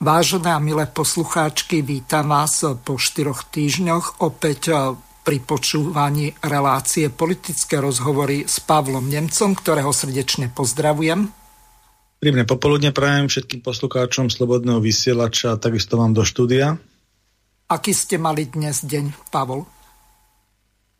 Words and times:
Vážené 0.00 0.56
a 0.56 0.56
milé 0.56 0.88
poslucháčky, 0.88 1.84
vítam 1.84 2.32
vás 2.32 2.64
po 2.88 2.96
štyroch 2.96 3.44
týždňoch 3.52 4.24
opäť 4.24 4.72
eh, 4.72 4.96
pri 4.96 5.44
počúvaní 5.44 6.32
relácie 6.40 7.12
politické 7.12 7.76
rozhovory 7.84 8.48
s 8.48 8.64
Pavlom 8.64 9.04
Nemcom, 9.04 9.52
ktorého 9.52 9.92
srdečne 9.92 10.48
pozdravujem. 10.56 11.28
Príjemné 12.16 12.48
popoludne 12.48 12.96
prajem 12.96 13.28
všetkým 13.28 13.60
poslucháčom 13.60 14.32
Slobodného 14.32 14.80
vysielača 14.80 15.52
a 15.52 15.60
takisto 15.60 16.00
vám 16.00 16.16
do 16.16 16.24
štúdia. 16.24 16.80
Aký 17.68 17.92
ste 17.92 18.16
mali 18.16 18.48
dnes 18.48 18.80
deň, 18.80 19.28
Pavol? 19.28 19.68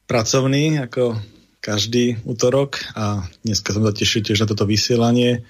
Pracovný, 0.04 0.76
ako 0.76 1.16
každý 1.64 2.20
útorok 2.28 2.84
a 2.92 3.24
dneska 3.48 3.72
som 3.72 3.80
sa 3.80 3.96
tešil 3.96 4.20
tiež 4.28 4.44
na 4.44 4.48
toto 4.52 4.68
vysielanie 4.68 5.40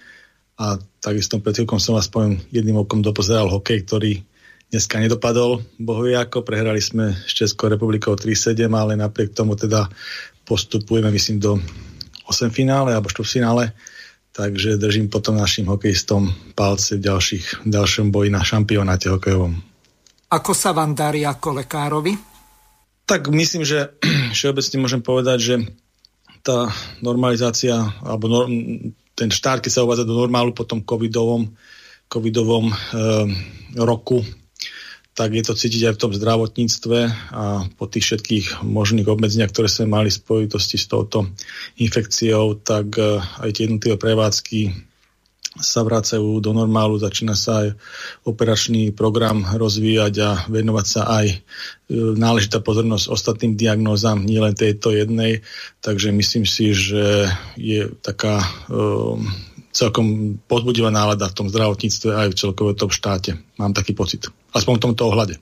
a 0.55 0.79
takisto 1.01 1.41
pred 1.41 1.56
chvíľkom 1.56 1.81
som 1.81 1.97
vás 1.97 2.06
poviem 2.06 2.39
jedným 2.53 2.84
okom 2.84 3.01
dopozeral 3.01 3.48
hokej, 3.48 3.89
ktorý 3.89 4.12
dneska 4.70 5.01
nedopadol. 5.03 5.65
Bohuje 5.81 6.15
ako, 6.15 6.47
prehrali 6.47 6.79
sme 6.79 7.17
s 7.17 7.33
Českou 7.34 7.73
republikou 7.73 8.15
3-7, 8.15 8.70
ale 8.70 8.95
napriek 8.95 9.34
tomu 9.34 9.59
teda 9.59 9.91
postupujeme, 10.47 11.11
myslím, 11.11 11.42
do 11.42 11.53
8 12.29 12.53
finále 12.55 12.95
alebo 12.95 13.11
4 13.11 13.27
finále. 13.27 13.75
Takže 14.31 14.79
držím 14.79 15.11
potom 15.11 15.34
našim 15.34 15.67
hokejistom 15.67 16.55
palce 16.55 17.03
v 17.03 17.03
ďalších, 17.03 17.67
v 17.67 17.69
ďalšom 17.69 18.14
boji 18.14 18.31
na 18.31 18.47
šampionáte 18.47 19.11
hokejovom. 19.11 19.59
Ako 20.31 20.55
sa 20.55 20.70
vám 20.70 20.95
darí 20.95 21.27
ako 21.27 21.67
lekárovi? 21.67 22.14
Tak 23.11 23.27
myslím, 23.35 23.67
že 23.67 23.98
všeobecne 24.37 24.77
môžem 24.79 25.03
povedať, 25.03 25.39
že 25.42 25.57
tá 26.47 26.70
normalizácia 27.03 27.75
alebo 28.07 28.47
ten 29.21 29.29
štát, 29.29 29.61
keď 29.61 29.71
sa 29.71 29.85
uvádza 29.85 30.09
do 30.09 30.17
normálu 30.17 30.57
po 30.57 30.65
tom 30.65 30.81
covidovom, 30.81 31.53
covidovom 32.09 32.73
e, 32.73 32.75
roku, 33.77 34.25
tak 35.13 35.36
je 35.36 35.45
to 35.45 35.53
cítiť 35.53 35.92
aj 35.92 35.95
v 35.95 36.03
tom 36.08 36.13
zdravotníctve 36.17 36.98
a 37.36 37.69
po 37.77 37.85
tých 37.85 38.09
všetkých 38.09 38.64
možných 38.64 39.05
obmedzeniach, 39.05 39.53
ktoré 39.53 39.69
sme 39.69 39.92
mali 39.92 40.09
v 40.09 40.17
spojitosti 40.17 40.80
s 40.80 40.89
touto 40.89 41.29
infekciou, 41.77 42.57
tak 42.64 42.97
e, 42.97 43.20
aj 43.20 43.51
tie 43.53 43.69
jednotlivé 43.69 44.01
prevádzky 44.01 44.89
sa 45.58 45.83
vracajú 45.83 46.38
do 46.38 46.55
normálu, 46.55 46.94
začína 47.02 47.34
sa 47.34 47.66
aj 47.66 47.74
operačný 48.22 48.94
program 48.94 49.42
rozvíjať 49.42 50.14
a 50.22 50.30
venovať 50.46 50.86
sa 50.86 51.02
aj 51.11 51.27
e, 51.27 51.36
náležitá 52.14 52.62
pozornosť 52.62 53.11
ostatným 53.11 53.58
diagnózam, 53.58 54.22
nielen 54.22 54.55
tejto 54.55 54.94
jednej. 54.94 55.42
Takže 55.83 56.14
myslím 56.14 56.46
si, 56.46 56.70
že 56.70 57.27
je 57.58 57.90
taká 57.98 58.46
um, 58.70 59.27
celkom 59.74 60.38
pozbudivá 60.46 60.94
nálada 60.94 61.27
v 61.27 61.36
tom 61.42 61.46
zdravotníctve 61.50 62.11
aj 62.14 62.28
v 62.30 62.38
celkovom 62.38 62.74
tom 62.78 62.90
štáte. 62.94 63.34
Mám 63.58 63.74
taký 63.74 63.90
pocit. 63.90 64.30
Aspoň 64.55 64.78
v 64.78 64.84
tomto 64.86 65.02
ohľade. 65.11 65.34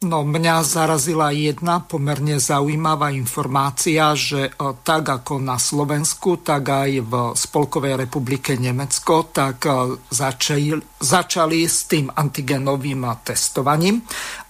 No 0.00 0.24
mňa 0.24 0.64
zarazila 0.64 1.28
jedna 1.28 1.84
pomerne 1.84 2.40
zaujímavá 2.40 3.12
informácia, 3.12 4.16
že 4.16 4.48
tak 4.80 5.04
ako 5.04 5.44
na 5.44 5.60
Slovensku, 5.60 6.40
tak 6.40 6.72
aj 6.72 7.04
v 7.04 7.12
Spolkovej 7.36 8.08
republike 8.08 8.56
Nemecko, 8.56 9.28
tak 9.28 9.68
začali, 10.08 10.72
začali 11.04 11.68
s 11.68 11.84
tým 11.84 12.08
antigenovým 12.08 13.12
testovaním. 13.20 14.00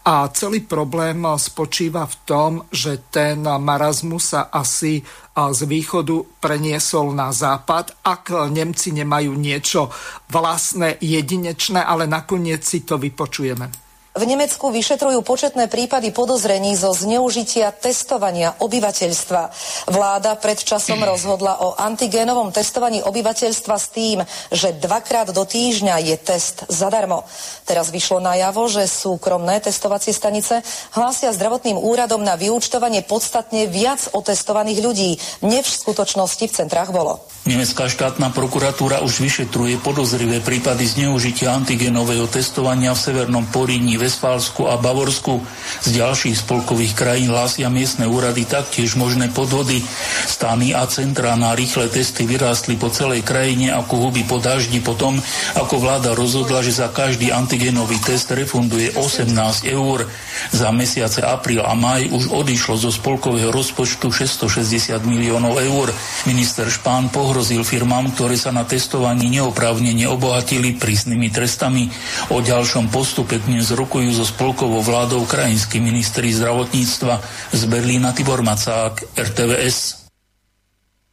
A 0.06 0.30
celý 0.30 0.62
problém 0.62 1.26
spočíva 1.34 2.06
v 2.06 2.16
tom, 2.22 2.52
že 2.70 3.10
ten 3.10 3.42
marazmus 3.42 4.38
sa 4.38 4.54
asi 4.54 5.02
z 5.34 5.60
východu 5.66 6.38
preniesol 6.38 7.10
na 7.10 7.34
západ, 7.34 8.06
ak 8.06 8.54
Nemci 8.54 8.94
nemajú 8.94 9.34
niečo 9.34 9.90
vlastné, 10.30 11.02
jedinečné, 11.02 11.82
ale 11.82 12.06
nakoniec 12.06 12.62
si 12.62 12.86
to 12.86 13.02
vypočujeme. 13.02 13.89
V 14.10 14.26
Nemecku 14.26 14.74
vyšetrujú 14.74 15.22
početné 15.22 15.70
prípady 15.70 16.10
podozrení 16.10 16.74
zo 16.74 16.90
zneužitia 16.90 17.70
testovania 17.70 18.58
obyvateľstva. 18.58 19.42
Vláda 19.86 20.34
pred 20.34 20.58
časom 20.58 20.98
rozhodla 20.98 21.62
o 21.62 21.78
antigénovom 21.78 22.50
testovaní 22.50 23.06
obyvateľstva 23.06 23.76
s 23.78 23.86
tým, 23.94 24.18
že 24.50 24.74
dvakrát 24.82 25.30
do 25.30 25.46
týždňa 25.46 26.02
je 26.10 26.16
test 26.18 26.66
zadarmo. 26.66 27.22
Teraz 27.62 27.94
vyšlo 27.94 28.18
najavo, 28.18 28.66
že 28.66 28.90
súkromné 28.90 29.62
testovacie 29.62 30.10
stanice 30.10 30.66
hlásia 30.90 31.30
zdravotným 31.30 31.78
úradom 31.78 32.26
na 32.26 32.34
vyúčtovanie 32.34 33.06
podstatne 33.06 33.70
viac 33.70 34.10
otestovaných 34.10 34.82
ľudí, 34.82 35.10
než 35.46 35.70
v 35.70 35.80
skutočnosti 35.86 36.50
v 36.50 36.56
centrách 36.66 36.90
bolo. 36.90 37.22
Nemecká 37.46 37.86
štátna 37.86 38.34
prokuratúra 38.34 39.06
už 39.06 39.22
vyšetruje 39.22 39.78
podozrivé 39.80 40.42
prípady 40.42 40.82
zneužitia 40.84 41.54
antigenového 41.54 42.26
testovania 42.26 42.90
v 42.90 43.00
Severnom 43.00 43.46
Poríni 43.48 43.99
Vestfálsku 44.00 44.64
a 44.64 44.80
Bavorsku. 44.80 45.44
Z 45.84 45.88
ďalších 45.92 46.40
spolkových 46.40 46.96
krajín 46.96 47.28
hlásia 47.28 47.68
miestne 47.68 48.08
úrady 48.08 48.48
taktiež 48.48 48.96
možné 48.96 49.28
podvody. 49.28 49.84
Stány 50.24 50.72
a 50.72 50.88
centrá 50.88 51.36
na 51.36 51.52
rýchle 51.52 51.92
testy 51.92 52.24
vyrástli 52.24 52.80
po 52.80 52.88
celej 52.88 53.20
krajine 53.20 53.76
ako 53.76 54.08
huby 54.08 54.24
po 54.24 54.40
daždi 54.40 54.80
po 54.80 54.94
tom, 54.96 55.20
ako 55.58 55.82
vláda 55.82 56.14
rozhodla, 56.14 56.62
že 56.62 56.72
za 56.72 56.88
každý 56.88 57.34
antigenový 57.34 58.00
test 58.00 58.30
refunduje 58.30 58.94
18 58.94 59.34
eur. 59.66 60.06
Za 60.54 60.70
mesiace 60.70 61.20
apríl 61.20 61.60
a 61.60 61.74
maj 61.74 62.06
už 62.08 62.30
odišlo 62.30 62.78
zo 62.78 62.94
spolkového 62.94 63.50
rozpočtu 63.50 64.08
660 64.08 64.96
miliónov 65.04 65.58
eur. 65.58 65.90
Minister 66.30 66.70
Špán 66.70 67.10
pohrozil 67.10 67.66
firmám, 67.66 68.14
ktoré 68.14 68.38
sa 68.38 68.54
na 68.54 68.62
testovaní 68.62 69.26
neoprávnene 69.26 70.06
obohatili 70.06 70.78
prísnymi 70.78 71.28
trestami. 71.34 71.90
O 72.30 72.38
ďalšom 72.38 72.94
postupe 72.94 73.42
dnes 73.42 73.74
roku 73.74 73.89
rokujú 73.90 74.14
so 74.14 74.22
spolkovou 74.22 74.86
vládou 74.86 75.26
krajinskí 75.26 75.82
ministri 75.82 76.30
zdravotníctva 76.30 77.18
z 77.50 77.62
Berlína 77.66 78.14
Tibor 78.14 78.38
Macák, 78.38 79.18
RTVS. 79.18 80.06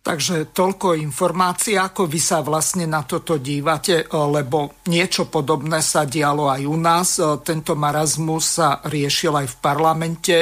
Takže 0.06 0.53
toľko 0.53 0.94
informácií, 0.94 1.74
ako 1.74 2.06
vy 2.06 2.21
sa 2.21 2.45
vlastne 2.45 2.85
na 2.85 3.01
toto 3.01 3.41
dívate, 3.41 4.06
lebo 4.13 4.77
niečo 4.94 5.25
podobné 5.25 5.81
sa 5.81 6.06
dialo 6.06 6.53
aj 6.53 6.62
u 6.69 6.77
nás. 6.77 7.18
Tento 7.41 7.74
marazmus 7.74 8.62
sa 8.62 8.77
riešil 8.85 9.33
aj 9.33 9.47
v 9.50 9.57
parlamente. 9.57 10.35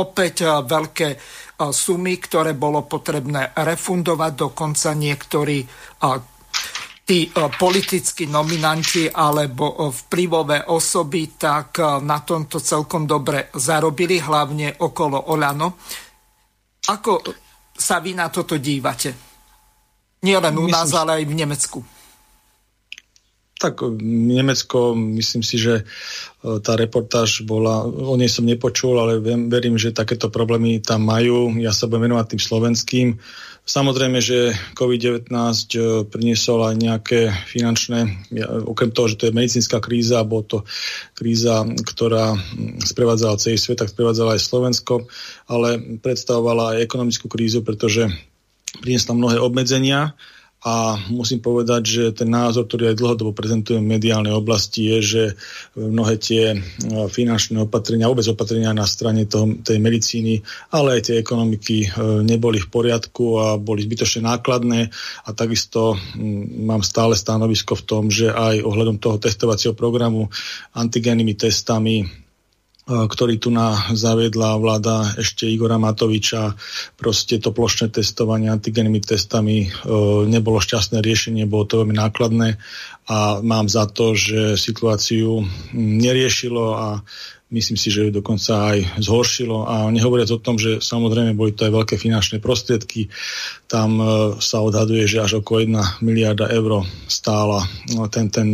Opäť 0.00 0.64
veľké 0.64 1.20
sumy, 1.68 2.16
ktoré 2.16 2.56
bolo 2.56 2.88
potrebné 2.88 3.52
refundovať, 3.60 4.32
dokonca 4.40 4.96
niektorí 4.96 5.60
tí 7.04 7.28
e, 7.28 7.30
politickí 7.52 8.24
nominanti 8.26 9.12
alebo 9.12 9.76
e, 9.76 9.92
vplyvové 9.92 10.72
osoby 10.72 11.36
tak 11.36 11.78
e, 11.78 12.00
na 12.00 12.24
tomto 12.24 12.58
celkom 12.58 13.04
dobre 13.04 13.52
zarobili, 13.52 14.18
hlavne 14.18 14.80
okolo 14.80 15.30
Olano. 15.30 15.76
Ako 16.88 17.12
sa 17.76 18.00
vy 18.00 18.16
na 18.16 18.32
toto 18.32 18.56
dívate? 18.56 19.12
Nie 20.24 20.40
len 20.40 20.56
u 20.56 20.64
nás, 20.64 20.88
ale 20.96 21.20
aj 21.20 21.24
v 21.28 21.36
Nemecku. 21.36 21.78
Tak 23.60 23.84
Nemecko, 24.04 24.96
myslím 24.96 25.44
si, 25.44 25.56
že 25.56 25.84
tá 26.40 26.76
reportáž 26.76 27.44
bola, 27.44 27.84
o 27.84 28.16
nej 28.16 28.28
som 28.28 28.44
nepočul, 28.44 28.96
ale 29.00 29.20
verím, 29.24 29.80
že 29.80 29.96
takéto 29.96 30.28
problémy 30.28 30.80
tam 30.80 31.08
majú. 31.08 31.52
Ja 31.60 31.72
sa 31.72 31.88
budem 31.88 32.12
venovať 32.12 32.36
tým 32.36 32.42
slovenským. 32.42 33.08
Samozrejme, 33.64 34.20
že 34.20 34.52
COVID-19 34.76 35.32
e, 35.32 35.78
priniesol 36.04 36.68
aj 36.68 36.74
nejaké 36.76 37.20
finančné, 37.48 38.28
okrem 38.68 38.92
toho, 38.92 39.08
že 39.08 39.16
to 39.16 39.24
je 39.32 39.36
medicínska 39.36 39.80
kríza, 39.80 40.20
bolo 40.20 40.44
to 40.44 40.58
kríza, 41.16 41.64
ktorá 41.64 42.36
sprevádzala 42.84 43.40
celý 43.40 43.56
svet, 43.56 43.80
tak 43.80 43.88
sprevádzala 43.88 44.36
aj 44.36 44.44
Slovensko, 44.44 45.08
ale 45.48 45.80
predstavovala 45.96 46.76
aj 46.76 46.84
ekonomickú 46.84 47.24
krízu, 47.32 47.64
pretože 47.64 48.12
priniesla 48.84 49.16
mnohé 49.16 49.40
obmedzenia 49.40 50.12
a 50.64 50.96
musím 51.12 51.44
povedať, 51.44 51.82
že 51.84 52.04
ten 52.16 52.32
názor, 52.32 52.64
ktorý 52.64 52.88
aj 52.88 52.96
dlhodobo 52.96 53.36
prezentujem 53.36 53.84
v 53.84 53.92
mediálnej 54.00 54.32
oblasti, 54.32 54.88
je, 54.96 54.98
že 55.04 55.22
mnohé 55.76 56.16
tie 56.16 56.56
finančné 56.88 57.68
opatrenia, 57.68 58.08
vôbec 58.08 58.24
opatrenia 58.32 58.72
na 58.72 58.88
strane 58.88 59.28
toho, 59.28 59.60
tej 59.60 59.76
medicíny, 59.76 60.40
ale 60.72 60.96
aj 60.96 61.12
tie 61.12 61.16
ekonomiky 61.20 61.92
neboli 62.24 62.64
v 62.64 62.72
poriadku 62.72 63.44
a 63.44 63.46
boli 63.60 63.84
zbytočne 63.84 64.24
nákladné. 64.24 64.88
A 65.28 65.36
takisto 65.36 66.00
mám 66.64 66.80
stále 66.80 67.12
stanovisko 67.12 67.76
v 67.76 67.84
tom, 67.84 68.02
že 68.08 68.32
aj 68.32 68.64
ohľadom 68.64 68.96
toho 68.96 69.20
testovacieho 69.20 69.76
programu 69.76 70.32
antigénnymi 70.72 71.36
testami 71.36 72.23
ktorý 72.84 73.40
tu 73.40 73.48
na 73.48 73.72
zaviedla 73.96 74.60
vláda 74.60 75.16
ešte 75.16 75.48
Igora 75.48 75.80
Matoviča. 75.80 76.52
Proste 77.00 77.40
to 77.40 77.48
plošné 77.48 77.88
testovanie 77.88 78.52
antigenými 78.52 79.00
testami 79.00 79.64
e, 79.64 79.68
nebolo 80.28 80.60
šťastné 80.60 81.00
riešenie, 81.00 81.48
bolo 81.48 81.64
to 81.64 81.80
veľmi 81.80 81.96
nákladné 81.96 82.60
a 83.08 83.40
mám 83.40 83.68
za 83.68 83.88
to, 83.88 84.16
že 84.16 84.60
situáciu 84.60 85.44
neriešilo 85.76 86.64
a 86.76 86.88
myslím 87.54 87.78
si, 87.78 87.94
že 87.94 88.10
ju 88.10 88.10
dokonca 88.10 88.74
aj 88.74 88.98
zhoršilo. 88.98 89.70
A 89.70 89.86
nehovoriac 89.94 90.26
o 90.34 90.42
tom, 90.42 90.58
že 90.58 90.82
samozrejme 90.82 91.38
boli 91.38 91.54
to 91.54 91.62
aj 91.62 91.72
veľké 91.72 91.94
finančné 91.94 92.42
prostriedky, 92.42 93.06
tam 93.70 93.98
e, 93.98 94.06
sa 94.42 94.60
odhaduje, 94.62 95.06
že 95.06 95.22
až 95.22 95.42
okolo 95.42 95.62
1 95.62 96.04
miliarda 96.04 96.50
eur 96.50 96.82
stála 97.06 97.62
no, 97.94 98.06
ten, 98.10 98.28
ten 98.28 98.46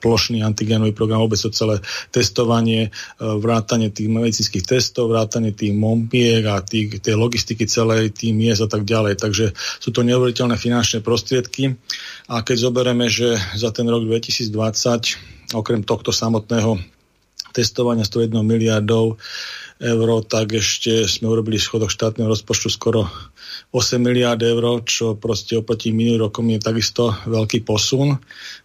plošný 0.00 0.44
antigenový 0.44 0.92
program, 0.92 1.24
vôbec 1.24 1.40
to 1.40 1.52
celé 1.52 1.80
testovanie, 2.12 2.88
e, 2.88 2.90
vrátanie 3.20 3.88
tých 3.88 4.12
medicínskych 4.12 4.64
testov, 4.64 5.10
vrátanie 5.12 5.56
tých 5.56 5.72
mompiek 5.72 6.44
a 6.44 6.60
tých, 6.60 7.00
tej 7.00 7.16
logistiky 7.16 7.64
celej, 7.64 8.12
tým 8.12 8.36
miest 8.36 8.64
a 8.64 8.68
tak 8.68 8.84
ďalej. 8.84 9.18
Takže 9.18 9.56
sú 9.56 9.90
to 9.90 10.04
neuveriteľné 10.04 10.60
finančné 10.60 11.00
prostriedky. 11.00 11.74
A 12.28 12.44
keď 12.44 12.68
zoberieme, 12.68 13.08
že 13.08 13.36
za 13.56 13.72
ten 13.74 13.88
rok 13.88 14.04
2020 14.04 15.52
okrem 15.52 15.84
tohto 15.84 16.14
samotného 16.14 16.91
testovania 17.52 18.08
101 18.08 18.32
miliardov 18.42 19.20
eur, 19.82 20.08
tak 20.22 20.54
ešte 20.54 21.10
sme 21.10 21.26
urobili 21.26 21.58
schodok 21.58 21.90
štátneho 21.90 22.30
rozpočtu 22.30 22.70
skoro 22.70 23.10
8 23.74 23.98
miliard 23.98 24.38
eur, 24.38 24.62
čo 24.86 25.18
proste 25.18 25.58
oproti 25.58 25.90
minulým 25.90 26.28
rokom 26.30 26.46
je 26.52 26.62
takisto 26.62 27.10
veľký 27.26 27.66
posun. 27.66 28.20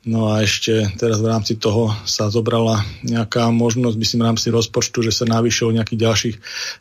No 0.06 0.30
a 0.30 0.46
ešte 0.46 0.94
teraz 0.96 1.18
v 1.18 1.32
rámci 1.32 1.58
toho 1.58 1.90
sa 2.06 2.30
zobrala 2.30 2.86
nejaká 3.02 3.50
možnosť, 3.50 3.98
myslím 3.98 4.20
v 4.24 4.30
rámci 4.30 4.48
rozpočtu, 4.54 5.02
že 5.02 5.12
sa 5.12 5.26
navýšilo 5.26 5.74
nejakých 5.74 6.04
ďalších 6.06 6.36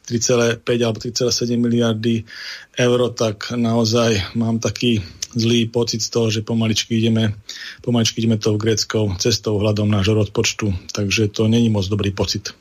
3,5 0.04 0.84
alebo 0.84 0.98
3,7 1.00 1.56
miliardy 1.56 2.28
eur, 2.76 2.98
tak 3.16 3.56
naozaj 3.56 4.36
mám 4.36 4.60
taký 4.60 5.00
zlý 5.36 5.68
pocit 5.68 6.00
z 6.00 6.08
toho, 6.08 6.32
že 6.32 6.40
pomaličky 6.40 6.96
ideme, 6.96 7.36
pomaličky 7.84 8.24
ideme 8.24 8.40
tou 8.40 8.56
gréckou 8.56 9.12
cestou 9.20 9.60
hľadom 9.60 9.92
nášho 9.92 10.16
rozpočtu. 10.16 10.72
Takže 10.96 11.28
to 11.28 11.46
není 11.46 11.68
moc 11.68 11.84
dobrý 11.86 12.10
pocit. 12.10 12.56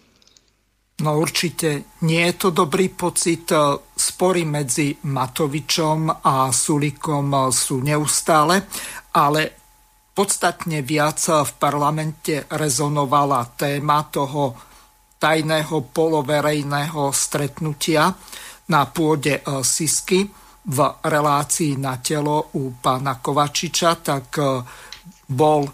No 0.96 1.20
určite 1.20 2.00
nie 2.08 2.24
je 2.32 2.36
to 2.40 2.50
dobrý 2.56 2.88
pocit. 2.92 3.52
Spory 3.96 4.48
medzi 4.48 4.96
Matovičom 5.04 6.24
a 6.24 6.52
Sulikom 6.56 7.52
sú 7.52 7.84
neustále, 7.84 8.64
ale 9.12 9.52
podstatne 10.16 10.80
viac 10.88 11.20
v 11.20 11.52
parlamente 11.60 12.48
rezonovala 12.48 13.60
téma 13.60 14.08
toho 14.08 14.56
tajného 15.20 15.92
poloverejného 15.92 17.12
stretnutia 17.12 18.16
na 18.72 18.88
pôde 18.88 19.44
Sisky 19.68 20.45
v 20.66 20.80
relácii 21.06 21.78
na 21.78 22.02
telo 22.02 22.50
u 22.58 22.74
pána 22.82 23.22
Kovačiča, 23.22 23.92
tak 24.02 24.28
e, 24.38 24.44
bol 25.30 25.70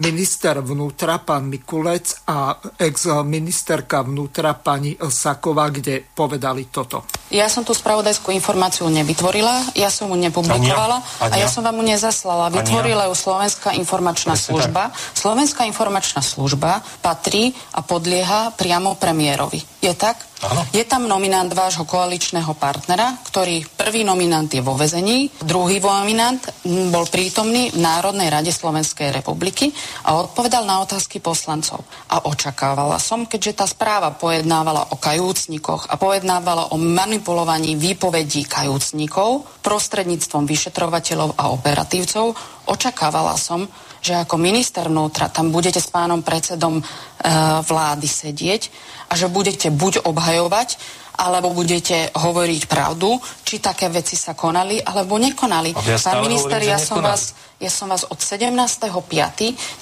minister 0.00 0.64
vnútra, 0.64 1.20
pán 1.20 1.52
Mikulec 1.52 2.24
a 2.24 2.56
ex-ministerka 2.80 4.00
vnútra, 4.00 4.56
pani 4.56 4.96
Saková, 4.96 5.68
kde 5.68 6.00
povedali 6.00 6.72
toto. 6.72 7.04
Ja 7.30 7.46
som 7.46 7.62
tú 7.62 7.70
spravodajskú 7.70 8.34
informáciu 8.34 8.90
nevytvorila, 8.90 9.70
ja 9.78 9.86
som 9.86 10.10
ju 10.10 10.18
nepublikovala 10.18 10.98
Ania? 10.98 11.22
Ania? 11.22 11.30
a 11.30 11.34
ja 11.38 11.46
som 11.46 11.62
vám 11.62 11.78
ju 11.78 11.84
nezaslala. 11.86 12.50
Vytvorila 12.50 13.06
ju 13.06 13.14
Slovenská 13.14 13.70
informačná 13.78 14.34
Presne 14.34 14.50
služba. 14.50 14.82
Tak. 14.90 15.14
Slovenská 15.14 15.62
informačná 15.70 16.26
služba 16.26 16.82
patrí 16.98 17.54
a 17.70 17.86
podlieha 17.86 18.50
priamo 18.58 18.98
premiérovi. 18.98 19.62
Je 19.78 19.94
tak? 19.94 20.26
Áno. 20.40 20.64
Je 20.72 20.80
tam 20.88 21.04
nominant 21.04 21.52
vášho 21.52 21.84
koaličného 21.84 22.56
partnera, 22.56 23.12
ktorý 23.28 23.60
prvý 23.76 24.08
nominant 24.08 24.48
je 24.48 24.64
vo 24.64 24.72
vezení, 24.72 25.28
druhý 25.44 25.84
nominant 25.84 26.40
bol 26.88 27.04
prítomný 27.12 27.68
v 27.68 27.78
Národnej 27.78 28.32
rade 28.32 28.48
Slovenskej 28.48 29.12
republiky 29.12 29.68
a 30.08 30.16
odpovedal 30.16 30.64
na 30.64 30.80
otázky 30.80 31.20
poslancov. 31.20 31.84
A 32.08 32.24
očakávala 32.24 32.96
som, 32.96 33.28
keďže 33.28 33.52
tá 33.52 33.66
správa 33.68 34.16
pojednávala 34.16 34.88
o 34.92 34.96
kajúcnikoch 34.96 35.92
a 35.92 36.00
pojednávala 36.00 36.72
o 36.72 36.76
manipulovaní 37.20 37.76
výpovedí 37.76 38.48
kajúcnikov 38.48 39.60
prostredníctvom 39.60 40.48
vyšetrovateľov 40.48 41.36
a 41.36 41.52
operatívcov, 41.52 42.32
očakávala 42.64 43.36
som, 43.36 43.68
že 44.00 44.16
ako 44.16 44.40
minister 44.40 44.88
vnútra 44.88 45.28
tam 45.28 45.52
budete 45.52 45.84
s 45.84 45.92
pánom 45.92 46.24
predsedom 46.24 46.80
e, 46.80 46.84
vlády 47.60 48.08
sedieť 48.08 48.62
a 49.12 49.20
že 49.20 49.28
budete 49.28 49.68
buď 49.68 50.08
obhajovať, 50.08 50.80
alebo 51.20 51.52
budete 51.52 52.08
hovoriť 52.16 52.62
pravdu, 52.64 53.20
či 53.44 53.60
také 53.60 53.92
veci 53.92 54.16
sa 54.16 54.32
konali, 54.32 54.80
alebo 54.80 55.20
nekonali. 55.20 55.76
Ja 55.76 56.00
Pán 56.00 56.24
minister, 56.24 56.56
hovorím, 56.56 56.72
ja, 56.72 56.80
som 56.80 57.04
vás, 57.04 57.36
ja 57.60 57.68
som 57.68 57.92
vás 57.92 58.08
od 58.08 58.16
17.5. 58.16 58.88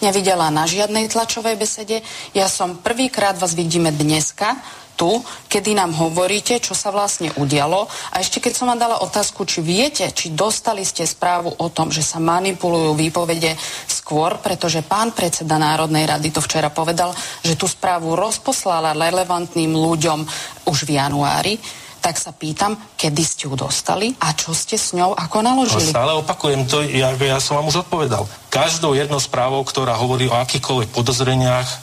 nevidela 0.02 0.50
na 0.50 0.66
žiadnej 0.66 1.06
tlačovej 1.06 1.54
besede. 1.54 2.02
Ja 2.34 2.50
som 2.50 2.82
prvýkrát 2.82 3.38
vás 3.38 3.54
vidíme 3.54 3.94
dneska 3.94 4.58
tu, 4.98 5.22
kedy 5.46 5.78
nám 5.78 5.94
hovoríte, 5.94 6.58
čo 6.58 6.74
sa 6.74 6.90
vlastne 6.90 7.30
udialo. 7.38 7.86
A 8.10 8.18
ešte 8.18 8.42
keď 8.42 8.52
som 8.58 8.66
vám 8.66 8.82
dala 8.82 8.98
otázku, 8.98 9.46
či 9.46 9.62
viete, 9.62 10.10
či 10.10 10.34
dostali 10.34 10.82
ste 10.82 11.06
správu 11.06 11.54
o 11.54 11.66
tom, 11.70 11.94
že 11.94 12.02
sa 12.02 12.18
manipulujú 12.18 12.98
výpovede 12.98 13.54
skôr, 13.86 14.42
pretože 14.42 14.82
pán 14.82 15.14
predseda 15.14 15.54
Národnej 15.54 16.10
rady 16.10 16.34
to 16.34 16.42
včera 16.42 16.74
povedal, 16.74 17.14
že 17.46 17.54
tú 17.54 17.70
správu 17.70 18.18
rozposlala 18.18 18.98
relevantným 18.98 19.70
ľuďom 19.70 20.18
už 20.66 20.78
v 20.82 20.98
januári 20.98 21.54
tak 21.98 22.16
sa 22.16 22.30
pýtam, 22.32 22.78
kedy 22.96 23.22
ste 23.22 23.42
ju 23.50 23.54
dostali 23.58 24.14
a 24.22 24.32
čo 24.32 24.54
ste 24.54 24.78
s 24.78 24.94
ňou 24.94 25.12
ako 25.12 25.44
naložili. 25.44 25.90
No, 25.90 25.94
stále 25.94 26.12
opakujem 26.16 26.64
to, 26.64 26.82
ja, 26.86 27.12
ja 27.14 27.38
som 27.42 27.58
vám 27.58 27.68
už 27.68 27.84
odpovedal. 27.86 28.24
Každou 28.48 28.96
jednou 28.96 29.20
správou, 29.20 29.60
ktorá 29.60 29.92
hovorí 30.00 30.24
o 30.30 30.38
akýchkoľvek 30.40 30.88
podozreniach, 30.88 31.68
e, 31.68 31.76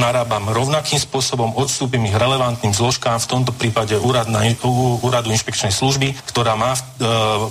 narábam 0.00 0.48
rovnakým 0.48 0.96
spôsobom, 0.96 1.52
odstúpim 1.60 2.00
ich 2.08 2.16
relevantným 2.16 2.72
zložkám, 2.72 3.20
v 3.20 3.30
tomto 3.30 3.52
prípade 3.52 4.00
úrad 4.00 4.32
na, 4.32 4.48
ú, 4.64 4.96
úradu 5.04 5.28
inšpekčnej 5.28 5.76
služby, 5.76 6.16
ktorá 6.32 6.56
má 6.56 6.72
e, 6.72 6.80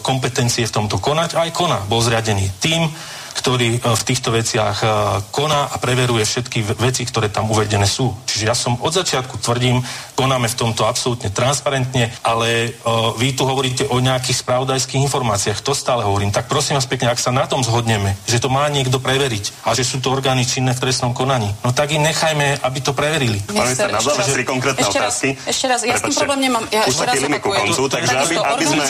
kompetencie 0.02 0.66
v 0.66 0.76
tomto 0.82 0.98
konať, 0.98 1.38
aj 1.38 1.54
koná. 1.54 1.86
Bol 1.86 2.02
zriadený 2.02 2.50
tým, 2.58 2.90
ktorý 3.36 3.78
e, 3.78 3.80
v 3.84 4.04
týchto 4.08 4.32
veciach 4.32 4.78
e, 4.82 4.88
koná 5.30 5.68
a 5.68 5.76
preveruje 5.78 6.24
všetky 6.24 6.64
veci, 6.80 7.04
ktoré 7.04 7.28
tam 7.28 7.52
uvedené 7.52 7.86
sú. 7.86 8.16
Čiže 8.24 8.44
ja 8.48 8.56
som 8.56 8.80
od 8.80 8.96
začiatku 8.96 9.38
tvrdím, 9.44 9.84
konáme 10.16 10.48
v 10.48 10.56
tomto 10.56 10.88
absolútne 10.88 11.28
transparentne, 11.28 12.08
ale 12.24 12.72
uh, 12.72 13.12
vy 13.20 13.36
tu 13.36 13.44
hovoríte 13.44 13.84
o 13.92 14.00
nejakých 14.00 14.48
spravodajských 14.48 15.04
informáciách, 15.04 15.60
to 15.60 15.76
stále 15.76 16.08
hovorím. 16.08 16.32
Tak 16.32 16.48
prosím 16.48 16.80
vás 16.80 16.88
pekne, 16.88 17.12
ak 17.12 17.20
sa 17.20 17.36
na 17.36 17.44
tom 17.44 17.62
zhodneme, 17.62 18.16
že 18.24 18.40
to 18.40 18.48
má 18.48 18.64
niekto 18.72 19.04
preveriť 19.04 19.68
a 19.68 19.76
že 19.76 19.84
sú 19.84 20.00
to 20.00 20.16
orgány 20.16 20.48
činné 20.48 20.72
v 20.72 20.80
trestnom 20.88 21.12
konaní, 21.12 21.52
no 21.68 21.76
tak 21.76 21.92
im 21.92 22.02
nechajme, 22.02 22.64
aby 22.64 22.80
to 22.80 22.96
preverili. 22.96 23.44
Pán 23.44 23.68
minister, 23.68 23.92
na 23.92 24.00
tri 24.00 24.44
konkrétne 24.48 24.88
ešte 24.88 25.00
otázky. 25.04 25.30
Raz, 25.36 25.52
ešte 25.52 25.66
raz, 25.68 25.80
ja 25.84 25.96
s 26.00 26.04
tým 26.08 26.16
problém 26.16 26.40
nemám. 26.48 26.64
Ja 26.72 26.88
chýlime 26.88 27.40
ku 27.44 27.52
koncu, 27.52 27.84
takže 27.92 28.16
aby, 28.16 28.36
aby, 28.40 28.66
sme, 28.66 28.84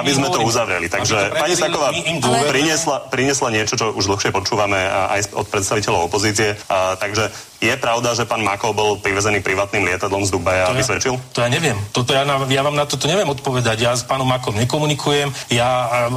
aby 0.00 0.12
sme 0.16 0.28
to 0.32 0.40
uzavreli. 0.40 0.86
Takže 0.88 1.16
pani 1.36 1.54
Saková 1.54 1.88
priniesla, 2.48 2.96
priniesla 3.12 3.48
niečo, 3.52 3.76
čo 3.76 3.89
už 3.92 4.06
dlhšie 4.06 4.30
počúvame 4.30 4.78
aj 4.86 5.34
od 5.34 5.46
predstaviteľov 5.50 6.10
opozície. 6.10 6.56
A, 6.70 6.96
takže 6.96 7.30
je 7.60 7.74
pravda, 7.76 8.16
že 8.16 8.24
pán 8.24 8.40
Makol 8.40 8.72
bol 8.72 8.96
privezený 8.96 9.44
privatným 9.44 9.84
lietadlom 9.84 10.24
z 10.24 10.32
Dubaja 10.32 10.72
a 10.72 10.74
vysvedčil? 10.74 11.12
Ja, 11.12 11.24
to 11.36 11.38
ja 11.44 11.48
neviem. 11.52 11.76
Toto 11.92 12.16
ja, 12.16 12.24
ja 12.24 12.62
vám 12.64 12.72
na 12.72 12.88
toto 12.88 13.04
neviem 13.04 13.28
odpovedať. 13.28 13.76
Ja 13.84 13.92
s 13.92 14.02
pánom 14.02 14.24
Makom 14.24 14.56
nekomunikujem, 14.56 15.28
ja 15.52 15.68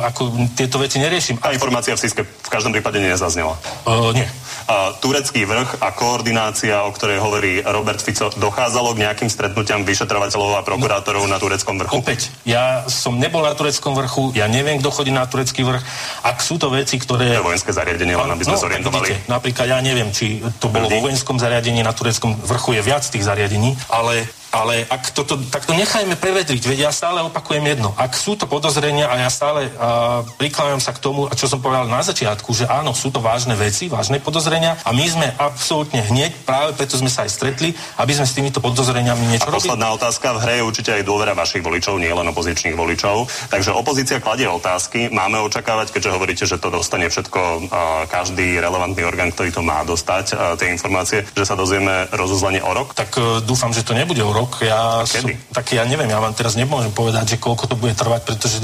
ako 0.07 0.49
tieto 0.55 0.79
veci 0.79 1.03
neriešim. 1.03 1.43
A 1.43 1.51
informácia 1.51 1.91
v 1.93 1.99
Siske 1.99 2.23
v 2.23 2.49
každom 2.49 2.71
prípade 2.71 3.03
nezaznela? 3.03 3.59
Uh, 3.83 4.15
nie. 4.15 4.23
Uh, 4.63 4.95
turecký 5.03 5.43
vrch 5.43 5.83
a 5.83 5.91
koordinácia, 5.91 6.87
o 6.87 6.91
ktorej 6.95 7.19
hovorí 7.19 7.59
Robert 7.59 7.99
Fico, 7.99 8.31
dochádzalo 8.31 8.95
k 8.95 9.03
nejakým 9.03 9.27
stretnutiam 9.27 9.83
vyšetrovateľov 9.83 10.55
a 10.55 10.61
prokurátorov 10.63 11.27
no, 11.27 11.35
na 11.35 11.37
tureckom 11.43 11.75
vrchu? 11.75 11.99
Opäť, 11.99 12.31
ja 12.47 12.87
som 12.87 13.19
nebol 13.19 13.43
na 13.43 13.51
tureckom 13.51 13.91
vrchu, 13.91 14.31
ja 14.31 14.47
neviem, 14.47 14.79
kto 14.79 14.87
chodí 14.87 15.11
na 15.11 15.27
turecký 15.27 15.67
vrch. 15.67 15.83
Ak 16.23 16.39
sú 16.39 16.55
to 16.55 16.71
veci, 16.71 16.95
ktoré... 16.95 17.35
To 17.35 17.43
je 17.43 17.49
vojenské 17.51 17.75
zariadenie, 17.75 18.15
len 18.15 18.31
aby 18.31 18.43
sme 18.47 18.55
no, 18.55 18.63
zorientovali. 18.63 19.07
Vidíte, 19.11 19.27
napríklad 19.27 19.65
ja 19.67 19.79
neviem, 19.83 20.09
či 20.15 20.39
to 20.63 20.71
bolo 20.71 20.87
vo 20.87 21.11
vojenskom 21.11 21.32
zariadení, 21.39 21.83
na 21.83 21.93
tureckom 21.93 22.35
vrchu 22.35 22.73
je 22.73 22.81
viac 22.81 23.09
tých 23.09 23.23
zariadení, 23.23 23.77
ale 23.89 24.27
Ale 24.53 24.85
ak 24.85 25.17
toto, 25.17 25.33
tak 25.49 25.65
to 25.65 25.73
nechajme 25.73 26.13
prevedriť, 26.13 26.61
veď 26.61 26.79
ja 26.85 26.91
stále 26.93 27.25
opakujem 27.25 27.65
jedno. 27.65 27.89
Ak 27.97 28.13
sú 28.13 28.37
to 28.37 28.45
podozrenia 28.45 29.09
a 29.09 29.17
ja 29.17 29.29
stále 29.33 29.65
uh, 29.73 30.21
prikláňam 30.37 30.77
sa 30.77 30.93
k 30.93 31.01
tomu, 31.01 31.25
čo 31.33 31.49
som 31.49 31.57
povedal 31.57 31.89
na 31.89 32.05
začiatku, 32.05 32.53
že 32.53 32.69
áno, 32.69 32.93
sú 32.93 33.09
to 33.09 33.17
vážne 33.17 33.57
veci, 33.57 33.89
vážne 33.89 34.21
podozrenia 34.21 34.77
a 34.85 34.93
my 34.93 35.05
sme 35.09 35.27
absolútne 35.41 36.05
hneď, 36.05 36.45
práve 36.45 36.77
preto 36.77 37.01
sme 37.01 37.09
sa 37.09 37.25
aj 37.25 37.33
stretli, 37.33 37.73
aby 37.97 38.13
sme 38.13 38.29
s 38.29 38.37
týmito 38.37 38.61
podozreniami 38.61 39.25
niečo 39.33 39.49
a 39.49 39.57
posledná 39.57 39.89
robili. 39.89 40.05
otázka, 40.05 40.27
v 40.37 40.39
hre 40.45 40.53
je 40.61 40.63
určite 40.69 40.91
aj 40.93 41.01
dôvera 41.01 41.33
vašich 41.33 41.65
voličov, 41.65 41.97
nie 41.97 42.13
len 42.13 42.29
opozičných 42.29 42.77
voličov. 42.77 43.49
Takže 43.49 43.73
opozícia 43.73 44.21
kladie 44.21 44.45
otázky, 44.45 45.09
máme 45.09 45.41
očakávať, 45.41 45.97
keďže 45.97 46.13
hovoríte, 46.13 46.45
že 46.45 46.61
to 46.61 46.69
dostane 46.69 47.09
všetko 47.09 47.41
uh, 47.41 47.61
každý 48.05 48.61
relevantný 48.61 49.01
orgán, 49.01 49.33
ktorý 49.33 49.49
to 49.49 49.65
má 49.65 49.81
dostať, 49.81 50.25
uh, 50.37 50.53
tie 50.61 50.69
informácie, 50.69 51.25
že 51.33 51.41
sa 51.41 51.57
dozvieme 51.57 52.05
rozuzlenie 52.13 52.61
o 52.61 52.69
rok? 52.69 52.93
Tak 52.93 53.17
uh, 53.17 53.41
dúfam, 53.41 53.73
že 53.73 53.81
to 53.81 53.97
nebude 53.97 54.21
o 54.21 54.29
rok 54.29 54.42
rok. 54.43 54.59
Ja, 54.59 55.07
som, 55.07 55.31
tak 55.55 55.71
ja 55.71 55.87
neviem, 55.87 56.11
ja 56.11 56.19
vám 56.19 56.35
teraz 56.35 56.59
nemôžem 56.59 56.91
povedať, 56.91 57.35
že 57.35 57.41
koľko 57.41 57.71
to 57.71 57.75
bude 57.79 57.95
trvať, 57.95 58.21
pretože 58.27 58.59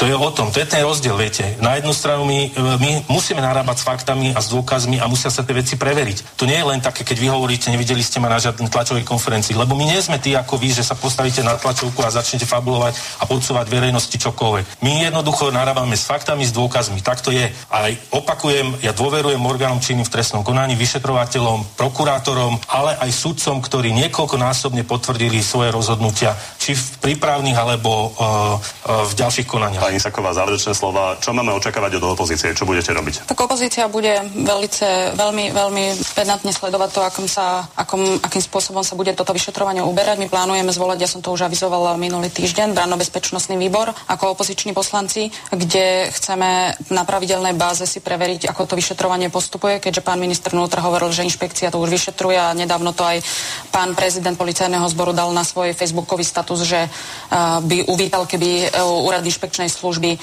to 0.00 0.08
je 0.08 0.16
o 0.16 0.30
tom, 0.32 0.48
to 0.48 0.64
je 0.64 0.64
ten 0.64 0.80
rozdiel, 0.80 1.12
viete. 1.12 1.60
Na 1.60 1.76
jednu 1.76 1.92
stranu 1.92 2.24
my, 2.24 2.48
my 2.80 3.04
musíme 3.12 3.44
narábať 3.44 3.84
s 3.84 3.84
faktami 3.84 4.32
a 4.32 4.40
s 4.40 4.48
dôkazmi 4.48 4.96
a 4.96 5.04
musia 5.04 5.28
sa 5.28 5.44
tie 5.44 5.52
veci 5.52 5.76
preveriť. 5.76 6.40
To 6.40 6.48
nie 6.48 6.56
je 6.56 6.64
len 6.64 6.80
také, 6.80 7.04
keď 7.04 7.20
vy 7.20 7.28
hovoríte, 7.28 7.68
nevideli 7.68 8.00
ste 8.00 8.16
ma 8.16 8.32
na 8.32 8.40
žiadnej 8.40 8.72
tlačovej 8.72 9.04
konferencii, 9.04 9.52
lebo 9.60 9.76
my 9.76 9.84
nie 9.84 10.00
sme 10.00 10.16
tí 10.16 10.32
ako 10.32 10.56
vy, 10.56 10.72
že 10.72 10.88
sa 10.88 10.96
postavíte 10.96 11.44
na 11.44 11.60
tlačovku 11.60 12.00
a 12.00 12.08
začnete 12.08 12.48
fabulovať 12.48 12.96
a 13.20 13.28
podsúvať 13.28 13.68
verejnosti 13.68 14.16
čokoľvek. 14.16 14.80
My 14.80 15.04
jednoducho 15.04 15.52
narábame 15.52 16.00
s 16.00 16.08
faktami, 16.08 16.48
s 16.48 16.56
dôkazmi. 16.56 17.04
Tak 17.04 17.20
to 17.20 17.28
je. 17.28 17.52
A 17.68 17.92
opakujem, 18.08 18.80
ja 18.80 18.96
dôverujem 18.96 19.44
orgánom 19.44 19.84
činným 19.84 20.08
v 20.08 20.16
trestnom 20.16 20.40
konaní, 20.40 20.80
vyšetrovateľom, 20.80 21.76
prokurátorom, 21.76 22.56
ale 22.72 22.96
aj 23.04 23.12
sudcom, 23.12 23.60
ktorí 23.60 23.92
niekoľkonásobne 23.92 24.80
potvrdili 24.88 25.44
svoje 25.44 25.68
rozhodnutia, 25.68 26.32
či 26.60 26.76
v 26.76 26.86
prípravných 27.00 27.56
alebo 27.56 28.12
uh, 28.12 28.12
uh, 28.12 29.08
v 29.08 29.12
ďalších 29.16 29.48
konaniach. 29.48 29.80
Pani 29.80 29.96
Saková, 29.96 30.36
záverečné 30.36 30.76
slova. 30.76 31.16
Čo 31.16 31.32
máme 31.32 31.56
očakávať 31.56 31.96
od 31.96 32.12
opozície? 32.12 32.52
Čo 32.52 32.68
budete 32.68 32.92
robiť? 32.92 33.24
Tak 33.24 33.40
opozícia 33.40 33.88
bude 33.88 34.20
velice, 34.44 35.16
veľmi, 35.16 35.56
veľmi 35.56 35.84
pedantne 36.12 36.52
sledovať 36.52 36.88
to, 36.92 37.00
akým, 37.00 37.24
sa, 37.24 37.64
akom, 37.72 38.20
akým 38.20 38.44
spôsobom 38.44 38.84
sa 38.84 38.92
bude 38.92 39.16
toto 39.16 39.32
vyšetrovanie 39.32 39.80
uberať. 39.80 40.20
My 40.20 40.28
plánujeme 40.28 40.68
zvolať, 40.68 40.98
ja 41.00 41.08
som 41.08 41.24
to 41.24 41.32
už 41.32 41.48
avizovala 41.48 41.96
minulý 41.96 42.28
týždeň, 42.28 42.76
branno-bezpečnostný 42.76 43.56
výbor 43.56 43.96
ako 44.10 44.36
opoziční 44.36 44.76
poslanci, 44.76 45.30
kde 45.48 46.10
chceme 46.10 46.76
na 46.90 47.06
pravidelnej 47.06 47.54
báze 47.54 47.86
si 47.86 48.02
preveriť, 48.02 48.50
ako 48.50 48.74
to 48.74 48.74
vyšetrovanie 48.74 49.30
postupuje, 49.30 49.78
keďže 49.78 50.02
pán 50.02 50.18
minister 50.18 50.50
vnútra 50.50 50.82
hovoril, 50.82 51.14
že 51.14 51.22
inšpekcia 51.24 51.70
to 51.70 51.78
už 51.78 51.88
vyšetruje 51.88 52.36
a 52.36 52.50
nedávno 52.52 52.90
to 52.90 53.06
aj 53.06 53.22
pán 53.70 53.94
prezident 53.94 54.34
policajného 54.34 54.84
zboru 54.90 55.14
dal 55.14 55.30
na 55.30 55.46
svoj 55.46 55.72
facebookový 55.78 56.26
status, 56.26 56.49
že 56.58 56.86
uh, 56.86 57.60
by 57.62 57.86
uvítal, 57.86 58.26
keby 58.26 58.70
uh, 58.70 59.06
úrad 59.06 59.22
inšpekčnej 59.26 59.70
služby 59.70 60.18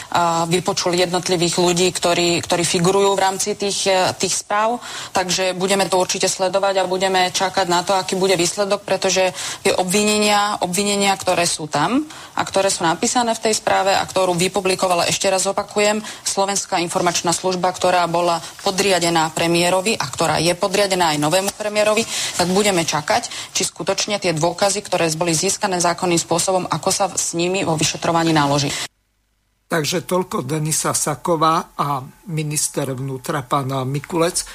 vypočuli 0.48 1.00
jednotlivých 1.00 1.56
ľudí, 1.58 1.88
ktorí, 1.92 2.42
ktorí 2.42 2.64
figurujú 2.64 3.16
v 3.16 3.24
rámci 3.24 3.56
tých, 3.56 3.88
e, 3.88 4.14
tých 4.18 4.34
správ. 4.44 4.80
Takže 5.12 5.54
budeme 5.54 5.86
to 5.90 6.00
určite 6.00 6.30
sledovať 6.30 6.84
a 6.84 6.90
budeme 6.90 7.30
čakať 7.32 7.68
na 7.70 7.84
to, 7.84 7.94
aký 7.94 8.16
bude 8.16 8.36
výsledok, 8.36 8.84
pretože 8.84 9.34
tie 9.64 9.74
obvinenia, 9.76 10.60
obvinenia, 10.62 11.14
ktoré 11.18 11.46
sú 11.46 11.68
tam 11.68 12.06
a 12.38 12.42
ktoré 12.46 12.70
sú 12.70 12.86
napísané 12.86 13.34
v 13.34 13.50
tej 13.50 13.58
správe 13.58 13.98
a 13.98 14.06
ktorú 14.06 14.38
vypublikovala, 14.38 15.10
ešte 15.10 15.26
raz 15.26 15.50
opakujem, 15.50 16.06
Slovenská 16.22 16.78
informačná 16.86 17.34
služba, 17.34 17.74
ktorá 17.74 18.06
bola 18.06 18.38
podriadená 18.62 19.34
premiérovi 19.34 19.98
a 19.98 20.06
ktorá 20.06 20.38
je 20.38 20.54
podriadená 20.54 21.18
aj 21.18 21.22
novému 21.26 21.50
premiérovi, 21.58 22.06
tak 22.38 22.54
budeme 22.54 22.86
čakať, 22.86 23.54
či 23.58 23.66
skutočne 23.66 24.22
tie 24.22 24.38
dôkazy, 24.38 24.86
ktoré 24.86 25.10
boli 25.18 25.34
získané 25.34 25.82
zákonným 25.82 26.22
spôsobom, 26.22 26.70
ako 26.70 26.90
sa 26.94 27.10
s 27.10 27.34
nimi 27.34 27.66
vo 27.66 27.74
vyšetrovaní 27.74 28.30
naloží. 28.30 28.70
Takže 29.68 30.08
toľko 30.08 30.48
Denisa 30.48 30.96
Saková 30.96 31.76
a 31.76 32.00
minister 32.32 32.88
vnútra, 32.96 33.44
pán 33.44 33.68
Mikulec. 33.84 34.48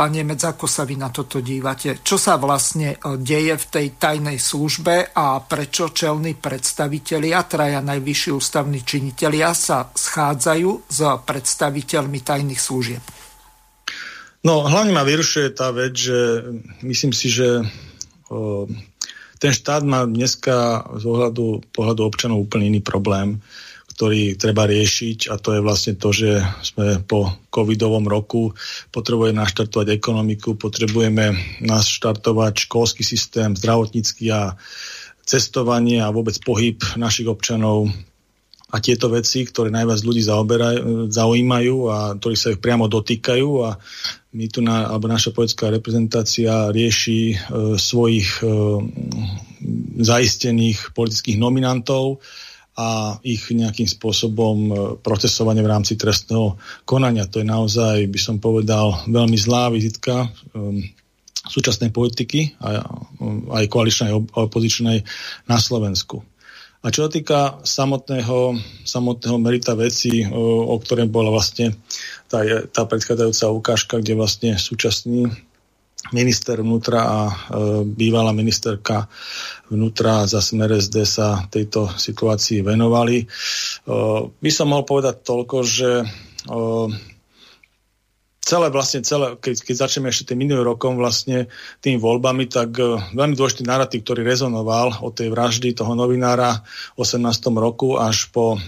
Pán 0.00 0.16
Nemec, 0.16 0.40
ako 0.40 0.64
sa 0.64 0.88
vy 0.88 0.96
na 0.96 1.12
toto 1.12 1.44
dívate? 1.44 2.00
Čo 2.00 2.16
sa 2.16 2.40
vlastne 2.40 2.96
e, 2.96 3.20
deje 3.20 3.52
v 3.52 3.66
tej 3.68 3.86
tajnej 4.00 4.40
službe 4.40 5.12
a 5.12 5.44
prečo 5.44 5.92
čelní 5.92 6.40
predstavitelia, 6.40 7.44
traja 7.44 7.84
najvyšší 7.84 8.32
ústavní 8.32 8.80
činitelia 8.80 9.52
sa 9.52 9.92
schádzajú 9.92 10.88
s 10.88 11.00
predstaviteľmi 11.04 12.16
tajných 12.16 12.56
služieb? 12.56 13.04
No, 14.40 14.64
hlavne 14.64 14.96
ma 14.96 15.04
vyrušuje 15.04 15.52
tá 15.52 15.68
vec, 15.68 15.92
že 15.92 16.48
myslím 16.80 17.12
si, 17.12 17.28
že 17.28 17.60
o, 18.32 18.64
ten 19.36 19.52
štát 19.52 19.84
má 19.84 20.08
dneska 20.08 20.80
z 20.96 21.04
ohľadu, 21.04 21.76
pohľadu 21.76 22.08
občanov 22.08 22.48
úplne 22.48 22.72
iný 22.72 22.80
problém 22.80 23.44
ktorý 24.00 24.40
treba 24.40 24.64
riešiť 24.64 25.28
a 25.28 25.36
to 25.36 25.52
je 25.52 25.60
vlastne 25.60 25.92
to, 26.00 26.08
že 26.08 26.40
sme 26.64 27.04
po 27.04 27.36
covidovom 27.52 28.08
roku 28.08 28.56
potrebujeme 28.88 29.36
naštartovať 29.36 29.92
ekonomiku, 29.92 30.56
potrebujeme 30.56 31.36
naštartovať 31.60 32.64
školský 32.64 33.04
systém, 33.04 33.52
zdravotnícky 33.52 34.32
a 34.32 34.56
cestovanie 35.20 36.00
a 36.00 36.08
vôbec 36.16 36.32
pohyb 36.40 36.80
našich 36.96 37.28
občanov. 37.28 37.92
A 38.72 38.80
tieto 38.80 39.12
veci, 39.12 39.44
ktoré 39.44 39.68
najviac 39.68 40.00
ľudí 40.00 40.24
zaujímajú 41.12 41.76
a 41.92 42.16
ktorí 42.16 42.36
sa 42.40 42.56
ich 42.56 42.62
priamo 42.64 42.88
dotýkajú 42.88 43.48
a 43.68 43.76
my 44.32 44.46
tu, 44.48 44.64
na, 44.64 44.88
alebo 44.88 45.12
naša 45.12 45.36
politická 45.36 45.68
reprezentácia 45.68 46.72
rieši 46.72 47.20
e, 47.34 47.36
svojich 47.76 48.40
e, 48.40 48.48
zaistených 50.00 50.96
politických 50.96 51.36
nominantov, 51.36 52.24
a 52.80 52.86
ich 53.20 53.52
nejakým 53.52 53.84
spôsobom 53.84 54.56
e, 54.56 54.72
procesovanie 55.04 55.60
v 55.60 55.68
rámci 55.68 56.00
trestného 56.00 56.56
konania. 56.88 57.28
To 57.28 57.44
je 57.44 57.46
naozaj, 57.46 58.08
by 58.08 58.20
som 58.20 58.36
povedal, 58.40 59.04
veľmi 59.04 59.36
zlá 59.36 59.68
vizitka 59.68 60.32
um, 60.56 60.80
súčasnej 61.44 61.92
politiky 61.92 62.56
a, 62.56 62.80
um, 63.20 63.52
aj 63.52 63.68
koaličnej 63.68 64.16
a 64.16 64.16
opozičnej 64.16 65.04
na 65.44 65.60
Slovensku. 65.60 66.24
A 66.80 66.88
čo 66.88 67.04
sa 67.04 67.10
týka 67.12 67.60
samotného, 67.60 68.56
samotného 68.88 69.36
merita 69.36 69.76
veci, 69.76 70.24
o, 70.24 70.72
o 70.72 70.76
ktorej 70.80 71.12
bola 71.12 71.28
vlastne 71.28 71.76
tá, 72.32 72.40
tá 72.72 72.88
predchádzajúca 72.88 73.52
ukážka, 73.52 73.94
kde 74.00 74.16
vlastne 74.16 74.56
súčasný 74.56 75.28
minister 76.10 76.64
vnútra 76.64 77.00
a 77.04 77.20
e, 77.28 77.34
bývalá 77.84 78.32
ministerka 78.32 79.04
vnútra 79.68 80.24
za 80.24 80.40
smer 80.40 80.80
SD 80.80 81.04
sa 81.04 81.44
tejto 81.46 81.92
situácii 81.92 82.64
venovali. 82.64 83.22
E, 83.22 83.26
by 84.32 84.50
som 84.50 84.72
mohol 84.72 84.88
povedať 84.88 85.22
toľko, 85.22 85.56
že 85.62 85.90
e, 86.02 86.06
celé 88.50 88.66
vlastne, 88.74 89.06
celé, 89.06 89.38
keď, 89.38 89.54
keď 89.62 89.74
začneme 89.76 90.10
ešte 90.10 90.34
tým 90.34 90.42
minulým 90.42 90.66
rokom 90.66 90.98
vlastne 90.98 91.46
tým 91.78 92.02
voľbami, 92.02 92.50
tak 92.50 92.74
e, 92.82 92.98
veľmi 93.14 93.38
dôležitý 93.38 93.62
narratív, 93.62 94.02
ktorý 94.02 94.26
rezonoval 94.26 95.06
od 95.06 95.12
tej 95.14 95.30
vraždy 95.30 95.76
toho 95.76 95.94
novinára 95.94 96.66
v 96.98 97.06
18. 97.06 97.22
roku 97.54 97.94
až 98.00 98.26
po 98.34 98.58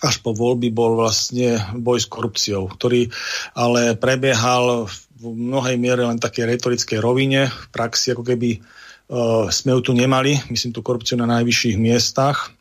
až 0.00 0.24
po 0.24 0.32
voľby 0.32 0.72
bol 0.72 0.96
vlastne 0.96 1.60
boj 1.76 2.00
s 2.00 2.08
korupciou, 2.08 2.72
ktorý 2.72 3.12
ale 3.52 4.00
prebiehal 4.00 4.88
v 4.88 4.96
v 5.20 5.36
mnohej 5.36 5.76
miere 5.76 6.08
len 6.08 6.16
také 6.16 6.48
retorickej 6.48 6.96
rovine. 6.96 7.52
V 7.52 7.66
praxi 7.68 8.16
ako 8.16 8.24
keby 8.24 8.56
uh, 8.56 9.52
sme 9.52 9.76
ju 9.76 9.80
tu 9.84 9.92
nemali, 9.92 10.40
myslím 10.48 10.72
tú 10.72 10.80
korupciu 10.80 11.20
na 11.20 11.28
najvyšších 11.28 11.76
miestach. 11.76 12.56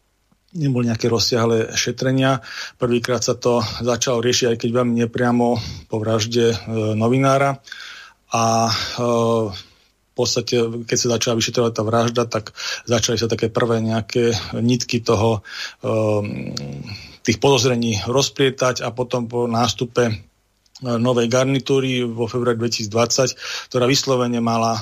Neboli 0.52 0.92
nejaké 0.92 1.08
rozsiahle 1.08 1.72
šetrenia. 1.78 2.44
Prvýkrát 2.76 3.24
sa 3.24 3.38
to 3.40 3.64
začalo 3.80 4.20
riešiť, 4.20 4.46
aj 4.52 4.58
keď 4.60 4.70
veľmi 4.76 4.96
nepriamo 5.08 5.48
po 5.88 5.96
vražde 6.04 6.52
uh, 6.52 6.92
novinára. 7.00 7.64
A 8.36 8.68
uh, 8.68 9.48
v 9.56 10.14
podstate, 10.28 10.60
keď 10.84 10.98
sa 11.00 11.14
začala 11.16 11.40
vyšetrovať 11.40 11.72
tá 11.72 11.84
vražda, 11.88 12.24
tak 12.28 12.52
začali 12.84 13.16
sa 13.16 13.32
také 13.32 13.48
prvé 13.48 13.80
nejaké 13.80 14.36
nitky 14.52 15.00
toho, 15.00 15.48
tých 17.24 17.40
podozrení 17.40 18.04
rozplietať 18.04 18.84
a 18.84 18.92
potom 18.92 19.32
po 19.32 19.48
nástupe 19.48 20.29
novej 20.82 21.28
garnitúry 21.28 22.08
vo 22.08 22.26
februári 22.26 22.56
2020, 22.56 23.72
ktorá 23.72 23.84
vyslovene 23.84 24.40
mala 24.40 24.76
e, 24.76 24.82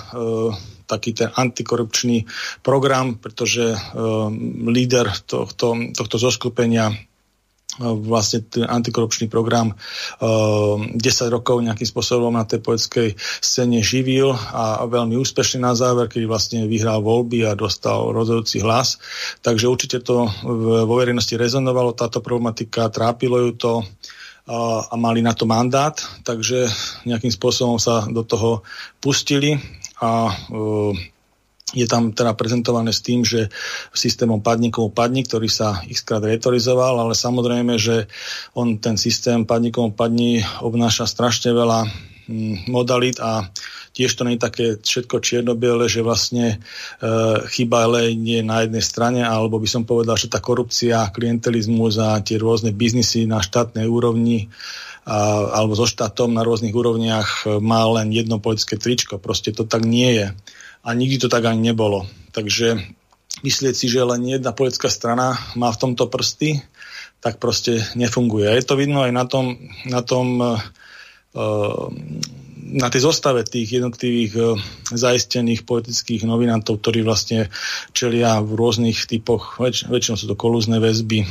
taký 0.88 1.12
ten 1.14 1.30
antikorupčný 1.34 2.24
program, 2.64 3.18
pretože 3.18 3.76
e, 3.76 3.80
líder 4.70 5.10
tohto, 5.26 5.76
tohto 5.98 6.16
zoskupenia 6.22 6.94
e, 6.94 6.96
vlastne 7.84 8.46
ten 8.46 8.64
antikorupčný 8.70 9.28
program 9.28 9.74
e, 9.74 9.76
10 10.96 11.02
rokov 11.34 11.66
nejakým 11.66 11.90
spôsobom 11.90 12.30
na 12.30 12.46
tej 12.46 12.62
poetskej 12.62 13.18
scéne 13.42 13.82
živil 13.82 14.32
a 14.38 14.86
veľmi 14.86 15.18
úspešný 15.18 15.66
na 15.66 15.74
záver, 15.74 16.08
keď 16.08 16.30
vlastne 16.30 16.60
vyhral 16.70 17.02
voľby 17.02 17.44
a 17.50 17.58
dostal 17.58 18.14
rozhodujúci 18.14 18.62
hlas. 18.62 19.02
Takže 19.42 19.66
určite 19.66 20.00
to 20.06 20.30
vo 20.88 20.94
verejnosti 20.96 21.36
rezonovalo, 21.36 21.98
táto 21.98 22.24
problematika, 22.24 22.94
trápilo 22.94 23.44
ju 23.50 23.52
to 23.58 23.72
a 24.48 24.96
mali 24.96 25.20
na 25.20 25.36
to 25.36 25.44
mandát, 25.44 26.00
takže 26.24 26.72
nejakým 27.04 27.32
spôsobom 27.32 27.76
sa 27.76 28.08
do 28.08 28.24
toho 28.24 28.64
pustili. 29.04 29.60
A 30.00 30.32
je 31.76 31.84
tam 31.84 32.16
teda 32.16 32.32
prezentované 32.32 32.96
s 32.96 33.04
tým, 33.04 33.28
že 33.28 33.52
systémom 33.92 34.40
padníkov 34.40 34.96
padní, 34.96 35.28
ktorý 35.28 35.52
sa 35.52 35.84
xkrát 35.84 36.24
retorizoval, 36.24 36.96
ale 37.04 37.12
samozrejme, 37.12 37.76
že 37.76 38.08
on 38.56 38.80
ten 38.80 38.96
systém 38.96 39.44
padníkov 39.44 39.92
padní 40.00 40.40
obnáša 40.64 41.04
strašne 41.04 41.52
veľa 41.52 41.84
hm, 42.32 42.72
modalit 42.72 43.20
a 43.20 43.52
tiež 43.98 44.14
to 44.14 44.22
nie 44.30 44.38
je 44.38 44.46
také 44.46 44.66
všetko 44.78 45.18
čierno-biele, 45.18 45.90
že 45.90 46.06
vlastne 46.06 46.46
e, 46.54 46.58
chyba 47.50 47.90
ale 47.90 48.14
nie 48.14 48.46
na 48.46 48.62
jednej 48.62 48.86
strane, 48.86 49.26
alebo 49.26 49.58
by 49.58 49.66
som 49.66 49.90
povedal, 49.90 50.14
že 50.14 50.30
tá 50.30 50.38
korupcia, 50.38 51.10
klientelizmus 51.10 51.98
a 51.98 52.22
tie 52.22 52.38
rôzne 52.38 52.70
biznisy 52.70 53.26
na 53.26 53.42
štátnej 53.42 53.90
úrovni 53.90 54.54
a, 55.02 55.50
alebo 55.58 55.74
so 55.74 55.90
štátom 55.90 56.30
na 56.30 56.46
rôznych 56.46 56.78
úrovniach 56.78 57.50
e, 57.50 57.58
má 57.58 57.82
len 57.98 58.14
jedno 58.14 58.38
politické 58.38 58.78
tričko. 58.78 59.18
Proste 59.18 59.50
to 59.50 59.66
tak 59.66 59.82
nie 59.82 60.22
je 60.22 60.28
a 60.86 60.90
nikdy 60.94 61.18
to 61.18 61.28
tak 61.34 61.50
ani 61.50 61.74
nebolo. 61.74 62.06
Takže 62.38 62.78
myslieť 63.42 63.74
si, 63.74 63.90
že 63.90 64.06
len 64.06 64.22
jedna 64.30 64.54
politická 64.54 64.94
strana 64.94 65.34
má 65.58 65.74
v 65.74 65.82
tomto 65.82 66.06
prsty, 66.06 66.62
tak 67.18 67.42
proste 67.42 67.82
nefunguje. 67.98 68.46
A 68.46 68.54
je 68.54 68.62
to 68.62 68.78
vidno 68.78 69.02
aj 69.02 69.10
na 69.10 69.26
tom, 69.26 69.58
na 69.90 70.06
tom 70.06 70.38
uh, 70.38 70.62
na 72.68 72.92
tej 72.92 73.08
zostave 73.08 73.48
tých 73.48 73.80
jednotlivých 73.80 74.34
uh, 74.36 74.60
zaistených 74.92 75.64
politických 75.64 76.28
novinantov, 76.28 76.84
ktorí 76.84 77.02
vlastne 77.08 77.48
čelia 77.96 78.44
v 78.44 78.52
rôznych 78.54 79.08
typoch, 79.08 79.58
väč- 79.58 79.88
väčšinou 79.88 80.18
sú 80.20 80.28
to 80.28 80.36
kolúzne 80.36 80.84
väzby, 80.84 81.24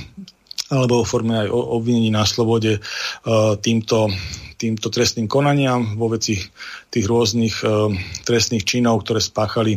alebo 0.73 1.05
v 1.05 1.11
forme 1.11 1.35
aj 1.47 1.49
obvinení 1.53 2.09
na 2.11 2.25
slobode 2.25 2.81
uh, 2.81 3.55
týmto 3.61 4.11
týmto 4.57 4.89
trestným 4.89 5.29
konaniam 5.29 6.01
vo 6.01 6.09
veci 6.09 6.41
tých 6.89 7.05
rôznych 7.05 7.61
e, 7.61 7.93
trestných 8.25 8.65
činov, 8.65 9.05
ktoré 9.05 9.21
spáchali 9.21 9.77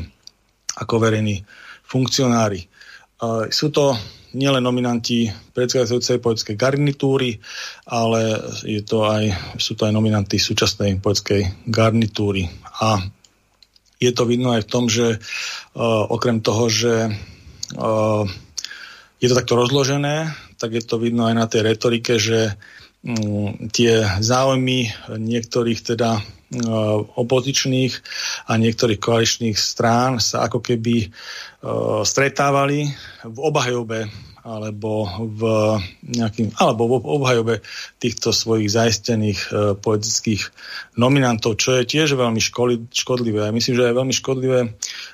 ako 0.80 0.96
verejní 1.04 1.44
funkcionári. 1.84 2.64
E, 2.64 2.68
sú 3.52 3.76
to 3.76 4.00
nielen 4.34 4.62
nominanti 4.62 5.30
predchádzajúcej 5.58 6.22
politickej 6.22 6.56
garnitúry, 6.58 7.42
ale 7.90 8.38
je 8.66 8.82
to 8.86 9.06
aj, 9.06 9.58
sú 9.58 9.74
to 9.74 9.90
aj 9.90 9.94
nominanti 9.94 10.38
súčasnej 10.38 11.02
politickej 11.02 11.70
garnitúry. 11.70 12.50
A 12.84 13.02
je 14.00 14.12
to 14.16 14.24
vidno 14.24 14.56
aj 14.56 14.64
v 14.66 14.72
tom, 14.72 14.86
že 14.88 15.20
uh, 15.20 16.04
okrem 16.08 16.40
toho, 16.40 16.72
že 16.72 17.12
uh, 17.76 18.24
je 19.20 19.28
to 19.28 19.38
takto 19.38 19.60
rozložené, 19.60 20.32
tak 20.56 20.76
je 20.76 20.84
to 20.84 21.02
vidno 21.02 21.28
aj 21.28 21.36
na 21.36 21.46
tej 21.50 21.62
retorike, 21.68 22.16
že 22.16 22.56
Mm, 23.00 23.72
tie 23.72 24.04
záujmy 24.20 24.92
niektorých 25.08 25.96
teda 25.96 26.20
mm, 26.20 27.16
opozičných 27.16 27.94
a 28.52 28.60
niektorých 28.60 29.00
koaličných 29.00 29.56
strán 29.56 30.20
sa 30.20 30.44
ako 30.44 30.60
keby 30.60 31.08
e, 31.08 31.10
stretávali 32.08 32.88
v 33.28 33.38
obhajobe 33.38 34.08
alebo 34.50 35.04
v 35.28 35.42
nejakým, 36.08 36.56
alebo 36.58 36.88
v 36.88 37.06
obhajobe 37.06 37.56
týchto 38.00 38.32
svojich 38.32 38.72
zaistených 38.72 39.40
e, 39.40 39.48
politických 39.76 40.42
nominantov, 40.96 41.60
čo 41.60 41.76
je 41.76 41.84
tiež 41.84 42.16
veľmi 42.16 42.40
školi, 42.40 42.88
škodlivé. 42.90 43.46
Ja 43.46 43.54
myslím, 43.54 43.76
že 43.76 43.86
je 43.86 44.00
veľmi 44.00 44.16
škodlivé 44.16 44.60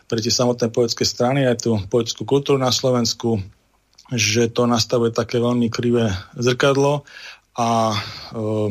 pre 0.05 0.19
tie 0.21 0.29
samotné 0.29 0.69
politické 0.69 1.03
strany, 1.03 1.43
aj 1.49 1.65
tú 1.65 1.81
politickú 1.89 2.23
kultúru 2.23 2.61
na 2.61 2.69
Slovensku, 2.69 3.41
že 4.13 4.53
to 4.53 4.69
nastavuje 4.69 5.09
také 5.09 5.41
veľmi 5.41 5.73
krivé 5.73 6.13
zrkadlo 6.37 7.01
a 7.57 7.97
uh, 7.97 8.69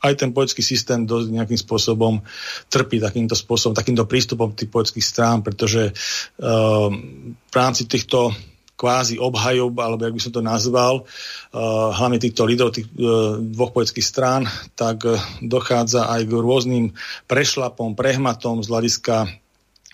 aj 0.00 0.12
ten 0.16 0.30
poľský 0.32 0.64
systém 0.64 1.04
dosť 1.04 1.28
nejakým 1.32 1.60
spôsobom 1.60 2.24
trpí 2.72 3.00
takýmto 3.00 3.36
spôsobom, 3.36 3.76
takýmto 3.76 4.08
prístupom 4.08 4.56
tých 4.56 4.72
poľských 4.72 5.04
strán, 5.04 5.44
pretože 5.44 5.92
uh, 5.92 6.88
v 7.48 7.54
rámci 7.54 7.84
týchto 7.84 8.32
kvázi 8.80 9.20
obhajob, 9.20 9.76
alebo 9.76 10.08
jak 10.08 10.16
by 10.16 10.22
som 10.24 10.32
to 10.32 10.40
nazval, 10.40 11.04
uh, 11.04 11.92
hlavne 11.92 12.16
týchto 12.16 12.48
lídrov 12.48 12.72
tých 12.72 12.88
uh, 12.96 13.36
dvoch 13.36 13.76
poľských 13.76 14.06
strán, 14.06 14.48
tak 14.72 15.04
uh, 15.04 15.20
dochádza 15.44 16.08
aj 16.08 16.24
k 16.24 16.32
rôznym 16.32 16.96
prešlapom, 17.28 17.92
prehmatom 17.92 18.64
z 18.64 18.68
hľadiska 18.72 19.28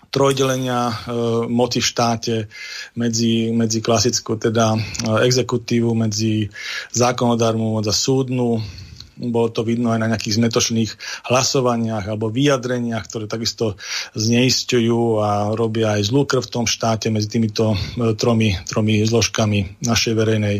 trojdelenia 0.07 0.89
e, 0.89 0.95
moci 1.51 1.83
v 1.83 1.87
štáte 1.87 2.35
medzi, 2.95 3.51
medzi 3.51 3.83
klasickú 3.83 4.39
teda 4.39 4.75
e, 4.75 4.79
exekutívu, 5.27 5.91
medzi 5.93 6.47
zákonodárnu 6.95 7.79
moc 7.79 7.85
a 7.87 7.95
súdnu. 7.95 8.63
Bolo 9.17 9.49
to 9.49 9.61
vidno 9.65 9.91
aj 9.91 9.99
na 9.99 10.09
nejakých 10.13 10.37
zmetočných 10.37 10.91
hlasovaniach 11.27 12.05
alebo 12.07 12.31
vyjadreniach, 12.31 13.03
ktoré 13.09 13.25
takisto 13.25 13.75
zneistujú 14.15 15.19
a 15.19 15.51
robia 15.57 15.97
aj 15.97 16.07
zlú 16.07 16.23
krv 16.23 16.45
v 16.45 16.53
tom 16.53 16.65
štáte 16.69 17.11
medzi 17.11 17.27
týmito 17.27 17.73
e, 17.73 18.13
tromi, 18.13 18.55
tromi 18.69 19.01
zložkami 19.03 19.83
našej 19.83 20.13
verejnej, 20.15 20.57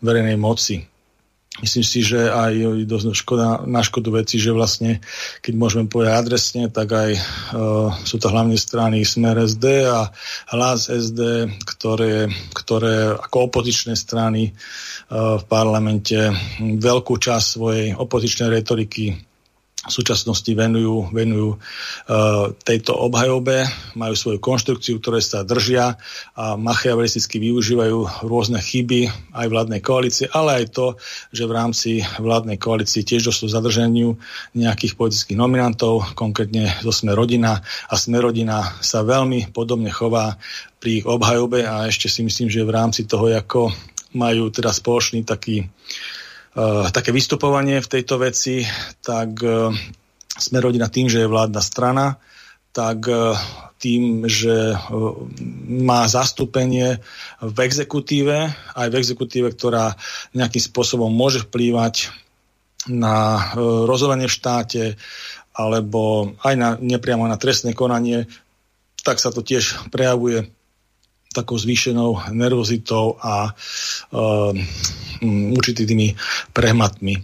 verejnej 0.00 0.38
moci. 0.40 0.95
Myslím 1.56 1.84
si, 1.88 2.04
že 2.04 2.28
aj 2.28 2.84
dosť 2.84 3.16
škoda, 3.16 3.64
na 3.64 3.80
škodu 3.80 4.20
veci, 4.20 4.36
že 4.36 4.52
vlastne, 4.52 5.00
keď 5.40 5.54
môžeme 5.56 5.84
povedať 5.88 6.12
adresne, 6.12 6.62
tak 6.68 6.88
aj 6.92 7.10
uh, 7.16 7.88
sú 8.04 8.20
to 8.20 8.28
hlavne 8.28 8.60
strany 8.60 9.00
Smer 9.08 9.40
SD 9.40 9.88
a 9.88 10.12
Hlas 10.52 10.92
SD, 10.92 11.48
ktoré, 11.64 12.28
ktoré 12.52 13.16
ako 13.16 13.48
opozičné 13.48 13.96
strany 13.96 14.52
uh, 14.52 15.40
v 15.40 15.44
parlamente 15.48 16.28
veľkú 16.60 17.16
časť 17.16 17.46
svojej 17.56 17.86
opozičnej 17.96 18.52
retoriky 18.52 19.25
v 19.86 19.92
súčasnosti 19.94 20.50
venujú, 20.50 21.14
venujú 21.14 21.56
uh, 21.56 22.50
tejto 22.66 22.92
obhajobe, 22.98 23.62
majú 23.94 24.14
svoju 24.18 24.38
konštrukciu, 24.42 24.98
ktoré 24.98 25.22
sa 25.22 25.46
držia 25.46 25.94
a 26.34 26.58
machiavelisticky 26.58 27.38
využívajú 27.38 28.26
rôzne 28.26 28.58
chyby 28.58 29.06
aj 29.32 29.46
vládnej 29.46 29.80
koalície, 29.80 30.26
ale 30.34 30.62
aj 30.62 30.74
to, 30.74 30.86
že 31.30 31.46
v 31.46 31.52
rámci 31.54 31.90
vládnej 32.18 32.58
koalície 32.58 33.06
tiež 33.06 33.30
došlo 33.30 33.46
zadrženiu 33.46 34.18
nejakých 34.58 34.98
politických 34.98 35.38
nominantov, 35.38 36.18
konkrétne 36.18 36.74
zo 36.82 36.90
Sme 36.90 37.14
rodina. 37.14 37.62
A 37.86 37.94
Sme 37.94 38.18
rodina 38.18 38.76
sa 38.82 39.06
veľmi 39.06 39.54
podobne 39.54 39.94
chová 39.94 40.34
pri 40.82 41.02
ich 41.02 41.06
obhajobe 41.06 41.62
a 41.62 41.86
ešte 41.86 42.10
si 42.10 42.26
myslím, 42.26 42.50
že 42.50 42.66
v 42.66 42.74
rámci 42.74 43.06
toho, 43.06 43.30
ako 43.30 43.70
majú 44.16 44.48
teda 44.48 44.72
spoločný 44.72 45.22
taký 45.22 45.68
také 46.92 47.12
vystupovanie 47.12 47.84
v 47.84 47.90
tejto 47.90 48.16
veci, 48.16 48.64
tak 49.04 49.36
uh, 49.44 49.68
sme 50.36 50.58
rodina 50.64 50.88
tým, 50.88 51.08
že 51.08 51.24
je 51.24 51.28
vládna 51.28 51.60
strana, 51.60 52.16
tak 52.72 53.04
uh, 53.08 53.36
tým, 53.76 54.24
že 54.24 54.72
má 55.68 56.08
zastúpenie 56.08 57.04
v 57.44 57.56
exekutíve, 57.60 58.48
aj 58.72 58.88
v 58.88 58.98
exekutíve, 58.98 59.52
ktorá 59.52 60.00
nejakým 60.32 60.64
spôsobom 60.64 61.12
môže 61.12 61.44
vplývať 61.44 62.08
na 62.88 63.52
rozhodovanie 63.84 64.30
v 64.30 64.36
štáte 64.36 64.84
alebo 65.52 66.32
aj 66.40 66.54
na, 66.56 66.70
nepriamo 66.80 67.28
na 67.28 67.36
trestné 67.36 67.76
konanie, 67.76 68.28
tak 69.04 69.20
sa 69.20 69.28
to 69.28 69.44
tiež 69.44 69.92
prejavuje 69.92 70.48
takou 71.36 71.60
zvýšenou 71.60 72.32
nervozitou 72.32 73.20
a 73.20 73.52
uh, 73.52 74.52
určitými 75.52 76.16
prehmatmi. 76.56 77.14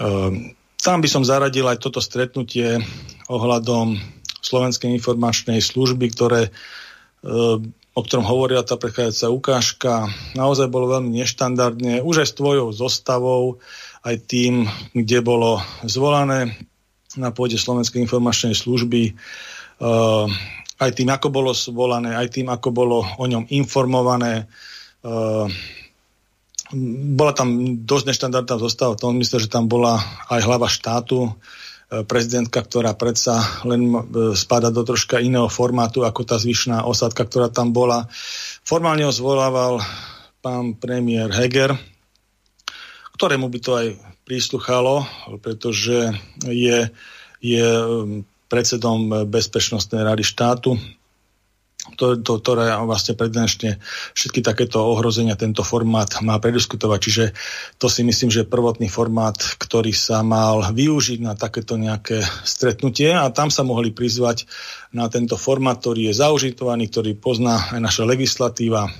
Uh, 0.00 0.56
tam 0.80 1.04
by 1.04 1.08
som 1.12 1.28
zaradil 1.28 1.68
aj 1.68 1.84
toto 1.84 2.00
stretnutie 2.00 2.80
ohľadom 3.28 4.00
Slovenskej 4.40 4.88
informačnej 4.96 5.60
služby, 5.60 6.08
ktoré, 6.16 6.48
uh, 6.48 7.60
o 7.92 8.00
ktorom 8.00 8.24
hovorila 8.24 8.64
tá 8.64 8.80
prechádzajúca 8.80 9.28
ukážka, 9.28 9.92
naozaj 10.32 10.72
bolo 10.72 10.88
veľmi 10.96 11.20
neštandardne, 11.20 12.00
už 12.00 12.24
aj 12.24 12.28
s 12.32 12.38
tvojou 12.40 12.68
zostavou, 12.72 13.60
aj 14.00 14.16
tým, 14.24 14.64
kde 14.96 15.20
bolo 15.20 15.60
zvolané 15.84 16.56
na 17.18 17.34
pôde 17.34 17.58
Slovenskej 17.58 18.06
informačnej 18.06 18.56
služby 18.56 19.12
uh, 19.12 20.30
aj 20.80 20.90
tým, 20.96 21.12
ako 21.12 21.28
bolo 21.28 21.52
svolané, 21.52 22.16
aj 22.16 22.40
tým, 22.40 22.48
ako 22.48 22.68
bolo 22.72 23.04
o 23.04 23.24
ňom 23.28 23.52
informované. 23.52 24.48
Uh, 25.04 25.44
bola 27.14 27.36
tam 27.36 27.82
dosť 27.84 28.14
neštandardná 28.14 28.56
zostava, 28.56 28.96
to 28.96 29.12
myslím, 29.12 29.40
že 29.44 29.52
tam 29.52 29.68
bola 29.68 30.00
aj 30.32 30.40
hlava 30.40 30.72
štátu, 30.72 31.28
uh, 31.28 31.32
prezidentka, 32.08 32.64
ktorá 32.64 32.96
predsa 32.96 33.44
len 33.68 33.92
uh, 33.92 34.32
spada 34.32 34.72
do 34.72 34.80
troška 34.80 35.20
iného 35.20 35.52
formátu 35.52 36.08
ako 36.08 36.24
tá 36.24 36.40
zvyšná 36.40 36.88
osadka, 36.88 37.28
ktorá 37.28 37.52
tam 37.52 37.76
bola. 37.76 38.08
Formálne 38.64 39.04
ho 39.04 39.12
zvolával 39.12 39.84
pán 40.40 40.72
premiér 40.80 41.28
Heger, 41.28 41.76
ktorému 43.20 43.52
by 43.52 43.58
to 43.60 43.72
aj 43.76 43.86
prísluchalo, 44.24 45.04
pretože 45.44 46.16
je, 46.48 46.88
je 47.44 47.68
predsedom 48.50 49.30
Bezpečnostnej 49.30 50.02
rady 50.02 50.26
štátu. 50.26 50.74
to, 51.96 52.20
to, 52.20 52.32
ktoré 52.42 52.76
vlastne 52.84 53.16
prednešne 53.16 53.80
všetky 54.12 54.44
takéto 54.44 54.82
ohrozenia 54.84 55.38
tento 55.38 55.64
formát 55.64 56.10
má 56.20 56.36
prediskutovať. 56.36 56.98
Čiže 57.00 57.24
to 57.80 57.86
si 57.88 58.04
myslím, 58.04 58.28
že 58.28 58.44
prvotný 58.44 58.92
formát, 58.92 59.38
ktorý 59.56 59.94
sa 59.96 60.20
mal 60.20 60.74
využiť 60.76 61.18
na 61.24 61.32
takéto 61.38 61.80
nejaké 61.80 62.20
stretnutie 62.44 63.14
a 63.14 63.32
tam 63.32 63.48
sa 63.48 63.64
mohli 63.64 63.94
prizvať 63.94 64.44
na 64.92 65.08
tento 65.08 65.40
formát, 65.40 65.80
ktorý 65.80 66.12
je 66.12 66.20
zaužitovaný, 66.20 66.90
ktorý 66.92 67.16
pozná 67.16 67.70
aj 67.72 67.80
naša 67.80 68.04
legislatíva. 68.04 68.90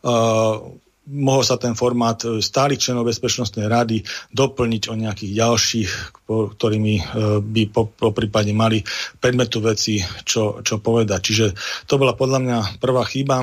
Uh, 0.00 0.80
mohol 1.10 1.42
sa 1.42 1.58
ten 1.58 1.74
formát 1.74 2.22
e, 2.22 2.38
stálych 2.38 2.78
členov 2.78 3.10
Bezpečnostnej 3.10 3.66
rady 3.66 4.06
doplniť 4.30 4.82
o 4.88 4.94
nejakých 4.94 5.32
ďalších, 5.34 5.90
ktorými 6.26 6.94
e, 6.96 7.04
by 7.42 7.62
po, 7.74 7.90
po 7.90 8.14
prípade 8.14 8.54
mali 8.54 8.80
predmetu 9.18 9.58
veci, 9.58 9.98
čo, 10.22 10.62
čo 10.62 10.78
povedať. 10.78 11.20
Čiže 11.20 11.46
to 11.90 11.98
bola 11.98 12.14
podľa 12.14 12.38
mňa 12.40 12.58
prvá 12.78 13.02
chyba. 13.04 13.42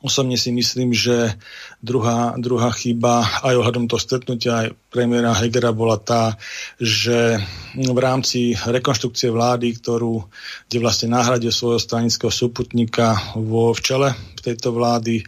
Osobne 0.00 0.40
si 0.40 0.48
myslím, 0.48 0.96
že 0.96 1.36
druhá, 1.84 2.32
druhá 2.40 2.72
chyba 2.72 3.20
aj 3.44 3.52
ohľadom 3.60 3.84
toho 3.84 4.00
stretnutia 4.00 4.64
aj 4.64 4.68
premiéra 4.88 5.36
Hegera 5.36 5.76
bola 5.76 6.00
tá, 6.00 6.40
že 6.80 7.36
v 7.76 7.98
rámci 8.00 8.56
rekonštrukcie 8.56 9.28
vlády, 9.28 9.76
ktorú, 9.76 10.24
kde 10.72 10.78
vlastne 10.80 11.12
nahradil 11.12 11.52
svojho 11.52 11.76
stranického 11.76 12.32
súputníka 12.32 13.36
vo 13.36 13.76
v 13.76 13.80
čele 13.84 14.08
tejto 14.40 14.72
vlády, 14.72 15.20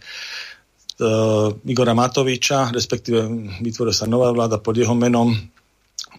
Igora 1.64 1.96
Matoviča, 1.96 2.68
respektíve 2.68 3.24
vytvorila 3.64 3.96
sa 3.96 4.04
nová 4.04 4.28
vláda 4.28 4.60
pod 4.60 4.76
jeho 4.76 4.92
menom, 4.92 5.32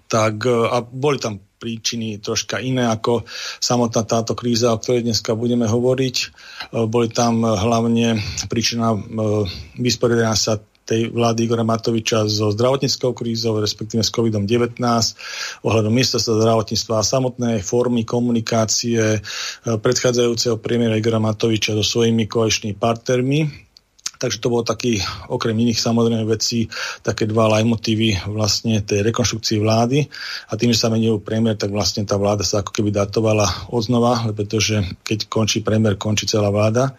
tak 0.09 0.45
uh, 0.45 0.69
a 0.69 0.81
boli 0.81 1.17
tam 1.17 1.41
príčiny 1.57 2.19
troška 2.19 2.59
iné 2.59 2.85
ako 2.91 3.23
samotná 3.63 4.03
táto 4.03 4.35
kríza, 4.35 4.73
o 4.73 4.77
ktorej 4.77 5.07
dneska 5.07 5.33
budeme 5.33 5.65
hovoriť. 5.65 6.15
Uh, 6.73 6.85
boli 6.85 7.09
tam 7.09 7.45
hlavne 7.45 8.19
príčina 8.49 8.93
vysporiadania 9.79 10.35
sa 10.35 10.59
tej 10.83 11.15
vlády 11.15 11.47
Igora 11.47 11.63
Matoviča 11.63 12.27
so 12.27 12.51
zdravotníckou 12.51 13.15
krízou, 13.15 13.55
respektíve 13.63 14.03
s 14.03 14.11
COVID-19, 14.11 14.83
ohľadom 15.63 15.91
ministerstva 15.95 16.43
zdravotníctva 16.43 16.93
a 16.99 17.07
samotnej 17.07 17.57
formy 17.63 18.03
komunikácie 18.03 19.23
predchádzajúceho 19.63 20.59
premiéra 20.59 20.99
Igora 20.99 21.23
Matoviča 21.23 21.71
so 21.79 21.87
svojimi 21.87 22.27
koaličnými 22.27 22.75
partnermi 22.75 23.62
Takže 24.17 24.39
to 24.39 24.51
bolo 24.51 24.63
taký, 24.63 25.01
okrem 25.27 25.57
iných 25.57 25.79
samozrejme 25.81 26.23
vecí, 26.29 26.69
také 27.03 27.27
dva 27.27 27.49
leitmotívy 27.57 28.29
vlastne 28.29 28.79
tej 28.79 29.03
rekonštrukcii 29.03 29.57
vlády. 29.59 30.05
A 30.47 30.53
tým, 30.55 30.71
že 30.71 30.79
sa 30.79 30.93
menil 30.93 31.19
premiér, 31.19 31.59
tak 31.59 31.73
vlastne 31.73 32.07
tá 32.07 32.15
vláda 32.15 32.47
sa 32.47 32.61
ako 32.61 32.71
keby 32.71 32.93
datovala 32.93 33.73
odznova, 33.73 34.23
pretože 34.31 34.79
keď 35.03 35.27
končí 35.27 35.59
premiér, 35.59 35.99
končí 35.99 36.29
celá 36.29 36.53
vláda. 36.53 36.95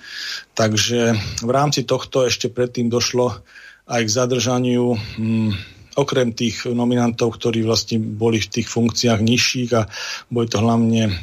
Takže 0.53 1.16
v 1.42 1.50
rámci 1.50 1.88
tohto 1.88 2.27
ešte 2.27 2.53
predtým 2.53 2.92
došlo 2.92 3.40
aj 3.85 4.00
k 4.05 4.14
zadržaniu 4.14 4.96
hm, 4.96 5.50
okrem 5.94 6.35
tých 6.35 6.66
nominantov, 6.66 7.38
ktorí 7.38 7.62
vlastne 7.62 8.03
boli 8.03 8.42
v 8.42 8.50
tých 8.50 8.66
funkciách 8.66 9.20
nižších 9.22 9.70
a 9.79 9.87
boli 10.29 10.50
to 10.50 10.59
hlavne 10.59 11.14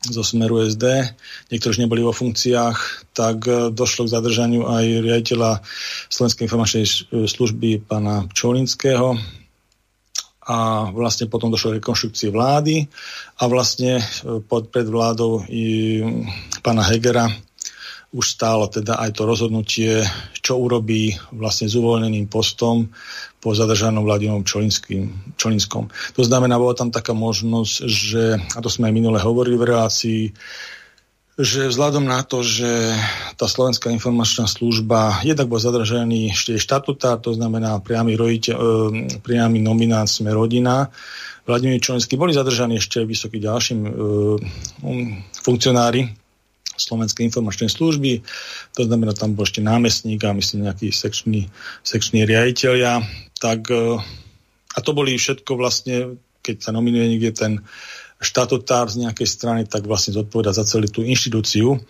zo 0.00 0.24
smeru 0.24 0.64
SD, 0.64 1.12
niektorí 1.52 1.76
už 1.76 1.82
neboli 1.84 2.00
vo 2.00 2.16
funkciách, 2.16 3.12
tak 3.12 3.44
e, 3.44 3.68
došlo 3.68 4.08
k 4.08 4.14
zadržaniu 4.16 4.64
aj 4.64 4.84
riaditeľa 5.04 5.60
Slovenskej 6.08 6.48
informačnej 6.48 6.84
služby 7.28 7.84
pána 7.84 8.24
Čolinského 8.32 9.20
a 10.48 10.88
vlastne 10.88 11.28
potom 11.28 11.52
došlo 11.52 11.76
k 11.76 11.84
rekonštrukcii 11.84 12.32
vlády 12.32 12.88
a 13.36 13.42
vlastne 13.44 14.00
e, 14.00 14.04
pod, 14.40 14.72
pred 14.72 14.88
vládou 14.88 15.44
i 15.52 16.00
pána 16.64 16.88
Hegera 16.88 17.28
už 18.10 18.26
stálo 18.26 18.66
teda 18.66 18.98
aj 18.98 19.10
to 19.14 19.22
rozhodnutie, 19.22 20.02
čo 20.42 20.58
urobí 20.58 21.14
vlastne 21.30 21.70
s 21.70 21.78
uvoľneným 21.78 22.26
postom 22.26 22.90
po 23.40 23.56
zadržanom 23.56 24.04
Vladimom 24.04 24.44
Čolinskom. 24.44 25.88
To 25.88 26.22
znamená, 26.22 26.60
bola 26.60 26.76
tam 26.76 26.92
taká 26.92 27.16
možnosť, 27.16 27.74
že, 27.88 28.24
a 28.36 28.58
to 28.60 28.68
sme 28.68 28.92
aj 28.92 28.94
minule 28.94 29.16
hovorili 29.16 29.56
v 29.56 29.68
relácii, 29.72 30.22
že 31.40 31.72
vzhľadom 31.72 32.04
na 32.04 32.20
to, 32.20 32.44
že 32.44 32.68
tá 33.40 33.48
Slovenská 33.48 33.88
informačná 33.88 34.44
služba 34.44 35.24
jednak 35.24 35.48
bol 35.48 35.56
zadržaný 35.56 36.36
ešte 36.36 36.60
štatutár, 36.60 37.16
to 37.16 37.32
znamená 37.32 37.80
priamy, 37.80 38.12
rojite, 38.12 38.52
e, 38.52 38.60
priamy 39.24 39.64
nominát 39.64 40.04
sme 40.04 40.36
rodina, 40.36 40.92
Vladimír 41.48 41.80
Čolinský, 41.80 42.20
boli 42.20 42.36
zadržaní 42.36 42.76
ešte 42.76 43.00
vysokí 43.08 43.40
ďalším 43.40 43.78
e, 43.82 43.90
um, 44.84 45.16
funkcionári 45.40 46.12
Slovenskej 46.80 47.28
informačnej 47.28 47.68
služby, 47.68 48.24
to 48.72 48.82
znamená, 48.88 49.12
tam 49.12 49.36
bol 49.36 49.44
ešte 49.44 49.60
námestník 49.60 50.20
a 50.24 50.32
myslím 50.32 50.66
nejaký 50.66 50.88
sekčný, 50.90 51.52
sekčný 51.84 52.24
riaditeľia. 52.24 53.04
Tak, 53.36 53.60
e, 53.68 54.00
a 54.74 54.78
to 54.80 54.90
boli 54.96 55.20
všetko 55.20 55.60
vlastne, 55.60 56.16
keď 56.40 56.56
sa 56.64 56.70
nominuje 56.72 57.16
niekde 57.16 57.32
ten 57.36 57.52
štatutár 58.20 58.92
z 58.92 59.08
nejakej 59.08 59.28
strany, 59.28 59.62
tak 59.64 59.88
vlastne 59.88 60.12
zodpoveda 60.12 60.52
za 60.52 60.68
celú 60.68 60.86
tú 60.92 61.00
inštitúciu, 61.00 61.80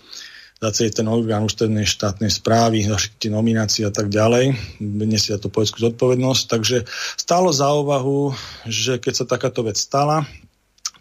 za 0.61 0.71
celý 0.71 0.93
ten 0.93 1.09
orgán 1.09 1.43
ústrednej 1.43 1.89
štátnej 1.89 2.31
správy, 2.31 2.87
za 2.87 3.01
všetky 3.01 3.33
nominácie 3.33 3.83
a 3.83 3.93
tak 3.93 4.13
ďalej. 4.13 4.55
Nesie 4.81 5.35
to 5.41 5.51
poľskú 5.51 5.81
zodpovednosť. 5.91 6.43
Takže 6.47 6.77
stálo 7.19 7.51
za 7.51 7.73
úvahu, 7.73 8.37
že 8.69 9.01
keď 9.01 9.25
sa 9.25 9.25
takáto 9.27 9.67
vec 9.67 9.81
stala, 9.81 10.29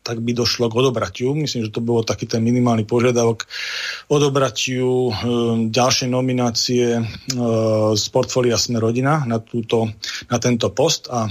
tak 0.03 0.23
by 0.23 0.31
došlo 0.33 0.71
k 0.71 0.77
odobratiu. 0.79 1.35
Myslím, 1.35 1.67
že 1.67 1.75
to 1.75 1.83
bolo 1.83 2.01
taký 2.01 2.25
ten 2.25 2.41
minimálny 2.41 2.83
požiadavok 2.87 3.45
odobratiu 4.09 5.09
e, 5.09 5.11
ďalšej 5.69 6.09
nominácie 6.09 6.85
e, 6.97 7.03
z 7.93 8.05
portfólia 8.09 8.57
Sme 8.57 8.81
rodina 8.81 9.23
na, 9.23 9.37
túto, 9.39 9.91
na 10.27 10.37
tento 10.41 10.71
post 10.73 11.07
a 11.11 11.29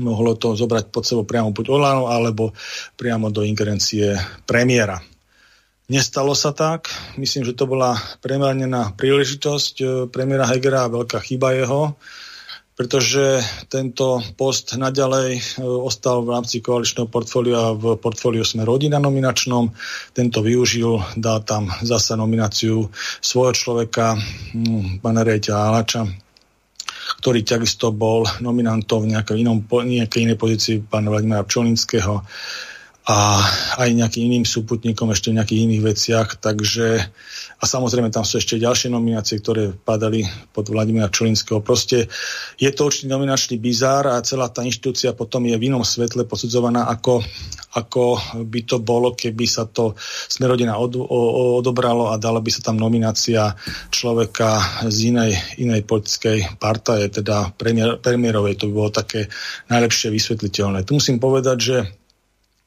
mohlo 0.00 0.34
to 0.34 0.58
zobrať 0.58 0.90
pod 0.90 1.06
sebou 1.06 1.22
priamo 1.22 1.54
buď 1.54 1.66
Olano, 1.70 2.10
alebo 2.10 2.50
priamo 2.98 3.30
do 3.30 3.46
ingerencie 3.46 4.18
premiéra. 4.42 4.98
Nestalo 5.84 6.32
sa 6.32 6.56
tak. 6.56 6.88
Myslím, 7.20 7.44
že 7.44 7.52
to 7.52 7.68
bola 7.68 7.94
premárnená 8.24 8.96
príležitosť 8.96 9.74
e, 9.80 9.84
premiéra 10.08 10.48
Hegera 10.48 10.88
a 10.88 10.92
veľká 10.92 11.20
chyba 11.20 11.54
jeho 11.54 11.94
pretože 12.74 13.38
tento 13.70 14.18
post 14.34 14.74
naďalej 14.74 15.38
e, 15.38 15.42
ostal 15.62 16.26
v 16.26 16.34
rámci 16.34 16.58
koaličného 16.58 17.06
portfólia 17.06 17.70
v 17.70 17.94
portfóliu 17.94 18.42
Sme 18.42 18.66
rodina 18.66 18.98
nominačnom. 18.98 19.70
Tento 20.10 20.42
využil, 20.42 20.98
dal 21.14 21.46
tam 21.46 21.70
zasa 21.86 22.18
nomináciu 22.18 22.90
svojho 23.22 23.54
človeka, 23.54 24.18
hm, 24.18 24.98
pána 24.98 25.22
Rejťa 25.22 25.54
Alača, 25.54 26.02
ktorý 27.22 27.46
takisto 27.46 27.94
bol 27.94 28.26
nominantom 28.42 29.06
v 29.06 29.10
nejakej, 29.14 29.36
inom, 29.38 29.62
nejakej 29.70 30.20
inej 30.26 30.38
pozícii 30.38 30.76
pána 30.82 31.14
Vladimíra 31.14 31.46
Pčolinského 31.46 32.26
a 33.04 33.44
aj 33.84 33.92
nejakým 33.92 34.32
iným 34.32 34.48
súputníkom 34.48 35.12
ešte 35.12 35.28
v 35.28 35.36
nejakých 35.36 35.62
iných 35.68 35.82
veciach. 35.84 36.28
Takže 36.40 37.04
a 37.60 37.64
samozrejme 37.68 38.08
tam 38.08 38.24
sú 38.24 38.40
ešte 38.40 38.56
ďalšie 38.56 38.88
nominácie, 38.88 39.44
ktoré 39.44 39.76
padali 39.76 40.24
pod 40.52 40.72
Vladimíra 40.72 41.12
Čolinského. 41.12 41.60
Proste 41.60 42.08
je 42.56 42.70
to 42.72 42.88
určitý 42.88 43.12
nominačný 43.12 43.60
bizár 43.60 44.08
a 44.08 44.24
celá 44.24 44.48
tá 44.48 44.64
inštitúcia 44.64 45.12
potom 45.12 45.44
je 45.44 45.56
v 45.56 45.68
inom 45.68 45.84
svetle 45.84 46.24
posudzovaná, 46.24 46.88
ako, 46.88 47.20
ako 47.76 48.20
by 48.44 48.60
to 48.64 48.80
bolo, 48.80 49.12
keby 49.12 49.44
sa 49.44 49.68
to 49.68 49.92
Smerodina 50.28 50.80
od, 50.80 50.96
o, 50.96 51.60
odobralo 51.60 52.08
a 52.08 52.16
dala 52.16 52.40
by 52.40 52.52
sa 52.52 52.72
tam 52.72 52.80
nominácia 52.80 53.52
človeka 53.92 54.84
z 54.88 55.12
inej, 55.12 55.32
inej 55.60 55.84
politickej 55.84 56.56
partaje, 56.56 57.12
teda 57.12 57.52
premiér, 57.52 58.00
premiérovej. 58.00 58.60
To 58.60 58.68
by 58.68 58.72
bolo 58.72 58.90
také 58.92 59.28
najlepšie 59.68 60.08
vysvetliteľné. 60.08 60.88
Tu 60.88 60.96
musím 60.96 61.20
povedať, 61.20 61.58
že 61.60 61.76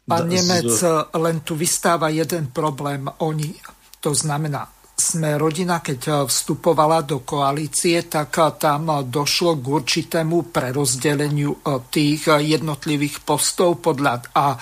Pán 0.08 0.32
Nemec, 0.32 0.72
len 1.20 1.43
tu 1.43 1.60
vystáva 1.60 2.08
jeden 2.08 2.48
problém. 2.56 3.12
Oni, 3.20 3.52
to 4.00 4.15
znamená 4.15 4.63
sme 4.98 5.38
rodina, 5.38 5.80
keď 5.80 6.00
eh, 6.10 6.15
vstupovala 6.26 7.06
do 7.06 7.22
koalície, 7.22 8.10
tak 8.10 8.34
eh, 8.41 8.50
tam 8.58 8.89
eh, 8.89 9.06
došlo 9.06 9.62
k 9.62 9.65
určitému 9.70 10.50
prerozdeleniu 10.50 11.62
tých 11.93 12.26
jednotlivých 12.28 13.22
postov 13.22 13.78
podľa 13.86 14.26
a 14.34 14.58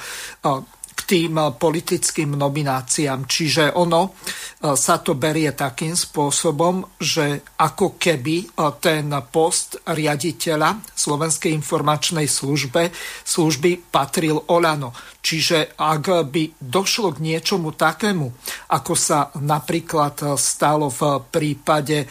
tým 1.05 1.37
eh, 1.37 1.53
politickým 1.53 2.33
nomináciám. 2.35 3.29
Čiže 3.29 3.77
ono 3.77 4.11
eh, 4.11 4.73
sa 4.73 4.99
to 4.99 5.13
berie 5.15 5.53
takým 5.53 5.93
spôsobom, 5.93 6.97
že 6.97 7.55
ako 7.61 7.95
keby 7.95 8.35
eh, 8.41 8.47
ten 8.81 9.13
post 9.29 9.79
riaditeľa 9.85 10.81
Slovenskej 10.91 11.53
informačnej 11.53 12.25
službe, 12.25 12.89
služby 13.23 13.93
patril 13.93 14.41
Olano. 14.51 14.91
Čiže 15.21 15.77
ak 15.77 16.29
by 16.29 16.43
došlo 16.61 17.17
k 17.17 17.23
niečomu 17.33 17.73
takému, 17.73 18.27
ako 18.69 18.93
sa 18.93 19.33
napríklad 19.41 20.37
stalo 20.37 20.93
v 20.93 21.17
prípade 21.33 22.05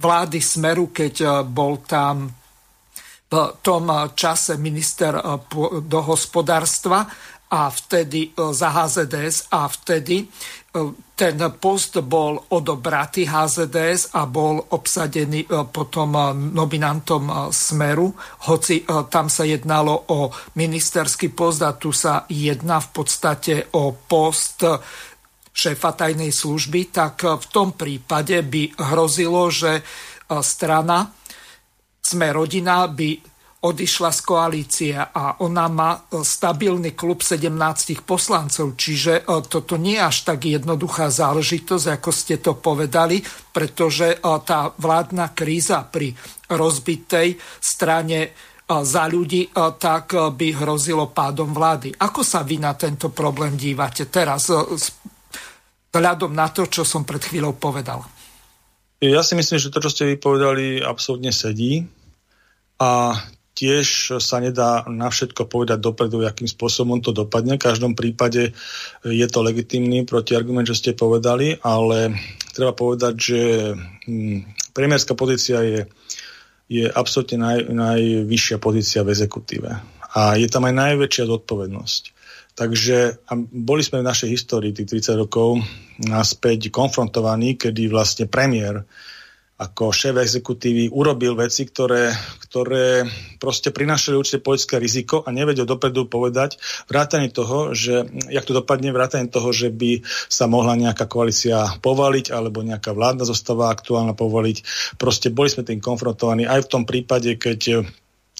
vlády 0.00 0.40
Smeru, 0.40 0.88
keď 0.88 1.44
bol 1.44 1.84
tam 1.84 2.40
v 3.30 3.62
tom 3.62 3.86
čase 4.18 4.58
minister 4.58 5.14
do 5.86 6.00
hospodárstva 6.02 7.06
a 7.50 7.70
vtedy 7.70 8.30
e, 8.30 8.54
za 8.54 8.70
HZDS 8.70 9.50
a 9.50 9.66
vtedy 9.66 10.30
ten 11.18 11.36
post 11.58 11.98
bol 12.06 12.38
odobratý 12.54 13.26
HZDS 13.26 14.14
a 14.14 14.30
bol 14.30 14.70
obsadený 14.70 15.50
potom 15.74 16.14
nominantom 16.54 17.50
Smeru, 17.50 18.14
hoci 18.46 18.86
tam 19.10 19.26
sa 19.26 19.42
jednalo 19.42 20.14
o 20.14 20.30
ministerský 20.54 21.34
post 21.34 21.66
a 21.66 21.74
tu 21.74 21.90
sa 21.90 22.22
jedná 22.30 22.78
v 22.78 22.88
podstate 22.94 23.54
o 23.74 23.98
post 23.98 24.62
šéfa 25.50 25.90
tajnej 25.98 26.30
služby, 26.30 26.94
tak 26.94 27.26
v 27.26 27.46
tom 27.50 27.74
prípade 27.74 28.38
by 28.46 28.94
hrozilo, 28.94 29.50
že 29.50 29.82
strana 30.38 31.10
Sme 31.98 32.30
rodina 32.30 32.86
by 32.86 33.29
odišla 33.60 34.08
z 34.08 34.20
koalície 34.24 34.96
a 34.96 35.36
ona 35.44 35.68
má 35.68 35.90
e, 35.92 36.24
stabilný 36.24 36.96
klub 36.96 37.20
17 37.20 37.52
poslancov, 38.08 38.72
čiže 38.72 39.20
e, 39.20 39.22
toto 39.44 39.76
nie 39.76 40.00
je 40.00 40.06
až 40.08 40.16
tak 40.24 40.48
jednoduchá 40.48 41.12
záležitosť, 41.12 41.86
ako 42.00 42.10
ste 42.10 42.40
to 42.40 42.56
povedali, 42.56 43.20
pretože 43.52 44.16
e, 44.16 44.18
tá 44.48 44.72
vládna 44.72 45.36
kríza 45.36 45.84
pri 45.84 46.16
rozbitej 46.48 47.36
strane 47.60 48.32
za 48.70 49.10
ľudí, 49.10 49.50
tak 49.82 50.14
by 50.14 50.48
hrozilo 50.62 51.10
pádom 51.10 51.50
vlády. 51.50 51.90
Ako 51.90 52.22
sa 52.22 52.46
vy 52.46 52.62
na 52.62 52.78
tento 52.78 53.10
problém 53.10 53.58
dívate 53.58 54.06
teraz, 54.06 54.46
vzhľadom 54.46 56.30
na 56.30 56.54
to, 56.54 56.70
čo 56.70 56.86
som 56.86 57.02
pred 57.02 57.18
chvíľou 57.18 57.58
povedal? 57.58 58.06
Ja 59.02 59.26
si 59.26 59.34
myslím, 59.34 59.58
že 59.58 59.74
to, 59.74 59.82
čo 59.82 59.90
ste 59.90 60.14
vypovedali, 60.14 60.86
absolútne 60.86 61.34
sedí. 61.34 61.82
A 62.78 63.18
tiež 63.54 64.16
sa 64.22 64.40
nedá 64.40 64.86
na 64.88 65.10
všetko 65.10 65.50
povedať 65.50 65.78
dopredu, 65.82 66.22
akým 66.24 66.48
spôsobom 66.48 67.02
to 67.02 67.12
dopadne. 67.12 67.58
V 67.58 67.66
každom 67.66 67.92
prípade 67.98 68.56
je 69.04 69.26
to 69.28 69.40
legitimný 69.44 70.06
protiargument, 70.06 70.66
čo 70.66 70.78
ste 70.78 70.96
povedali, 70.96 71.58
ale 71.60 72.14
treba 72.54 72.72
povedať, 72.72 73.14
že 73.18 73.40
hm, 74.06 74.72
premiérska 74.72 75.12
pozícia 75.18 75.60
je, 75.60 75.80
je 76.70 76.86
absolútne 76.88 77.42
naj, 77.42 77.58
najvyššia 77.68 78.56
pozícia 78.62 79.04
v 79.04 79.12
exekutíve. 79.12 79.70
A 80.10 80.34
je 80.38 80.48
tam 80.50 80.66
aj 80.66 80.74
najväčšia 80.74 81.24
zodpovednosť. 81.26 82.02
Takže 82.50 83.24
a 83.30 83.32
boli 83.40 83.80
sme 83.80 84.02
v 84.02 84.08
našej 84.10 84.28
histórii 84.28 84.74
tých 84.74 84.90
30 85.06 85.22
rokov 85.22 85.62
naspäť 86.02 86.68
konfrontovaní, 86.68 87.54
kedy 87.56 87.88
vlastne 87.88 88.26
premiér 88.26 88.84
ako 89.60 89.92
šéf 89.92 90.16
exekutívy 90.16 90.88
urobil 90.88 91.36
veci, 91.36 91.68
ktoré, 91.68 92.08
ktoré 92.48 93.04
proste 93.36 93.68
prinášali 93.68 94.16
určite 94.16 94.40
politické 94.40 94.80
riziko 94.80 95.20
a 95.20 95.28
nevedel 95.28 95.68
dopredu 95.68 96.08
povedať 96.08 96.56
vrátane 96.88 97.28
toho, 97.28 97.76
že 97.76 98.08
jak 98.32 98.48
to 98.48 98.56
dopadne, 98.56 98.88
vrátane 98.88 99.28
toho, 99.28 99.52
že 99.52 99.68
by 99.68 100.00
sa 100.32 100.48
mohla 100.48 100.80
nejaká 100.80 101.04
koalícia 101.04 101.76
povaliť 101.84 102.32
alebo 102.32 102.64
nejaká 102.64 102.96
vládna 102.96 103.28
zostava 103.28 103.68
aktuálna 103.68 104.16
povaliť. 104.16 104.64
Proste 104.96 105.28
boli 105.28 105.52
sme 105.52 105.68
tým 105.68 105.84
konfrontovaní 105.84 106.48
aj 106.48 106.64
v 106.64 106.70
tom 106.72 106.82
prípade, 106.88 107.36
keď 107.36 107.84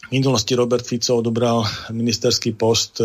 v 0.00 0.09
minulosti 0.09 0.56
Robert 0.56 0.88
Fico 0.88 1.20
odobral 1.20 1.68
ministerský 1.92 2.56
post 2.56 3.04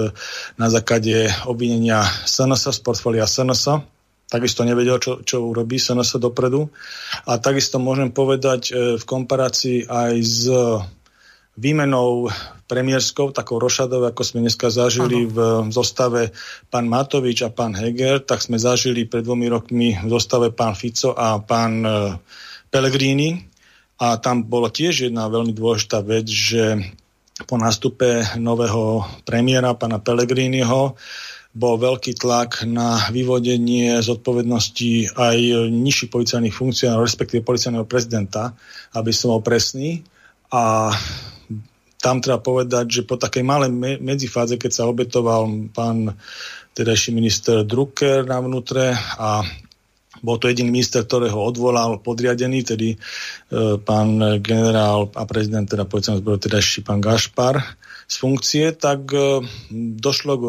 na 0.56 0.67
základe 0.71 1.28
obvinenia 1.51 2.01
SNS 2.23 2.71
z 2.71 2.80
portfólia 2.80 3.28
SNS 3.28 3.94
takisto 4.25 4.65
nevedel, 4.65 4.97
čo, 4.97 5.21
čo 5.21 5.45
urobí 5.45 5.77
SNS 5.77 6.17
dopredu. 6.17 6.69
A 7.29 7.38
takisto 7.38 7.77
môžem 7.77 8.09
povedať 8.09 8.61
e, 8.69 8.71
v 8.97 9.03
komparácii 9.05 9.85
aj 9.85 10.13
s 10.21 10.39
výmenou 11.55 12.27
premiérskou, 12.67 13.31
takou 13.31 13.61
rošadou, 13.61 14.03
ako 14.03 14.21
sme 14.25 14.43
dneska 14.43 14.67
zažili 14.67 15.23
v 15.23 15.69
zostave 15.71 16.35
pán 16.67 16.89
Matovič 16.89 17.47
a 17.47 17.53
pán 17.53 17.71
Heger, 17.77 18.19
tak 18.25 18.43
sme 18.43 18.59
zažili 18.59 19.07
pred 19.07 19.23
dvomi 19.23 19.47
rokmi 19.47 19.95
v 19.95 20.07
zostave 20.11 20.51
pán 20.51 20.75
Fico 20.75 21.15
a 21.15 21.39
pán 21.39 21.85
e, 21.85 22.19
Pellegrini. 22.67 23.39
A 23.95 24.19
tam 24.19 24.43
bola 24.43 24.67
tiež 24.67 25.07
jedna 25.07 25.31
veľmi 25.31 25.55
dôležitá 25.55 26.03
vec, 26.03 26.27
že 26.27 26.75
po 27.47 27.55
nástupe 27.55 28.35
nového 28.35 29.07
premiéra, 29.23 29.75
pána 29.75 30.03
Pellegriniho, 30.03 30.99
bol 31.55 31.79
veľký 31.79 32.19
tlak 32.19 32.67
na 32.67 33.07
vyvodenie 33.15 34.03
zodpovednosti 34.03 35.15
aj 35.15 35.37
nižších 35.71 36.11
policajných 36.11 36.51
funkcionárov, 36.51 37.07
respektíve 37.07 37.47
policajného 37.47 37.87
prezidenta, 37.87 38.51
aby 38.91 39.15
som 39.15 39.31
bol 39.31 39.41
presný. 39.41 40.03
A 40.51 40.91
tam 42.03 42.19
treba 42.19 42.43
povedať, 42.43 43.01
že 43.01 43.07
po 43.07 43.15
takej 43.15 43.47
malej 43.47 43.71
medzifáze, 44.03 44.59
keď 44.59 44.71
sa 44.71 44.91
obetoval 44.91 45.71
pán 45.71 46.19
tedajší 46.75 47.15
minister 47.15 47.63
Drucker 47.63 48.27
na 48.27 48.43
vnútre 48.43 48.91
a 49.15 49.41
bol 50.19 50.35
to 50.35 50.51
jediný 50.51 50.75
minister, 50.75 51.07
ktorého 51.07 51.39
odvolal 51.39 52.03
podriadený, 52.03 52.67
tedy 52.67 52.95
e, 52.95 52.97
pán 53.79 54.41
generál 54.43 55.07
a 55.15 55.23
prezident 55.23 55.67
teda 55.67 55.87
policajného 55.87 56.21
zboru, 56.23 56.37
tedajší 56.39 56.83
pán 56.83 56.99
Gašpar 56.99 57.63
z 58.05 58.15
funkcie, 58.19 58.75
tak 58.75 59.07
e, 59.11 59.43
došlo 59.73 60.33
k 60.35 60.43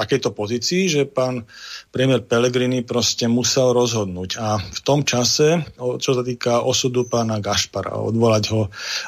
takejto 0.00 0.32
pozícii, 0.32 0.88
že 0.88 1.02
pán 1.04 1.44
premiér 1.92 2.24
Pellegrini 2.24 2.80
proste 2.80 3.28
musel 3.28 3.76
rozhodnúť. 3.76 4.40
A 4.40 4.56
v 4.56 4.80
tom 4.80 5.04
čase, 5.04 5.60
čo 5.76 6.10
sa 6.16 6.22
týka 6.24 6.64
osudu 6.64 7.04
pána 7.04 7.36
Gašpara, 7.44 8.00
odvolať 8.00 8.44
ho 8.56 8.62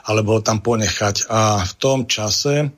alebo 0.04 0.36
ho 0.36 0.40
tam 0.44 0.60
ponechať. 0.60 1.32
A 1.32 1.64
v 1.64 1.72
tom 1.80 2.04
čase 2.04 2.76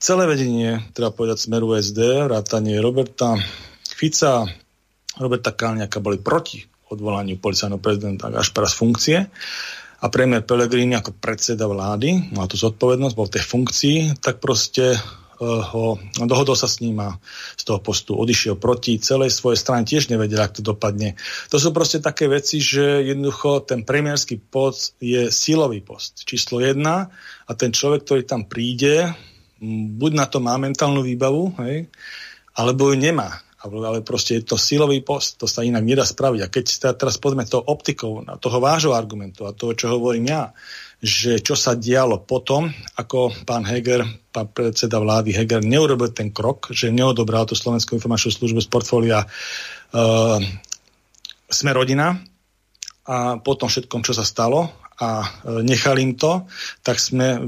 celé 0.00 0.24
vedenie, 0.24 0.80
treba 0.96 1.12
povedať 1.12 1.44
Smeru 1.44 1.76
SD, 1.76 2.24
vrátanie 2.24 2.80
Roberta 2.80 3.36
Fica, 3.84 4.48
Roberta 5.20 5.52
Kalniaka 5.54 6.02
boli 6.02 6.18
proti 6.18 6.64
odvolaniu 6.90 7.36
policajného 7.38 7.80
prezidenta 7.80 8.32
Gašpara 8.32 8.66
z 8.66 8.76
funkcie 8.76 9.18
a 10.04 10.06
premiér 10.12 10.44
Pellegrini 10.44 10.98
ako 11.00 11.16
predseda 11.16 11.64
vlády, 11.64 12.34
má 12.36 12.44
tu 12.44 12.60
zodpovednosť, 12.60 13.14
bol 13.16 13.26
v 13.30 13.34
tej 13.40 13.44
funkcii, 13.48 13.98
tak 14.20 14.36
proste 14.42 15.00
ho, 15.40 15.98
dohodol 16.22 16.54
sa 16.54 16.70
s 16.70 16.78
ním 16.84 17.00
a 17.02 17.18
z 17.58 17.62
toho 17.66 17.80
postu 17.82 18.14
odišiel 18.14 18.58
proti 18.58 18.98
celej 19.02 19.34
svojej 19.34 19.58
strane, 19.58 19.88
tiež 19.88 20.12
nevedel, 20.12 20.42
ak 20.42 20.58
to 20.58 20.62
dopadne. 20.62 21.18
To 21.50 21.56
sú 21.58 21.74
proste 21.74 21.98
také 21.98 22.30
veci, 22.30 22.62
že 22.62 23.02
jednoducho 23.02 23.66
ten 23.66 23.82
premiérsky 23.82 24.38
post 24.38 24.94
je 25.02 25.32
silový 25.32 25.82
post, 25.82 26.22
číslo 26.22 26.62
jedna 26.62 27.10
a 27.48 27.52
ten 27.58 27.74
človek, 27.74 28.06
ktorý 28.06 28.22
tam 28.22 28.46
príde, 28.46 29.10
buď 29.98 30.12
na 30.14 30.26
to 30.30 30.38
má 30.38 30.54
mentálnu 30.60 31.02
výbavu, 31.02 31.56
hej, 31.64 31.88
alebo 32.54 32.92
ju 32.92 32.96
nemá 32.98 33.44
ale 33.64 34.04
proste 34.04 34.36
je 34.36 34.44
to 34.44 34.60
silový 34.60 35.00
post, 35.00 35.40
to 35.40 35.48
sa 35.48 35.64
inak 35.64 35.80
nedá 35.80 36.04
spraviť. 36.04 36.40
A 36.44 36.52
keď 36.52 36.64
sa 36.68 36.92
teraz 36.92 37.16
pozrieme 37.16 37.48
tou 37.48 37.64
optikou 37.64 38.20
toho 38.20 38.58
vášho 38.60 38.92
argumentu 38.92 39.48
a 39.48 39.56
toho, 39.56 39.72
čo 39.72 39.96
hovorím 39.96 40.28
ja, 40.28 40.52
že 41.04 41.44
čo 41.44 41.52
sa 41.52 41.76
dialo 41.76 42.24
potom, 42.24 42.72
ako 42.96 43.44
pán 43.44 43.68
Heger, 43.68 44.00
pán 44.32 44.48
predseda 44.56 44.96
vlády 44.96 45.36
Heger 45.36 45.60
neurobil 45.60 46.16
ten 46.16 46.32
krok, 46.32 46.72
že 46.72 46.88
neodobral 46.88 47.44
tú 47.44 47.52
Slovenskú 47.52 48.00
informačnú 48.00 48.32
službu 48.32 48.64
z 48.64 48.68
portfólia 48.72 49.20
uh, 49.20 50.40
Sme 51.44 51.70
rodina 51.76 52.16
a 53.04 53.36
potom 53.36 53.68
všetkom, 53.68 54.00
čo 54.00 54.16
sa 54.16 54.24
stalo 54.24 54.83
a 55.00 55.26
e, 55.26 55.26
nechali 55.66 56.06
im 56.06 56.14
to, 56.14 56.46
tak 56.86 57.02
sme, 57.02 57.38
e, 57.38 57.40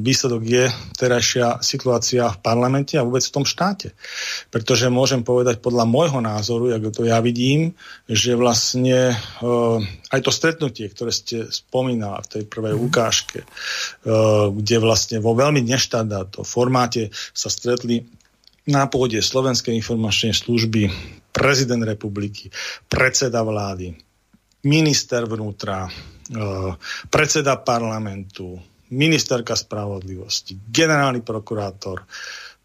výsledok 0.00 0.42
je 0.42 0.64
terajšia 0.96 1.60
situácia 1.60 2.28
v 2.32 2.40
parlamente 2.40 2.96
a 2.96 3.04
vôbec 3.04 3.20
v 3.20 3.34
tom 3.34 3.44
štáte. 3.44 3.92
Pretože 4.48 4.88
môžem 4.88 5.20
povedať 5.20 5.60
podľa 5.60 5.84
môjho 5.84 6.20
názoru, 6.24 6.72
ako 6.72 6.88
to 6.92 7.02
ja 7.04 7.20
vidím, 7.20 7.76
že 8.06 8.38
vlastne 8.38 9.12
uh, 9.42 9.78
aj 10.14 10.20
to 10.22 10.30
stretnutie, 10.30 10.86
ktoré 10.88 11.10
ste 11.10 11.50
spomínali 11.50 12.22
v 12.22 12.30
tej 12.30 12.42
prvej 12.46 12.74
mm. 12.78 12.82
ukážke, 12.86 13.40
kde 14.52 14.76
vlastne 14.78 15.18
vo 15.18 15.34
veľmi 15.34 15.60
neštandardnom 15.66 16.46
formáte 16.46 17.10
sa 17.34 17.50
stretli 17.50 18.06
na 18.66 18.90
pôde 18.90 19.22
Slovenskej 19.22 19.74
informačnej 19.78 20.34
služby 20.34 20.90
prezident 21.30 21.84
republiky, 21.86 22.50
predseda 22.90 23.44
vlády, 23.46 23.94
minister 24.66 25.28
vnútra, 25.28 25.86
predseda 27.10 27.60
parlamentu, 27.62 28.58
ministerka 28.90 29.54
spravodlivosti, 29.54 30.58
generálny 30.70 31.22
prokurátor, 31.22 32.06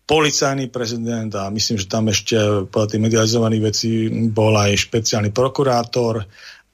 policajný 0.05 0.67
prezident 0.67 1.31
a 1.39 1.47
myslím, 1.47 1.77
že 1.79 1.87
tam 1.87 2.11
ešte 2.11 2.67
po 2.67 2.83
tých 2.83 2.99
medializovaných 2.99 3.63
vecí 3.63 3.91
bol 4.27 4.57
aj 4.59 4.75
špeciálny 4.75 5.31
prokurátor 5.31 6.27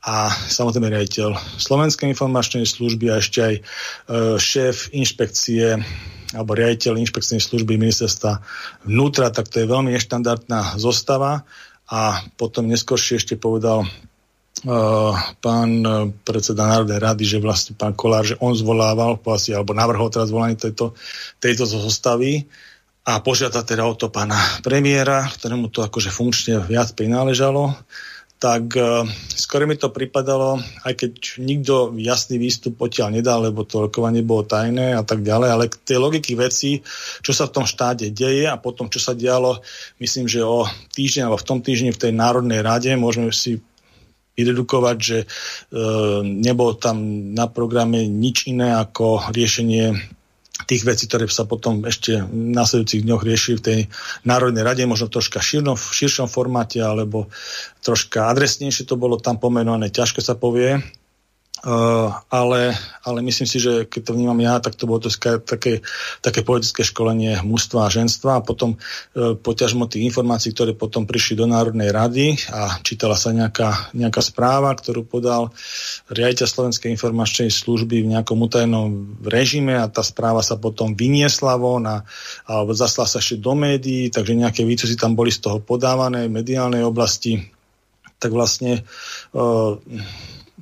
a 0.08 0.32
samozrejme 0.32 0.90
riaditeľ 0.90 1.38
Slovenskej 1.60 2.10
informačnej 2.16 2.66
služby 2.66 3.12
a 3.12 3.20
ešte 3.22 3.40
aj 3.44 3.56
e, 3.60 3.62
šéf 4.40 4.90
inšpekcie 4.96 5.78
alebo 6.34 6.58
riaditeľ 6.58 6.98
inšpekčnej 6.98 7.40
služby 7.40 7.80
ministerstva 7.80 8.42
vnútra, 8.88 9.32
tak 9.32 9.48
to 9.48 9.64
je 9.64 9.70
veľmi 9.70 9.96
neštandardná 9.96 10.76
zostava. 10.76 11.48
A 11.88 12.20
potom 12.36 12.68
neskôršie 12.68 13.16
ešte 13.16 13.40
povedal 13.40 13.88
pán 15.44 15.72
e, 15.84 16.10
predseda 16.26 16.66
Národnej 16.66 16.98
rady, 16.98 17.24
že 17.28 17.44
vlastne 17.44 17.78
pán 17.78 17.94
Kolár, 17.94 18.26
že 18.26 18.40
on 18.42 18.58
zvolával 18.58 19.20
vlastne, 19.22 19.58
alebo 19.58 19.78
navrhol 19.78 20.10
teraz 20.10 20.34
zvolanie 20.34 20.58
tejto, 20.58 20.98
tejto 21.38 21.68
zostavy 21.68 22.48
a 23.08 23.24
požiada 23.24 23.64
teda 23.64 23.88
o 23.88 23.96
to 23.96 24.12
pána 24.12 24.36
premiéra, 24.66 25.30
ktorému 25.30 25.72
to 25.72 25.86
akože 25.86 26.12
funkčne 26.12 26.60
viac 26.60 26.92
prináležalo, 26.92 27.78
tak 28.38 28.70
uh, 28.78 29.02
skôr 29.34 29.66
mi 29.66 29.74
to 29.74 29.90
pripadalo, 29.90 30.62
aj 30.86 30.94
keď 30.94 31.42
nikto 31.42 31.98
jasný 31.98 32.38
výstup 32.38 32.78
odtiaľ 32.78 33.18
nedal, 33.18 33.50
lebo 33.50 33.66
to 33.66 33.90
rokovanie 33.90 34.22
bolo 34.22 34.46
tajné 34.46 34.94
a 34.94 35.02
tak 35.02 35.26
ďalej, 35.26 35.50
ale 35.50 35.74
tie 35.74 35.98
logiky 35.98 36.38
veci, 36.38 36.86
čo 37.26 37.34
sa 37.34 37.50
v 37.50 37.54
tom 37.58 37.66
štáte 37.66 38.14
deje 38.14 38.46
a 38.46 38.54
potom, 38.62 38.94
čo 38.94 39.02
sa 39.02 39.18
dialo, 39.18 39.58
myslím, 39.98 40.30
že 40.30 40.46
o 40.46 40.70
týždeň 40.94 41.26
alebo 41.26 41.42
v 41.42 41.48
tom 41.50 41.60
týždni 41.66 41.90
v 41.96 42.02
tej 42.02 42.12
Národnej 42.14 42.62
rade 42.62 42.94
môžeme 42.94 43.34
si 43.34 43.58
vyredukovať, 44.38 44.98
že 45.02 45.18
e, 45.24 45.26
nebolo 46.24 46.78
tam 46.78 47.02
na 47.34 47.50
programe 47.50 48.06
nič 48.06 48.46
iné 48.46 48.78
ako 48.78 49.34
riešenie 49.34 49.98
tých 50.66 50.86
vecí, 50.86 51.06
ktoré 51.06 51.30
sa 51.30 51.46
potom 51.46 51.86
ešte 51.86 52.22
v 52.22 52.54
následujúcich 52.54 53.06
dňoch 53.06 53.22
riešili 53.22 53.56
v 53.58 53.66
tej 53.66 53.80
Národnej 54.26 54.66
rade, 54.66 54.86
možno 54.90 55.10
troška 55.10 55.42
širno, 55.42 55.78
v 55.78 55.86
širšom 55.86 56.30
formáte, 56.30 56.82
alebo 56.82 57.30
troška 57.86 58.30
adresnejšie 58.30 58.86
to 58.86 58.98
bolo 58.98 59.22
tam 59.22 59.38
pomenované, 59.38 59.94
ťažko 59.94 60.22
sa 60.22 60.34
povie. 60.34 60.82
Ale, 61.66 62.78
ale 63.02 63.20
myslím 63.26 63.50
si, 63.50 63.58
že 63.58 63.90
keď 63.90 64.02
to 64.06 64.12
vnímam 64.14 64.38
ja, 64.38 64.62
tak 64.62 64.78
to 64.78 64.86
bolo 64.86 65.02
to 65.02 65.10
také, 65.42 65.82
také 66.22 66.46
politické 66.46 66.86
školenie 66.86 67.42
mužstva 67.42 67.90
a 67.90 67.94
ženstva 67.94 68.38
a 68.38 68.46
potom 68.46 68.78
uh, 68.78 69.34
poťažmo 69.34 69.90
tých 69.90 70.06
informácií, 70.06 70.54
ktoré 70.54 70.78
potom 70.78 71.10
prišli 71.10 71.34
do 71.34 71.50
Národnej 71.50 71.90
rady 71.90 72.38
a 72.54 72.78
čítala 72.86 73.18
sa 73.18 73.34
nejaká, 73.34 73.90
nejaká 73.98 74.22
správa, 74.22 74.70
ktorú 74.78 75.10
podal 75.10 75.50
riaditeľ 76.14 76.46
Slovenskej 76.46 76.94
informačnej 76.94 77.50
služby 77.50 78.06
v 78.06 78.12
nejakom 78.14 78.38
utajenom 78.38 79.18
režime 79.26 79.82
a 79.82 79.90
tá 79.90 80.06
správa 80.06 80.46
sa 80.46 80.62
potom 80.62 80.94
vyniesla 80.94 81.58
von 81.58 81.90
a, 81.90 82.06
alebo 82.46 82.78
zaslala 82.78 83.10
sa 83.10 83.18
ešte 83.18 83.42
do 83.42 83.58
médií, 83.58 84.14
takže 84.14 84.38
nejaké 84.38 84.62
výcusy 84.62 84.94
tam 84.94 85.18
boli 85.18 85.34
z 85.34 85.42
toho 85.42 85.58
podávané 85.58 86.30
v 86.30 86.38
mediálnej 86.38 86.86
oblasti, 86.86 87.50
tak 88.22 88.30
vlastne 88.30 88.86
uh, 89.34 89.74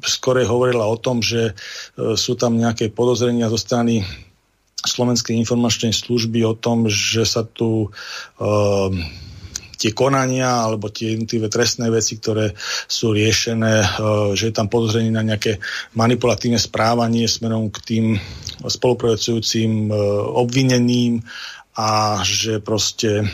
skorej 0.05 0.45
hovorila 0.47 0.85
o 0.85 0.97
tom, 0.97 1.19
že 1.19 1.51
e, 1.51 2.13
sú 2.15 2.37
tam 2.37 2.55
nejaké 2.55 2.93
podozrenia 2.93 3.49
zo 3.49 3.59
strany 3.59 4.05
Slovenskej 4.85 5.33
informačnej 5.41 5.91
služby 5.91 6.45
o 6.45 6.53
tom, 6.53 6.85
že 6.85 7.25
sa 7.25 7.41
tu 7.41 7.89
uh, 7.89 8.89
tie 9.81 9.91
konania 9.97 10.61
alebo 10.61 10.93
tie 10.93 11.17
jednotlivé 11.17 11.49
trestné 11.49 11.89
veci, 11.89 12.21
ktoré 12.21 12.53
sú 12.85 13.09
riešené, 13.09 13.81
uh, 13.81 13.87
že 14.37 14.53
je 14.53 14.53
tam 14.53 14.69
podozrenie 14.69 15.09
na 15.09 15.25
nejaké 15.25 15.57
manipulatívne 15.97 16.61
správanie 16.61 17.25
smerom 17.25 17.73
k 17.73 17.77
tým 17.81 18.05
spolupracujúcim 18.61 19.89
obvineným 20.37 21.25
a 21.75 22.21
že 22.21 22.61
proste 22.61 23.25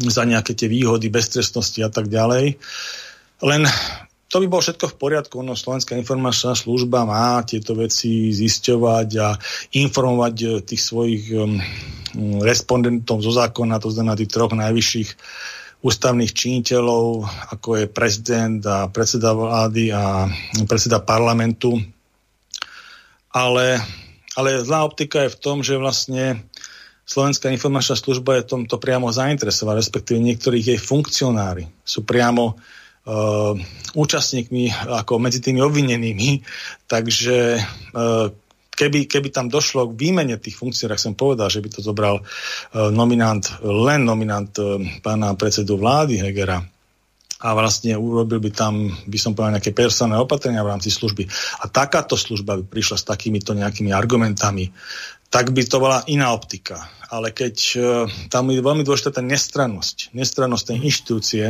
za 0.00 0.24
nejaké 0.24 0.56
tie 0.56 0.66
výhody, 0.66 1.12
beztrestnosti 1.12 1.80
a 1.84 1.90
tak 1.92 2.08
ďalej. 2.08 2.56
Len 3.44 3.62
to 4.30 4.38
by 4.38 4.46
bolo 4.46 4.62
všetko 4.62 4.86
v 4.94 4.98
poriadku, 4.98 5.36
no 5.42 5.58
Slovenská 5.58 5.98
informačná 5.98 6.54
služba 6.54 7.02
má 7.02 7.42
tieto 7.42 7.74
veci 7.74 8.30
zisťovať 8.30 9.08
a 9.18 9.34
informovať 9.74 10.36
eh, 10.46 10.50
tých 10.62 10.82
svojich 10.86 11.34
um, 11.34 11.58
respondentov 12.46 13.26
zo 13.26 13.34
zákona, 13.34 13.82
to 13.82 13.90
znamená 13.90 14.14
tých 14.14 14.30
troch 14.30 14.54
najvyšších 14.54 15.10
ústavných 15.80 16.30
činiteľov, 16.30 17.26
ako 17.56 17.68
je 17.82 17.86
prezident 17.90 18.60
a 18.68 18.86
predseda 18.86 19.32
vlády 19.34 19.90
a 19.90 20.28
predseda 20.68 21.00
parlamentu. 21.00 21.80
Ale, 23.32 23.80
ale 24.36 24.60
zlá 24.60 24.84
optika 24.84 25.24
je 25.24 25.32
v 25.32 25.40
tom, 25.40 25.64
že 25.64 25.80
vlastne 25.80 26.44
Slovenská 27.08 27.48
informačná 27.50 27.96
služba 27.96 28.38
je 28.38 28.52
tomto 28.52 28.76
priamo 28.76 29.08
zainteresovaná, 29.08 29.80
respektíve 29.80 30.20
niektorých 30.20 30.76
jej 30.76 30.80
funkcionári 30.82 31.64
sú 31.80 32.04
priamo 32.04 32.54
uh, 32.54 32.79
účastníkmi 33.90 34.70
ako 35.02 35.18
medzi 35.18 35.42
tými 35.42 35.58
obvinenými. 35.62 36.42
Takže 36.86 37.38
uh, 37.58 38.30
keby, 38.74 39.10
keby 39.10 39.28
tam 39.34 39.50
došlo 39.50 39.90
k 39.90 39.98
výmene 39.98 40.38
tých 40.38 40.54
funkcií, 40.56 40.86
ak 40.86 41.02
som 41.02 41.18
povedal, 41.18 41.50
že 41.50 41.62
by 41.62 41.68
to 41.74 41.80
zobral 41.82 42.22
uh, 42.22 42.88
nominant, 42.94 43.42
len 43.62 44.06
nominant 44.06 44.50
pána 45.02 45.34
predsedu 45.34 45.76
vlády 45.76 46.22
Hegera, 46.22 46.62
a 47.40 47.56
vlastne 47.56 47.96
urobil 47.96 48.36
by 48.36 48.50
tam, 48.52 48.92
by 49.08 49.16
som 49.16 49.32
povedal, 49.32 49.56
nejaké 49.56 49.72
personálne 49.72 50.20
opatrenia 50.20 50.60
v 50.60 50.76
rámci 50.76 50.92
služby. 50.92 51.24
A 51.64 51.72
takáto 51.72 52.12
služba 52.12 52.60
by 52.60 52.68
prišla 52.68 53.00
s 53.00 53.08
takýmito 53.08 53.56
nejakými 53.56 53.96
argumentami, 53.96 54.68
tak 55.30 55.54
by 55.54 55.62
to 55.62 55.78
bola 55.78 56.02
iná 56.10 56.34
optika. 56.34 56.90
Ale 57.10 57.34
keď 57.34 57.56
uh, 57.74 57.82
tam 58.30 58.54
je 58.54 58.62
veľmi 58.62 58.86
dôležitá 58.86 59.18
tá 59.18 59.22
nestrannosť, 59.22 60.14
nestrannosť 60.14 60.64
tej 60.70 60.78
inštitúcie 60.78 61.44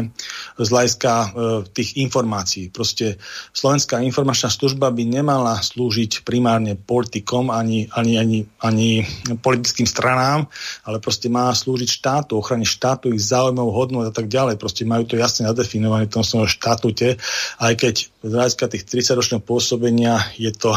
z 0.57 0.69
hľadiska 0.73 1.13
uh, 1.13 1.29
tých 1.69 2.01
informácií. 2.01 2.73
Proste 2.73 3.21
Slovenská 3.53 4.01
informačná 4.01 4.49
služba 4.49 4.89
by 4.89 5.05
nemala 5.05 5.61
slúžiť 5.61 6.25
primárne 6.25 6.81
politikom 6.81 7.53
ani, 7.53 7.93
ani, 7.93 8.17
ani, 8.17 8.39
ani 8.65 9.05
politickým 9.37 9.85
stranám, 9.85 10.49
ale 10.89 10.97
proste 10.97 11.29
má 11.29 11.53
slúžiť 11.53 11.89
štátu, 11.93 12.41
ochrane 12.41 12.65
štátu, 12.65 13.13
ich 13.13 13.21
záujmov, 13.21 13.69
hodnot 13.69 14.09
a 14.09 14.17
tak 14.17 14.33
ďalej. 14.33 14.57
Proste 14.57 14.89
majú 14.89 15.05
to 15.05 15.21
jasne 15.21 15.45
nadefinované 15.45 16.09
v 16.09 16.15
tom 16.21 16.25
svojom 16.25 16.49
štatute, 16.49 17.21
aj 17.61 17.73
keď 17.77 17.95
z 18.25 18.33
hľadiska 18.33 18.65
tých 18.65 18.85
30-ročného 18.89 19.45
pôsobenia 19.45 20.25
je 20.41 20.53
to 20.57 20.73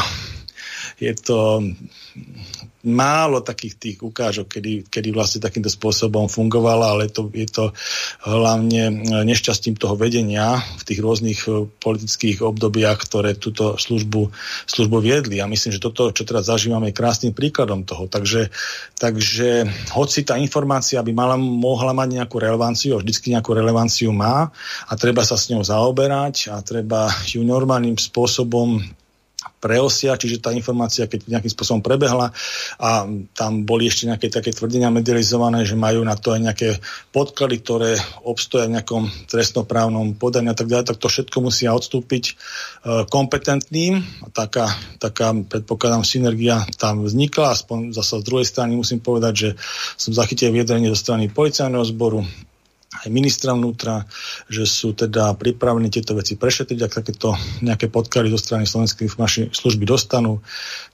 je 1.00 1.12
to 1.14 1.62
málo 2.84 3.40
takých 3.40 3.74
tých 3.80 3.98
ukážok, 4.04 4.46
kedy, 4.46 4.72
kedy 4.92 5.08
vlastne 5.10 5.40
takýmto 5.40 5.72
spôsobom 5.72 6.28
fungovala, 6.28 6.94
ale 6.94 7.08
to, 7.08 7.32
je 7.32 7.48
to 7.48 7.72
hlavne 8.28 9.04
nešťastím 9.24 9.80
toho 9.80 9.96
vedenia 9.96 10.60
v 10.60 10.82
tých 10.84 11.00
rôznych 11.00 11.40
e, 11.48 11.64
politických 11.80 12.44
obdobiach, 12.44 13.00
ktoré 13.00 13.34
túto 13.40 13.80
službu, 13.80 14.30
službu 14.68 14.96
viedli. 15.00 15.40
A 15.40 15.48
myslím, 15.48 15.72
že 15.72 15.82
toto, 15.82 16.12
čo 16.12 16.28
teraz 16.28 16.52
zažívame, 16.52 16.92
je 16.92 17.00
krásnym 17.00 17.32
príkladom 17.32 17.88
toho. 17.88 18.04
Takže, 18.06 18.52
takže 19.00 19.64
hoci 19.96 20.28
tá 20.28 20.36
informácia 20.36 21.00
by 21.00 21.12
mala, 21.16 21.36
mohla 21.40 21.96
mať 21.96 22.20
nejakú 22.20 22.36
relevanciu, 22.36 23.00
vždycky 23.00 23.32
nejakú 23.32 23.56
relevanciu 23.56 24.12
má 24.12 24.52
a 24.84 24.92
treba 25.00 25.24
sa 25.24 25.40
s 25.40 25.48
ňou 25.48 25.64
zaoberať 25.64 26.52
a 26.52 26.60
treba 26.60 27.08
ju 27.24 27.40
normálnym 27.40 27.96
spôsobom 27.96 28.84
preosia, 29.64 30.20
čiže 30.20 30.44
tá 30.44 30.52
informácia, 30.52 31.08
keď 31.08 31.24
nejakým 31.24 31.48
spôsobom 31.48 31.80
prebehla 31.80 32.36
a 32.76 33.08
tam 33.32 33.64
boli 33.64 33.88
ešte 33.88 34.04
nejaké 34.04 34.28
také 34.28 34.52
tvrdenia 34.52 34.92
medializované, 34.92 35.64
že 35.64 35.72
majú 35.72 36.04
na 36.04 36.20
to 36.20 36.36
aj 36.36 36.40
nejaké 36.44 36.68
podklady, 37.16 37.64
ktoré 37.64 37.96
obstoja 38.28 38.68
v 38.68 38.76
nejakom 38.76 39.08
trestnoprávnom 39.32 40.20
podaní 40.20 40.52
a 40.52 40.56
tak 40.58 40.68
ďalej, 40.68 40.92
tak 40.92 41.00
to 41.00 41.08
všetko 41.08 41.40
musia 41.40 41.72
odstúpiť 41.72 42.24
e, 42.28 42.32
kompetentným. 43.08 44.04
A 44.20 44.28
taká, 44.28 44.68
taká, 45.00 45.32
predpokladám, 45.32 46.04
synergia 46.04 46.60
tam 46.76 47.08
vznikla, 47.08 47.56
aspoň 47.56 47.96
zase 47.96 48.20
z 48.20 48.26
druhej 48.28 48.44
strany 48.44 48.76
musím 48.76 49.00
povedať, 49.00 49.32
že 49.32 49.48
som 49.96 50.12
zachytil 50.12 50.52
vyjadrenie 50.52 50.92
zo 50.92 51.00
strany 51.00 51.32
policajného 51.32 51.88
zboru, 51.88 52.20
aj 53.04 53.10
ministra 53.12 53.52
vnútra, 53.52 54.08
že 54.48 54.64
sú 54.64 54.96
teda 54.96 55.36
pripravení 55.36 55.92
tieto 55.92 56.16
veci 56.16 56.40
prešetriť, 56.40 56.80
ak 56.80 56.96
takéto 57.04 57.36
nejaké 57.60 57.92
podklady 57.92 58.32
zo 58.32 58.40
strany 58.40 58.64
Slovenskej 58.64 59.06
informačnej 59.06 59.46
služby 59.52 59.84
dostanú. 59.84 60.40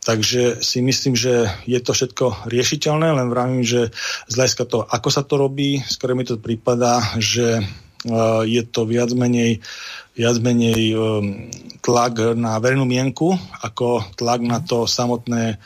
Takže 0.03 0.59
si 0.59 0.83
myslím, 0.83 1.15
že 1.15 1.47
je 1.65 1.79
to 1.79 1.95
všetko 1.95 2.51
riešiteľné, 2.51 3.15
len 3.15 3.31
vravím, 3.31 3.63
že 3.63 3.95
z 4.27 4.33
hľadiska 4.35 4.65
toho, 4.67 4.83
ako 4.91 5.09
sa 5.09 5.23
to 5.23 5.39
robí, 5.39 5.79
skôr 5.87 6.19
mi 6.19 6.27
to 6.27 6.37
prípada, 6.43 6.99
že 7.23 7.63
uh, 7.63 8.43
je 8.43 8.63
to 8.67 8.85
viac 8.91 9.15
menej 9.15 9.63
viac 10.11 10.37
menej 10.43 10.93
um, 10.93 11.49
tlak 11.81 12.37
na 12.37 12.59
verejnú 12.61 12.85
mienku, 12.85 13.39
ako 13.63 14.05
tlak 14.19 14.43
na 14.43 14.61
to 14.61 14.85
samotné 14.85 15.57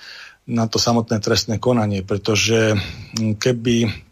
na 0.45 0.69
to 0.69 0.77
samotné 0.77 1.25
trestné 1.25 1.57
konanie, 1.57 2.05
pretože 2.05 2.77
keby 3.17 4.04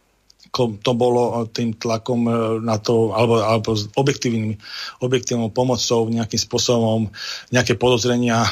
to 0.52 0.92
bolo 0.92 1.48
tým 1.48 1.72
tlakom 1.72 2.28
e, 2.28 2.32
na 2.60 2.76
to, 2.76 3.16
alebo, 3.16 3.40
alebo 3.40 3.72
s 3.72 3.88
objektívnym, 3.96 4.60
objektívnou 5.00 5.48
pomocou 5.48 6.04
nejakým 6.12 6.36
spôsobom 6.36 7.08
nejaké 7.48 7.80
podozrenia 7.80 8.44
e, 8.44 8.50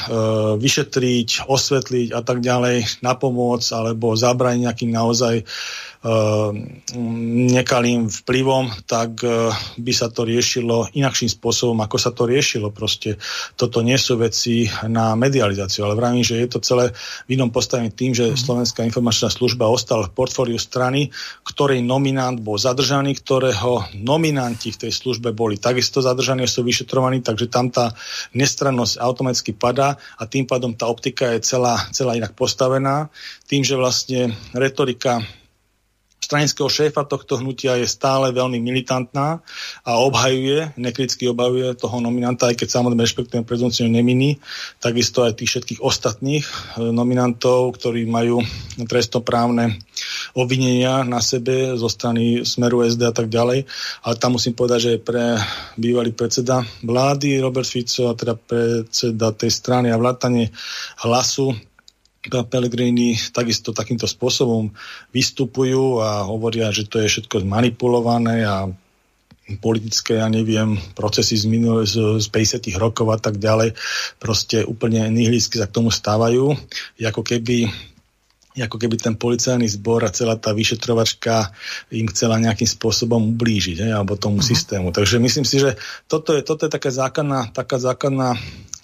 vyšetriť, 0.57 1.45
osvetliť 1.45 2.09
a 2.16 2.25
tak 2.25 2.41
ďalej, 2.41 3.05
na 3.05 3.12
pomoc, 3.12 3.61
alebo 3.68 4.16
zabrať 4.16 4.57
nejakým 4.64 4.91
naozaj 4.91 5.45
nekalým 6.01 8.09
vplyvom, 8.09 8.73
tak 8.89 9.21
e, 9.21 9.53
by 9.77 9.93
sa 9.93 10.09
to 10.09 10.25
riešilo 10.25 10.89
inakším 10.97 11.29
spôsobom, 11.29 11.77
ako 11.85 11.97
sa 12.01 12.17
to 12.17 12.25
riešilo. 12.25 12.73
Proste 12.73 13.21
toto 13.53 13.85
nie 13.85 14.01
sú 14.01 14.17
veci 14.17 14.65
na 14.89 15.13
medializáciu, 15.13 15.85
ale 15.85 16.01
vravím, 16.01 16.25
že 16.25 16.41
je 16.41 16.49
to 16.49 16.65
celé 16.65 16.97
v 17.29 17.37
inom 17.37 17.53
postavení 17.53 17.93
tým, 17.93 18.17
že 18.17 18.33
mhm. 18.33 18.41
Slovenská 18.41 18.81
informačná 18.89 19.29
služba 19.29 19.69
ostala 19.69 20.09
v 20.09 20.17
portfóliu 20.17 20.57
strany, 20.57 21.13
ktorej 21.45 21.85
nominant 21.85 22.41
bol 22.41 22.57
zadržaný, 22.57 23.21
ktorého 23.21 23.85
nominanti 24.01 24.73
v 24.73 24.89
tej 24.89 24.97
službe 24.97 25.37
boli 25.37 25.61
takisto 25.61 26.01
zadržaní 26.01 26.49
sú 26.49 26.65
vyšetrovaní, 26.65 27.21
takže 27.21 27.53
tam 27.53 27.69
tá 27.69 27.93
nestrannosť 28.33 28.97
automaticky 28.97 29.53
padá 29.53 30.01
a 30.17 30.25
tým 30.25 30.49
pádom 30.49 30.73
tá 30.73 30.89
optika 30.89 31.37
je 31.37 31.45
celá, 31.45 31.77
celá 31.93 32.17
inak 32.17 32.33
postavená. 32.33 33.13
Tým, 33.45 33.61
že 33.61 33.77
vlastne 33.77 34.33
retorika 34.57 35.21
stranického 36.31 36.70
šéfa 36.70 37.03
tohto 37.11 37.43
hnutia 37.43 37.74
je 37.74 37.91
stále 37.91 38.31
veľmi 38.31 38.62
militantná 38.62 39.43
a 39.83 39.91
obhajuje, 39.99 40.78
nekriticky 40.78 41.26
obhajuje 41.26 41.74
toho 41.74 41.99
nominanta, 41.99 42.47
aj 42.47 42.55
keď 42.55 42.68
samozrejme 42.70 43.03
rešpektujem 43.03 43.43
prezumciu 43.43 43.91
neminy, 43.91 44.39
takisto 44.78 45.26
aj 45.26 45.43
tých 45.43 45.59
všetkých 45.59 45.81
ostatných 45.83 46.47
e, 46.47 46.95
nominantov, 46.95 47.74
ktorí 47.74 48.07
majú 48.07 48.47
trestoprávne 48.78 49.83
obvinenia 50.39 51.03
na 51.03 51.18
sebe 51.18 51.74
zo 51.74 51.91
strany 51.91 52.47
Smeru 52.47 52.87
SD 52.87 53.11
a 53.11 53.14
tak 53.14 53.26
ďalej. 53.26 53.66
Ale 54.07 54.14
tam 54.14 54.39
musím 54.39 54.55
povedať, 54.55 54.81
že 54.87 55.03
pre 55.03 55.35
bývalý 55.74 56.14
predseda 56.14 56.62
vlády 56.87 57.43
Robert 57.43 57.66
Fico 57.66 58.07
a 58.07 58.14
teda 58.14 58.39
predseda 58.39 59.35
tej 59.35 59.51
strany 59.51 59.91
a 59.91 59.99
vlátanie 59.99 60.55
hlasu 61.03 61.59
Pellegrini 62.29 63.16
takisto 63.33 63.73
takýmto 63.73 64.05
spôsobom 64.05 64.68
vystupujú 65.09 66.05
a 66.05 66.29
hovoria, 66.29 66.68
že 66.68 66.85
to 66.85 67.01
je 67.01 67.09
všetko 67.09 67.49
zmanipulované 67.49 68.45
a 68.45 68.68
politické, 69.59 70.21
ja 70.21 70.31
neviem, 70.31 70.79
procesy 70.95 71.35
z, 71.35 71.49
minulé, 71.51 71.89
z, 71.89 72.23
z 72.23 72.27
50 72.29 72.71
rokov 72.79 73.09
a 73.11 73.18
tak 73.18 73.41
ďalej, 73.41 73.75
proste 74.23 74.62
úplne 74.62 75.11
nihilísky 75.11 75.59
sa 75.59 75.66
k 75.66 75.75
tomu 75.75 75.91
stávajú, 75.91 76.55
ako 77.03 77.23
keby 77.27 77.66
ako 78.59 78.77
keby 78.83 78.99
ten 78.99 79.14
policajný 79.14 79.64
zbor 79.71 80.03
a 80.03 80.11
celá 80.11 80.35
tá 80.35 80.51
vyšetrovačka 80.51 81.55
im 81.95 82.11
chcela 82.11 82.43
nejakým 82.43 82.66
spôsobom 82.66 83.33
ublížiť, 83.39 83.87
ne, 83.87 83.91
alebo 83.95 84.18
tomu 84.18 84.43
uh-huh. 84.43 84.51
systému. 84.53 84.91
Takže 84.91 85.23
myslím 85.23 85.47
si, 85.47 85.62
že 85.62 85.79
toto 86.11 86.35
je, 86.35 86.43
toto 86.43 86.66
je 86.66 86.75
taká 86.75 86.91
základná, 86.91 87.49
taká 87.55 87.79
základná 87.79 88.35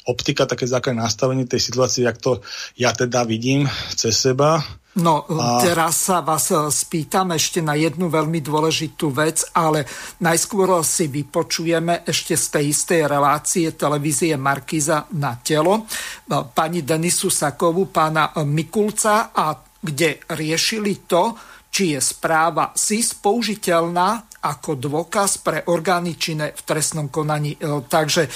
optika, 0.07 0.47
také 0.47 0.71
základné 0.71 1.03
nastavenie 1.03 1.45
tej 1.45 1.61
situácie, 1.61 2.07
jak 2.07 2.19
to 2.23 2.41
ja 2.79 2.95
teda 2.95 3.27
vidím 3.27 3.67
cez 3.93 4.15
seba. 4.17 4.63
No, 4.97 5.29
a... 5.29 5.61
teraz 5.61 6.09
sa 6.09 6.25
vás 6.25 6.49
e, 6.49 6.57
spýtam 6.73 7.37
ešte 7.37 7.61
na 7.61 7.77
jednu 7.77 8.09
veľmi 8.09 8.41
dôležitú 8.41 9.13
vec, 9.13 9.45
ale 9.53 9.85
najskôr 10.25 10.81
si 10.81 11.13
vypočujeme 11.13 12.01
ešte 12.09 12.33
z 12.33 12.47
tej 12.49 12.65
istej 12.73 13.01
relácie 13.05 13.77
televízie 13.77 14.41
Markiza 14.41 15.05
na 15.21 15.37
telo 15.37 15.85
e, 15.85 16.41
pani 16.49 16.81
Denisu 16.81 17.29
Sakovu, 17.29 17.93
pána 17.93 18.33
Mikulca, 18.49 19.37
a 19.37 19.53
kde 19.85 20.25
riešili 20.33 21.05
to, 21.05 21.37
či 21.69 21.93
je 21.93 22.01
správa 22.01 22.73
SIS 22.73 23.21
použiteľná 23.21 24.36
ako 24.47 24.79
dôkaz 24.79 25.43
pre 25.43 25.67
orgány 25.67 26.15
činné 26.15 26.55
v 26.55 26.63
trestnom 26.63 27.11
konaní. 27.11 27.59
E, 27.59 27.83
takže 27.91 28.27
e, 28.27 28.31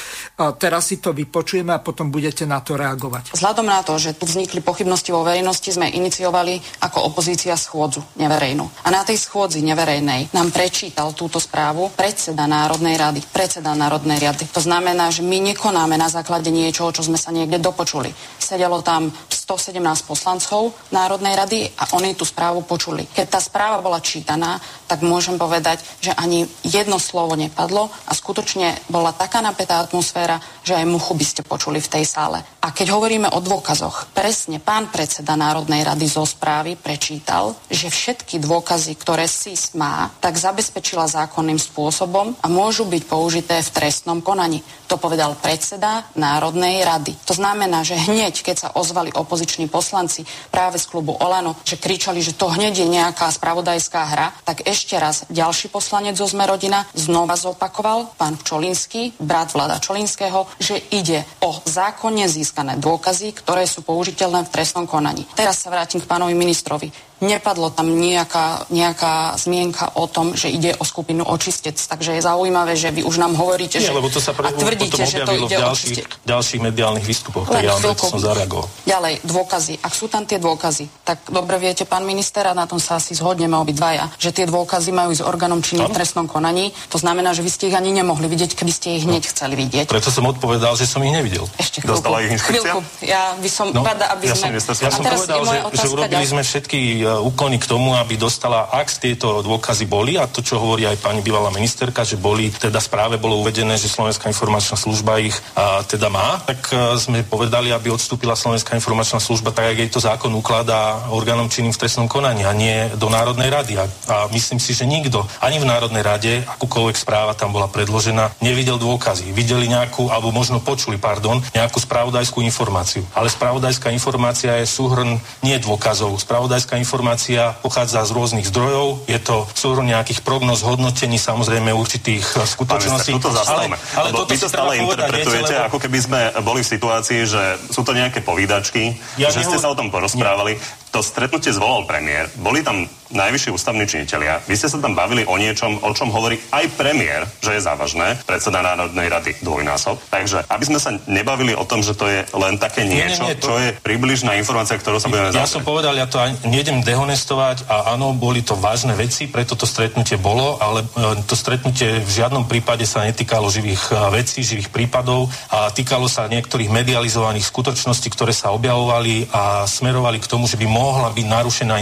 teraz 0.58 0.90
si 0.90 0.98
to 0.98 1.14
vypočujeme 1.14 1.70
a 1.70 1.84
potom 1.84 2.10
budete 2.10 2.42
na 2.44 2.58
to 2.58 2.74
reagovať. 2.74 3.38
Vzhľadom 3.38 3.66
na 3.66 3.80
to, 3.86 3.94
že 3.96 4.18
tu 4.18 4.26
vznikli 4.26 4.58
pochybnosti 4.58 5.14
vo 5.14 5.22
verejnosti, 5.22 5.70
sme 5.70 5.86
iniciovali 5.86 6.82
ako 6.82 7.14
opozícia 7.14 7.54
schôdzu 7.54 8.02
neverejnú. 8.18 8.66
A 8.84 8.88
na 8.90 9.06
tej 9.06 9.22
schôdzi 9.22 9.62
neverejnej 9.62 10.34
nám 10.34 10.50
prečítal 10.50 11.14
túto 11.14 11.38
správu 11.38 11.94
predseda 11.94 12.50
Národnej 12.50 12.98
rady. 12.98 13.20
Predseda 13.30 13.78
Národnej 13.78 14.18
rady. 14.18 14.50
To 14.50 14.60
znamená, 14.60 15.14
že 15.14 15.22
my 15.22 15.54
nekonáme 15.54 15.94
na 15.94 16.10
základe 16.10 16.50
niečoho, 16.50 16.90
čo 16.90 17.06
sme 17.06 17.20
sa 17.20 17.30
niekde 17.30 17.62
dopočuli. 17.62 18.10
Sedelo 18.40 18.82
tam 18.82 19.12
117 19.30 19.82
poslancov 20.06 20.74
Národnej 20.94 21.34
rady 21.34 21.58
a 21.74 21.90
oni 21.98 22.14
tú 22.14 22.22
správu 22.22 22.62
počuli. 22.62 23.02
Keď 23.10 23.26
tá 23.26 23.42
správa 23.42 23.82
bola 23.82 23.98
čítaná, 23.98 24.62
tak 24.86 25.02
môžem 25.02 25.34
povedať, 25.34 25.82
že 26.00 26.16
ani 26.16 26.48
jedno 26.64 26.96
slovo 26.96 27.36
nepadlo 27.36 27.92
a 28.08 28.12
skutočne 28.16 28.88
bola 28.88 29.12
taká 29.12 29.44
napätá 29.44 29.84
atmosféra, 29.84 30.40
že 30.64 30.72
aj 30.72 30.88
muchu 30.88 31.12
by 31.12 31.24
ste 31.24 31.44
počuli 31.44 31.78
v 31.78 31.92
tej 31.92 32.04
sále. 32.08 32.40
A 32.64 32.72
keď 32.72 32.96
hovoríme 32.96 33.28
o 33.28 33.40
dôkazoch, 33.44 34.08
presne 34.16 34.58
pán 34.58 34.88
predseda 34.88 35.36
Národnej 35.36 35.84
rady 35.84 36.08
zo 36.08 36.24
správy 36.24 36.80
prečítal, 36.80 37.52
že 37.68 37.92
všetky 37.92 38.40
dôkazy, 38.40 38.96
ktoré 38.96 39.28
SIS 39.28 39.76
má, 39.76 40.08
tak 40.24 40.40
zabezpečila 40.40 41.04
zákonným 41.04 41.60
spôsobom 41.60 42.32
a 42.40 42.46
môžu 42.48 42.88
byť 42.88 43.02
použité 43.04 43.60
v 43.60 43.72
trestnom 43.76 44.24
konaní. 44.24 44.64
To 44.88 44.96
povedal 44.96 45.36
predseda 45.36 46.08
Národnej 46.16 46.82
rady. 46.82 47.14
To 47.28 47.36
znamená, 47.36 47.84
že 47.84 48.00
hneď, 48.00 48.40
keď 48.40 48.56
sa 48.56 48.68
ozvali 48.74 49.12
opoziční 49.12 49.68
poslanci 49.68 50.24
práve 50.50 50.80
z 50.80 50.88
klubu 50.88 51.14
Olano, 51.20 51.60
že 51.62 51.78
kričali, 51.78 52.24
že 52.24 52.34
to 52.34 52.48
hneď 52.50 52.82
je 52.82 52.88
nejaká 52.88 53.30
spravodajská 53.30 54.02
hra, 54.04 54.26
tak 54.42 54.64
ešte 54.64 54.96
raz 54.96 55.28
ďalší 55.30 55.68
poslanci 55.68 55.89
poslanec 55.90 56.14
zo 56.14 56.30
Sme 56.30 56.46
rodina 56.46 56.86
znova 56.94 57.34
zopakoval, 57.34 58.14
pán 58.14 58.38
Čolinský, 58.38 59.18
brat 59.18 59.50
Vlada 59.50 59.82
Čolinského, 59.82 60.46
že 60.62 60.78
ide 60.94 61.26
o 61.42 61.50
zákonne 61.66 62.30
získané 62.30 62.78
dôkazy, 62.78 63.34
ktoré 63.34 63.66
sú 63.66 63.82
použiteľné 63.82 64.46
v 64.46 64.52
trestnom 64.54 64.86
konaní. 64.86 65.26
Teraz 65.34 65.66
sa 65.66 65.74
vrátim 65.74 65.98
k 65.98 66.06
pánovi 66.06 66.38
ministrovi. 66.38 67.10
Nepadlo 67.20 67.68
tam 67.68 68.00
nejaká, 68.00 68.72
nejaká 68.72 69.36
zmienka 69.36 69.92
o 70.00 70.08
tom, 70.08 70.32
že 70.32 70.48
ide 70.48 70.72
o 70.80 70.88
skupinu 70.88 71.20
očistec. 71.28 71.76
Takže 71.76 72.16
je 72.16 72.22
zaujímavé, 72.24 72.72
že 72.80 72.88
vy 72.88 73.04
už 73.04 73.20
nám 73.20 73.36
hovoríte, 73.36 73.76
Nie, 73.76 73.92
že... 73.92 73.92
lebo 73.92 74.08
to 74.08 74.24
sa 74.24 74.32
pre, 74.32 74.48
a 74.48 74.56
tvrdíte, 74.56 75.04
že 75.04 75.28
to 75.28 75.36
ide 75.36 75.52
v 75.52 75.60
ďalších, 75.60 75.96
o 76.00 76.24
ďalších 76.24 76.60
mediálnych 76.64 77.04
výstupoch. 77.04 77.44
tak 77.44 77.60
ja 77.60 77.76
som 77.76 78.16
zareagoval. 78.16 78.64
Ďalej, 78.88 79.20
dôkazy. 79.28 79.84
Ak 79.84 79.92
sú 79.92 80.08
tam 80.08 80.24
tie 80.24 80.40
dôkazy, 80.40 80.88
tak 81.04 81.28
dobre 81.28 81.60
viete, 81.60 81.84
pán 81.84 82.08
minister, 82.08 82.48
a 82.48 82.56
na 82.56 82.64
tom 82.64 82.80
sa 82.80 82.96
asi 82.96 83.12
zhodneme 83.12 83.52
obidvaja, 83.52 84.08
že 84.16 84.32
tie 84.32 84.48
dôkazy 84.48 84.88
majú 84.88 85.12
s 85.12 85.20
orgánom 85.20 85.60
činným 85.80 85.92
v 85.92 85.96
trestnom 85.96 86.26
konaní. 86.28 86.76
To 86.92 86.98
znamená, 87.00 87.32
že 87.32 87.40
vy 87.40 87.50
ste 87.50 87.64
ich 87.72 87.76
ani 87.76 87.90
nemohli 87.96 88.28
vidieť, 88.28 88.52
keby 88.52 88.72
ste 88.72 89.00
ich 89.00 89.08
hneď 89.08 89.24
no. 89.24 89.30
chceli 89.32 89.54
vidieť. 89.56 89.86
Preto 89.88 90.12
som 90.12 90.28
odpovedal, 90.28 90.76
že 90.76 90.84
som 90.84 91.00
ich 91.00 91.12
nevidel. 91.12 91.48
Ešte 91.56 91.80
chvíľku. 91.80 91.96
Dostala 91.96 92.16
ich 92.20 92.36
chvíľku. 92.36 92.84
Ja 93.00 93.32
by 93.40 93.48
som 93.48 93.72
no, 93.72 93.80
rada, 93.80 94.12
aby 94.12 94.28
ja 94.28 94.36
sme... 94.36 94.60
Som, 94.60 94.76
ja 94.76 94.92
som 94.92 95.04
povedal, 95.04 95.40
že, 95.48 95.58
že 95.80 95.86
urobili 95.88 96.24
sme 96.28 96.42
všetky 96.44 96.80
uh, 97.00 97.24
úkony 97.24 97.56
k 97.56 97.66
tomu, 97.66 97.96
aby 97.96 98.20
dostala, 98.20 98.68
ak 98.68 98.92
tieto 99.00 99.40
dôkazy 99.40 99.88
boli, 99.88 100.20
a 100.20 100.28
to, 100.28 100.44
čo 100.44 100.60
hovorí 100.60 100.84
aj 100.84 101.00
pani 101.00 101.24
bývalá 101.24 101.48
ministerka, 101.54 102.04
že 102.04 102.20
boli, 102.20 102.52
teda 102.52 102.82
správe 102.82 103.16
bolo 103.16 103.40
uvedené, 103.40 103.78
že 103.80 103.88
Slovenská 103.88 104.28
informačná 104.28 104.76
služba 104.76 105.22
ich 105.22 105.36
a, 105.56 105.80
teda 105.86 106.12
má, 106.12 106.42
tak 106.44 106.60
a, 106.74 106.98
sme 106.98 107.24
povedali, 107.24 107.72
aby 107.72 107.88
odstúpila 107.94 108.36
Slovenská 108.36 108.76
informačná 108.76 109.22
služba 109.22 109.54
tak, 109.54 109.72
ako 109.72 109.80
jej 109.80 109.90
to 109.90 110.00
zákon 110.02 110.32
ukladá 110.34 111.08
orgánom 111.14 111.48
činným 111.48 111.72
v 111.72 111.80
trestnom 111.80 112.10
konaní 112.10 112.44
a 112.44 112.52
nie 112.52 112.90
do 112.98 113.08
Národnej 113.08 113.48
rady. 113.48 113.78
A, 113.78 113.84
a 113.86 114.16
myslím 114.34 114.58
si, 114.58 114.74
že 114.74 114.84
nikto, 114.84 115.22
ani 115.38 115.62
v 115.62 115.69
Národnej 115.70 116.02
rade, 116.02 116.32
akúkoľvek 116.42 116.98
správa 116.98 117.38
tam 117.38 117.54
bola 117.54 117.70
predložená, 117.70 118.34
nevidel 118.42 118.74
dôkazy. 118.74 119.30
Videli 119.30 119.70
nejakú, 119.70 120.10
alebo 120.10 120.34
možno 120.34 120.58
počuli, 120.58 120.98
pardon, 120.98 121.38
nejakú 121.54 121.78
spravodajskú 121.78 122.42
informáciu. 122.42 123.06
Ale 123.14 123.30
spravodajská 123.30 123.94
informácia 123.94 124.58
je 124.58 124.66
súhrn 124.66 125.22
nie 125.46 125.56
dôkazov. 125.62 126.18
Spravodajská 126.18 126.74
informácia 126.74 127.54
pochádza 127.62 128.02
z 128.02 128.10
rôznych 128.10 128.50
zdrojov, 128.50 129.06
je 129.06 129.18
to 129.22 129.46
súhrn 129.54 129.86
nejakých 129.86 130.26
prognoz, 130.26 130.66
hodnotení, 130.66 131.22
samozrejme 131.22 131.70
určitých 131.70 132.26
eh, 132.34 132.42
skutočností. 132.42 133.14
Pán 133.14 133.22
to 133.22 133.30
ale, 133.30 133.64
ale 133.94 134.08
toto 134.10 134.34
vy 134.34 134.38
to 134.42 134.48
stále 134.50 134.72
interpretujete, 134.74 135.54
lebo... 135.54 135.66
ako 135.70 135.78
keby 135.78 135.98
sme 136.02 136.20
boli 136.42 136.60
v 136.66 136.68
situácii, 136.74 137.20
že 137.30 137.42
sú 137.70 137.86
to 137.86 137.94
nejaké 137.94 138.24
povídačky, 138.26 138.98
ja 139.20 139.30
že 139.30 139.46
ste 139.46 139.56
sa 139.60 139.70
o 139.70 139.78
tom 139.78 139.94
porozprávali. 139.94 140.58
Nie. 140.58 140.88
To 140.90 141.06
stretnutie 141.06 141.54
zvolal 141.54 141.86
premiér, 141.86 142.26
boli 142.42 142.66
tam 142.66 142.90
najvyšší 143.14 143.50
ústavní 143.54 143.86
činitelia. 143.86 144.42
Vy 144.46 144.54
ste 144.58 144.70
sa 144.70 144.78
tam 144.78 144.94
bavili 144.94 145.26
o 145.26 145.34
niečom, 145.60 145.84
o 145.84 145.92
čom 145.92 146.08
hovorí 146.08 146.40
aj 146.56 146.72
premiér, 146.72 147.28
že 147.44 147.52
je 147.52 147.60
závažné, 147.60 148.16
predseda 148.24 148.64
Národnej 148.64 149.12
rady 149.12 149.36
dvojnásob. 149.44 150.00
Takže 150.08 150.48
aby 150.48 150.64
sme 150.64 150.80
sa 150.80 150.96
nebavili 151.04 151.52
o 151.52 151.68
tom, 151.68 151.84
že 151.84 151.92
to 151.92 152.08
je 152.08 152.24
len 152.32 152.56
také 152.56 152.88
niečo, 152.88 153.28
nie, 153.28 153.36
nie, 153.36 153.36
nie, 153.36 153.40
to... 153.44 153.52
čo 153.52 153.54
je 153.60 153.68
približná 153.84 154.40
informácia, 154.40 154.80
ktorú 154.80 154.96
sa 154.96 155.12
budeme 155.12 155.36
Ja 155.36 155.44
som 155.44 155.60
povedal, 155.60 156.00
ja 156.00 156.08
to 156.08 156.16
nejdem 156.48 156.80
dehonestovať 156.80 157.68
a 157.68 157.92
áno, 157.92 158.16
boli 158.16 158.40
to 158.40 158.56
vážne 158.56 158.96
veci, 158.96 159.28
preto 159.28 159.52
to 159.52 159.68
stretnutie 159.68 160.16
bolo, 160.16 160.56
ale 160.64 160.80
e, 160.80 161.20
to 161.28 161.36
stretnutie 161.36 162.00
v 162.00 162.08
žiadnom 162.08 162.48
prípade 162.48 162.88
sa 162.88 163.04
netýkalo 163.04 163.52
živých 163.52 163.92
e, 163.92 164.16
vecí, 164.16 164.40
živých 164.40 164.72
prípadov 164.72 165.28
a 165.52 165.68
týkalo 165.68 166.08
sa 166.08 166.24
niektorých 166.24 166.72
medializovaných 166.72 167.44
skutočností, 167.44 168.08
ktoré 168.16 168.32
sa 168.32 168.56
objavovali 168.56 169.28
a 169.28 169.68
smerovali 169.68 170.24
k 170.24 170.30
tomu, 170.30 170.48
že 170.48 170.56
by 170.56 170.64
mohla 170.64 171.12
byť 171.12 171.26
narušená 171.28 171.76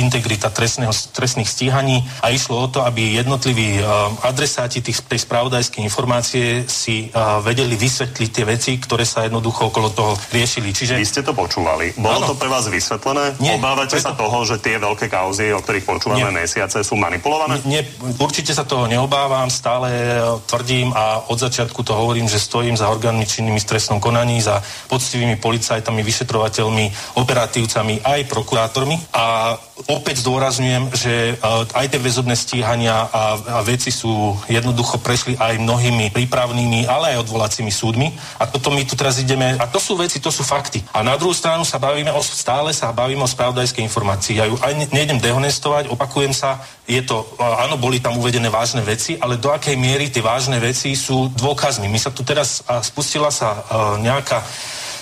integrita 0.00 0.48
trestného, 0.48 0.94
trestných 1.12 1.50
stíhaní 1.50 2.00
a 2.24 2.32
išlo 2.32 2.64
o 2.64 2.70
to, 2.70 2.80
aby 2.86 3.07
jednotliví 3.16 3.80
uh, 3.80 4.12
adresáti 4.26 4.84
tých, 4.84 5.06
tej 5.08 5.24
spravodajskej 5.24 5.80
informácie 5.80 6.68
si 6.68 7.08
uh, 7.08 7.40
vedeli 7.40 7.78
vysvetliť 7.78 8.28
tie 8.28 8.44
veci, 8.44 8.70
ktoré 8.76 9.08
sa 9.08 9.24
jednoducho 9.24 9.72
okolo 9.72 9.88
toho 9.94 10.12
riešili. 10.34 10.74
Čiže... 10.76 11.00
Vy 11.00 11.08
ste 11.08 11.22
to 11.24 11.32
počúvali. 11.32 11.96
Bolo 11.96 12.20
ano. 12.24 12.28
to 12.30 12.34
pre 12.36 12.50
vás 12.50 12.68
vysvetlené? 12.68 13.38
Nie, 13.40 13.56
Obávate 13.56 13.96
preto... 13.96 14.06
sa 14.10 14.12
toho, 14.12 14.38
že 14.44 14.60
tie 14.60 14.76
veľké 14.76 15.06
kauzy, 15.08 15.54
o 15.54 15.60
ktorých 15.62 15.86
počúvame 15.86 16.28
nie. 16.28 16.44
mesiace, 16.44 16.82
sú 16.84 16.98
manipulované? 16.98 17.62
Nie, 17.64 17.86
určite 18.18 18.52
sa 18.52 18.66
toho 18.66 18.90
neobávam, 18.90 19.48
stále 19.48 19.88
e, 19.88 20.10
tvrdím 20.44 20.90
a 20.92 21.28
od 21.30 21.38
začiatku 21.38 21.80
to 21.84 21.94
hovorím, 21.94 22.26
že 22.26 22.42
stojím 22.42 22.76
za 22.76 22.90
orgánmi 22.90 23.24
činnými 23.24 23.60
v 23.60 23.68
trestnom 23.68 24.00
konaní, 24.02 24.42
za 24.42 24.60
poctivými 24.88 25.36
policajtami, 25.38 26.00
vyšetrovateľmi, 26.02 27.16
operatívcami 27.20 28.02
aj 28.02 28.20
prokurátormi 28.26 28.96
a 29.14 29.56
opäť 29.86 30.26
zdôrazňujem, 30.26 30.84
že 30.96 31.38
aj 31.70 31.86
tie 31.86 32.00
väzobné 32.02 32.34
stíhania 32.34 33.06
a, 33.06 33.38
a 33.38 33.60
veci 33.62 33.94
sú 33.94 34.34
jednoducho 34.50 34.98
prešli 34.98 35.38
aj 35.38 35.62
mnohými 35.62 36.10
prípravnými, 36.10 36.90
ale 36.90 37.14
aj 37.14 37.28
odvolacími 37.28 37.70
súdmi 37.70 38.10
a 38.42 38.50
toto 38.50 38.74
my 38.74 38.82
tu 38.82 38.98
teraz 38.98 39.22
ideme, 39.22 39.54
a 39.54 39.70
to 39.70 39.78
sú 39.78 39.94
veci, 39.94 40.18
to 40.18 40.34
sú 40.34 40.42
fakty. 40.42 40.82
A 40.90 41.06
na 41.06 41.14
druhú 41.14 41.30
stranu 41.30 41.62
sa 41.62 41.78
bavíme 41.78 42.10
o, 42.10 42.20
stále 42.24 42.74
sa 42.74 42.90
bavíme 42.90 43.22
o 43.22 43.30
spravodajskej 43.30 43.86
informácii. 43.86 44.42
Ja 44.42 44.50
ju 44.50 44.58
aj 44.58 44.90
nejdem 44.90 45.22
dehonestovať, 45.22 45.92
opakujem 45.92 46.34
sa, 46.34 46.58
je 46.88 46.98
to, 47.04 47.28
áno, 47.38 47.78
boli 47.78 48.02
tam 48.02 48.18
uvedené 48.18 48.50
vážne 48.50 48.82
veci, 48.82 49.14
ale 49.20 49.38
do 49.38 49.54
akej 49.54 49.78
miery 49.78 50.10
tie 50.10 50.24
vážne 50.24 50.58
veci 50.58 50.96
sú 50.96 51.30
dôkazmi. 51.36 51.86
My 51.86 52.00
sa 52.00 52.10
tu 52.10 52.24
teraz 52.24 52.64
spustila 52.82 53.28
sa 53.28 53.62
nejaká 54.00 54.42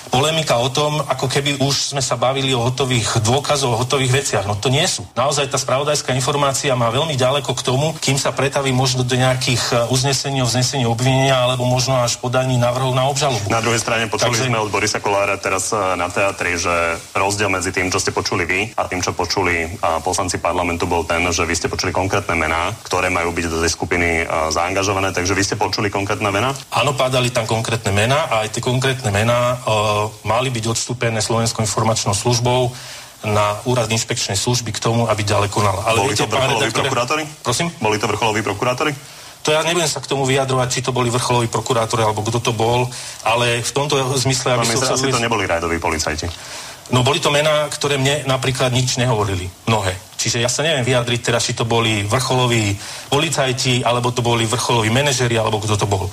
polemika 0.09 0.57
o 0.59 0.69
tom, 0.71 0.99
ako 1.03 1.27
keby 1.27 1.59
už 1.63 1.95
sme 1.95 2.03
sa 2.03 2.17
bavili 2.17 2.55
o 2.55 2.63
hotových 2.63 3.21
dôkazoch, 3.23 3.73
o 3.73 3.81
hotových 3.81 4.23
veciach. 4.23 4.45
No 4.47 4.57
to 4.59 4.71
nie 4.73 4.85
sú. 4.87 5.05
Naozaj 5.19 5.53
tá 5.53 5.59
spravodajská 5.59 6.15
informácia 6.15 6.73
má 6.79 6.89
veľmi 6.91 7.15
ďaleko 7.19 7.53
k 7.53 7.63
tomu, 7.63 7.93
kým 7.99 8.17
sa 8.17 8.31
pretaví 8.33 8.71
možno 8.71 9.03
do 9.03 9.17
nejakých 9.19 9.63
e, 9.71 9.75
uznesení 9.93 10.41
o 10.43 10.49
vznesení 10.49 10.85
obvinenia 10.87 11.37
alebo 11.37 11.67
možno 11.67 11.99
až 12.01 12.19
podaní 12.19 12.57
návrhov 12.57 12.95
na 12.95 13.05
obžalobu. 13.07 13.47
Na 13.51 13.63
druhej 13.63 13.83
strane 13.83 14.07
počuli 14.07 14.37
Takže... 14.37 14.49
sme 14.49 14.63
od 14.63 14.71
Borisa 14.71 15.03
Kolára 15.03 15.37
teraz 15.37 15.71
e, 15.71 15.79
na 15.99 16.09
teatri, 16.09 16.57
že 16.57 16.99
rozdiel 17.15 17.51
medzi 17.51 17.71
tým, 17.73 17.91
čo 17.91 17.99
ste 18.01 18.15
počuli 18.15 18.45
vy 18.47 18.61
a 18.79 18.89
tým, 18.89 19.03
čo 19.03 19.13
počuli 19.13 19.79
poslanci 20.03 20.39
parlamentu, 20.39 20.89
bol 20.89 21.03
ten, 21.07 21.23
že 21.31 21.47
vy 21.47 21.55
ste 21.55 21.71
počuli 21.71 21.91
konkrétne 21.91 22.35
mená, 22.39 22.75
ktoré 22.85 23.09
majú 23.11 23.33
byť 23.33 23.45
do 23.49 23.59
tej 23.63 23.71
skupiny 23.73 24.09
e, 24.23 24.25
zaangažované. 24.53 25.11
Takže 25.11 25.35
vy 25.35 25.43
ste 25.43 25.57
počuli 25.59 25.89
konkrétne 25.91 26.29
mená? 26.31 26.53
Áno, 26.73 26.95
padali 26.95 27.31
tam 27.31 27.49
konkrétne 27.49 27.91
mená 27.93 28.29
a 28.31 28.47
aj 28.47 28.59
tie 28.59 28.63
konkrétne 28.63 29.11
mená 29.11 29.61
mali 30.25 30.49
byť 30.51 30.65
odstúpené 30.73 31.19
Slovenskou 31.23 31.63
informačnou 31.63 32.15
službou 32.15 32.71
na 33.25 33.59
úrad 33.65 33.89
inšpekčnej 33.89 34.37
služby 34.37 34.77
k 34.77 34.83
tomu, 34.83 35.09
aby 35.09 35.25
ďalej 35.25 35.49
konala. 35.49 35.83
Ale 35.89 36.05
Boli 36.05 36.15
viete, 36.15 36.29
to 36.29 36.37
vrcholoví 36.37 36.71
prokurátori? 36.71 37.23
Prosím? 37.43 37.67
Boli 37.81 37.97
to 37.97 38.07
vrcholoví 38.07 38.41
prokurátori? 38.45 38.93
To 39.47 39.55
ja 39.55 39.63
nebudem 39.63 39.87
sa 39.87 40.03
k 40.03 40.11
tomu 40.11 40.27
vyjadrovať, 40.27 40.69
či 40.75 40.81
to 40.83 40.91
boli 40.91 41.07
vrcholoví 41.07 41.47
prokurátori, 41.47 42.03
alebo 42.03 42.27
kto 42.27 42.43
to 42.43 42.51
bol, 42.51 42.91
ale 43.23 43.63
v 43.63 43.73
tomto 43.73 43.95
zmysle... 44.19 44.59
Aby 44.59 44.75
no, 44.75 44.83
asi 44.83 45.07
to 45.07 45.23
neboli 45.23 45.47
rajdoví 45.47 45.79
policajti. 45.79 46.27
No 46.91 47.07
boli 47.07 47.23
to 47.23 47.31
mená, 47.31 47.67
ktoré 47.71 47.99
mne 47.99 48.27
napríklad 48.27 48.75
nič 48.75 48.99
nehovorili. 48.99 49.47
Mnohé. 49.71 49.95
Čiže 50.19 50.43
ja 50.43 50.51
sa 50.51 50.67
neviem 50.67 50.83
vyjadriť 50.83 51.21
teraz, 51.23 51.47
či 51.47 51.55
to 51.55 51.63
boli 51.63 52.03
vrcholoví 52.07 52.75
policajti, 53.07 53.87
alebo 53.87 54.11
to 54.11 54.23
boli 54.23 54.47
vrcholoví 54.51 54.91
manažeri, 54.91 55.39
alebo 55.39 55.63
kto 55.63 55.79
to 55.79 55.87
bol. 55.87 56.11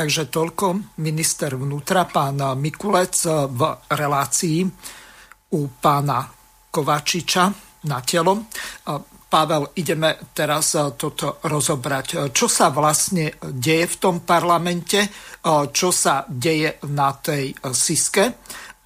Takže 0.00 0.32
toľko 0.32 0.96
minister 1.04 1.60
vnútra, 1.60 2.08
pán 2.08 2.40
Mikulec 2.56 3.20
v 3.52 3.60
relácii 3.92 4.64
u 5.52 5.60
pána 5.76 6.24
Kovačiča 6.72 7.44
na 7.84 8.00
telo. 8.00 8.48
Pavel, 9.28 9.76
ideme 9.76 10.32
teraz 10.32 10.72
toto 10.96 11.44
rozobrať. 11.44 12.32
Čo 12.32 12.48
sa 12.48 12.72
vlastne 12.72 13.36
deje 13.44 13.92
v 13.92 13.96
tom 14.00 14.24
parlamente, 14.24 15.04
čo 15.68 15.92
sa 15.92 16.24
deje 16.24 16.80
na 16.88 17.12
tej 17.20 17.52
siske 17.68 18.24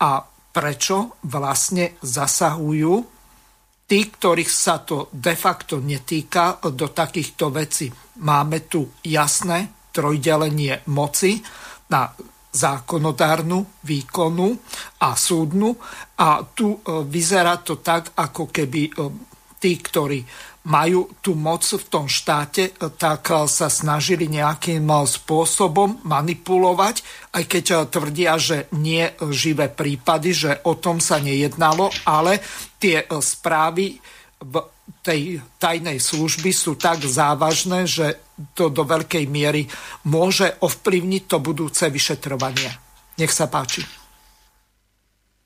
a 0.03 0.19
prečo 0.51 1.23
vlastne 1.31 1.95
zasahujú 2.03 2.93
tí, 3.87 4.01
ktorých 4.11 4.51
sa 4.51 4.83
to 4.83 5.15
de 5.15 5.39
facto 5.39 5.79
netýka 5.79 6.59
do 6.75 6.91
takýchto 6.91 7.55
vecí. 7.55 7.87
Máme 8.19 8.67
tu 8.67 8.91
jasné 9.07 9.84
trojdelenie 9.95 10.83
moci 10.91 11.39
na 11.95 12.11
zákonodárnu, 12.55 13.83
výkonu 13.83 14.59
a 15.03 15.19
súdnu. 15.19 15.75
A 16.19 16.47
tu 16.47 16.79
e, 16.79 17.03
vyzerá 17.07 17.59
to 17.59 17.83
tak, 17.83 18.15
ako 18.15 18.51
keby 18.51 18.83
e, 18.87 18.93
tí, 19.59 19.75
ktorí 19.79 20.23
majú 20.65 21.21
tú 21.21 21.37
moc 21.37 21.61
v 21.67 21.85
tom 21.91 22.07
štáte, 22.07 22.71
e, 22.71 22.73
tak 22.95 23.27
sa 23.51 23.67
snažili 23.67 24.31
nejakým 24.31 24.87
spôsobom 24.87 26.07
manipulovať, 26.07 27.03
aj 27.35 27.45
keď 27.51 27.65
tvrdia, 27.91 28.39
že 28.39 28.71
nie 28.79 29.03
živé 29.35 29.67
prípady, 29.67 30.31
že 30.31 30.51
o 30.71 30.79
tom 30.79 31.03
sa 31.03 31.19
nejednalo, 31.19 31.91
ale 32.07 32.39
tie 32.79 33.03
správy 33.19 33.99
v 34.39 34.74
tej 35.05 35.41
tajnej 35.61 36.01
služby 36.01 36.51
sú 36.53 36.77
tak 36.77 37.05
závažné, 37.05 37.89
že 37.89 38.21
to 38.57 38.69
do 38.69 38.85
veľkej 38.85 39.25
miery 39.29 39.69
môže 40.09 40.49
ovplyvniť 40.61 41.23
to 41.29 41.37
budúce 41.41 41.85
vyšetrovanie. 41.89 42.69
Nech 43.21 43.33
sa 43.33 43.47
páči. 43.47 43.85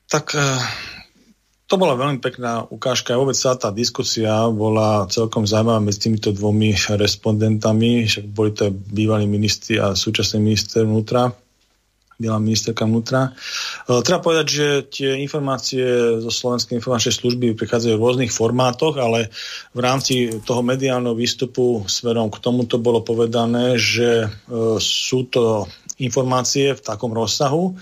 Tak 0.09 0.25
eh, 0.33 0.59
to 1.69 1.77
bola 1.77 1.93
veľmi 1.93 2.17
pekná 2.17 2.65
ukážka. 2.65 3.19
Vôbec 3.19 3.37
sa 3.37 3.53
tá 3.53 3.69
diskusia 3.69 4.49
bola 4.49 5.05
celkom 5.11 5.45
zaujímavá 5.45 5.77
medzi 5.83 6.09
týmito 6.09 6.33
dvomi 6.33 6.73
respondentami. 6.97 8.09
Však 8.09 8.25
boli 8.31 8.51
to 8.57 8.73
bývalí 8.73 9.29
ministri 9.29 9.77
a 9.77 9.93
súčasný 9.93 10.41
minister 10.41 10.83
vnútra 10.83 11.29
byla 12.19 12.37
ministerka 12.39 12.83
vnútra. 12.83 13.31
E, 13.87 14.03
treba 14.03 14.19
povedať, 14.19 14.47
že 14.51 14.67
tie 14.91 15.09
informácie 15.23 15.83
zo 16.19 16.27
Slovenskej 16.27 16.77
informačnej 16.77 17.15
služby 17.15 17.55
prichádzajú 17.55 17.95
v 17.95 18.03
rôznych 18.03 18.35
formátoch, 18.35 18.99
ale 18.99 19.31
v 19.71 19.79
rámci 19.79 20.43
toho 20.43 20.59
mediálneho 20.59 21.15
výstupu 21.15 21.87
smerom 21.87 22.27
k 22.27 22.43
tomuto 22.43 22.75
bolo 22.77 22.99
povedané, 23.01 23.79
že 23.79 24.27
e, 24.27 24.29
sú 24.77 25.31
to 25.31 25.65
informácie 26.03 26.75
v 26.75 26.81
takom 26.83 27.15
rozsahu, 27.15 27.79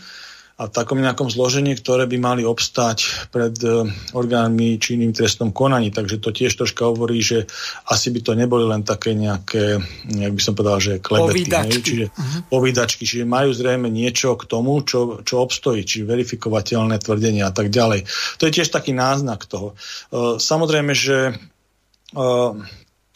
a 0.58 0.66
v 0.66 0.74
takom 0.74 0.98
nejakom 0.98 1.30
zložení, 1.30 1.78
ktoré 1.78 2.10
by 2.10 2.18
mali 2.18 2.42
obstať 2.42 3.30
pred 3.30 3.54
e, 3.62 3.94
orgánmi 4.18 4.82
činným 4.82 5.14
trestnom 5.14 5.54
konaní. 5.54 5.94
Takže 5.94 6.18
to 6.18 6.34
tiež 6.34 6.58
troška 6.58 6.90
hovorí, 6.90 7.22
že 7.22 7.46
asi 7.86 8.10
by 8.10 8.26
to 8.26 8.34
neboli 8.34 8.66
len 8.66 8.82
také 8.82 9.14
nejaké, 9.14 9.78
jak 10.10 10.34
by 10.34 10.42
som 10.42 10.58
povedal, 10.58 10.82
že 10.82 10.94
klebety. 10.98 11.46
Povídačky. 11.46 11.82
Čiže 11.86 12.06
uh-huh. 12.10 12.40
povídačky. 12.50 13.04
Čiže 13.06 13.30
majú 13.30 13.54
zrejme 13.54 13.86
niečo 13.86 14.34
k 14.34 14.50
tomu, 14.50 14.82
čo, 14.82 15.22
čo 15.22 15.46
obstojí, 15.46 15.86
či 15.86 16.02
verifikovateľné 16.02 16.98
tvrdenia 17.06 17.46
a 17.46 17.54
tak 17.54 17.70
ďalej. 17.70 18.10
To 18.42 18.50
je 18.50 18.56
tiež 18.58 18.74
taký 18.74 18.98
náznak 18.98 19.46
toho. 19.46 19.78
E, 20.10 20.42
samozrejme, 20.42 20.98
že 20.98 21.38
e, 22.18 22.22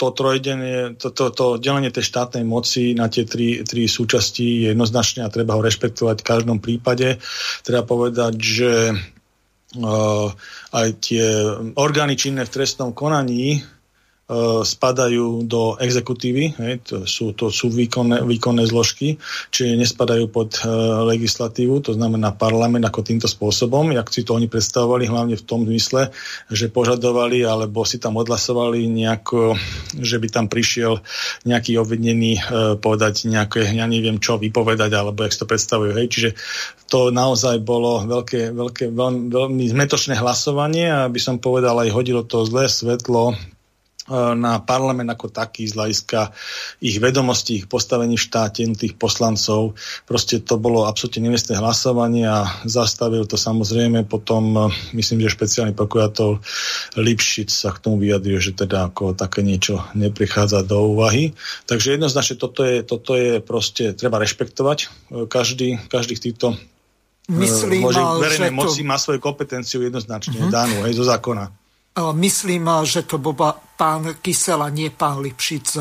to 0.02 0.10
trojdenie, 0.10 0.98
to, 0.98 1.14
to, 1.14 1.30
to 1.30 1.46
delenie 1.62 1.94
tej 1.94 2.10
štátnej 2.10 2.42
moci 2.42 2.98
na 2.98 3.06
tie 3.06 3.22
tri, 3.22 3.62
tri 3.62 3.86
súčasti 3.86 4.66
je 4.66 4.74
jednoznačne 4.74 5.22
a 5.22 5.30
treba 5.30 5.54
ho 5.54 5.62
rešpektovať 5.62 6.26
v 6.26 6.30
každom 6.34 6.58
prípade. 6.58 7.22
Treba 7.62 7.86
povedať, 7.86 8.34
že 8.42 8.72
uh, 9.78 10.28
aj 10.74 10.88
tie 11.06 11.26
orgány 11.78 12.18
činné 12.18 12.50
v 12.50 12.54
trestnom 12.58 12.98
konaní 12.98 13.62
spadajú 14.64 15.44
do 15.44 15.76
exekutívy, 15.76 16.56
hej, 16.56 16.74
to 16.88 16.96
sú, 17.04 17.36
to 17.36 17.52
sú 17.52 17.68
výkonné, 17.68 18.24
výkonné 18.24 18.64
zložky, 18.64 19.20
čiže 19.52 19.76
nespadajú 19.76 20.32
pod 20.32 20.64
e, 20.64 20.72
legislatívu, 21.16 21.84
to 21.84 21.92
znamená 21.92 22.32
parlament 22.32 22.88
ako 22.88 23.04
týmto 23.04 23.28
spôsobom, 23.28 23.92
jak 23.92 24.08
si 24.08 24.24
to 24.24 24.32
oni 24.40 24.48
predstavovali, 24.48 25.12
hlavne 25.12 25.36
v 25.36 25.44
tom 25.44 25.68
zmysle, 25.68 26.16
že 26.48 26.72
požadovali 26.72 27.44
alebo 27.44 27.84
si 27.84 28.00
tam 28.00 28.16
odhlasovali 28.24 28.88
nejako, 28.88 29.60
že 30.00 30.16
by 30.16 30.28
tam 30.32 30.46
prišiel 30.48 31.04
nejaký 31.44 31.76
obvinený 31.76 32.40
e, 32.40 32.42
povedať 32.80 33.28
nejaké, 33.28 33.68
ja 33.68 33.84
neviem 33.84 34.16
čo, 34.24 34.40
vypovedať, 34.40 34.92
alebo 34.96 35.28
jak 35.28 35.36
si 35.36 35.42
to 35.44 35.50
predstavujú. 35.50 35.92
Hej. 36.00 36.08
Čiže 36.08 36.30
to 36.88 37.12
naozaj 37.12 37.60
bolo 37.60 38.04
veľké, 38.08 38.56
veľké, 38.56 38.96
veľmi, 38.96 39.28
veľmi 39.28 39.64
zmetočné 39.68 40.16
hlasovanie 40.16 40.88
a 40.88 41.12
by 41.12 41.20
som 41.20 41.36
povedal 41.44 41.76
aj 41.84 41.92
hodilo 41.92 42.24
to 42.24 42.48
zlé 42.48 42.72
svetlo 42.72 43.36
E, 43.36 43.61
na 44.10 44.58
parlament 44.58 45.14
ako 45.14 45.30
taký 45.30 45.70
z 45.70 45.78
hľadiska 45.78 46.34
ich 46.82 46.98
vedomostí, 46.98 47.62
ich 47.62 47.68
postavení 47.70 48.18
v 48.18 48.26
štáte, 48.26 48.66
tých 48.74 48.98
poslancov. 48.98 49.78
Proste 50.10 50.42
to 50.42 50.58
bolo 50.58 50.90
absolútne 50.90 51.30
nevestné 51.30 51.62
hlasovanie 51.62 52.26
a 52.26 52.50
zastavil 52.66 53.30
to 53.30 53.38
samozrejme 53.38 54.10
potom, 54.10 54.58
e, 54.58 54.62
myslím, 54.98 55.22
že 55.22 55.38
špeciálny 55.38 55.78
prokurátor 55.78 56.42
Lipšic 56.98 57.54
sa 57.54 57.70
k 57.70 57.82
tomu 57.82 58.02
vyjadril, 58.02 58.42
že 58.42 58.58
teda 58.58 58.90
ako 58.90 59.14
také 59.14 59.46
niečo 59.46 59.86
neprichádza 59.94 60.66
do 60.66 60.98
úvahy. 60.98 61.38
Takže 61.70 61.94
jednoznačne 61.98 62.36
toto 62.42 62.66
je, 62.66 62.82
toto 62.82 63.14
je 63.14 63.38
proste, 63.38 63.94
treba 63.94 64.18
rešpektovať. 64.18 64.80
E, 64.82 64.88
každý, 65.30 65.78
každý 65.90 66.18
týchto 66.18 66.58
Myslím, 67.30 67.86
verejnej 68.20 68.52
moci 68.52 68.82
to... 68.82 68.90
má 68.90 68.98
svoju 68.98 69.22
kompetenciu 69.22 69.80
jednoznačne 69.86 70.36
uh-huh. 70.36 70.52
danú, 70.52 70.84
aj 70.84 70.92
zo 70.98 71.06
zákona. 71.06 71.61
Myslím, 71.98 72.72
že 72.88 73.04
to 73.04 73.20
bol 73.20 73.36
pán 73.76 74.16
Kysela, 74.24 74.72
nie 74.72 74.88
pán 74.88 75.20
Lipšic. 75.20 75.76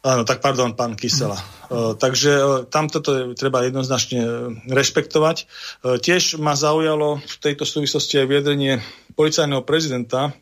Áno, 0.00 0.22
tak 0.24 0.40
pardon, 0.40 0.72
pán 0.72 0.96
Kysela. 0.96 1.36
Uh, 1.70 1.92
takže 1.98 2.64
tam 2.72 2.88
toto 2.88 3.36
treba 3.36 3.66
jednoznačne 3.66 4.22
rešpektovať. 4.70 5.44
Tiež 5.82 6.40
ma 6.40 6.56
zaujalo 6.56 7.20
v 7.20 7.36
tejto 7.42 7.68
súvislosti 7.68 8.22
aj 8.22 8.26
viedrenie 8.26 8.80
policajného 9.18 9.60
prezidenta, 9.66 10.32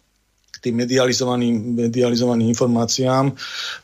tým 0.61 0.75
medializovaným, 0.79 1.89
medializovaným 1.89 2.51
informáciám, 2.51 3.33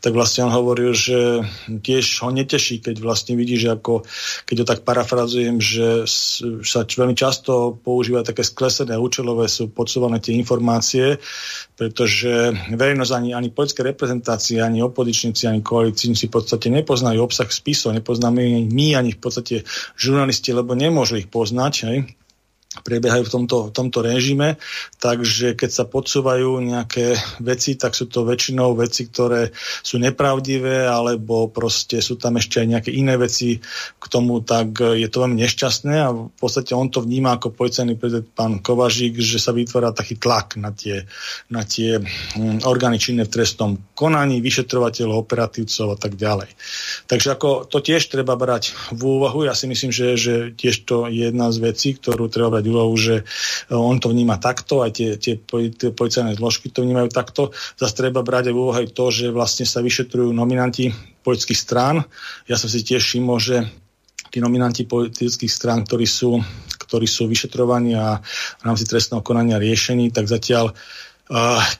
tak 0.00 0.12
vlastne 0.12 0.46
on 0.48 0.52
hovoril, 0.52 0.90
že 0.94 1.42
tiež 1.68 2.04
ho 2.24 2.30
neteší, 2.34 2.82
keď 2.82 3.00
vlastne 3.00 3.38
vidí, 3.38 3.58
že 3.58 3.74
ako, 3.74 4.02
keď 4.44 4.56
ho 4.62 4.66
tak 4.66 4.80
parafrazujem, 4.82 5.58
že 5.58 6.06
sa 6.64 6.84
veľmi 6.84 7.14
často 7.14 7.78
používa 7.78 8.26
také 8.26 8.42
sklesené, 8.42 8.98
účelové 8.98 9.46
sú 9.46 9.70
podsúvané 9.70 10.18
tie 10.18 10.34
informácie, 10.34 11.18
pretože 11.74 12.54
verejnosť 12.70 13.12
ani, 13.14 13.30
ani 13.34 13.48
politické 13.50 13.82
reprezentácie, 13.82 14.62
ani 14.62 14.82
opozičníci, 14.82 15.50
ani 15.50 15.60
koalícníci 15.62 16.30
v 16.30 16.34
podstate 16.34 16.70
nepoznajú 16.70 17.18
obsah 17.22 17.50
spisov, 17.50 17.94
nepoznáme 17.94 18.70
my 18.70 18.86
ani 18.94 19.10
v 19.14 19.20
podstate 19.20 19.66
žurnalisti, 19.98 20.54
lebo 20.54 20.78
nemôžu 20.78 21.18
ich 21.18 21.28
poznať. 21.30 21.74
Hej? 21.90 21.98
Prebiehajú 22.82 23.22
v 23.28 23.32
tomto, 23.32 23.56
v 23.70 23.72
tomto 23.72 24.02
režime, 24.02 24.58
takže 24.98 25.54
keď 25.54 25.70
sa 25.70 25.84
podsúvajú 25.86 26.58
nejaké 26.58 27.14
veci, 27.38 27.78
tak 27.78 27.94
sú 27.94 28.10
to 28.10 28.26
väčšinou 28.26 28.74
veci, 28.74 29.06
ktoré 29.06 29.54
sú 29.54 30.02
nepravdivé, 30.02 30.90
alebo 30.90 31.46
proste 31.52 32.02
sú 32.02 32.18
tam 32.18 32.42
ešte 32.42 32.58
aj 32.58 32.66
nejaké 32.66 32.90
iné 32.90 33.14
veci 33.14 33.62
k 33.94 34.04
tomu, 34.10 34.42
tak 34.42 34.74
je 34.82 35.06
to 35.06 35.22
veľmi 35.22 35.38
nešťastné 35.38 35.94
a 36.02 36.10
v 36.10 36.34
podstate 36.34 36.74
on 36.74 36.90
to 36.90 37.04
vníma 37.04 37.38
ako 37.38 37.54
policajný 37.54 37.94
prezident 37.94 38.26
pán 38.34 38.58
Kovažík, 38.58 39.22
že 39.22 39.38
sa 39.38 39.54
vytvára 39.54 39.94
taký 39.94 40.18
tlak 40.18 40.58
na 40.58 40.74
tie, 40.74 41.06
na 41.52 41.62
tie 41.62 42.02
hm, 42.02 42.66
orgány 42.66 42.98
činné 42.98 43.22
v 43.28 43.34
trestnom 43.38 43.78
konaní, 43.94 44.42
vyšetrovateľov, 44.42 45.22
operatívcov 45.22 45.94
a 45.94 45.98
tak 46.00 46.18
ďalej. 46.18 46.50
Takže 47.06 47.28
ako 47.38 47.70
to 47.70 47.78
tiež 47.78 48.10
treba 48.10 48.34
brať 48.34 48.74
v 48.90 49.02
úvahu. 49.20 49.46
Ja 49.46 49.54
si 49.54 49.70
myslím, 49.70 49.94
že, 49.94 50.18
že 50.18 50.34
tiež 50.56 50.88
to 50.88 51.06
je 51.06 51.30
jedna 51.30 51.52
z 51.52 51.58
vecí, 51.62 51.94
ktorú 51.94 52.26
treba 52.32 52.50
brať 52.50 52.63
úvahu, 52.70 52.94
že 52.96 53.14
e, 53.20 53.24
on 53.74 54.00
to 54.00 54.12
vníma 54.12 54.40
takto, 54.40 54.84
aj 54.84 54.90
tie, 54.94 55.08
tie, 55.20 55.40
tie 55.74 55.90
policajné 55.90 56.38
zložky 56.38 56.70
to 56.70 56.84
vnímajú 56.84 57.08
takto. 57.10 57.50
Zase 57.76 57.94
treba 57.96 58.24
brať 58.24 58.50
aj 58.50 58.54
úvahu 58.54 58.88
to, 58.92 59.06
že 59.10 59.34
vlastne 59.34 59.66
sa 59.68 59.84
vyšetrujú 59.84 60.30
nominanti 60.30 60.92
politických 61.24 61.60
strán. 61.60 62.04
Ja 62.48 62.60
som 62.60 62.68
si 62.68 62.84
tiež 62.84 63.00
všimol, 63.00 63.38
že 63.40 63.56
tí 64.34 64.42
nominanti 64.42 64.82
politických 64.82 65.52
strán, 65.52 65.86
ktorí 65.86 66.10
sú, 66.10 66.42
ktorí 66.90 67.06
sú 67.06 67.30
vyšetrovaní 67.30 67.94
a 67.94 68.18
v 68.58 68.62
rámci 68.66 68.82
trestného 68.82 69.22
konania 69.22 69.62
riešení, 69.62 70.10
tak 70.10 70.26
zatiaľ 70.26 70.74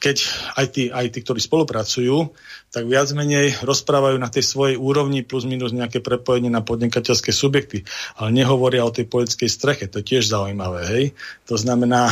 keď 0.01 0.17
aj 0.57 0.67
tí, 0.73 0.83
aj 0.89 1.07
tí, 1.13 1.19
ktorí 1.21 1.37
spolupracujú, 1.37 2.33
tak 2.73 2.89
viac 2.89 3.13
menej 3.13 3.61
rozprávajú 3.61 4.17
na 4.17 4.33
tej 4.33 4.45
svojej 4.49 4.77
úrovni 4.81 5.21
plus 5.21 5.45
minus 5.45 5.77
nejaké 5.77 6.01
prepojenie 6.01 6.49
na 6.49 6.65
podnikateľské 6.65 7.29
subjekty, 7.29 7.85
ale 8.17 8.33
nehovoria 8.33 8.89
o 8.89 8.95
tej 8.95 9.05
politickej 9.05 9.51
streche, 9.53 9.85
to 9.93 10.01
je 10.01 10.17
tiež 10.17 10.33
zaujímavé, 10.33 10.81
hej. 10.89 11.05
To 11.47 11.61
znamená, 11.61 12.09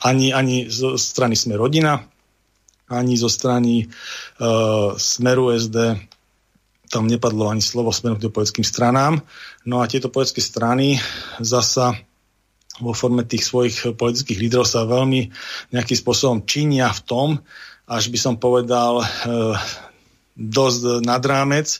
ani, 0.00 0.32
ani 0.32 0.72
zo 0.72 0.96
strany 0.96 1.36
Sme 1.36 1.60
rodina, 1.60 2.00
ani 2.88 3.14
zo 3.16 3.28
strany 3.28 3.84
uh, 3.84 4.96
Smeru 4.96 5.52
SD 5.52 5.76
tam 6.92 7.10
nepadlo 7.10 7.50
ani 7.50 7.58
slovo 7.58 7.90
smerom 7.90 8.22
k 8.22 8.30
politickým 8.30 8.62
stranám. 8.62 9.18
No 9.66 9.82
a 9.82 9.90
tieto 9.90 10.14
politické 10.14 10.38
strany 10.38 10.94
zasa 11.42 11.98
vo 12.82 12.90
forme 12.90 13.22
tých 13.22 13.46
svojich 13.46 13.94
politických 13.94 14.40
lídrov 14.40 14.66
sa 14.66 14.88
veľmi 14.88 15.30
nejakým 15.70 15.98
spôsobom 15.98 16.42
činia 16.42 16.90
v 16.90 17.00
tom, 17.06 17.28
až 17.86 18.10
by 18.10 18.18
som 18.18 18.34
povedal, 18.40 19.04
e, 19.04 19.06
dosť 20.34 21.04
nad 21.04 21.22
rámec 21.22 21.68
e, 21.70 21.78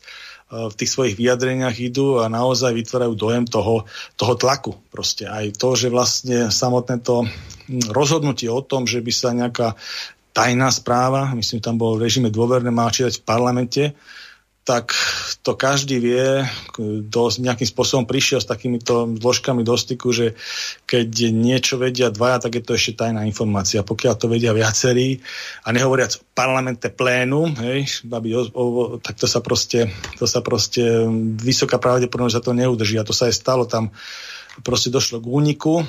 v 0.70 0.74
tých 0.76 0.90
svojich 0.92 1.18
vyjadreniach 1.18 1.74
idú 1.80 2.22
a 2.22 2.30
naozaj 2.30 2.76
vytvárajú 2.76 3.14
dojem 3.18 3.44
toho, 3.48 3.88
toho 4.14 4.34
tlaku. 4.38 4.78
Proste 4.92 5.26
aj 5.26 5.58
to, 5.58 5.74
že 5.74 5.90
vlastne 5.90 6.52
samotné 6.52 7.02
to 7.02 7.26
rozhodnutie 7.90 8.46
o 8.46 8.62
tom, 8.62 8.86
že 8.86 9.02
by 9.02 9.12
sa 9.12 9.34
nejaká 9.34 9.74
tajná 10.34 10.68
správa, 10.74 11.30
myslím, 11.38 11.62
tam 11.62 11.78
bol 11.78 11.94
v 11.96 12.10
režime 12.10 12.28
dôverné, 12.28 12.68
mal 12.74 12.90
čítať 12.90 13.22
v 13.22 13.26
parlamente, 13.26 13.82
tak 14.64 14.96
to 15.44 15.52
každý 15.52 16.00
vie, 16.00 16.40
kto 16.72 17.20
nejakým 17.36 17.68
spôsobom 17.68 18.08
prišiel 18.08 18.40
s 18.40 18.48
takýmito 18.48 19.04
zložkami 19.20 19.60
do 19.60 19.76
styku, 19.76 20.08
že 20.08 20.40
keď 20.88 21.36
niečo 21.36 21.76
vedia 21.76 22.08
dvaja, 22.08 22.48
tak 22.48 22.56
je 22.56 22.64
to 22.64 22.72
ešte 22.72 23.04
tajná 23.04 23.28
informácia. 23.28 23.84
Pokiaľ 23.84 24.14
to 24.16 24.32
vedia 24.32 24.56
viacerí 24.56 25.20
a 25.62 25.68
nehovoriac 25.68 26.16
o 26.16 26.24
parlamente 26.32 26.88
plénum, 26.88 27.52
hej, 27.60 28.08
aby 28.08 28.32
o, 28.32 28.48
o, 28.48 28.62
tak 29.04 29.20
to 29.20 29.28
sa 29.28 29.44
proste, 29.44 29.92
to 30.16 30.24
sa 30.24 30.40
proste 30.40 30.80
vysoká 31.36 31.76
pravdepodobnosť 31.76 32.36
za 32.40 32.42
to 32.42 32.56
neudrží. 32.56 32.96
A 32.96 33.04
to 33.04 33.12
sa 33.12 33.28
aj 33.28 33.36
stalo, 33.36 33.68
tam 33.68 33.92
proste 34.64 34.88
došlo 34.88 35.20
k 35.20 35.28
úniku. 35.28 35.84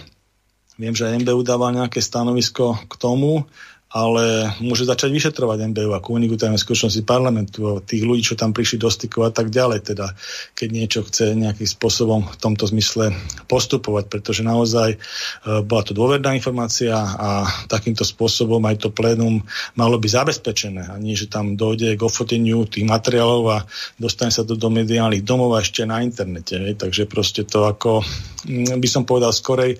Viem, 0.75 0.91
že 0.91 1.15
MBU 1.15 1.47
dával 1.47 1.71
nejaké 1.71 2.03
stanovisko 2.03 2.75
k 2.91 2.93
tomu, 2.99 3.47
ale 3.95 4.51
môže 4.59 4.83
začať 4.83 5.07
vyšetrovať 5.07 5.71
MBU 5.71 5.95
ako 5.95 6.19
uniku 6.19 6.35
tajnej 6.35 6.59
skutočnosti 6.59 7.07
parlamentu, 7.07 7.79
tých 7.79 8.03
ľudí, 8.03 8.27
čo 8.27 8.35
tam 8.35 8.51
prišli 8.51 8.75
do 8.75 8.91
styku 8.91 9.23
a 9.23 9.31
tak 9.31 9.47
ďalej, 9.47 9.95
teda 9.95 10.11
keď 10.51 10.67
niečo 10.67 10.99
chce 11.07 11.31
nejakým 11.31 11.63
spôsobom 11.63 12.27
v 12.27 12.35
tomto 12.35 12.67
zmysle 12.67 13.15
postupovať, 13.47 14.11
pretože 14.11 14.43
naozaj 14.43 14.89
e, 14.91 14.97
bola 15.63 15.87
to 15.87 15.95
dôverná 15.95 16.35
informácia 16.35 16.91
a 16.91 17.47
takýmto 17.71 18.03
spôsobom 18.03 18.59
aj 18.67 18.83
to 18.83 18.91
plénum 18.91 19.39
malo 19.79 19.95
byť 19.95 20.11
zabezpečené 20.11 20.91
a 20.91 20.99
nie, 20.99 21.15
že 21.15 21.31
tam 21.31 21.55
dojde 21.55 21.95
k 21.95 22.03
ofoteniu 22.03 22.67
tých 22.67 22.83
materiálov 22.83 23.43
a 23.47 23.63
dostane 23.95 24.35
sa 24.35 24.43
to 24.43 24.59
do 24.59 24.67
mediálnych 24.67 25.23
domov 25.23 25.55
a 25.55 25.63
ešte 25.63 25.87
na 25.87 26.03
internete. 26.03 26.59
Je. 26.59 26.75
Takže 26.75 27.07
proste 27.07 27.47
to 27.47 27.63
ako, 27.63 28.03
mm, 28.43 28.75
by 28.75 28.87
som 28.91 29.07
povedal 29.07 29.31
skorej, 29.31 29.79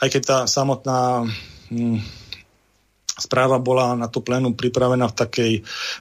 aj 0.00 0.08
keď 0.08 0.22
tá 0.24 0.38
samotná 0.48 1.28
hm, 1.68 2.23
správa 3.14 3.62
bola 3.62 3.94
na 3.94 4.10
to 4.10 4.18
plénum 4.18 4.58
pripravená 4.58 5.06
v 5.06 5.18
takej 5.18 5.52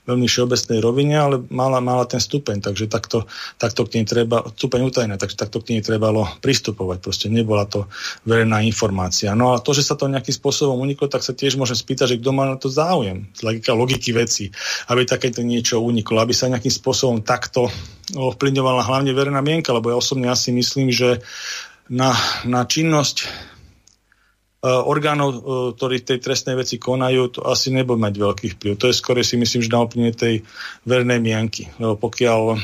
veľmi 0.10 0.26
všeobecnej 0.26 0.80
rovine, 0.82 1.16
ale 1.18 1.36
mala, 1.54 1.78
mala 1.78 2.10
ten 2.10 2.18
stupeň, 2.18 2.60
takže 2.66 2.90
takto, 2.90 3.30
takto 3.62 3.86
k 3.86 4.02
nej 4.02 4.06
treba, 4.10 4.42
stupeň 4.50 4.82
utajené, 4.82 5.16
takže 5.22 5.38
takto 5.38 5.62
k 5.62 5.78
nej 5.78 5.86
trebalo 5.86 6.26
pristupovať. 6.42 6.98
Proste 7.06 7.28
nebola 7.30 7.70
to 7.70 7.86
verejná 8.26 8.66
informácia. 8.66 9.38
No 9.38 9.54
a 9.54 9.62
to, 9.62 9.78
že 9.78 9.86
sa 9.86 9.94
to 9.94 10.10
nejakým 10.10 10.34
spôsobom 10.34 10.82
uniklo, 10.82 11.06
tak 11.06 11.22
sa 11.22 11.38
tiež 11.38 11.54
môžem 11.54 11.78
spýtať, 11.78 12.18
že 12.18 12.20
kto 12.22 12.32
má 12.34 12.50
na 12.50 12.58
to 12.58 12.74
záujem, 12.74 13.30
z 13.38 13.42
logika 13.46 13.78
logiky 13.78 14.10
veci, 14.10 14.50
aby 14.90 15.06
takéto 15.06 15.46
niečo 15.46 15.86
uniklo, 15.86 16.18
aby 16.18 16.34
sa 16.34 16.50
nejakým 16.50 16.74
spôsobom 16.74 17.22
takto 17.22 17.70
ovplyvňovala 18.14 18.90
hlavne 18.90 19.14
verejná 19.14 19.40
mienka, 19.46 19.70
lebo 19.70 19.94
ja 19.94 20.02
osobne 20.02 20.34
asi 20.34 20.50
myslím, 20.50 20.90
že 20.90 21.22
na, 21.94 22.16
na 22.48 22.66
činnosť 22.66 23.52
orgánov, 24.64 25.30
e, 25.30 25.40
ktorí 25.76 26.08
tej 26.08 26.24
trestnej 26.24 26.56
veci 26.56 26.80
konajú, 26.80 27.36
to 27.36 27.40
asi 27.44 27.68
nebudú 27.76 28.00
mať 28.00 28.16
veľký 28.16 28.48
vplyv. 28.56 28.74
To 28.80 28.88
je 28.88 28.96
skôr 28.96 29.20
si 29.20 29.36
myslím, 29.36 29.60
že 29.60 29.68
na 29.68 29.84
úplne 29.84 30.16
tej 30.16 30.48
vernej 30.88 31.20
mienky. 31.20 31.68
Lebo 31.76 32.00
pokiaľ 32.00 32.42
e, 32.52 32.58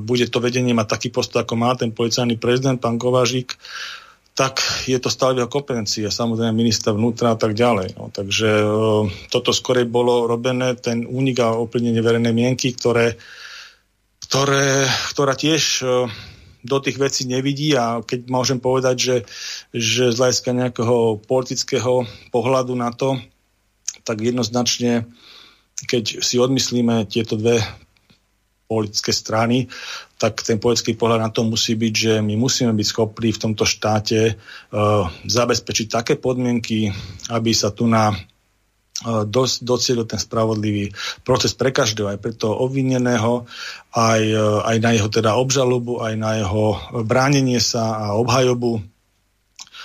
bude 0.00 0.24
to 0.32 0.40
vedenie 0.40 0.72
mať 0.72 0.88
taký 0.96 1.08
postoj, 1.12 1.44
ako 1.44 1.54
má 1.60 1.76
ten 1.76 1.92
policajný 1.92 2.40
prezident, 2.40 2.80
pán 2.80 2.96
Kovážik, 2.96 3.60
tak 4.34 4.58
je 4.90 4.98
to 4.98 5.12
stále 5.12 5.38
jeho 5.38 5.46
kompetencii 5.46 6.08
a 6.08 6.10
samozrejme 6.10 6.50
minister 6.56 6.90
vnútra 6.90 7.36
a 7.36 7.38
tak 7.38 7.54
ďalej. 7.54 7.94
No, 7.94 8.10
takže 8.10 8.66
toto 9.30 9.54
skorej 9.54 9.86
bolo 9.86 10.26
robené, 10.26 10.74
ten 10.74 11.06
únik 11.06 11.38
a 11.38 11.54
oplnenie 11.54 12.02
verejnej 12.02 12.34
mienky, 12.34 12.74
ktoré, 12.74 13.14
ktoré, 14.26 14.90
ktorá 15.14 15.38
tiež 15.38 15.86
do 16.64 16.80
tých 16.80 16.96
vecí 16.96 17.28
nevidí 17.28 17.76
a 17.76 18.00
keď 18.00 18.32
môžem 18.32 18.56
povedať, 18.56 18.96
že, 18.96 19.16
že 19.76 20.04
z 20.10 20.16
hľadiska 20.16 20.50
nejakého 20.56 21.20
politického 21.28 22.08
pohľadu 22.32 22.72
na 22.72 22.88
to, 22.90 23.20
tak 24.04 24.24
jednoznačne, 24.24 25.04
keď 25.84 26.24
si 26.24 26.40
odmyslíme 26.40 27.04
tieto 27.04 27.36
dve 27.36 27.60
politické 28.64 29.12
strany, 29.12 29.68
tak 30.16 30.40
ten 30.40 30.56
politický 30.56 30.96
pohľad 30.96 31.20
na 31.20 31.30
to 31.30 31.44
musí 31.44 31.76
byť, 31.76 31.92
že 31.92 32.12
my 32.24 32.32
musíme 32.32 32.72
byť 32.72 32.86
schopní 32.88 33.30
v 33.36 33.42
tomto 33.44 33.68
štáte 33.68 34.20
uh, 34.32 35.04
zabezpečiť 35.28 35.86
také 35.92 36.14
podmienky, 36.16 36.88
aby 37.28 37.52
sa 37.52 37.68
tu 37.76 37.84
na 37.84 38.16
docielil 39.60 40.08
ten 40.08 40.16
spravodlivý 40.16 40.90
proces 41.22 41.52
pre 41.52 41.70
každého, 41.70 42.16
aj 42.16 42.18
pre 42.24 42.32
toho 42.32 42.56
obvineného, 42.64 43.44
aj, 43.92 44.22
e, 44.24 44.44
aj 44.64 44.76
na 44.80 44.90
jeho 44.96 45.08
teda 45.12 45.36
obžalobu, 45.36 46.00
aj 46.00 46.14
na 46.16 46.40
jeho 46.40 46.80
bránenie 47.04 47.60
sa 47.60 48.00
a 48.00 48.06
obhajobu 48.16 48.80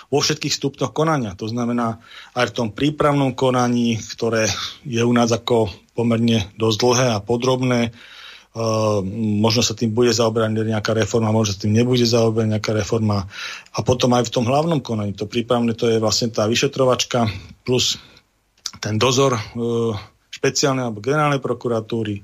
vo 0.09 0.19
všetkých 0.19 0.57
stupňoch 0.57 0.91
konania. 0.95 1.37
To 1.37 1.45
znamená 1.45 2.01
aj 2.33 2.49
v 2.49 2.55
tom 2.55 2.67
prípravnom 2.73 3.37
konaní, 3.37 4.01
ktoré 4.01 4.49
je 4.81 5.01
u 5.05 5.13
nás 5.13 5.29
ako 5.29 5.69
pomerne 5.93 6.49
dosť 6.57 6.77
dlhé 6.81 7.07
a 7.13 7.23
podrobné, 7.23 7.93
Uh, 8.49 9.05
možno 9.39 9.61
sa 9.61 9.77
tým 9.77 9.93
bude 9.93 10.09
zaoberať 10.09 10.65
nejaká 10.65 10.97
reforma, 10.97 11.29
možno 11.29 11.53
sa 11.53 11.61
tým 11.61 11.69
nebude 11.69 12.01
zaoberať 12.01 12.57
nejaká 12.57 12.73
reforma. 12.73 13.29
A 13.77 13.85
potom 13.85 14.09
aj 14.17 14.25
v 14.25 14.33
tom 14.33 14.49
hlavnom 14.49 14.81
konaní, 14.81 15.13
to 15.13 15.29
prípravné, 15.29 15.77
to 15.77 15.85
je 15.85 16.01
vlastne 16.01 16.33
tá 16.33 16.49
vyšetrovačka 16.49 17.29
plus 17.61 18.01
ten 18.77 19.01
dozor 19.01 19.33
e, 19.33 19.41
špeciálnej 20.29 20.85
alebo 20.85 21.01
generálnej 21.01 21.41
prokuratúry 21.41 22.21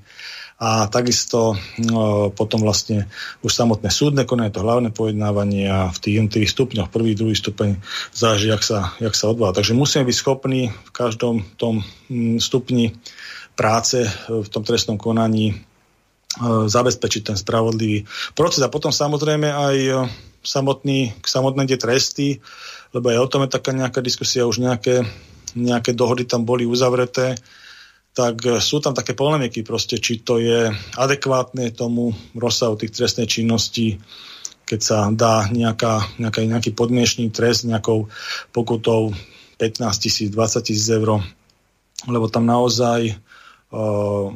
a 0.56 0.88
takisto 0.88 1.52
no, 1.84 2.32
potom 2.32 2.64
vlastne 2.64 3.12
už 3.44 3.52
samotné 3.52 3.92
súdne 3.92 4.24
konanie, 4.24 4.48
to 4.48 4.64
hlavné 4.64 4.88
pojednávanie 4.88 5.68
a 5.68 5.92
v 5.92 5.98
tých 6.00 6.14
jednotlivých 6.16 6.54
stupňoch, 6.56 6.88
prvý, 6.88 7.12
druhý 7.12 7.36
stupeň, 7.36 7.76
záleží, 8.16 8.48
jak 8.48 8.64
sa, 8.64 8.96
jak 8.96 9.12
sa 9.12 9.28
odvolá. 9.28 9.52
Takže 9.52 9.76
musíme 9.76 10.08
byť 10.08 10.16
schopní 10.16 10.72
v 10.72 10.90
každom 10.96 11.44
tom 11.60 11.84
mm, 12.08 12.40
stupni 12.40 12.96
práce 13.52 14.08
v 14.28 14.48
tom 14.48 14.64
trestnom 14.64 14.96
konaní 14.96 15.52
e, 15.52 15.54
zabezpečiť 16.72 17.22
ten 17.32 17.36
spravodlivý 17.36 18.08
proces. 18.32 18.64
A 18.64 18.72
potom 18.72 18.88
samozrejme 18.88 19.52
aj 19.52 19.76
e, 19.76 19.92
samotný, 20.40 21.20
samotné 21.20 21.68
tie 21.68 21.76
tresty, 21.76 22.40
lebo 22.96 23.12
aj 23.12 23.18
o 23.20 23.28
tom 23.28 23.44
je 23.44 23.52
taká 23.52 23.76
nejaká 23.76 24.00
diskusia, 24.00 24.48
už 24.48 24.64
nejaké, 24.64 25.04
nejaké 25.56 25.96
dohody 25.96 26.28
tam 26.28 26.44
boli 26.44 26.68
uzavreté, 26.68 27.34
tak 28.16 28.40
e, 28.44 28.60
sú 28.60 28.80
tam 28.80 28.96
také 28.96 29.12
polemiky 29.12 29.60
proste, 29.60 30.00
či 30.00 30.24
to 30.24 30.40
je 30.40 30.72
adekvátne 30.96 31.72
tomu 31.76 32.16
rozsahu 32.36 32.76
tých 32.80 32.96
trestnej 32.96 33.28
činností, 33.28 34.00
keď 34.66 34.80
sa 34.80 34.98
dá 35.12 35.48
nejaká, 35.52 36.16
nejaká, 36.20 36.40
nejaký 36.44 36.70
podmiešný 36.76 37.30
trest 37.30 37.64
nejakou 37.64 38.08
pokutou 38.50 39.12
15 39.60 40.04
tisíc, 40.04 40.28
20 40.32 40.66
tisíc 40.66 40.88
eur, 40.90 41.22
lebo 42.04 42.26
tam 42.28 42.44
naozaj 42.44 43.14
uh, 43.72 44.28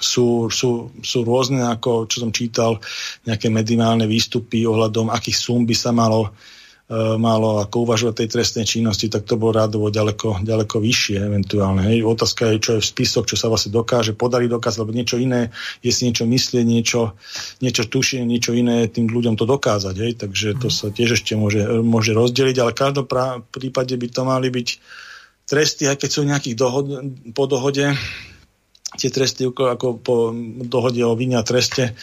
sú, 0.00 0.48
sú, 0.48 0.94
sú 1.04 1.18
rôzne, 1.26 1.60
ako 1.66 2.08
čo 2.08 2.24
som 2.24 2.32
čítal, 2.32 2.80
nejaké 3.28 3.52
mediálne 3.52 4.08
výstupy 4.08 4.64
ohľadom, 4.64 5.12
akých 5.12 5.36
sum 5.36 5.68
by 5.68 5.76
sa 5.76 5.92
malo 5.92 6.32
malo 7.22 7.62
ako 7.62 7.86
uvažovať 7.86 8.14
tej 8.18 8.28
trestnej 8.34 8.66
činnosti, 8.66 9.06
tak 9.06 9.22
to 9.22 9.38
bolo 9.38 9.62
rádovo 9.62 9.94
ďaleko, 9.94 10.42
ďaleko 10.42 10.82
vyššie 10.82 11.22
eventuálne. 11.22 11.86
Hej. 11.86 12.02
Otázka 12.02 12.50
je, 12.50 12.58
čo 12.58 12.70
je 12.74 12.82
v 12.82 12.90
spisoch, 12.90 13.26
čo 13.30 13.38
sa 13.38 13.46
vlastne 13.46 13.70
dokáže, 13.70 14.18
podarí 14.18 14.50
dokázať, 14.50 14.78
lebo 14.82 14.90
niečo 14.90 15.14
iné 15.14 15.54
je 15.86 15.94
si 15.94 16.10
niečo 16.10 16.26
myslieť, 16.26 16.66
niečo, 16.66 17.14
niečo 17.62 17.86
tušie, 17.86 18.26
niečo 18.26 18.58
iné 18.58 18.90
tým 18.90 19.06
ľuďom 19.06 19.38
to 19.38 19.46
dokázať. 19.46 19.94
Hej. 20.02 20.12
Takže 20.18 20.48
to 20.58 20.66
sa 20.66 20.90
tiež 20.90 21.22
ešte 21.22 21.38
môže, 21.38 21.62
môže 21.78 22.10
rozdeliť, 22.10 22.56
ale 22.58 22.74
v 22.74 22.80
každom 22.82 23.06
prípade 23.54 23.94
by 23.94 24.06
to 24.10 24.22
mali 24.26 24.50
byť 24.50 24.68
tresty, 25.46 25.86
aj 25.86 25.94
keď 25.94 26.10
sú 26.10 26.20
nejakých 26.26 26.56
dohod, 26.58 26.84
po 27.38 27.46
dohode, 27.46 27.86
tie 28.98 29.10
tresty 29.10 29.46
ako 29.46 30.02
po 30.02 30.34
dohode 30.66 30.98
o 31.06 31.14
vine 31.14 31.38
treste, 31.46 31.94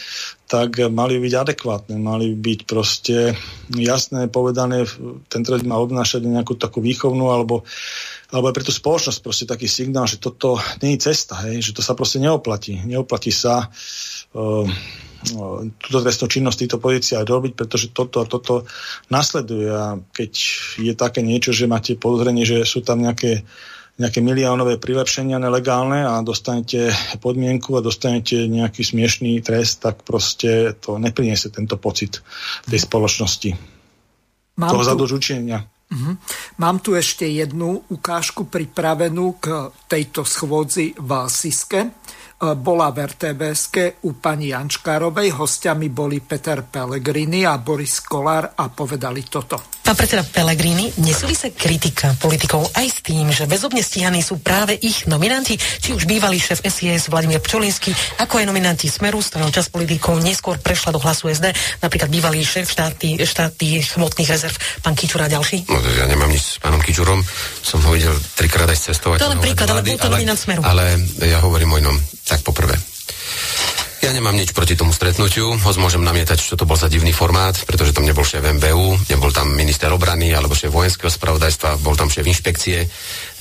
tak 0.48 0.80
mali 0.88 1.20
byť 1.20 1.32
adekvátne, 1.36 2.00
mali 2.00 2.32
byť 2.32 2.60
proste 2.64 3.36
jasné, 3.76 4.32
povedané, 4.32 4.88
ten 5.28 5.44
trest 5.44 5.68
má 5.68 5.76
obnášať 5.76 6.24
nejakú 6.24 6.56
takú 6.56 6.80
výchovnú 6.80 7.28
alebo, 7.28 7.68
alebo 8.32 8.46
aj 8.48 8.54
pre 8.56 8.64
tú 8.64 8.72
spoločnosť 8.72 9.20
proste 9.20 9.44
taký 9.44 9.68
signál, 9.68 10.08
že 10.08 10.16
toto 10.16 10.56
nie 10.80 10.96
je 10.96 11.12
cesta, 11.12 11.36
hej, 11.44 11.60
že 11.60 11.76
to 11.76 11.84
sa 11.84 11.92
proste 11.92 12.24
neoplatí. 12.24 12.80
Neoplatí 12.88 13.28
sa 13.28 13.68
uh, 13.68 14.64
túto 15.82 15.98
trestnú 16.00 16.30
činnosť 16.30 16.58
týchto 16.64 16.78
pozíciách 16.80 17.26
robiť, 17.26 17.52
pretože 17.52 17.92
toto 17.92 18.22
a 18.22 18.26
toto 18.28 18.64
nasleduje 19.12 19.68
a 19.68 19.98
keď 20.14 20.32
je 20.78 20.92
také 20.94 21.20
niečo, 21.20 21.50
že 21.50 21.68
máte 21.68 21.98
podozrenie, 21.98 22.46
že 22.46 22.62
sú 22.62 22.80
tam 22.80 23.02
nejaké 23.02 23.42
nejaké 23.98 24.22
miliónové 24.22 24.78
prilepšenia 24.78 25.42
nelegálne 25.42 26.06
a 26.06 26.22
dostanete 26.22 26.94
podmienku 27.18 27.74
a 27.74 27.84
dostanete 27.84 28.46
nejaký 28.46 28.86
smiešný 28.86 29.42
trest, 29.42 29.82
tak 29.82 30.06
proste 30.06 30.78
to 30.78 31.02
nepriniesie 31.02 31.50
tento 31.50 31.74
pocit 31.74 32.22
tej 32.70 32.78
spoločnosti. 32.78 33.50
Mám 34.58 34.70
toho 34.70 34.84
tu... 34.86 34.90
zadožučenia. 34.94 35.58
Uh-huh. 35.88 36.14
Mám 36.60 36.84
tu 36.84 36.92
ešte 36.92 37.24
jednu 37.24 37.80
ukážku 37.88 38.46
pripravenú 38.46 39.40
k 39.40 39.72
tejto 39.88 40.20
schôdzi 40.20 40.92
v 40.94 41.10
Siske. 41.32 41.80
E, 41.80 41.90
bola 42.54 42.92
v 42.92 43.08
rtvs 43.08 43.62
u 44.04 44.20
pani 44.20 44.52
Jančkárovej. 44.52 45.32
Hostiami 45.32 45.88
boli 45.88 46.20
Peter 46.20 46.60
Pellegrini 46.60 47.48
a 47.48 47.56
Boris 47.56 48.04
Kolár 48.04 48.52
a 48.52 48.68
povedali 48.68 49.24
toto. 49.26 49.77
Pán 49.88 49.96
predseda 49.96 50.20
Pellegrini, 50.20 50.92
nesúvisí 51.00 51.48
kritika 51.56 52.12
politikov 52.20 52.68
aj 52.76 52.92
s 52.92 52.98
tým, 53.00 53.32
že 53.32 53.48
bezobne 53.48 53.80
stíhaní 53.80 54.20
sú 54.20 54.36
práve 54.36 54.76
ich 54.76 55.08
nominanti, 55.08 55.56
či 55.56 55.96
už 55.96 56.04
bývalý 56.04 56.36
šéf 56.36 56.60
SIS 56.60 57.08
Vladimír 57.08 57.40
Pčolinsky, 57.40 57.96
ako 58.20 58.36
aj 58.36 58.52
nominanti 58.52 58.84
Smeru, 58.84 59.24
stranu 59.24 59.48
čas 59.48 59.72
politikov 59.72 60.20
neskôr 60.20 60.60
prešla 60.60 60.92
do 60.92 61.00
hlasu 61.00 61.32
SD, 61.32 61.56
napríklad 61.80 62.12
bývalý 62.12 62.44
šéf 62.44 62.68
štáty, 62.68 63.16
štáty 63.16 63.80
hmotných 63.80 64.28
rezerv, 64.28 64.60
pán 64.84 64.92
Kičura 64.92 65.24
a 65.24 65.32
ďalší? 65.32 65.64
No, 65.72 65.80
ja 65.80 66.04
nemám 66.04 66.28
nič 66.28 66.44
s 66.44 66.56
pánom 66.60 66.84
Kičurom, 66.84 67.24
som 67.64 67.80
ho 67.80 67.88
videl 67.96 68.12
trikrát 68.36 68.68
aj 68.68 68.92
cestovať. 68.92 69.24
To 69.24 69.32
len 69.32 69.40
príklad, 69.40 69.72
ale 69.72 69.88
bol 69.88 69.96
to 69.96 70.12
nominant 70.12 70.36
Smeru. 70.36 70.68
Ale 70.68 71.00
ja 71.24 71.40
hovorím 71.40 71.72
o 71.72 71.80
inom. 71.80 71.96
Tak 72.28 72.44
poprvé, 72.44 72.76
ja 73.98 74.14
nemám 74.14 74.38
nič 74.38 74.54
proti 74.54 74.78
tomu 74.78 74.94
stretnutiu, 74.94 75.58
hoď 75.58 75.76
môžem 75.82 76.02
namietať, 76.06 76.38
čo 76.38 76.54
to 76.54 76.62
bol 76.62 76.78
za 76.78 76.86
divný 76.86 77.10
formát, 77.10 77.58
pretože 77.66 77.90
tam 77.90 78.06
nebol 78.06 78.22
šéf 78.22 78.46
MBU, 78.46 79.10
nebol 79.10 79.34
tam 79.34 79.50
minister 79.50 79.90
obrany 79.90 80.30
alebo 80.30 80.54
šéf 80.54 80.70
vojenského 80.70 81.10
spravodajstva, 81.10 81.82
bol 81.82 81.98
tam 81.98 82.06
šéf 82.06 82.22
inšpekcie, 82.22 82.86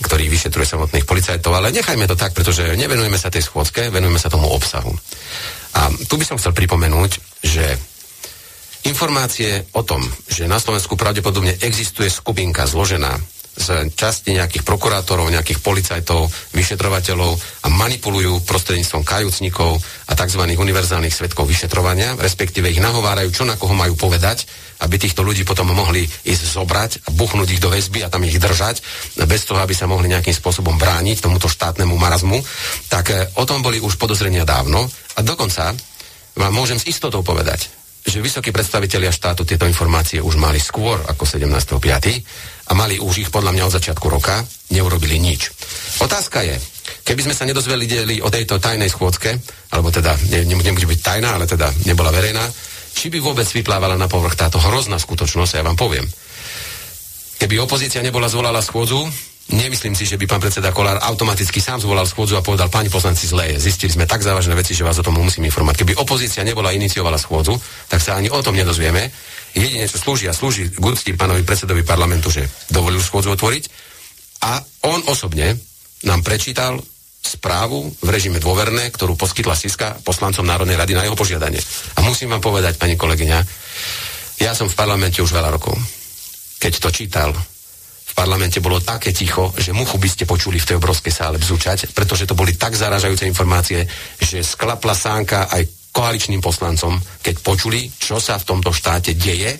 ktorý 0.01 0.25
vyšetruje 0.25 0.65
samotných 0.65 1.05
policajtov, 1.05 1.53
ale 1.53 1.69
nechajme 1.69 2.09
to 2.09 2.17
tak, 2.17 2.33
pretože 2.33 2.73
nevenujeme 2.73 3.21
sa 3.21 3.29
tej 3.29 3.45
schôdzke, 3.45 3.93
venujeme 3.93 4.17
sa 4.17 4.33
tomu 4.33 4.49
obsahu. 4.49 4.97
A 5.77 5.93
tu 6.09 6.17
by 6.17 6.25
som 6.25 6.41
chcel 6.41 6.57
pripomenúť, 6.57 7.45
že 7.45 7.77
informácie 8.89 9.69
o 9.77 9.85
tom, 9.85 10.01
že 10.25 10.49
na 10.49 10.57
Slovensku 10.57 10.97
pravdepodobne 10.97 11.61
existuje 11.61 12.09
skupinka 12.09 12.65
zložená 12.65 13.13
z 13.57 13.89
časti 13.97 14.37
nejakých 14.37 14.61
prokurátorov, 14.61 15.33
nejakých 15.33 15.59
policajtov, 15.65 16.29
vyšetrovateľov 16.53 17.65
a 17.65 17.67
manipulujú 17.73 18.45
prostredníctvom 18.45 19.01
kajúcnikov 19.01 19.81
a 20.07 20.13
tzv. 20.13 20.41
univerzálnych 20.45 21.11
svetkov 21.11 21.49
vyšetrovania, 21.49 22.13
respektíve 22.15 22.69
ich 22.69 22.77
nahovárajú, 22.77 23.33
čo 23.33 23.43
na 23.49 23.57
koho 23.57 23.73
majú 23.73 23.97
povedať, 23.97 24.45
aby 24.85 25.01
týchto 25.01 25.25
ľudí 25.25 25.41
potom 25.41 25.73
mohli 25.73 26.05
ísť 26.05 26.43
zobrať 26.53 26.91
a 27.05 27.13
buchnúť 27.17 27.49
ich 27.57 27.63
do 27.63 27.73
väzby 27.73 28.05
a 28.05 28.11
tam 28.13 28.21
ich 28.29 28.37
držať, 28.37 28.85
bez 29.25 29.49
toho, 29.49 29.57
aby 29.57 29.73
sa 29.73 29.89
mohli 29.89 30.05
nejakým 30.13 30.37
spôsobom 30.37 30.77
brániť 30.77 31.25
tomuto 31.25 31.49
štátnemu 31.49 31.97
marazmu, 31.97 32.37
tak 32.85 33.09
eh, 33.09 33.25
o 33.41 33.43
tom 33.49 33.65
boli 33.65 33.81
už 33.81 33.97
podozrenia 33.97 34.45
dávno 34.45 34.85
a 35.17 35.19
dokonca 35.25 35.73
vám 36.37 36.53
môžem 36.53 36.77
s 36.77 36.85
istotou 36.85 37.25
povedať, 37.25 37.73
že 38.07 38.23
vysokí 38.23 38.55
predstavitelia 38.55 39.11
štátu 39.11 39.43
tieto 39.43 39.67
informácie 39.67 40.23
už 40.23 40.39
mali 40.39 40.63
skôr 40.63 40.95
ako 41.03 41.27
17.5. 41.27 41.75
a 42.67 42.71
mali 42.71 42.95
už 43.03 43.27
ich 43.27 43.29
podľa 43.29 43.51
mňa 43.51 43.63
od 43.67 43.75
začiatku 43.75 44.07
roka, 44.07 44.47
neurobili 44.71 45.19
nič. 45.19 45.51
Otázka 45.99 46.39
je, 46.47 46.55
keby 47.03 47.27
sme 47.27 47.35
sa 47.35 47.43
nedozvedeli 47.43 48.23
o 48.23 48.31
tejto 48.31 48.63
tajnej 48.63 48.87
schôdzke, 48.87 49.35
alebo 49.75 49.91
teda 49.91 50.15
ne, 50.31 50.47
ne, 50.47 50.55
nebude 50.55 50.87
byť 50.87 50.99
tajná, 51.03 51.35
ale 51.35 51.51
teda 51.51 51.67
nebola 51.83 52.15
verejná, 52.15 52.47
či 52.95 53.11
by 53.11 53.19
vôbec 53.19 53.45
vyplávala 53.45 53.99
na 53.99 54.07
povrch 54.07 54.39
táto 54.39 54.57
hrozná 54.57 54.95
skutočnosť, 54.95 55.59
ja 55.59 55.67
vám 55.67 55.75
poviem. 55.75 56.07
Keby 57.37 57.59
opozícia 57.59 58.01
nebola 58.01 58.31
zvolala 58.31 58.63
schôdzu, 58.63 59.03
Nemyslím 59.47 59.95
si, 59.95 60.03
že 60.03 60.19
by 60.19 60.27
pán 60.27 60.43
predseda 60.43 60.75
Kolár 60.75 60.99
automaticky 60.99 61.63
sám 61.63 61.79
zvolal 61.79 62.03
schôdzu 62.03 62.35
a 62.35 62.43
povedal, 62.43 62.67
pani 62.67 62.91
poslanci 62.91 63.31
zle 63.31 63.55
Zistili 63.55 63.87
sme 63.87 64.03
tak 64.03 64.19
závažné 64.19 64.51
veci, 64.51 64.75
že 64.75 64.83
vás 64.83 64.99
o 64.99 65.05
tom 65.07 65.15
musím 65.15 65.47
informovať. 65.47 65.87
Keby 65.87 65.93
opozícia 65.95 66.43
nebola 66.43 66.75
iniciovala 66.75 67.15
schôdzu, 67.15 67.55
tak 67.87 68.03
sa 68.03 68.19
ani 68.19 68.27
o 68.27 68.43
tom 68.43 68.59
nedozvieme. 68.59 69.07
Jedine, 69.55 69.87
čo 69.87 70.03
slúži 70.03 70.27
a 70.27 70.35
slúži 70.35 70.67
k 70.67 71.15
pánovi 71.15 71.47
predsedovi 71.47 71.87
parlamentu, 71.87 72.27
že 72.27 72.43
dovolil 72.67 72.99
schôdzu 72.99 73.39
otvoriť. 73.39 73.63
A 74.43 74.59
on 74.83 75.07
osobne 75.07 75.55
nám 76.03 76.27
prečítal 76.27 76.75
správu 77.23 77.87
v 78.03 78.09
režime 78.11 78.43
dôverné, 78.43 78.91
ktorú 78.91 79.15
poskytla 79.15 79.55
Siska 79.55 79.95
poslancom 80.03 80.43
Národnej 80.43 80.75
rady 80.75 80.91
na 80.91 81.07
jeho 81.07 81.15
požiadanie. 81.15 81.63
A 81.95 82.03
musím 82.03 82.35
vám 82.35 82.43
povedať, 82.43 82.75
pani 82.75 82.99
kolegyňa, 82.99 83.39
ja 84.43 84.51
som 84.51 84.67
v 84.67 84.75
parlamente 84.75 85.23
už 85.23 85.31
veľa 85.31 85.55
rokov. 85.55 85.75
Keď 86.59 86.73
to 86.83 86.89
čítal, 86.91 87.31
parlamente 88.17 88.57
bolo 88.57 88.81
také 88.81 89.13
ticho, 89.13 89.53
že 89.53 89.77
muchu 89.77 90.01
by 90.01 90.09
ste 90.09 90.25
počuli 90.25 90.57
v 90.57 90.73
tej 90.73 90.81
obrovskej 90.81 91.13
sále 91.13 91.37
bzučať, 91.37 91.93
pretože 91.93 92.25
to 92.25 92.33
boli 92.33 92.57
tak 92.57 92.73
zaražajúce 92.73 93.29
informácie, 93.29 93.85
že 94.17 94.41
sklapla 94.41 94.97
sánka 94.97 95.45
aj 95.53 95.93
koaličným 95.93 96.41
poslancom, 96.41 96.97
keď 97.21 97.35
počuli, 97.45 97.85
čo 97.93 98.17
sa 98.17 98.41
v 98.41 98.47
tomto 98.49 98.73
štáte 98.73 99.13
deje. 99.13 99.53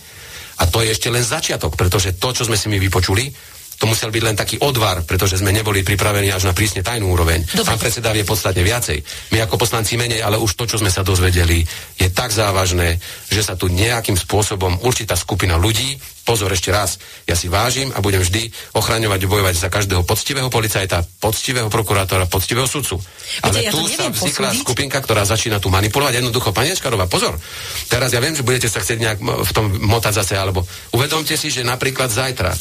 A 0.57 0.65
to 0.65 0.81
je 0.81 0.89
ešte 0.89 1.13
len 1.13 1.21
začiatok, 1.21 1.77
pretože 1.77 2.17
to, 2.17 2.33
čo 2.33 2.49
sme 2.49 2.57
si 2.57 2.65
my 2.65 2.81
vypočuli, 2.81 3.29
to 3.78 3.86
musel 3.86 4.09
byť 4.09 4.23
len 4.25 4.36
taký 4.38 4.57
odvar, 4.61 5.05
pretože 5.05 5.38
sme 5.38 5.53
neboli 5.53 5.86
pripravení 5.86 6.34
až 6.34 6.49
na 6.49 6.53
prísne 6.57 6.82
tajnú 6.82 7.13
úroveň. 7.13 7.45
Dobre. 7.45 7.69
Pán 7.69 7.82
predseda 7.82 8.09
vie 8.09 8.25
podstatne 8.25 8.65
viacej. 8.65 8.97
My 9.34 9.45
ako 9.45 9.61
poslanci 9.61 9.95
menej, 10.01 10.25
ale 10.25 10.41
už 10.41 10.57
to, 10.57 10.65
čo 10.65 10.82
sme 10.82 10.89
sa 10.89 11.05
dozvedeli, 11.05 11.61
je 11.97 12.09
tak 12.09 12.34
závažné, 12.34 12.97
že 13.30 13.41
sa 13.45 13.53
tu 13.53 13.69
nejakým 13.69 14.17
spôsobom 14.17 14.82
určitá 14.82 15.13
skupina 15.13 15.55
ľudí 15.61 15.97
pozor 16.28 16.51
ešte 16.51 16.75
raz, 16.75 16.99
ja 17.23 17.39
si 17.39 17.47
vážim 17.47 17.88
a 17.95 18.03
budem 18.03 18.19
vždy 18.19 18.51
ochraňovať 18.75 19.19
a 19.23 19.32
bojovať 19.32 19.55
za 19.63 19.71
každého 19.71 20.03
poctivého 20.03 20.51
policajta, 20.51 21.07
poctivého 21.23 21.71
prokurátora, 21.71 22.28
poctivého 22.28 22.67
sudcu. 22.67 22.99
Ale 23.47 23.63
ja 23.63 23.71
tu 23.71 23.88
sa 23.88 24.11
vznikla 24.11 24.51
skupinka, 24.51 24.99
ktorá 24.99 25.23
začína 25.23 25.63
tu 25.63 25.71
manipulovať. 25.71 26.19
Jednoducho, 26.19 26.51
pani 26.51 26.75
Ečkarová, 26.75 27.07
pozor. 27.07 27.39
Teraz 27.88 28.11
ja 28.11 28.19
viem, 28.19 28.36
že 28.36 28.43
budete 28.43 28.67
sa 28.67 28.84
chcieť 28.84 28.99
nejak 28.99 29.19
v 29.23 29.51
tom 29.55 29.71
motať 29.88 30.19
zase, 30.19 30.36
alebo 30.36 30.67
uvedomte 30.91 31.39
si, 31.39 31.47
že 31.47 31.63
napríklad 31.63 32.11
zajtra 32.11 32.51